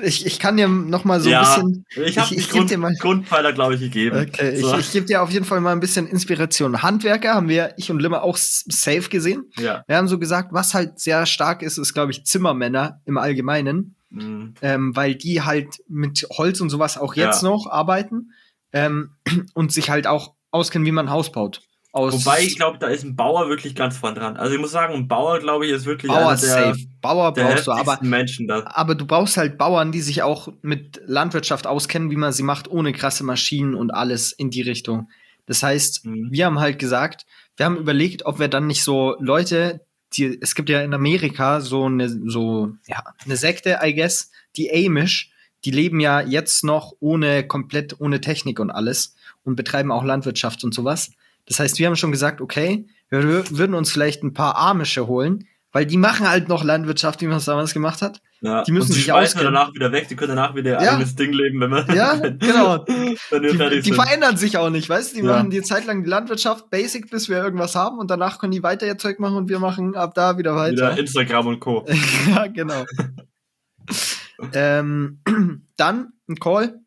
Ich, 0.03 0.25
ich 0.25 0.39
kann 0.39 0.57
dir 0.57 0.67
noch 0.67 1.03
mal 1.05 1.19
so 1.19 1.29
Ja, 1.29 1.41
ein 1.41 1.85
bisschen. 1.85 1.85
Ich 2.05 2.17
habe 2.17 2.33
ich- 2.33 2.39
ich 2.39 2.49
Grund, 2.49 2.69
dir 2.71 2.77
mal- 2.77 2.93
Grundpfeiler, 2.95 3.53
glaube 3.53 3.75
ich, 3.75 3.81
gegeben. 3.81 4.17
Okay, 4.27 4.55
so. 4.59 4.73
ich, 4.73 4.79
ich 4.79 4.91
gebe 4.91 5.05
dir 5.05 5.21
auf 5.21 5.31
jeden 5.31 5.45
Fall 5.45 5.61
mal 5.61 5.71
ein 5.71 5.79
bisschen 5.79 6.07
Inspiration. 6.07 6.81
Handwerker 6.81 7.33
haben 7.35 7.47
wir, 7.49 7.73
ich 7.77 7.91
und 7.91 7.99
Limmer, 8.01 8.23
auch 8.23 8.37
safe 8.37 9.09
gesehen. 9.09 9.45
ja. 9.57 9.83
Wir 9.87 9.97
haben 9.97 10.07
so 10.07 10.19
gesagt, 10.19 10.53
was 10.53 10.73
halt 10.73 10.99
sehr 10.99 11.25
stark 11.25 11.61
ist, 11.61 11.77
ist, 11.77 11.93
glaube 11.93 12.11
ich, 12.11 12.25
Zimmermänner 12.25 13.01
im 13.05 13.17
Allgemeinen, 13.17 13.95
Mhm. 14.11 14.55
ähm, 14.61 14.95
weil 14.95 15.13
die 15.15 15.41
halt 15.43 15.67
mit 15.87 16.25
Holz 16.31 16.61
und 16.61 16.69
sowas 16.69 16.97
auch 16.97 17.13
jetzt 17.15 17.43
Ja. 17.43 17.49
noch 17.49 17.67
arbeiten 17.69 18.31
ähm, 18.73 19.11
und 19.53 19.71
sich 19.71 19.89
halt 19.89 20.07
auch 20.07 20.33
auskennen, 20.51 20.85
wie 20.85 20.91
man 20.91 21.07
ein 21.07 21.11
Haus 21.11 21.31
baut. 21.31 21.61
Aus 21.91 22.13
Wobei, 22.13 22.41
ich 22.43 22.55
glaube, 22.55 22.77
da 22.77 22.87
ist 22.87 23.03
ein 23.03 23.15
Bauer 23.15 23.49
wirklich 23.49 23.73
ganz 23.73 23.97
vorn 23.97 24.13
dran. 24.13 24.37
Also 24.37 24.53
ich 24.53 24.61
muss 24.61 24.71
sagen, 24.71 24.93
ein 24.93 25.07
Bauer, 25.07 25.39
glaube 25.39 25.65
ich, 25.65 25.71
ist 25.71 25.85
wirklich 25.85 26.11
Bauer 26.11 26.29
einer 26.29 26.39
der, 26.39 26.49
safe. 26.49 26.79
Bauer 27.01 27.33
der 27.33 27.45
brauchst 27.45 27.67
du, 27.67 27.71
aber 27.71 27.97
Menschen 28.01 28.47
da. 28.47 28.63
Aber 28.65 28.93
du 28.93 29.07
brauchst 29.07 29.37
halt 29.37 29.57
Bauern, 29.57 29.91
die 29.91 30.01
sich 30.01 30.21
auch 30.21 30.49
mit 30.61 31.01
Landwirtschaft 31.07 31.65
auskennen, 31.65 32.11
wie 32.11 32.15
man 32.15 32.31
sie 32.31 32.43
macht, 32.43 32.67
ohne 32.69 32.93
krasse 32.93 33.23
Maschinen 33.23 33.73
und 33.73 33.89
alles 33.89 34.31
in 34.31 34.51
die 34.51 34.61
Richtung. 34.61 35.09
Das 35.47 35.63
heißt, 35.63 36.05
Mhm. 36.05 36.27
wir 36.31 36.45
haben 36.45 36.59
halt 36.59 36.77
gesagt, 36.77 37.25
wir 37.57 37.65
haben 37.65 37.77
überlegt, 37.77 38.23
ob 38.25 38.37
wir 38.37 38.49
dann 38.49 38.67
nicht 38.67 38.83
so 38.83 39.15
Leute, 39.19 39.81
die, 40.13 40.37
es 40.41 40.53
gibt 40.53 40.69
ja 40.69 40.81
in 40.81 40.93
Amerika 40.93 41.59
so 41.59 41.85
eine, 41.85 42.07
so, 42.29 42.73
ja, 42.87 43.03
eine 43.25 43.35
Sekte, 43.35 43.79
I 43.83 43.95
guess, 43.95 44.29
die 44.55 44.71
Amish, 44.71 45.31
die 45.65 45.71
leben 45.71 45.99
ja 45.99 46.21
jetzt 46.21 46.63
noch 46.63 46.93
ohne, 46.99 47.47
komplett 47.47 47.99
ohne 47.99 48.21
Technik 48.21 48.59
und 48.59 48.69
alles 48.69 49.15
und 49.43 49.55
betreiben 49.55 49.91
auch 49.91 50.03
Landwirtschaft 50.03 50.63
und 50.63 50.73
sowas. 50.73 51.11
Das 51.49 51.59
heißt, 51.59 51.77
wir 51.79 51.87
haben 51.87 51.95
schon 51.97 52.11
gesagt, 52.13 52.39
okay, 52.39 52.87
wir 53.09 53.19
wür- 53.21 53.57
würden 53.57 53.73
uns 53.75 53.91
vielleicht 53.91 54.23
ein 54.23 54.33
paar 54.33 54.55
Amische 54.57 55.07
holen, 55.07 55.47
weil 55.73 55.85
die 55.85 55.97
machen 55.97 56.29
halt 56.29 56.47
noch 56.47 56.63
Landwirtschaft, 56.63 57.21
wie 57.21 57.27
man 57.27 57.37
es 57.37 57.45
damals 57.45 57.73
gemacht 57.73 58.01
hat. 58.01 58.21
Ja. 58.41 58.63
die 58.63 58.71
müssen 58.71 58.87
und 58.91 58.93
sich 58.93 59.03
schmeißen 59.03 59.37
auskennen. 59.39 59.53
danach 59.53 59.73
wieder 59.73 59.91
weg, 59.91 60.07
die 60.07 60.15
können 60.15 60.33
danach 60.37 60.55
wieder 60.55 60.79
ihr 60.79 60.85
Ja. 60.85 60.91
eigenes 60.93 61.13
Ding 61.13 61.33
leben, 61.33 61.59
wenn 61.59 61.71
wir 61.71 61.93
Ja, 61.93 62.13
genau. 62.15 62.77
Die, 62.77 63.81
die 63.81 63.91
verändern 63.91 64.37
sich 64.37 64.55
auch 64.57 64.69
nicht, 64.69 64.87
weißt 64.87 65.11
du? 65.11 65.19
Die 65.19 65.25
Ja. 65.27 65.33
machen 65.33 65.49
die 65.49 65.61
Zeit 65.61 65.85
lang 65.85 66.05
die 66.05 66.09
Landwirtschaft 66.09 66.69
basic, 66.69 67.09
bis 67.11 67.27
wir 67.27 67.35
irgendwas 67.35 67.75
haben 67.75 67.97
und 67.99 68.09
danach 68.09 68.39
können 68.39 68.51
die 68.53 68.63
weiter 68.63 68.87
ihr 68.87 68.97
Zeug 68.97 69.19
machen 69.19 69.35
und 69.35 69.49
wir 69.49 69.59
machen 69.59 69.93
ab 69.93 70.13
da 70.15 70.37
wieder 70.37 70.55
weiter. 70.55 70.71
Wieder 70.71 70.97
Instagram 70.97 71.47
und 71.47 71.59
Co. 71.59 71.85
ja, 72.29 72.47
genau. 72.47 72.85
ähm, 74.53 75.19
dann 75.77 76.13
ein 76.29 76.35
Call, 76.39 76.79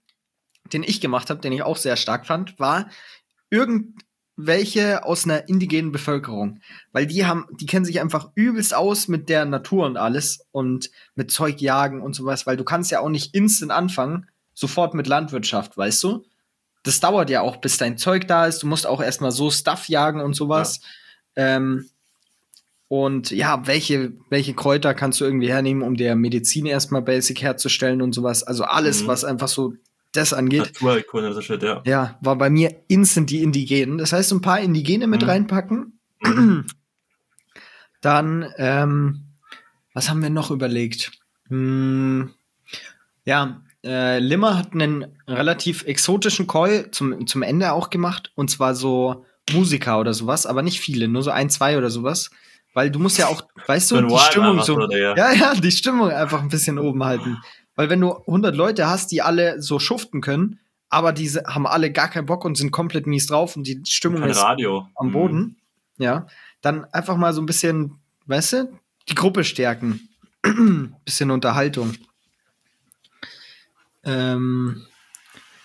den 0.73 0.83
ich 0.83 1.01
gemacht 1.03 1.29
habe, 1.31 1.41
den 1.41 1.53
ich 1.53 1.63
auch 1.63 1.77
sehr 1.77 1.97
stark 1.97 2.25
fand, 2.27 2.59
war 2.59 2.89
irgendwelche 4.37 5.05
aus 5.05 5.24
einer 5.24 5.49
indigenen 5.49 5.93
Bevölkerung. 5.93 6.61
Weil 6.93 7.07
die 7.07 7.26
haben, 7.26 7.47
die 7.61 7.66
kennen 7.66 7.85
sich 7.85 8.01
einfach 8.01 8.30
übelst 8.35 8.74
aus 8.74 9.09
mit 9.09 9.28
der 9.28 9.45
Natur 9.45 9.87
und 9.87 9.97
alles 9.97 10.47
und 10.53 10.91
mit 11.14 11.30
Zeug 11.30 11.61
jagen 11.61 12.01
und 12.03 12.14
sowas, 12.14 12.47
weil 12.47 12.57
du 12.57 12.64
kannst 12.64 12.91
ja 12.91 13.01
auch 13.01 13.09
nicht 13.09 13.35
instant 13.35 13.70
anfangen, 13.70 14.26
sofort 14.55 14.95
mit 14.95 15.07
Landwirtschaft, 15.07 15.76
weißt 15.76 16.03
du? 16.05 16.24
Das 16.83 16.99
dauert 16.99 17.30
ja 17.30 17.43
auch, 17.43 17.59
bis 17.59 17.76
dein 17.76 17.97
Zeug 17.97 18.26
da 18.26 18.47
ist. 18.47 18.62
Du 18.62 18.66
musst 18.66 18.87
auch 18.87 19.01
erstmal 19.03 19.30
so 19.30 19.51
Stuff 19.51 19.89
jagen 19.89 20.20
und 20.20 20.35
sowas. 20.35 20.80
Ähm, 21.37 21.89
und 22.89 23.30
ja, 23.30 23.66
welche, 23.66 24.12
welche 24.28 24.55
Kräuter 24.55 24.93
kannst 24.93 25.20
du 25.20 25.24
irgendwie 25.24 25.49
hernehmen, 25.49 25.83
um 25.83 25.97
dir 25.97 26.14
Medizin 26.16 26.66
erstmal 26.66 27.01
basic 27.03 27.41
herzustellen 27.41 28.03
und 28.03 28.12
sowas. 28.12 28.43
Also 28.43 28.64
alles, 28.64 29.03
Mhm. 29.03 29.07
was 29.07 29.24
einfach 29.24 29.49
so 29.49 29.74
das 30.13 30.33
angeht. 30.33 30.61
Naturheilkunde 30.61 31.29
und 31.29 31.35
so 31.35 31.41
Shit, 31.41 31.63
ja. 31.63 31.83
Ja, 31.87 32.19
war 32.21 32.37
bei 32.37 32.51
mir 32.51 32.75
instant 32.89 33.31
die 33.31 33.43
Indigenen. 33.43 33.99
Das 33.99 34.13
heißt, 34.13 34.33
ein 34.33 34.41
paar 34.43 34.61
Indigene 34.61 35.07
mit 35.07 35.23
Mhm. 35.23 35.29
reinpacken. 35.29 35.99
Dann, 38.01 38.53
ähm, 38.57 39.25
was 39.95 40.09
haben 40.11 40.23
wir 40.23 40.31
noch 40.31 40.51
überlegt? 40.51 41.13
Hm, 41.49 42.31
ja, 43.25 43.63
äh, 43.85 44.19
Limmer 44.19 44.59
hat 44.59 44.73
einen 44.73 45.07
relativ 45.29 45.85
exotischen 45.85 46.47
Call 46.47 46.91
zum, 46.91 47.27
zum 47.27 47.43
Ende 47.43 47.73
auch 47.73 47.91
gemacht. 47.91 48.33
Und 48.35 48.51
zwar 48.51 48.75
so 48.75 49.25
Musiker 49.53 50.01
oder 50.01 50.15
sowas, 50.15 50.47
aber 50.47 50.63
nicht 50.63 50.81
viele, 50.81 51.09
nur 51.09 51.23
so 51.23 51.31
ein, 51.31 51.51
zwei 51.51 51.79
oder 51.79 51.91
sowas. 51.91 52.31
Weil 52.75 52.91
du 52.91 52.99
musst 52.99 53.19
ja 53.19 53.27
auch, 53.27 53.43
weißt 53.67 53.91
du, 53.91 54.01
die 54.07 54.19
Stimmung 54.19 54.59
so. 54.63 54.81
so, 54.81 54.87
Digga. 54.87 55.15
Ja, 55.17 55.33
ja, 55.33 55.55
die 55.55 55.71
Stimmung 55.71 56.09
einfach 56.11 56.41
ein 56.41 56.49
bisschen 56.49 56.79
oben 56.79 57.05
halten. 57.05 57.37
Weil 57.83 57.91
wenn 57.91 58.01
du 58.01 58.14
100 58.14 58.55
Leute 58.55 58.87
hast, 58.87 59.11
die 59.11 59.22
alle 59.22 59.61
so 59.61 59.80
schuften 59.80 60.20
können, 60.20 60.61
aber 60.89 61.12
diese 61.12 61.43
haben 61.49 61.66
alle 61.66 61.91
gar 61.91 62.07
keinen 62.07 62.26
Bock 62.26 62.45
und 62.45 62.57
sind 62.57 62.70
komplett 62.70 63.09
mies 63.09 63.26
drauf 63.26 63.57
und 63.57 63.66
die 63.66 63.83
Stimmung 63.85 64.20
Kein 64.20 64.30
ist 64.30 64.41
Radio. 64.41 64.87
am 64.95 65.09
Mhm. 65.09 65.12
Boden, 65.12 65.57
ja, 65.99 66.28
dann 66.61 66.85
einfach 66.93 67.16
mal 67.16 67.33
so 67.33 67.43
ein 67.43 67.47
bisschen, 67.47 67.99
weißt 68.26 68.53
du, 68.53 68.78
die 69.09 69.16
Gruppe 69.16 69.43
stärken. 69.43 70.09
bisschen 71.05 71.33
Unterhaltung. 71.33 71.95
Ähm, 74.05 74.83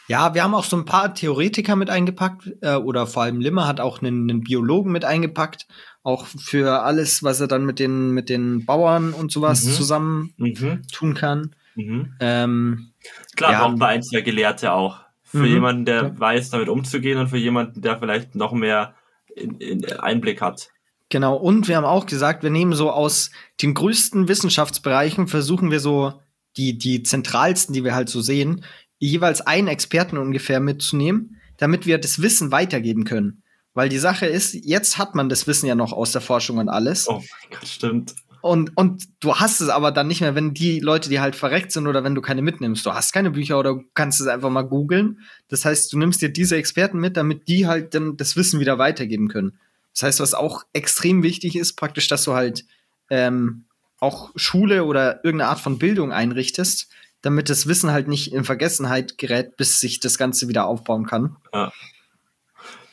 ja, 0.07 0.33
wir 0.33 0.41
haben 0.43 0.55
auch 0.55 0.63
so 0.63 0.75
ein 0.75 0.85
paar 0.85 1.13
Theoretiker 1.13 1.75
mit 1.75 1.91
eingepackt, 1.91 2.51
äh, 2.61 2.77
oder 2.77 3.05
vor 3.05 3.21
allem 3.21 3.41
Limmer 3.41 3.67
hat 3.67 3.79
auch 3.79 4.01
einen, 4.01 4.27
einen, 4.27 4.41
Biologen 4.41 4.91
mit 4.91 5.05
eingepackt, 5.05 5.67
auch 6.01 6.25
für 6.25 6.81
alles, 6.81 7.21
was 7.21 7.41
er 7.41 7.47
dann 7.47 7.63
mit 7.63 7.77
den, 7.77 8.09
mit 8.09 8.27
den 8.27 8.65
Bauern 8.65 9.13
und 9.13 9.31
sowas 9.31 9.65
mhm. 9.65 9.71
zusammen 9.71 10.33
mhm. 10.37 10.81
tun 10.91 11.13
kann. 11.13 11.51
Mhm. 11.77 12.13
Ähm, 12.19 12.91
Klar, 13.35 13.51
ja, 13.51 13.63
auch 13.63 13.77
bei 13.77 13.87
ein, 13.87 14.03
zwei 14.03 14.21
Gelehrte 14.21 14.73
auch. 14.73 14.99
Für 15.23 15.39
mhm. 15.39 15.45
jemanden, 15.45 15.85
der 15.85 16.03
ja. 16.03 16.19
weiß, 16.19 16.49
damit 16.49 16.69
umzugehen 16.69 17.17
und 17.19 17.27
für 17.27 17.37
jemanden, 17.37 17.81
der 17.81 17.99
vielleicht 17.99 18.35
noch 18.35 18.53
mehr 18.53 18.95
in, 19.35 19.55
in 19.55 19.85
Einblick 19.85 20.41
hat. 20.41 20.69
Genau, 21.09 21.35
und 21.35 21.67
wir 21.67 21.77
haben 21.77 21.85
auch 21.85 22.05
gesagt, 22.05 22.43
wir 22.43 22.49
nehmen 22.49 22.73
so 22.73 22.89
aus 22.89 23.31
den 23.61 23.73
größten 23.73 24.27
Wissenschaftsbereichen, 24.27 25.27
versuchen 25.27 25.69
wir 25.69 25.79
so 25.79 26.19
die, 26.57 26.77
die 26.77 27.03
zentralsten, 27.03 27.73
die 27.73 27.83
wir 27.83 27.93
halt 27.93 28.09
so 28.09 28.21
sehen, 28.21 28.65
jeweils 28.97 29.41
einen 29.41 29.67
Experten 29.67 30.17
ungefähr 30.17 30.59
mitzunehmen, 30.59 31.39
damit 31.57 31.85
wir 31.85 31.97
das 31.97 32.21
Wissen 32.21 32.51
weitergeben 32.51 33.03
können. 33.03 33.43
Weil 33.73 33.89
die 33.89 33.99
Sache 33.99 34.25
ist, 34.25 34.53
jetzt 34.53 34.97
hat 34.97 35.13
man 35.13 35.29
das 35.29 35.45
Wissen 35.45 35.67
ja 35.67 35.75
noch 35.75 35.93
aus 35.93 36.11
der 36.11 36.21
Forschung 36.21 36.57
und 36.57 36.67
alles. 36.67 37.07
Oh 37.07 37.21
mein 37.21 37.51
Gott, 37.51 37.67
stimmt. 37.67 38.15
Und, 38.41 38.75
und 38.75 39.03
du 39.19 39.35
hast 39.35 39.61
es 39.61 39.69
aber 39.69 39.91
dann 39.91 40.07
nicht 40.07 40.21
mehr, 40.21 40.35
wenn 40.35 40.53
die 40.53 40.79
Leute, 40.79 41.09
die 41.09 41.19
halt 41.19 41.35
verreckt 41.35 41.71
sind 41.71 41.87
oder 41.87 42.03
wenn 42.03 42.15
du 42.15 42.21
keine 42.21 42.41
mitnimmst. 42.41 42.85
Du 42.85 42.93
hast 42.93 43.13
keine 43.13 43.31
Bücher 43.31 43.59
oder 43.59 43.73
du 43.75 43.83
kannst 43.93 44.21
es 44.21 44.27
einfach 44.27 44.49
mal 44.49 44.63
googeln. 44.63 45.19
Das 45.47 45.65
heißt, 45.65 45.91
du 45.91 45.97
nimmst 45.97 46.21
dir 46.21 46.29
diese 46.29 46.55
Experten 46.55 46.99
mit, 46.99 47.17
damit 47.17 47.47
die 47.47 47.67
halt 47.67 47.93
dann 47.93 48.17
das 48.17 48.35
Wissen 48.35 48.59
wieder 48.59 48.77
weitergeben 48.77 49.27
können. 49.27 49.59
Das 49.93 50.03
heißt, 50.03 50.19
was 50.19 50.33
auch 50.33 50.63
extrem 50.73 51.23
wichtig 51.23 51.55
ist, 51.55 51.73
praktisch, 51.73 52.07
dass 52.07 52.23
du 52.23 52.33
halt 52.33 52.65
ähm, 53.09 53.65
auch 53.99 54.31
Schule 54.35 54.85
oder 54.85 55.23
irgendeine 55.25 55.49
Art 55.49 55.59
von 55.59 55.79
Bildung 55.79 56.11
einrichtest, 56.11 56.89
damit 57.21 57.49
das 57.49 57.67
Wissen 57.67 57.91
halt 57.91 58.07
nicht 58.07 58.31
in 58.31 58.43
Vergessenheit 58.43 59.17
gerät, 59.17 59.57
bis 59.57 59.79
sich 59.79 59.99
das 59.99 60.17
Ganze 60.17 60.47
wieder 60.47 60.65
aufbauen 60.65 61.05
kann. 61.05 61.35
Ja. 61.53 61.71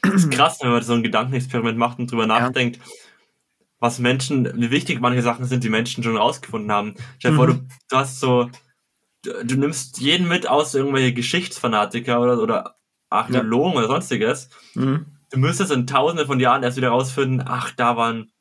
Das 0.02 0.14
ist 0.14 0.30
krass, 0.30 0.58
wenn 0.60 0.70
man 0.70 0.82
so 0.82 0.92
ein 0.92 1.02
Gedankenexperiment 1.02 1.78
macht 1.78 1.98
und 1.98 2.10
drüber 2.10 2.26
nachdenkt, 2.26 2.78
was 3.84 3.98
Menschen, 3.98 4.50
wie 4.54 4.70
wichtig 4.70 4.98
manche 5.02 5.20
Sachen 5.20 5.44
sind, 5.44 5.62
die 5.62 5.68
Menschen 5.68 6.02
schon 6.02 6.16
rausgefunden 6.16 6.72
haben. 6.72 6.94
Stell 7.18 7.32
dir 7.32 7.34
mhm. 7.34 7.36
vor, 7.36 7.46
du, 7.48 7.54
du 7.90 7.96
hast 7.96 8.18
so, 8.18 8.48
du, 9.22 9.44
du, 9.44 9.56
nimmst 9.56 10.00
jeden 10.00 10.26
mit 10.26 10.48
aus 10.48 10.74
irgendwelche 10.74 11.12
Geschichtsfanatiker 11.12 12.18
oder, 12.18 12.40
oder 12.40 12.76
Archäologen 13.10 13.74
ja. 13.74 13.78
oder 13.80 13.88
sonstiges. 13.88 14.48
Mhm. 14.72 15.04
Du 15.30 15.38
müsstest 15.38 15.70
in 15.70 15.86
tausende 15.86 16.24
von 16.24 16.40
Jahren 16.40 16.62
erst 16.62 16.78
wieder 16.78 16.88
rausfinden, 16.88 17.44
ach, 17.46 17.72
da 17.72 17.98
waren 17.98 18.32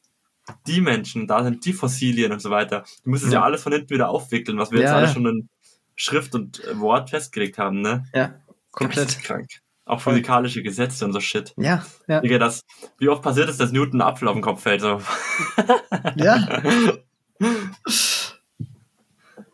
die 0.66 0.80
Menschen, 0.80 1.28
da 1.28 1.44
sind 1.44 1.66
die 1.66 1.74
Fossilien 1.74 2.32
und 2.32 2.42
so 2.42 2.50
weiter. 2.50 2.86
Du 3.04 3.10
müsstest 3.10 3.34
ja, 3.34 3.40
ja 3.40 3.46
alles 3.46 3.64
von 3.64 3.74
hinten 3.74 3.90
wieder 3.90 4.08
aufwickeln, 4.08 4.58
was 4.58 4.72
wir 4.72 4.80
ja, 4.80 4.86
jetzt 4.86 4.94
alle 4.94 5.10
schon 5.10 5.26
in 5.26 5.50
Schrift 5.98 6.36
und 6.36 6.62
Wort 6.80 7.10
festgelegt 7.10 7.58
haben, 7.58 7.82
ne? 7.82 8.06
Ja, 8.14 8.36
komplett. 8.72 9.20
krank. 9.20 9.50
Auch 9.86 10.00
physikalische 10.00 10.64
Gesetze 10.64 11.04
und 11.06 11.12
so 11.12 11.20
Shit. 11.20 11.54
Ja, 11.58 11.86
ja. 12.08 12.22
Digga, 12.22 12.38
das, 12.38 12.62
wie 13.00 13.10
oft 13.10 13.22
passiert 13.22 13.50
es, 13.50 13.58
dass 13.58 13.72
Newton 13.74 14.02
einen 14.02 14.10
Apfel 14.10 14.28
auf 14.30 14.36
den 14.36 14.42
Kopf 14.42 14.62
fällt? 14.62 14.82
So. 14.82 15.02
Ja. 16.16 16.62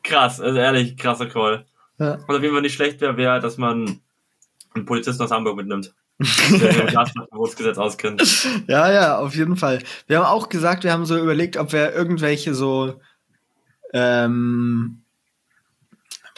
Krass, 0.03 0.39
also 0.39 0.57
ehrlich, 0.57 0.97
krasser 0.97 1.27
Call. 1.27 1.65
Ja. 1.99 2.13
Und 2.13 2.35
auf 2.35 2.41
jeden 2.41 2.53
Fall 2.53 2.61
nicht 2.61 2.73
schlecht 2.73 3.01
wäre, 3.01 3.17
wäre, 3.17 3.39
dass 3.39 3.57
man 3.57 3.99
einen 4.73 4.85
Polizisten 4.85 5.23
aus 5.23 5.31
Hamburg 5.31 5.55
mitnimmt. 5.57 5.93
der 6.19 6.91
das 6.91 7.13
Gesetz 7.55 7.77
auskennt. 7.77 8.21
Ja, 8.67 8.91
ja, 8.91 9.17
auf 9.19 9.35
jeden 9.35 9.55
Fall. 9.55 9.83
Wir 10.07 10.19
haben 10.19 10.25
auch 10.25 10.49
gesagt, 10.49 10.83
wir 10.83 10.91
haben 10.91 11.05
so 11.05 11.17
überlegt, 11.17 11.57
ob 11.57 11.71
wir 11.73 11.93
irgendwelche 11.93 12.53
so 12.53 12.99
ähm, 13.93 15.03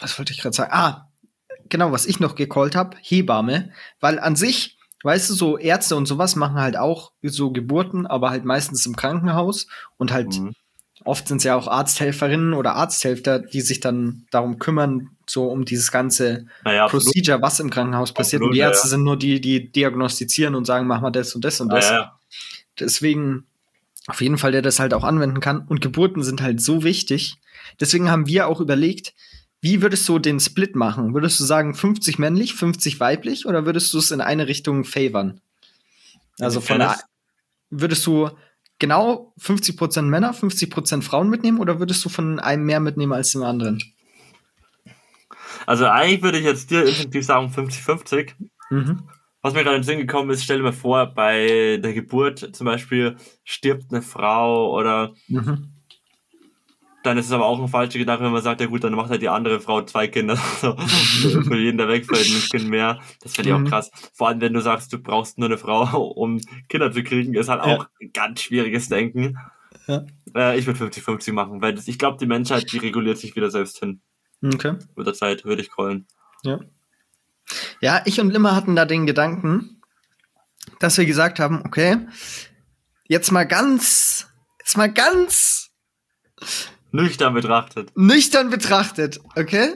was 0.02 0.18
wollte 0.18 0.32
ich 0.32 0.40
gerade 0.40 0.54
sagen? 0.54 0.72
Ah, 0.72 1.08
genau, 1.72 1.90
was 1.90 2.06
ich 2.06 2.20
noch 2.20 2.36
gecallt 2.36 2.76
habe, 2.76 2.96
Hebamme, 3.00 3.70
weil 3.98 4.20
an 4.20 4.36
sich, 4.36 4.76
weißt 5.02 5.30
du, 5.30 5.34
so 5.34 5.58
Ärzte 5.58 5.96
und 5.96 6.06
sowas 6.06 6.36
machen 6.36 6.60
halt 6.60 6.76
auch 6.76 7.12
so 7.22 7.50
Geburten, 7.50 8.06
aber 8.06 8.30
halt 8.30 8.44
meistens 8.44 8.86
im 8.86 8.94
Krankenhaus 8.94 9.66
und 9.96 10.12
halt 10.12 10.38
mhm. 10.38 10.54
oft 11.04 11.26
sind 11.26 11.38
es 11.38 11.44
ja 11.44 11.56
auch 11.56 11.66
Arzthelferinnen 11.66 12.52
oder 12.52 12.74
Arzthelfer, 12.76 13.38
die 13.38 13.62
sich 13.62 13.80
dann 13.80 14.26
darum 14.30 14.58
kümmern, 14.58 15.08
so 15.26 15.46
um 15.46 15.64
dieses 15.64 15.90
ganze 15.90 16.46
naja, 16.62 16.86
Procedure, 16.88 17.40
was 17.40 17.58
im 17.58 17.70
Krankenhaus 17.70 18.12
passiert. 18.12 18.42
Absolut, 18.42 18.50
und 18.50 18.54
die 18.54 18.60
Ärzte 18.60 18.86
ja. 18.86 18.90
sind 18.90 19.02
nur 19.02 19.18
die, 19.18 19.40
die 19.40 19.72
diagnostizieren 19.72 20.54
und 20.54 20.66
sagen, 20.66 20.86
mach 20.86 21.00
mal 21.00 21.10
das 21.10 21.34
und 21.34 21.42
das 21.44 21.60
und 21.60 21.70
das. 21.70 21.88
Ja, 21.88 22.18
Deswegen 22.78 23.44
auf 24.08 24.20
jeden 24.20 24.36
Fall, 24.36 24.52
der 24.52 24.62
das 24.62 24.78
halt 24.78 24.92
auch 24.92 25.04
anwenden 25.04 25.40
kann. 25.40 25.66
Und 25.66 25.80
Geburten 25.80 26.22
sind 26.22 26.42
halt 26.42 26.60
so 26.60 26.84
wichtig. 26.84 27.36
Deswegen 27.80 28.10
haben 28.10 28.26
wir 28.26 28.48
auch 28.48 28.60
überlegt, 28.60 29.14
wie 29.62 29.80
würdest 29.80 30.08
du 30.08 30.18
den 30.18 30.40
Split 30.40 30.74
machen? 30.74 31.14
Würdest 31.14 31.38
du 31.38 31.44
sagen 31.44 31.74
50 31.74 32.18
männlich, 32.18 32.54
50 32.54 32.98
weiblich 32.98 33.46
oder 33.46 33.64
würdest 33.64 33.94
du 33.94 33.98
es 33.98 34.10
in 34.10 34.20
eine 34.20 34.48
Richtung 34.48 34.84
favern? 34.84 35.40
Also 36.40 36.60
von 36.60 36.80
der, 36.80 36.98
würdest 37.70 38.04
du 38.04 38.30
genau 38.80 39.32
50% 39.40 40.02
Männer, 40.02 40.34
50% 40.34 41.02
Frauen 41.02 41.30
mitnehmen 41.30 41.60
oder 41.60 41.78
würdest 41.78 42.04
du 42.04 42.08
von 42.08 42.40
einem 42.40 42.64
mehr 42.64 42.80
mitnehmen 42.80 43.12
als 43.12 43.30
dem 43.30 43.44
anderen? 43.44 43.80
Also 45.64 45.86
eigentlich 45.86 46.22
würde 46.22 46.38
ich 46.38 46.44
jetzt 46.44 46.72
dir 46.72 46.84
instinktiv 46.84 47.24
sagen 47.24 47.46
50-50. 47.46 48.32
Mhm. 48.70 49.08
Was 49.42 49.54
mir 49.54 49.62
gerade 49.62 49.76
in 49.76 49.82
den 49.82 49.86
Sinn 49.86 49.98
gekommen 49.98 50.30
ist, 50.30 50.42
stell 50.42 50.56
dir 50.56 50.64
mal 50.64 50.72
vor, 50.72 51.06
bei 51.06 51.78
der 51.80 51.94
Geburt 51.94 52.50
zum 52.52 52.64
Beispiel 52.64 53.16
stirbt 53.44 53.92
eine 53.92 54.02
Frau 54.02 54.72
oder 54.72 55.14
mhm 55.28 55.71
dann 57.02 57.18
ist 57.18 57.26
es 57.26 57.32
aber 57.32 57.46
auch 57.46 57.60
ein 57.60 57.68
falscher 57.68 57.98
Gedanke, 57.98 58.24
wenn 58.24 58.32
man 58.32 58.42
sagt, 58.42 58.60
ja 58.60 58.66
gut, 58.66 58.84
dann 58.84 58.94
macht 58.94 59.10
halt 59.10 59.22
die 59.22 59.28
andere 59.28 59.60
Frau 59.60 59.82
zwei 59.82 60.08
Kinder. 60.08 60.38
So, 60.62 60.76
für 61.42 61.56
jeden, 61.56 61.78
der 61.78 61.88
wegfällt, 61.88 62.26
ein 62.26 62.48
Kind 62.50 62.68
mehr. 62.70 63.00
Das 63.22 63.34
finde 63.34 63.50
ich 63.50 63.56
mhm. 63.56 63.66
auch 63.66 63.70
krass. 63.70 63.90
Vor 64.14 64.28
allem, 64.28 64.40
wenn 64.40 64.52
du 64.52 64.60
sagst, 64.60 64.92
du 64.92 64.98
brauchst 64.98 65.38
nur 65.38 65.48
eine 65.48 65.58
Frau, 65.58 66.06
um 66.06 66.40
Kinder 66.68 66.90
zu 66.92 67.02
kriegen, 67.02 67.34
ist 67.34 67.48
halt 67.48 67.64
ja. 67.64 67.76
auch 67.76 67.86
ein 68.00 68.12
ganz 68.12 68.40
schwieriges 68.40 68.88
Denken. 68.88 69.38
Ja. 69.86 70.04
Äh, 70.34 70.58
ich 70.58 70.66
würde 70.66 70.84
50-50 70.84 71.32
machen, 71.32 71.60
weil 71.60 71.74
das, 71.74 71.88
ich 71.88 71.98
glaube, 71.98 72.18
die 72.18 72.26
Menschheit, 72.26 72.70
die 72.72 72.78
reguliert 72.78 73.18
sich 73.18 73.36
wieder 73.36 73.50
selbst 73.50 73.78
hin. 73.78 74.00
Okay. 74.42 74.74
Mit 74.96 75.06
der 75.06 75.14
Zeit 75.14 75.44
würde 75.44 75.62
ich 75.62 75.70
callen. 75.70 76.06
Ja. 76.42 76.60
Ja, 77.80 78.02
ich 78.04 78.20
und 78.20 78.30
Limmer 78.30 78.54
hatten 78.54 78.76
da 78.76 78.84
den 78.84 79.06
Gedanken, 79.06 79.80
dass 80.80 80.98
wir 80.98 81.06
gesagt 81.06 81.40
haben, 81.40 81.62
okay, 81.64 81.98
jetzt 83.08 83.30
mal 83.30 83.44
ganz, 83.44 84.28
jetzt 84.60 84.76
mal 84.76 84.92
ganz 84.92 85.70
Nüchtern 86.92 87.34
betrachtet. 87.34 87.90
Nüchtern 87.96 88.50
betrachtet, 88.50 89.20
okay? 89.34 89.74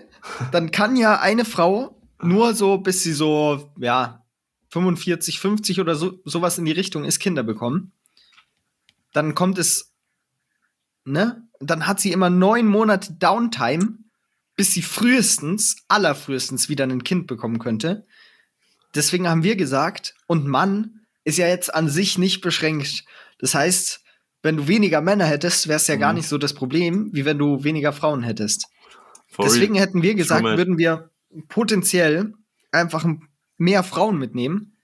Dann 0.53 0.71
kann 0.71 0.97
ja 0.97 1.19
eine 1.21 1.45
Frau 1.45 2.01
nur 2.23 2.55
so, 2.55 2.79
bis 2.79 3.03
sie 3.03 3.12
so, 3.12 3.73
ja, 3.79 4.25
45, 4.71 5.41
50 5.41 5.81
oder 5.81 5.95
so, 5.95 6.21
sowas 6.25 6.59
in 6.59 6.64
die 6.64 6.73
Richtung 6.73 7.05
ist, 7.05 7.19
Kinder 7.19 7.43
bekommen. 7.43 7.93
Dann 9.12 9.35
kommt 9.35 9.59
es, 9.59 9.95
ne? 11.05 11.43
Dann 11.61 11.87
hat 11.87 12.01
sie 12.01 12.12
immer 12.12 12.29
neun 12.29 12.67
Monate 12.67 13.14
Downtime, 13.14 13.99
bis 14.57 14.73
sie 14.73 14.83
frühestens, 14.83 15.77
allerfrühestens 15.89 16.69
wieder 16.69 16.85
ein 16.85 17.05
Kind 17.05 17.27
bekommen 17.27 17.59
könnte. 17.59 18.07
Deswegen 18.95 19.29
haben 19.29 19.43
wir 19.43 19.57
gesagt, 19.57 20.14
und 20.27 20.47
Mann 20.47 21.01
ist 21.25 21.39
ja 21.39 21.49
jetzt 21.49 21.75
an 21.75 21.89
sich 21.89 22.19
nicht 22.19 22.41
beschränkt. 22.41 23.05
Das 23.39 23.55
heißt, 23.55 24.03
wenn 24.47 24.57
du 24.57 24.69
weniger 24.69 25.01
Männer 25.01 25.27
hättest, 25.27 25.67
wäre 25.67 25.77
es 25.77 25.89
ja 25.89 25.97
mhm. 25.97 26.01
gar 26.01 26.13
nicht 26.13 26.29
so 26.29 26.39
das 26.39 26.55
Problem, 26.55 27.11
wie 27.13 27.25
wenn 27.25 27.37
du 27.37 27.65
weniger 27.65 27.93
Frauen 27.93 28.23
hättest. 28.23 28.69
For 29.29 29.45
Deswegen 29.45 29.75
real. 29.75 29.85
hätten 29.85 30.03
wir 30.03 30.15
gesagt, 30.15 30.45
würden 30.45 30.79
wir 30.79 31.11
potenziell 31.49 32.33
einfach 32.71 33.05
mehr 33.59 33.83
Frauen 33.83 34.19
mitnehmen, 34.19 34.77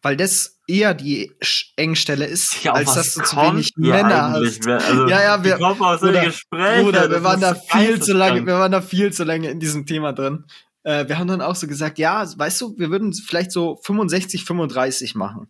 weil 0.00 0.16
das 0.16 0.58
eher 0.66 0.94
die 0.94 1.32
Engstelle 1.76 2.24
ist, 2.24 2.64
ja, 2.64 2.72
als 2.72 2.94
dass 2.94 3.12
du 3.12 3.22
zu 3.22 3.36
wenig 3.36 3.74
Männer 3.76 4.32
hast. 4.32 4.66
Also, 4.66 5.06
ja, 5.06 5.22
ja, 5.22 5.44
wir, 5.44 5.56
Bruder, 5.56 6.24
Gespräche, 6.24 6.82
Bruder, 6.82 7.10
wir 7.10 7.22
waren 7.22 7.40
da 7.40 7.54
viel 7.54 8.00
zu 8.00 8.14
lange, 8.14 8.46
wir 8.46 8.54
waren 8.54 8.72
da 8.72 8.80
viel 8.80 9.12
zu 9.12 9.24
lange 9.24 9.50
in 9.50 9.60
diesem 9.60 9.84
Thema 9.84 10.14
drin. 10.14 10.46
Äh, 10.82 11.08
wir 11.08 11.18
haben 11.18 11.28
dann 11.28 11.42
auch 11.42 11.56
so 11.56 11.66
gesagt, 11.66 11.98
ja, 11.98 12.26
weißt 12.34 12.58
du, 12.62 12.74
wir 12.78 12.90
würden 12.90 13.12
vielleicht 13.12 13.52
so 13.52 13.78
65, 13.82 14.44
35 14.44 15.14
machen. 15.14 15.48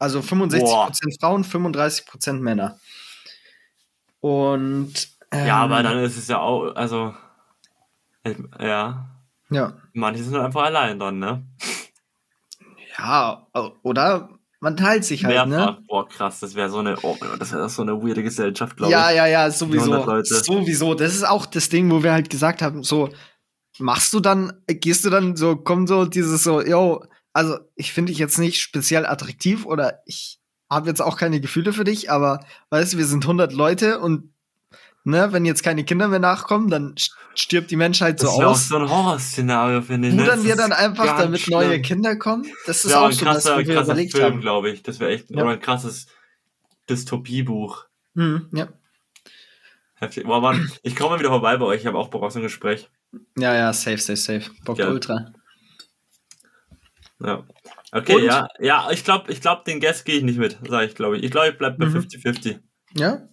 Also 0.00 0.20
65% 0.20 0.60
Boah. 0.60 0.90
Frauen, 1.20 1.44
35% 1.44 2.32
Männer. 2.32 2.80
Und. 4.20 5.08
Ähm, 5.30 5.46
ja, 5.46 5.58
aber 5.58 5.82
dann 5.82 5.98
ist 5.98 6.16
es 6.16 6.26
ja 6.26 6.40
auch, 6.40 6.74
also. 6.74 7.14
Ja. 8.58 9.10
Ja. 9.50 9.74
Manche 9.92 10.24
sind 10.24 10.36
einfach 10.36 10.62
allein 10.64 10.98
dann, 10.98 11.18
ne? 11.18 11.44
Ja, 12.98 13.46
oder 13.82 14.30
man 14.60 14.76
teilt 14.76 15.04
sich 15.04 15.24
halt, 15.24 15.34
ne? 15.48 15.56
Mehrfach. 15.56 15.78
ne? 15.78 15.84
Boah, 15.86 16.08
krass, 16.08 16.40
das 16.40 16.54
wäre 16.54 16.70
so 16.70 16.78
eine, 16.78 16.96
oh, 17.02 17.16
das 17.38 17.52
wäre 17.52 17.68
so 17.68 17.82
eine 17.82 18.02
weirde 18.02 18.22
Gesellschaft, 18.22 18.76
glaube 18.78 18.92
ja, 18.92 19.10
ich. 19.10 19.16
Ja, 19.16 19.26
ja, 19.26 19.44
ja, 19.44 19.50
sowieso. 19.50 20.22
Sowieso. 20.22 20.94
Das 20.94 21.14
ist 21.14 21.24
auch 21.24 21.44
das 21.44 21.68
Ding, 21.68 21.90
wo 21.90 22.02
wir 22.02 22.12
halt 22.12 22.30
gesagt 22.30 22.62
haben, 22.62 22.82
so, 22.82 23.10
machst 23.78 24.14
du 24.14 24.20
dann, 24.20 24.62
gehst 24.66 25.04
du 25.04 25.10
dann 25.10 25.36
so, 25.36 25.56
kommt 25.56 25.88
so 25.88 26.06
dieses 26.06 26.42
so, 26.42 26.62
yo, 26.62 27.04
also 27.32 27.58
ich 27.76 27.92
finde 27.92 28.10
dich 28.12 28.18
jetzt 28.18 28.38
nicht 28.38 28.60
speziell 28.60 29.06
attraktiv 29.06 29.64
oder 29.66 30.00
ich 30.06 30.38
habe 30.70 30.88
jetzt 30.88 31.00
auch 31.02 31.16
keine 31.16 31.40
Gefühle 31.40 31.72
für 31.72 31.84
dich, 31.84 32.10
aber 32.10 32.44
weißt 32.70 32.92
du, 32.94 32.98
wir 32.98 33.04
sind 33.06 33.24
100 33.24 33.52
Leute 33.52 33.98
und 34.00 34.32
ne, 35.04 35.32
wenn 35.32 35.44
jetzt 35.44 35.62
keine 35.62 35.84
Kinder 35.84 36.08
mehr 36.08 36.18
nachkommen, 36.18 36.68
dann 36.70 36.94
st- 36.94 37.12
stirbt 37.34 37.70
die 37.70 37.76
Menschheit 37.76 38.20
so 38.20 38.26
Das 38.26 38.38
wäre 38.38 38.46
auch 38.48 38.52
aus. 38.52 38.68
so 38.68 38.76
ein 38.76 38.88
Horrorszenario, 38.88 39.82
finde 39.82 40.08
ich. 40.08 40.14
ne? 40.14 40.22
Rudern 40.22 40.36
Das 40.38 40.44
wir 40.46 40.52
ist 40.54 40.60
dann 40.60 40.72
einfach, 40.72 41.16
damit 41.18 41.48
neue 41.48 41.68
schlimm. 41.70 41.82
Kinder 41.82 42.16
kommen? 42.16 42.46
Das 42.66 42.84
ist 42.84 42.90
ja, 42.92 43.00
auch 43.00 43.06
ein 43.06 43.12
so 43.12 43.24
das, 43.24 43.34
krasser, 43.44 43.56
was 43.58 43.66
wir 43.66 43.74
krasser 43.74 43.84
überlegt 43.92 44.12
Film, 44.16 44.40
glaube 44.40 44.70
ich. 44.70 44.82
Das 44.82 45.00
wäre 45.00 45.10
echt 45.12 45.30
Ja. 45.30 45.44
ein 45.46 45.60
krasses 45.60 46.06
Dystopiebuch. 46.88 47.84
Mhm, 48.14 48.48
ja. 48.52 48.68
Heftig. 49.94 50.24
Boah, 50.24 50.40
Mann, 50.40 50.70
ich 50.82 50.96
komme 50.96 51.10
mal 51.10 51.18
wieder 51.20 51.28
vorbei 51.30 51.56
bei 51.56 51.66
euch. 51.66 51.80
Ich 51.80 51.86
habe 51.86 51.98
auch 51.98 52.08
Bock 52.08 52.22
auf 52.22 52.32
so 52.32 52.38
ein 52.38 52.42
Gespräch. 52.42 52.88
ja, 53.36 53.54
ja, 53.54 53.72
safe, 53.72 53.98
safe, 53.98 54.16
safe. 54.16 54.50
Bock 54.64 54.78
Ja. 54.78 54.88
Ultra. 54.88 55.32
Ja. 57.22 57.44
Okay, 57.92 58.14
Und? 58.16 58.24
ja. 58.24 58.48
Ja, 58.60 58.88
ich 58.90 59.04
glaube, 59.04 59.30
ich 59.32 59.40
glaub, 59.40 59.64
den 59.64 59.80
Guest 59.80 60.04
gehe 60.04 60.16
ich 60.16 60.22
nicht 60.22 60.38
mit, 60.38 60.58
sage 60.68 60.86
ich, 60.86 60.94
glaube 60.94 61.18
ich. 61.18 61.24
Ich 61.24 61.30
glaube, 61.30 61.48
ich 61.48 61.58
bleibe 61.58 61.78
bei 61.78 61.86
Mhm. 61.86 61.96
50-50. 61.98 62.60
Ja. 62.94 63.28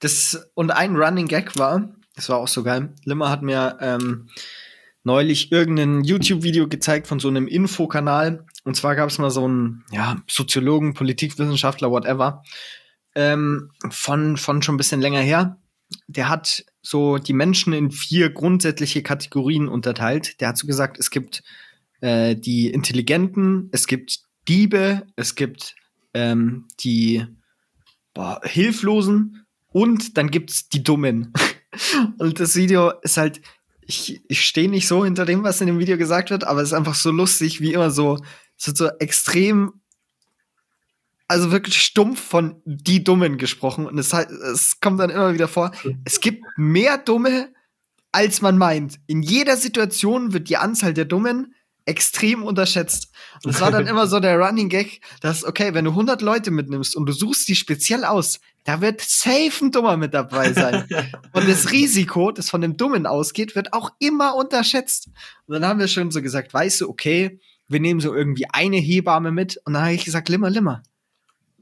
Das, 0.00 0.50
und 0.54 0.70
ein 0.70 0.96
Running 0.96 1.26
Gag 1.26 1.58
war, 1.58 1.88
das 2.14 2.28
war 2.28 2.38
auch 2.38 2.48
so 2.48 2.62
geil. 2.62 2.94
Limmer 3.04 3.30
hat 3.30 3.42
mir 3.42 3.78
ähm, 3.80 4.28
neulich 5.04 5.52
irgendein 5.52 6.04
YouTube-Video 6.04 6.68
gezeigt 6.68 7.06
von 7.06 7.18
so 7.20 7.28
einem 7.28 7.46
Infokanal. 7.46 8.44
Und 8.64 8.76
zwar 8.76 8.96
gab 8.96 9.08
es 9.08 9.18
mal 9.18 9.30
so 9.30 9.44
einen 9.44 9.84
ja, 9.90 10.16
Soziologen, 10.28 10.94
Politikwissenschaftler, 10.94 11.90
whatever, 11.90 12.42
ähm, 13.14 13.70
von, 13.90 14.36
von 14.36 14.62
schon 14.62 14.74
ein 14.74 14.78
bisschen 14.78 15.00
länger 15.00 15.20
her. 15.20 15.58
Der 16.08 16.28
hat 16.28 16.64
so 16.82 17.18
die 17.18 17.32
Menschen 17.32 17.72
in 17.72 17.90
vier 17.90 18.30
grundsätzliche 18.30 19.02
Kategorien 19.02 19.68
unterteilt. 19.68 20.40
Der 20.40 20.48
hat 20.48 20.58
so 20.58 20.66
gesagt, 20.66 20.98
es 20.98 21.10
gibt 21.10 21.42
äh, 22.00 22.36
die 22.36 22.70
Intelligenten, 22.70 23.68
es 23.72 23.86
gibt 23.86 24.20
Diebe, 24.48 25.06
es 25.16 25.34
gibt 25.34 25.74
ähm, 26.14 26.66
die 26.80 27.26
boah, 28.14 28.40
Hilflosen 28.44 29.46
und 29.68 30.16
dann 30.16 30.30
gibt's 30.30 30.68
die 30.68 30.82
Dummen. 30.82 31.32
und 32.18 32.40
das 32.40 32.56
Video 32.56 32.92
ist 33.02 33.16
halt, 33.16 33.40
ich, 33.82 34.20
ich 34.28 34.44
stehe 34.44 34.68
nicht 34.68 34.88
so 34.88 35.04
hinter 35.04 35.24
dem, 35.24 35.44
was 35.44 35.60
in 35.60 35.66
dem 35.66 35.78
Video 35.78 35.96
gesagt 35.96 36.30
wird, 36.30 36.44
aber 36.44 36.62
es 36.62 36.68
ist 36.68 36.74
einfach 36.74 36.94
so 36.94 37.10
lustig, 37.10 37.60
wie 37.60 37.72
immer 37.72 37.90
so, 37.90 38.18
es 38.58 38.66
wird 38.66 38.76
so 38.76 38.88
extrem, 38.98 39.80
also 41.28 41.52
wirklich 41.52 41.80
stumpf 41.80 42.20
von 42.20 42.62
die 42.64 43.04
Dummen 43.04 43.36
gesprochen. 43.36 43.86
Und 43.86 43.98
es, 43.98 44.12
es 44.12 44.80
kommt 44.80 45.00
dann 45.00 45.10
immer 45.10 45.34
wieder 45.34 45.48
vor, 45.48 45.72
es 46.04 46.20
gibt 46.20 46.42
mehr 46.56 46.98
Dumme, 46.98 47.52
als 48.12 48.40
man 48.40 48.56
meint. 48.56 48.98
In 49.06 49.22
jeder 49.22 49.56
Situation 49.56 50.32
wird 50.32 50.48
die 50.48 50.56
Anzahl 50.56 50.94
der 50.94 51.04
Dummen 51.04 51.54
extrem 51.86 52.42
unterschätzt. 52.42 53.10
Und 53.42 53.54
es 53.54 53.60
war 53.60 53.70
dann 53.70 53.86
immer 53.88 54.06
so 54.06 54.20
der 54.20 54.38
Running 54.38 54.68
Gag, 54.68 55.00
dass, 55.20 55.44
okay, 55.44 55.72
wenn 55.72 55.84
du 55.84 55.92
100 55.92 56.20
Leute 56.20 56.50
mitnimmst 56.50 56.94
und 56.96 57.06
du 57.06 57.12
suchst 57.12 57.48
die 57.48 57.56
speziell 57.56 58.04
aus, 58.04 58.40
da 58.64 58.80
wird 58.80 59.00
safe 59.00 59.64
ein 59.64 59.70
Dummer 59.70 59.96
mit 59.96 60.12
dabei 60.12 60.52
sein. 60.52 60.88
Und 61.32 61.48
das 61.48 61.70
Risiko, 61.70 62.32
das 62.32 62.50
von 62.50 62.60
dem 62.60 62.76
Dummen 62.76 63.06
ausgeht, 63.06 63.54
wird 63.54 63.72
auch 63.72 63.92
immer 64.00 64.34
unterschätzt. 64.34 65.08
Und 65.46 65.54
dann 65.54 65.64
haben 65.64 65.78
wir 65.78 65.86
schon 65.86 66.10
so 66.10 66.20
gesagt, 66.20 66.52
weißt 66.52 66.80
du, 66.80 66.88
okay, 66.88 67.38
wir 67.68 67.78
nehmen 67.78 68.00
so 68.00 68.12
irgendwie 68.12 68.46
eine 68.50 68.78
Hebamme 68.78 69.30
mit. 69.30 69.60
Und 69.64 69.74
dann 69.74 69.82
habe 69.84 69.94
ich 69.94 70.04
gesagt, 70.04 70.28
Limmer, 70.28 70.50
Limmer. 70.50 70.82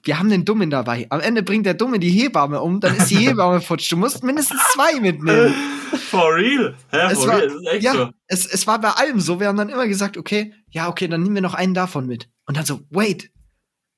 Wir 0.04 0.18
haben 0.18 0.28
den 0.28 0.44
Dummen 0.44 0.68
dabei. 0.70 1.06
Am 1.10 1.20
Ende 1.20 1.42
bringt 1.42 1.64
der 1.66 1.74
Dumme 1.74 1.98
die 1.98 2.10
Hebamme 2.10 2.60
um, 2.60 2.78
dann 2.80 2.94
ist 2.96 3.10
die 3.10 3.16
Hebamme 3.16 3.60
futsch. 3.62 3.90
Du 3.90 3.96
musst 3.96 4.22
mindestens 4.22 4.60
zwei 4.72 5.00
mitnehmen. 5.00 5.54
For 6.10 6.34
real? 6.34 6.74
Hä, 6.90 6.98
Es 7.12 7.18
for 7.18 7.28
war- 7.28 7.36
real? 7.38 7.48
Das 7.48 7.56
ist 7.60 7.66
echt 7.68 7.82
ja, 7.84 7.92
so. 7.94 8.10
es, 8.26 8.46
es 8.46 8.66
war 8.66 8.80
bei 8.80 8.90
allem 8.90 9.20
so. 9.20 9.40
Wir 9.40 9.48
haben 9.48 9.56
dann 9.56 9.68
immer 9.70 9.86
gesagt, 9.88 10.16
okay, 10.16 10.52
ja, 10.70 10.88
okay, 10.88 11.08
dann 11.08 11.22
nehmen 11.22 11.36
wir 11.36 11.42
noch 11.42 11.54
einen 11.54 11.72
davon 11.74 12.06
mit. 12.06 12.28
Und 12.46 12.56
dann 12.56 12.66
so, 12.66 12.80
wait. 12.90 13.30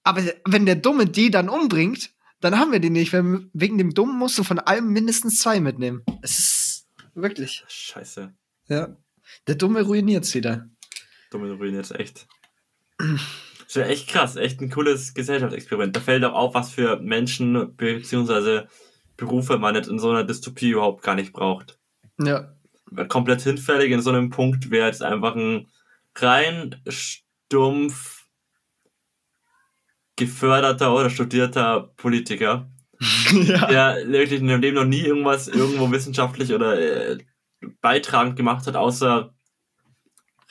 Aber 0.04 0.22
wenn 0.44 0.66
der 0.66 0.76
Dumme 0.76 1.06
die 1.06 1.30
dann 1.30 1.48
umbringt, 1.48 2.10
dann 2.40 2.58
haben 2.58 2.70
wir 2.70 2.78
die 2.80 2.90
nicht. 2.90 3.12
Wenn, 3.12 3.50
wegen 3.54 3.76
dem 3.78 3.92
Dummen 3.94 4.16
musst 4.18 4.38
du 4.38 4.44
von 4.44 4.58
allem 4.60 4.92
mindestens 4.92 5.40
zwei 5.40 5.58
mitnehmen. 5.58 6.04
Es 6.22 6.38
ist 6.38 6.86
wirklich. 7.14 7.64
Scheiße. 7.66 8.32
Ja. 8.68 8.96
Der 9.48 9.54
Dumme 9.56 9.82
ruiniert's 9.82 10.34
wieder. 10.34 10.68
Dumme 11.30 11.52
ruiniert 11.54 11.88
jetzt 11.90 11.98
echt. 11.98 12.26
Das 13.66 13.76
wäre 13.76 13.88
echt 13.88 14.08
krass, 14.08 14.36
echt 14.36 14.60
ein 14.60 14.70
cooles 14.70 15.14
Gesellschaftsexperiment. 15.14 15.94
Da 15.96 16.00
fällt 16.00 16.24
auch 16.24 16.34
auf, 16.34 16.54
was 16.54 16.70
für 16.70 17.00
Menschen 17.00 17.74
bzw. 17.76 18.66
Berufe 19.16 19.58
man 19.58 19.74
jetzt 19.74 19.88
in 19.88 19.98
so 19.98 20.10
einer 20.10 20.24
Dystopie 20.24 20.70
überhaupt 20.70 21.02
gar 21.02 21.14
nicht 21.14 21.32
braucht. 21.32 21.78
Ja. 22.18 22.52
Komplett 23.08 23.42
hinfällig 23.42 23.90
in 23.90 24.02
so 24.02 24.10
einem 24.10 24.30
Punkt 24.30 24.70
wäre 24.70 24.86
jetzt 24.86 25.02
einfach 25.02 25.34
ein 25.34 25.66
rein 26.14 26.76
stumpf 26.88 28.26
geförderter 30.16 30.94
oder 30.94 31.10
studierter 31.10 31.92
Politiker, 31.96 32.70
ja. 33.32 33.66
der 33.66 34.08
wirklich 34.08 34.40
in 34.40 34.48
dem 34.48 34.60
Leben 34.60 34.76
noch 34.76 34.84
nie 34.84 35.02
irgendwas 35.02 35.48
irgendwo 35.48 35.90
wissenschaftlich 35.90 36.54
oder 36.54 36.80
äh, 36.80 37.18
beitragend 37.80 38.36
gemacht 38.36 38.66
hat, 38.66 38.76
außer 38.76 39.34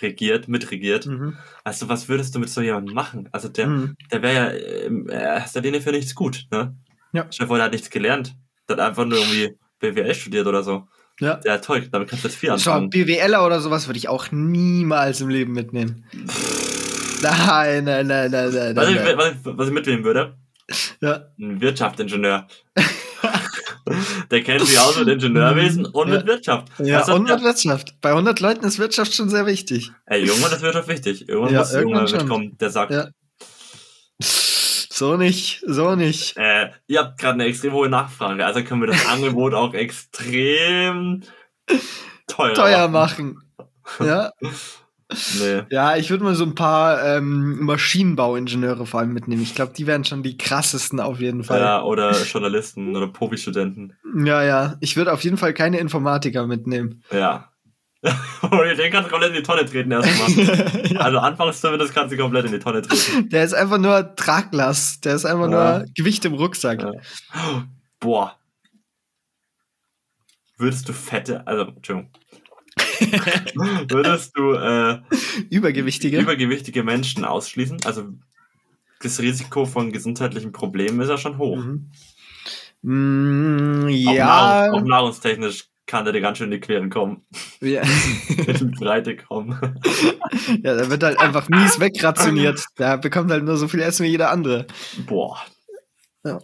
regiert, 0.01 0.47
mitregiert. 0.47 1.05
Mhm. 1.05 1.37
Also, 1.63 1.87
was 1.89 2.07
würdest 2.09 2.35
du 2.35 2.39
mit 2.39 2.49
so 2.49 2.61
jemandem 2.61 2.93
machen? 2.93 3.29
Also, 3.31 3.47
der, 3.49 3.67
Mhm. 3.67 3.95
der 4.11 4.21
wäre 4.21 4.33
ja 4.35 4.85
in 4.87 5.07
erster 5.07 5.61
Linie 5.61 5.81
für 5.81 5.91
nichts 5.91 6.13
gut, 6.15 6.45
ne? 6.51 6.75
Ja. 7.13 7.25
Stell 7.29 7.45
dir 7.45 7.47
vor, 7.47 7.57
der 7.57 7.65
hat 7.65 7.71
nichts 7.71 7.89
gelernt. 7.89 8.35
Der 8.67 8.77
hat 8.77 8.83
einfach 8.89 9.05
nur 9.05 9.17
irgendwie 9.19 9.57
BWL 9.79 10.13
studiert 10.15 10.47
oder 10.47 10.63
so. 10.63 10.87
Ja. 11.21 11.39
Ja, 11.45 11.59
toll, 11.59 11.87
damit 11.91 12.09
kannst 12.09 12.25
du 12.25 12.27
jetzt 12.27 12.37
viel 12.37 12.49
anfangen. 12.51 12.89
BWLer 12.89 13.45
oder 13.45 13.61
sowas 13.61 13.87
würde 13.87 13.97
ich 13.99 14.09
auch 14.09 14.31
niemals 14.31 15.21
im 15.21 15.29
Leben 15.29 15.53
mitnehmen. 15.53 16.03
Nein, 17.21 17.85
nein, 17.85 18.07
nein, 18.07 18.31
nein, 18.31 18.51
nein. 18.53 18.75
Was 18.75 18.89
ich, 18.89 18.95
nein, 18.95 19.05
nein. 19.05 19.17
was, 19.17 19.31
ich, 19.31 19.37
was 19.43 19.67
ich 19.67 19.73
mitnehmen 19.73 20.03
würde, 20.03 20.35
Ja. 21.01 21.27
ein 21.39 21.61
Wirtschaftsingenieur. 21.61 22.47
der 24.31 24.43
kennt 24.43 24.65
sich 24.65 24.79
aus 24.79 24.97
mit 24.97 25.07
Ingenieurwesen 25.07 25.85
und 25.93 26.07
Ja. 26.09 26.15
mit 26.17 26.27
Wirtschaft. 26.27 26.67
Ja, 26.79 26.99
Also, 26.99 27.15
und 27.15 27.23
mit 27.29 27.41
Wirtschaft. 27.43 27.95
Bei 28.01 28.09
100 28.11 28.39
Leuten 28.39 28.65
ist 28.65 28.79
Wirtschaft 28.79 29.13
schon 29.13 29.29
sehr 29.29 29.45
wichtig. 29.45 29.91
Ey, 30.05 30.23
irgendwann 30.23 30.51
ist 30.51 30.61
Wirtschaft 30.61 30.87
wichtig. 30.87 31.27
Irgendwann 31.29 31.53
Ja, 31.53 31.59
muss 31.59 31.73
irgendwann 31.73 32.07
schon. 32.07 32.19
mitkommen, 32.19 32.57
der 32.59 32.69
sagt, 32.69 32.91
Ja. 32.91 33.07
So 34.19 35.17
nicht, 35.17 35.61
so 35.67 35.95
nicht. 35.95 36.37
äh, 36.37 36.69
ihr 36.87 36.99
habt 37.01 37.19
gerade 37.19 37.33
eine 37.33 37.45
extrem 37.45 37.73
hohe 37.73 37.89
Nachfrage, 37.89 38.45
also 38.45 38.63
können 38.63 38.79
wir 38.81 38.87
das 38.87 39.05
Angebot 39.07 39.53
auch 39.53 39.73
extrem 39.73 41.23
teuer, 42.27 42.53
Teuer 42.53 42.87
machen. 42.87 43.41
Ja, 43.99 44.31
Nee. 45.39 45.63
ja 45.69 45.95
ich 45.97 46.09
würde 46.09 46.23
mal 46.23 46.35
so 46.35 46.43
ein 46.43 46.55
paar 46.55 47.03
ähm, 47.03 47.63
Maschinenbauingenieure 47.63 48.85
vor 48.85 48.99
allem 48.99 49.13
mitnehmen. 49.13 49.41
Ich 49.41 49.55
glaube, 49.55 49.73
die 49.75 49.87
wären 49.87 50.03
schon 50.05 50.23
die 50.23 50.37
krassesten 50.37 50.99
auf 50.99 51.19
jeden 51.19 51.43
Fall. 51.43 51.59
Ja, 51.59 51.83
oder 51.83 52.11
Journalisten 52.23 52.95
oder 52.95 53.07
Profi-Studenten. 53.07 53.93
Ja, 54.23 54.43
ja. 54.43 54.75
Ich 54.81 54.97
würde 54.97 55.13
auf 55.13 55.23
jeden 55.23 55.37
Fall 55.37 55.53
keine 55.53 55.79
Informatiker 55.79 56.47
mitnehmen. 56.47 57.03
Ja. 57.11 57.49
Den 58.05 58.91
kannst 58.91 59.07
du 59.07 59.11
komplett 59.11 59.31
in 59.31 59.37
die 59.37 59.43
Tonne 59.43 59.65
treten 59.65 59.91
erstmal. 59.91 60.85
ja. 60.91 60.99
Also 60.99 61.17
anfangs 61.17 61.59
zumindest 61.59 61.93
kannst 61.93 62.13
du 62.13 62.17
komplett 62.17 62.45
in 62.45 62.51
die 62.51 62.59
Tonne 62.59 62.83
treten. 62.83 63.29
Der 63.29 63.43
ist 63.43 63.53
einfach 63.53 63.79
nur 63.79 64.15
Traglast. 64.15 65.05
Der 65.05 65.15
ist 65.15 65.25
einfach 65.25 65.49
Ja. 65.49 65.79
nur 65.79 65.85
Gewicht 65.95 66.23
im 66.25 66.33
Rucksack. 66.35 66.81
Ja. 66.83 66.91
Boah. 67.99 68.37
Würdest 70.57 70.87
du 70.87 70.93
fette, 70.93 71.45
also, 71.47 71.63
Entschuldigung. 71.63 72.11
Würdest 73.89 74.37
du 74.37 74.53
äh, 74.53 74.99
Übergewichtige. 75.49 76.19
übergewichtige 76.19 76.83
Menschen 76.83 77.25
ausschließen? 77.25 77.79
Also 77.85 78.09
das 79.01 79.19
Risiko 79.19 79.65
von 79.65 79.91
gesundheitlichen 79.91 80.51
Problemen 80.51 80.99
ist 81.01 81.09
ja 81.09 81.17
schon 81.17 81.37
hoch. 81.37 81.57
mhm. 81.57 81.91
Mm, 82.81 83.85
Auch, 83.85 84.13
ja. 84.13 84.25
nahrungs 84.25 84.73
auch 84.83 84.87
nahrungstechnisch 84.87 85.69
kann 85.87 86.03
der 86.03 86.13
dir 86.13 86.21
ganz 86.21 86.37
schön 86.37 86.51
in 86.51 86.59
die 86.59 86.59
Queren 86.59 86.89
kommen. 86.89 87.25
ja. 87.61 87.81
in 88.27 88.71
die 88.71 88.77
Breite 88.79 89.15
kommen. 89.15 89.59
ja, 90.63 90.75
da 90.75 90.89
wird 90.89 91.03
halt 91.03 91.19
einfach 91.19 91.47
mies 91.49 91.79
wegrationiert. 91.79 92.63
Da 92.75 92.97
bekommt 92.97 93.31
halt 93.31 93.43
nur 93.43 93.57
so 93.57 93.67
viel 93.67 93.81
Essen 93.81 94.03
wie 94.05 94.09
jeder 94.09 94.31
andere. 94.31 94.65
Boah. 95.05 95.39
Ja. 96.23 96.39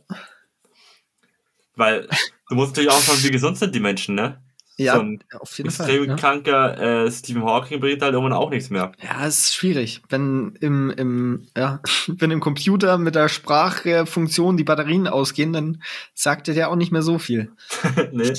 Weil 1.76 2.08
du 2.50 2.56
musst 2.56 2.72
natürlich 2.72 2.92
auch 2.92 3.02
schauen, 3.02 3.24
wie 3.24 3.32
gesund 3.32 3.58
sind 3.58 3.74
die 3.74 3.80
Menschen, 3.80 4.16
ne? 4.16 4.42
Ja, 4.78 4.96
so 4.96 5.02
ein 5.02 5.24
auf 5.40 5.58
jeden 5.58 5.70
extrem 5.70 5.86
Fall. 5.98 6.08
Ja. 6.08 6.16
kranker 6.16 7.06
äh, 7.06 7.12
Stephen 7.12 7.44
Hawking 7.44 7.80
bringt 7.80 8.02
halt 8.02 8.14
irgendwann 8.14 8.34
auch 8.34 8.50
nichts 8.50 8.70
mehr. 8.70 8.92
ja, 9.04 9.26
es 9.28 9.40
ist 9.40 9.56
schwierig. 9.56 10.02
Wenn 10.10 10.56
im, 10.62 10.90
im, 10.92 11.48
ja, 11.56 11.82
wenn 12.08 12.32
im 12.32 12.40
Computer 12.40 12.98
mit 12.98 13.14
der 13.16 13.30
Sprachfunktion 13.30 14.58
die 14.58 14.64
Batterien 14.64 15.08
ausgehen, 15.08 15.54
dann 15.54 15.84
sagt 16.14 16.48
er 16.48 16.56
ja 16.56 16.68
auch 16.70 16.76
nicht 16.76 16.92
mehr 16.92 17.02
so 17.04 17.20
viel. 17.20 17.52
nee, 18.12 18.34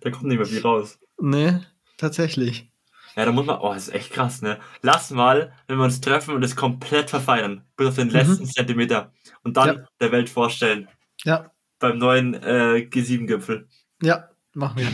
da 0.00 0.10
kommt 0.10 0.24
nicht 0.24 0.36
mehr 0.38 0.46
viel 0.46 0.60
raus. 0.62 0.98
Nee, 1.20 1.58
tatsächlich. 1.96 2.68
Ja, 3.14 3.24
da 3.24 3.32
muss 3.32 3.46
man, 3.46 3.58
oh, 3.60 3.72
das 3.72 3.88
ist 3.88 3.94
echt 3.94 4.12
krass, 4.12 4.42
ne? 4.42 4.58
Lass 4.82 5.10
mal, 5.10 5.50
wenn 5.68 5.78
wir 5.78 5.84
uns 5.84 6.02
treffen 6.02 6.34
und 6.34 6.42
das 6.42 6.54
komplett 6.54 7.08
verfeinern, 7.08 7.62
bis 7.76 7.88
auf 7.88 7.94
den 7.94 8.08
Mhm. 8.08 8.12
letzten 8.12 8.44
Zentimeter 8.46 9.12
und 9.42 9.56
dann 9.56 9.68
Ja. 9.68 9.84
der 10.00 10.12
Welt 10.12 10.28
vorstellen, 10.28 10.88
Ja, 11.24 11.50
beim 11.78 11.96
neuen 11.96 12.34
äh, 12.34 12.86
G7-Gipfel. 12.90 13.66
ja, 14.02 14.28
machen 14.56 14.78
wir. 14.78 14.90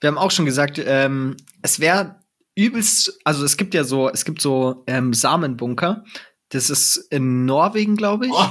Wir 0.00 0.08
haben 0.08 0.18
auch 0.18 0.30
schon 0.30 0.46
gesagt, 0.46 0.80
ähm, 0.84 1.36
es 1.62 1.80
wäre 1.80 2.20
übelst, 2.54 3.18
also 3.24 3.44
es 3.44 3.56
gibt 3.56 3.74
ja 3.74 3.84
so, 3.84 4.08
es 4.08 4.24
gibt 4.24 4.40
so 4.40 4.84
ähm, 4.86 5.12
Samenbunker. 5.12 6.04
Das 6.50 6.70
ist 6.70 6.96
in 7.10 7.44
Norwegen, 7.44 7.96
glaube 7.96 8.26
ich. 8.26 8.32
Oh. 8.32 8.48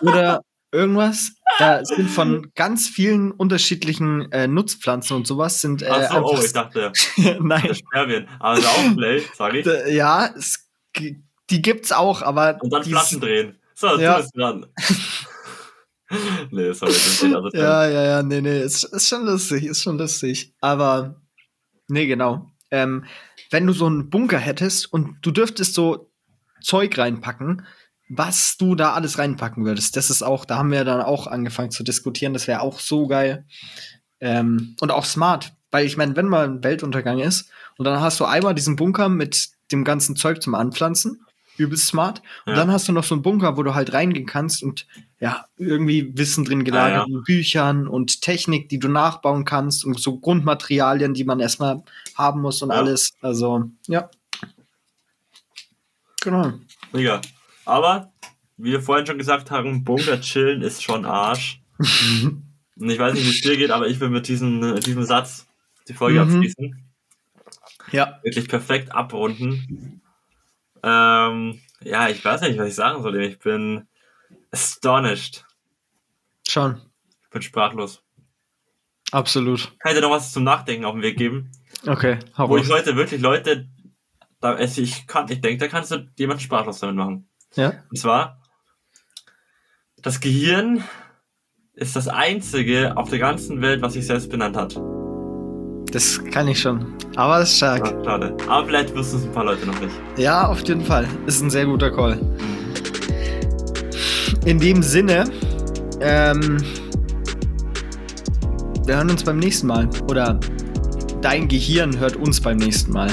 Oder 0.00 0.42
irgendwas. 0.72 1.32
Da 1.58 1.84
sind 1.84 2.08
von 2.08 2.52
ganz 2.54 2.88
vielen 2.88 3.32
unterschiedlichen 3.32 4.30
äh, 4.32 4.46
Nutzpflanzen 4.46 5.16
und 5.16 5.26
sowas 5.26 5.60
sind 5.60 5.82
äh, 5.82 5.88
Ach 5.90 6.12
so, 6.12 6.24
oh, 6.24 6.40
ich 6.42 6.52
dachte, 6.52 6.92
Nein, 7.40 7.74
Spermien. 7.74 8.28
Aber 8.38 8.48
also 8.48 8.68
auch 8.68 8.96
Play, 8.96 9.22
sag 9.34 9.54
ich. 9.54 9.64
D- 9.64 9.94
ja, 9.94 10.30
es, 10.36 10.68
die 11.50 11.62
gibt's 11.62 11.92
auch, 11.92 12.22
aber 12.22 12.58
Und 12.60 12.72
dann 12.72 12.84
Flaschen 12.84 13.20
drehen. 13.20 13.56
So, 13.74 13.98
ja. 13.98 14.16
du 14.16 14.22
bist 14.22 14.36
dran. 14.36 14.66
nee, 16.50 16.72
sorry, 16.72 16.92
das 16.92 17.20
geht 17.20 17.34
also 17.34 17.50
Ja, 17.52 17.88
ja, 17.88 18.04
ja, 18.04 18.22
nee, 18.22 18.40
nee, 18.40 18.62
ist, 18.62 18.84
ist 18.84 19.08
schon 19.08 19.24
lustig, 19.24 19.64
ist 19.64 19.82
schon 19.82 19.98
lustig. 19.98 20.54
Aber, 20.60 21.20
nee, 21.88 22.06
genau. 22.06 22.50
Ähm, 22.70 23.04
wenn 23.50 23.66
du 23.66 23.72
so 23.72 23.86
einen 23.86 24.10
Bunker 24.10 24.38
hättest 24.38 24.92
und 24.92 25.18
du 25.22 25.30
dürftest 25.30 25.74
so 25.74 26.10
Zeug 26.60 26.96
reinpacken, 26.98 27.66
was 28.08 28.56
du 28.56 28.74
da 28.74 28.92
alles 28.92 29.18
reinpacken 29.18 29.64
würdest, 29.64 29.96
das 29.96 30.10
ist 30.10 30.22
auch, 30.22 30.44
da 30.44 30.58
haben 30.58 30.70
wir 30.70 30.84
dann 30.84 31.00
auch 31.00 31.26
angefangen 31.26 31.70
zu 31.70 31.82
diskutieren, 31.82 32.32
das 32.32 32.46
wäre 32.46 32.60
auch 32.60 32.78
so 32.78 33.06
geil. 33.06 33.44
Ähm, 34.20 34.76
und 34.80 34.90
auch 34.90 35.04
smart, 35.04 35.52
weil 35.70 35.86
ich 35.86 35.96
meine, 35.96 36.16
wenn 36.16 36.28
mal 36.28 36.44
ein 36.44 36.64
Weltuntergang 36.64 37.18
ist 37.18 37.50
und 37.76 37.84
dann 37.84 38.00
hast 38.00 38.20
du 38.20 38.24
einmal 38.24 38.54
diesen 38.54 38.76
Bunker 38.76 39.08
mit 39.08 39.48
dem 39.72 39.84
ganzen 39.84 40.16
Zeug 40.16 40.40
zum 40.40 40.54
Anpflanzen, 40.54 41.25
übelst 41.58 41.86
smart. 41.86 42.22
Und 42.44 42.52
Ja. 42.52 42.56
dann 42.60 42.70
hast 42.70 42.88
du 42.88 42.92
noch 42.92 43.04
so 43.04 43.14
einen 43.14 43.22
Bunker, 43.22 43.56
wo 43.56 43.62
du 43.62 43.74
halt 43.74 43.92
reingehen 43.92 44.26
kannst 44.26 44.62
und 44.62 44.86
ja, 45.20 45.46
irgendwie 45.56 46.16
Wissen 46.16 46.44
drin 46.44 46.64
gelagert, 46.64 47.06
Ah, 47.08 47.10
ja. 47.12 47.20
Büchern 47.24 47.88
und 47.88 48.20
Technik, 48.22 48.68
die 48.68 48.78
du 48.78 48.88
nachbauen 48.88 49.44
kannst 49.44 49.84
und 49.84 49.98
so 49.98 50.18
Grundmaterialien, 50.18 51.14
die 51.14 51.24
man 51.24 51.40
erstmal 51.40 51.82
haben 52.16 52.40
muss 52.42 52.62
und 52.62 52.70
Ja. 52.70 52.76
alles. 52.76 53.14
Also, 53.22 53.64
ja. 53.86 54.10
Genau. 56.22 56.52
Mega. 56.92 57.20
Aber, 57.64 58.12
wie 58.56 58.72
wir 58.72 58.80
vorhin 58.82 59.06
schon 59.06 59.18
gesagt 59.18 59.50
haben, 59.50 59.84
Bunker 59.84 60.20
chillen 60.20 60.62
ist 60.62 60.82
schon 60.82 61.04
Arsch. 61.04 61.60
Und 62.78 62.90
ich 62.90 62.98
weiß 62.98 63.14
nicht, 63.14 63.24
wie 63.24 63.30
es 63.30 63.40
dir 63.40 63.56
geht, 63.56 63.70
aber 63.70 63.86
ich 63.88 63.98
will 64.00 64.10
mit 64.10 64.28
diesem, 64.28 64.78
diesem 64.80 65.02
Satz 65.04 65.46
die 65.88 65.94
Folge 65.94 66.22
Mhm. 66.22 66.30
abschließen. 66.30 66.84
ja. 67.92 68.18
Wirklich 68.22 68.48
perfekt 68.48 68.92
abrunden. 68.94 70.02
Ähm, 70.86 71.60
ja, 71.80 72.08
ich 72.08 72.24
weiß 72.24 72.42
nicht, 72.42 72.58
was 72.58 72.68
ich 72.68 72.74
sagen 72.76 73.02
soll. 73.02 73.20
Ich 73.20 73.40
bin 73.40 73.88
astonished. 74.52 75.44
Schon. 76.48 76.80
Ich 77.24 77.30
bin 77.30 77.42
sprachlos. 77.42 78.04
Absolut. 79.10 79.76
Kann 79.80 79.92
ich 79.92 79.98
dir 79.98 80.02
noch 80.02 80.12
was 80.12 80.32
zum 80.32 80.44
Nachdenken 80.44 80.84
auf 80.84 80.94
den 80.94 81.02
Weg 81.02 81.18
geben? 81.18 81.50
Okay, 81.86 82.18
hau 82.38 82.48
Wo 82.48 82.56
ich 82.56 82.70
heute 82.70 82.96
wirklich 82.96 83.20
Leute, 83.20 83.68
da, 84.40 84.58
ich 84.58 85.06
kann, 85.06 85.30
ich 85.30 85.40
denke, 85.40 85.58
da 85.58 85.68
kannst 85.68 85.90
du 85.90 86.08
jemanden 86.16 86.42
sprachlos 86.42 86.80
damit 86.80 86.96
machen. 86.96 87.28
Ja. 87.54 87.84
Und 87.90 87.98
zwar, 87.98 88.40
das 89.96 90.20
Gehirn 90.20 90.84
ist 91.74 91.96
das 91.96 92.06
einzige 92.06 92.96
auf 92.96 93.10
der 93.10 93.18
ganzen 93.18 93.60
Welt, 93.60 93.82
was 93.82 93.94
sich 93.94 94.06
selbst 94.06 94.30
benannt 94.30 94.56
hat. 94.56 94.76
Das 95.92 96.20
kann 96.32 96.48
ich 96.48 96.60
schon. 96.60 96.84
Aber 97.14 97.40
es 97.40 97.50
ist 97.50 97.56
stark. 97.58 97.86
Ja, 97.86 98.04
schade. 98.04 98.36
Aber 98.48 98.66
vielleicht 98.66 98.94
wissen 98.94 99.18
es 99.20 99.24
ein 99.24 99.32
paar 99.32 99.44
Leute 99.44 99.66
noch 99.66 99.80
nicht. 99.80 99.94
Ja, 100.16 100.46
auf 100.48 100.60
jeden 100.66 100.84
Fall. 100.84 101.08
Ist 101.26 101.42
ein 101.42 101.50
sehr 101.50 101.64
guter 101.64 101.90
Call. 101.90 102.18
In 104.44 104.58
dem 104.58 104.82
Sinne, 104.82 105.24
ähm, 106.00 106.58
wir 108.84 108.96
hören 108.96 109.10
uns 109.10 109.24
beim 109.24 109.38
nächsten 109.38 109.68
Mal. 109.68 109.88
Oder 110.08 110.38
dein 111.22 111.48
Gehirn 111.48 111.98
hört 111.98 112.16
uns 112.16 112.40
beim 112.40 112.58
nächsten 112.58 112.92
Mal. 112.92 113.10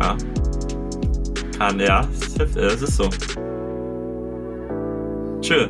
Ja. 0.00 0.16
Kann, 1.58 1.80
ja. 1.80 2.08
Es 2.56 2.82
ist 2.82 2.96
so. 2.96 3.08
추. 5.50 5.68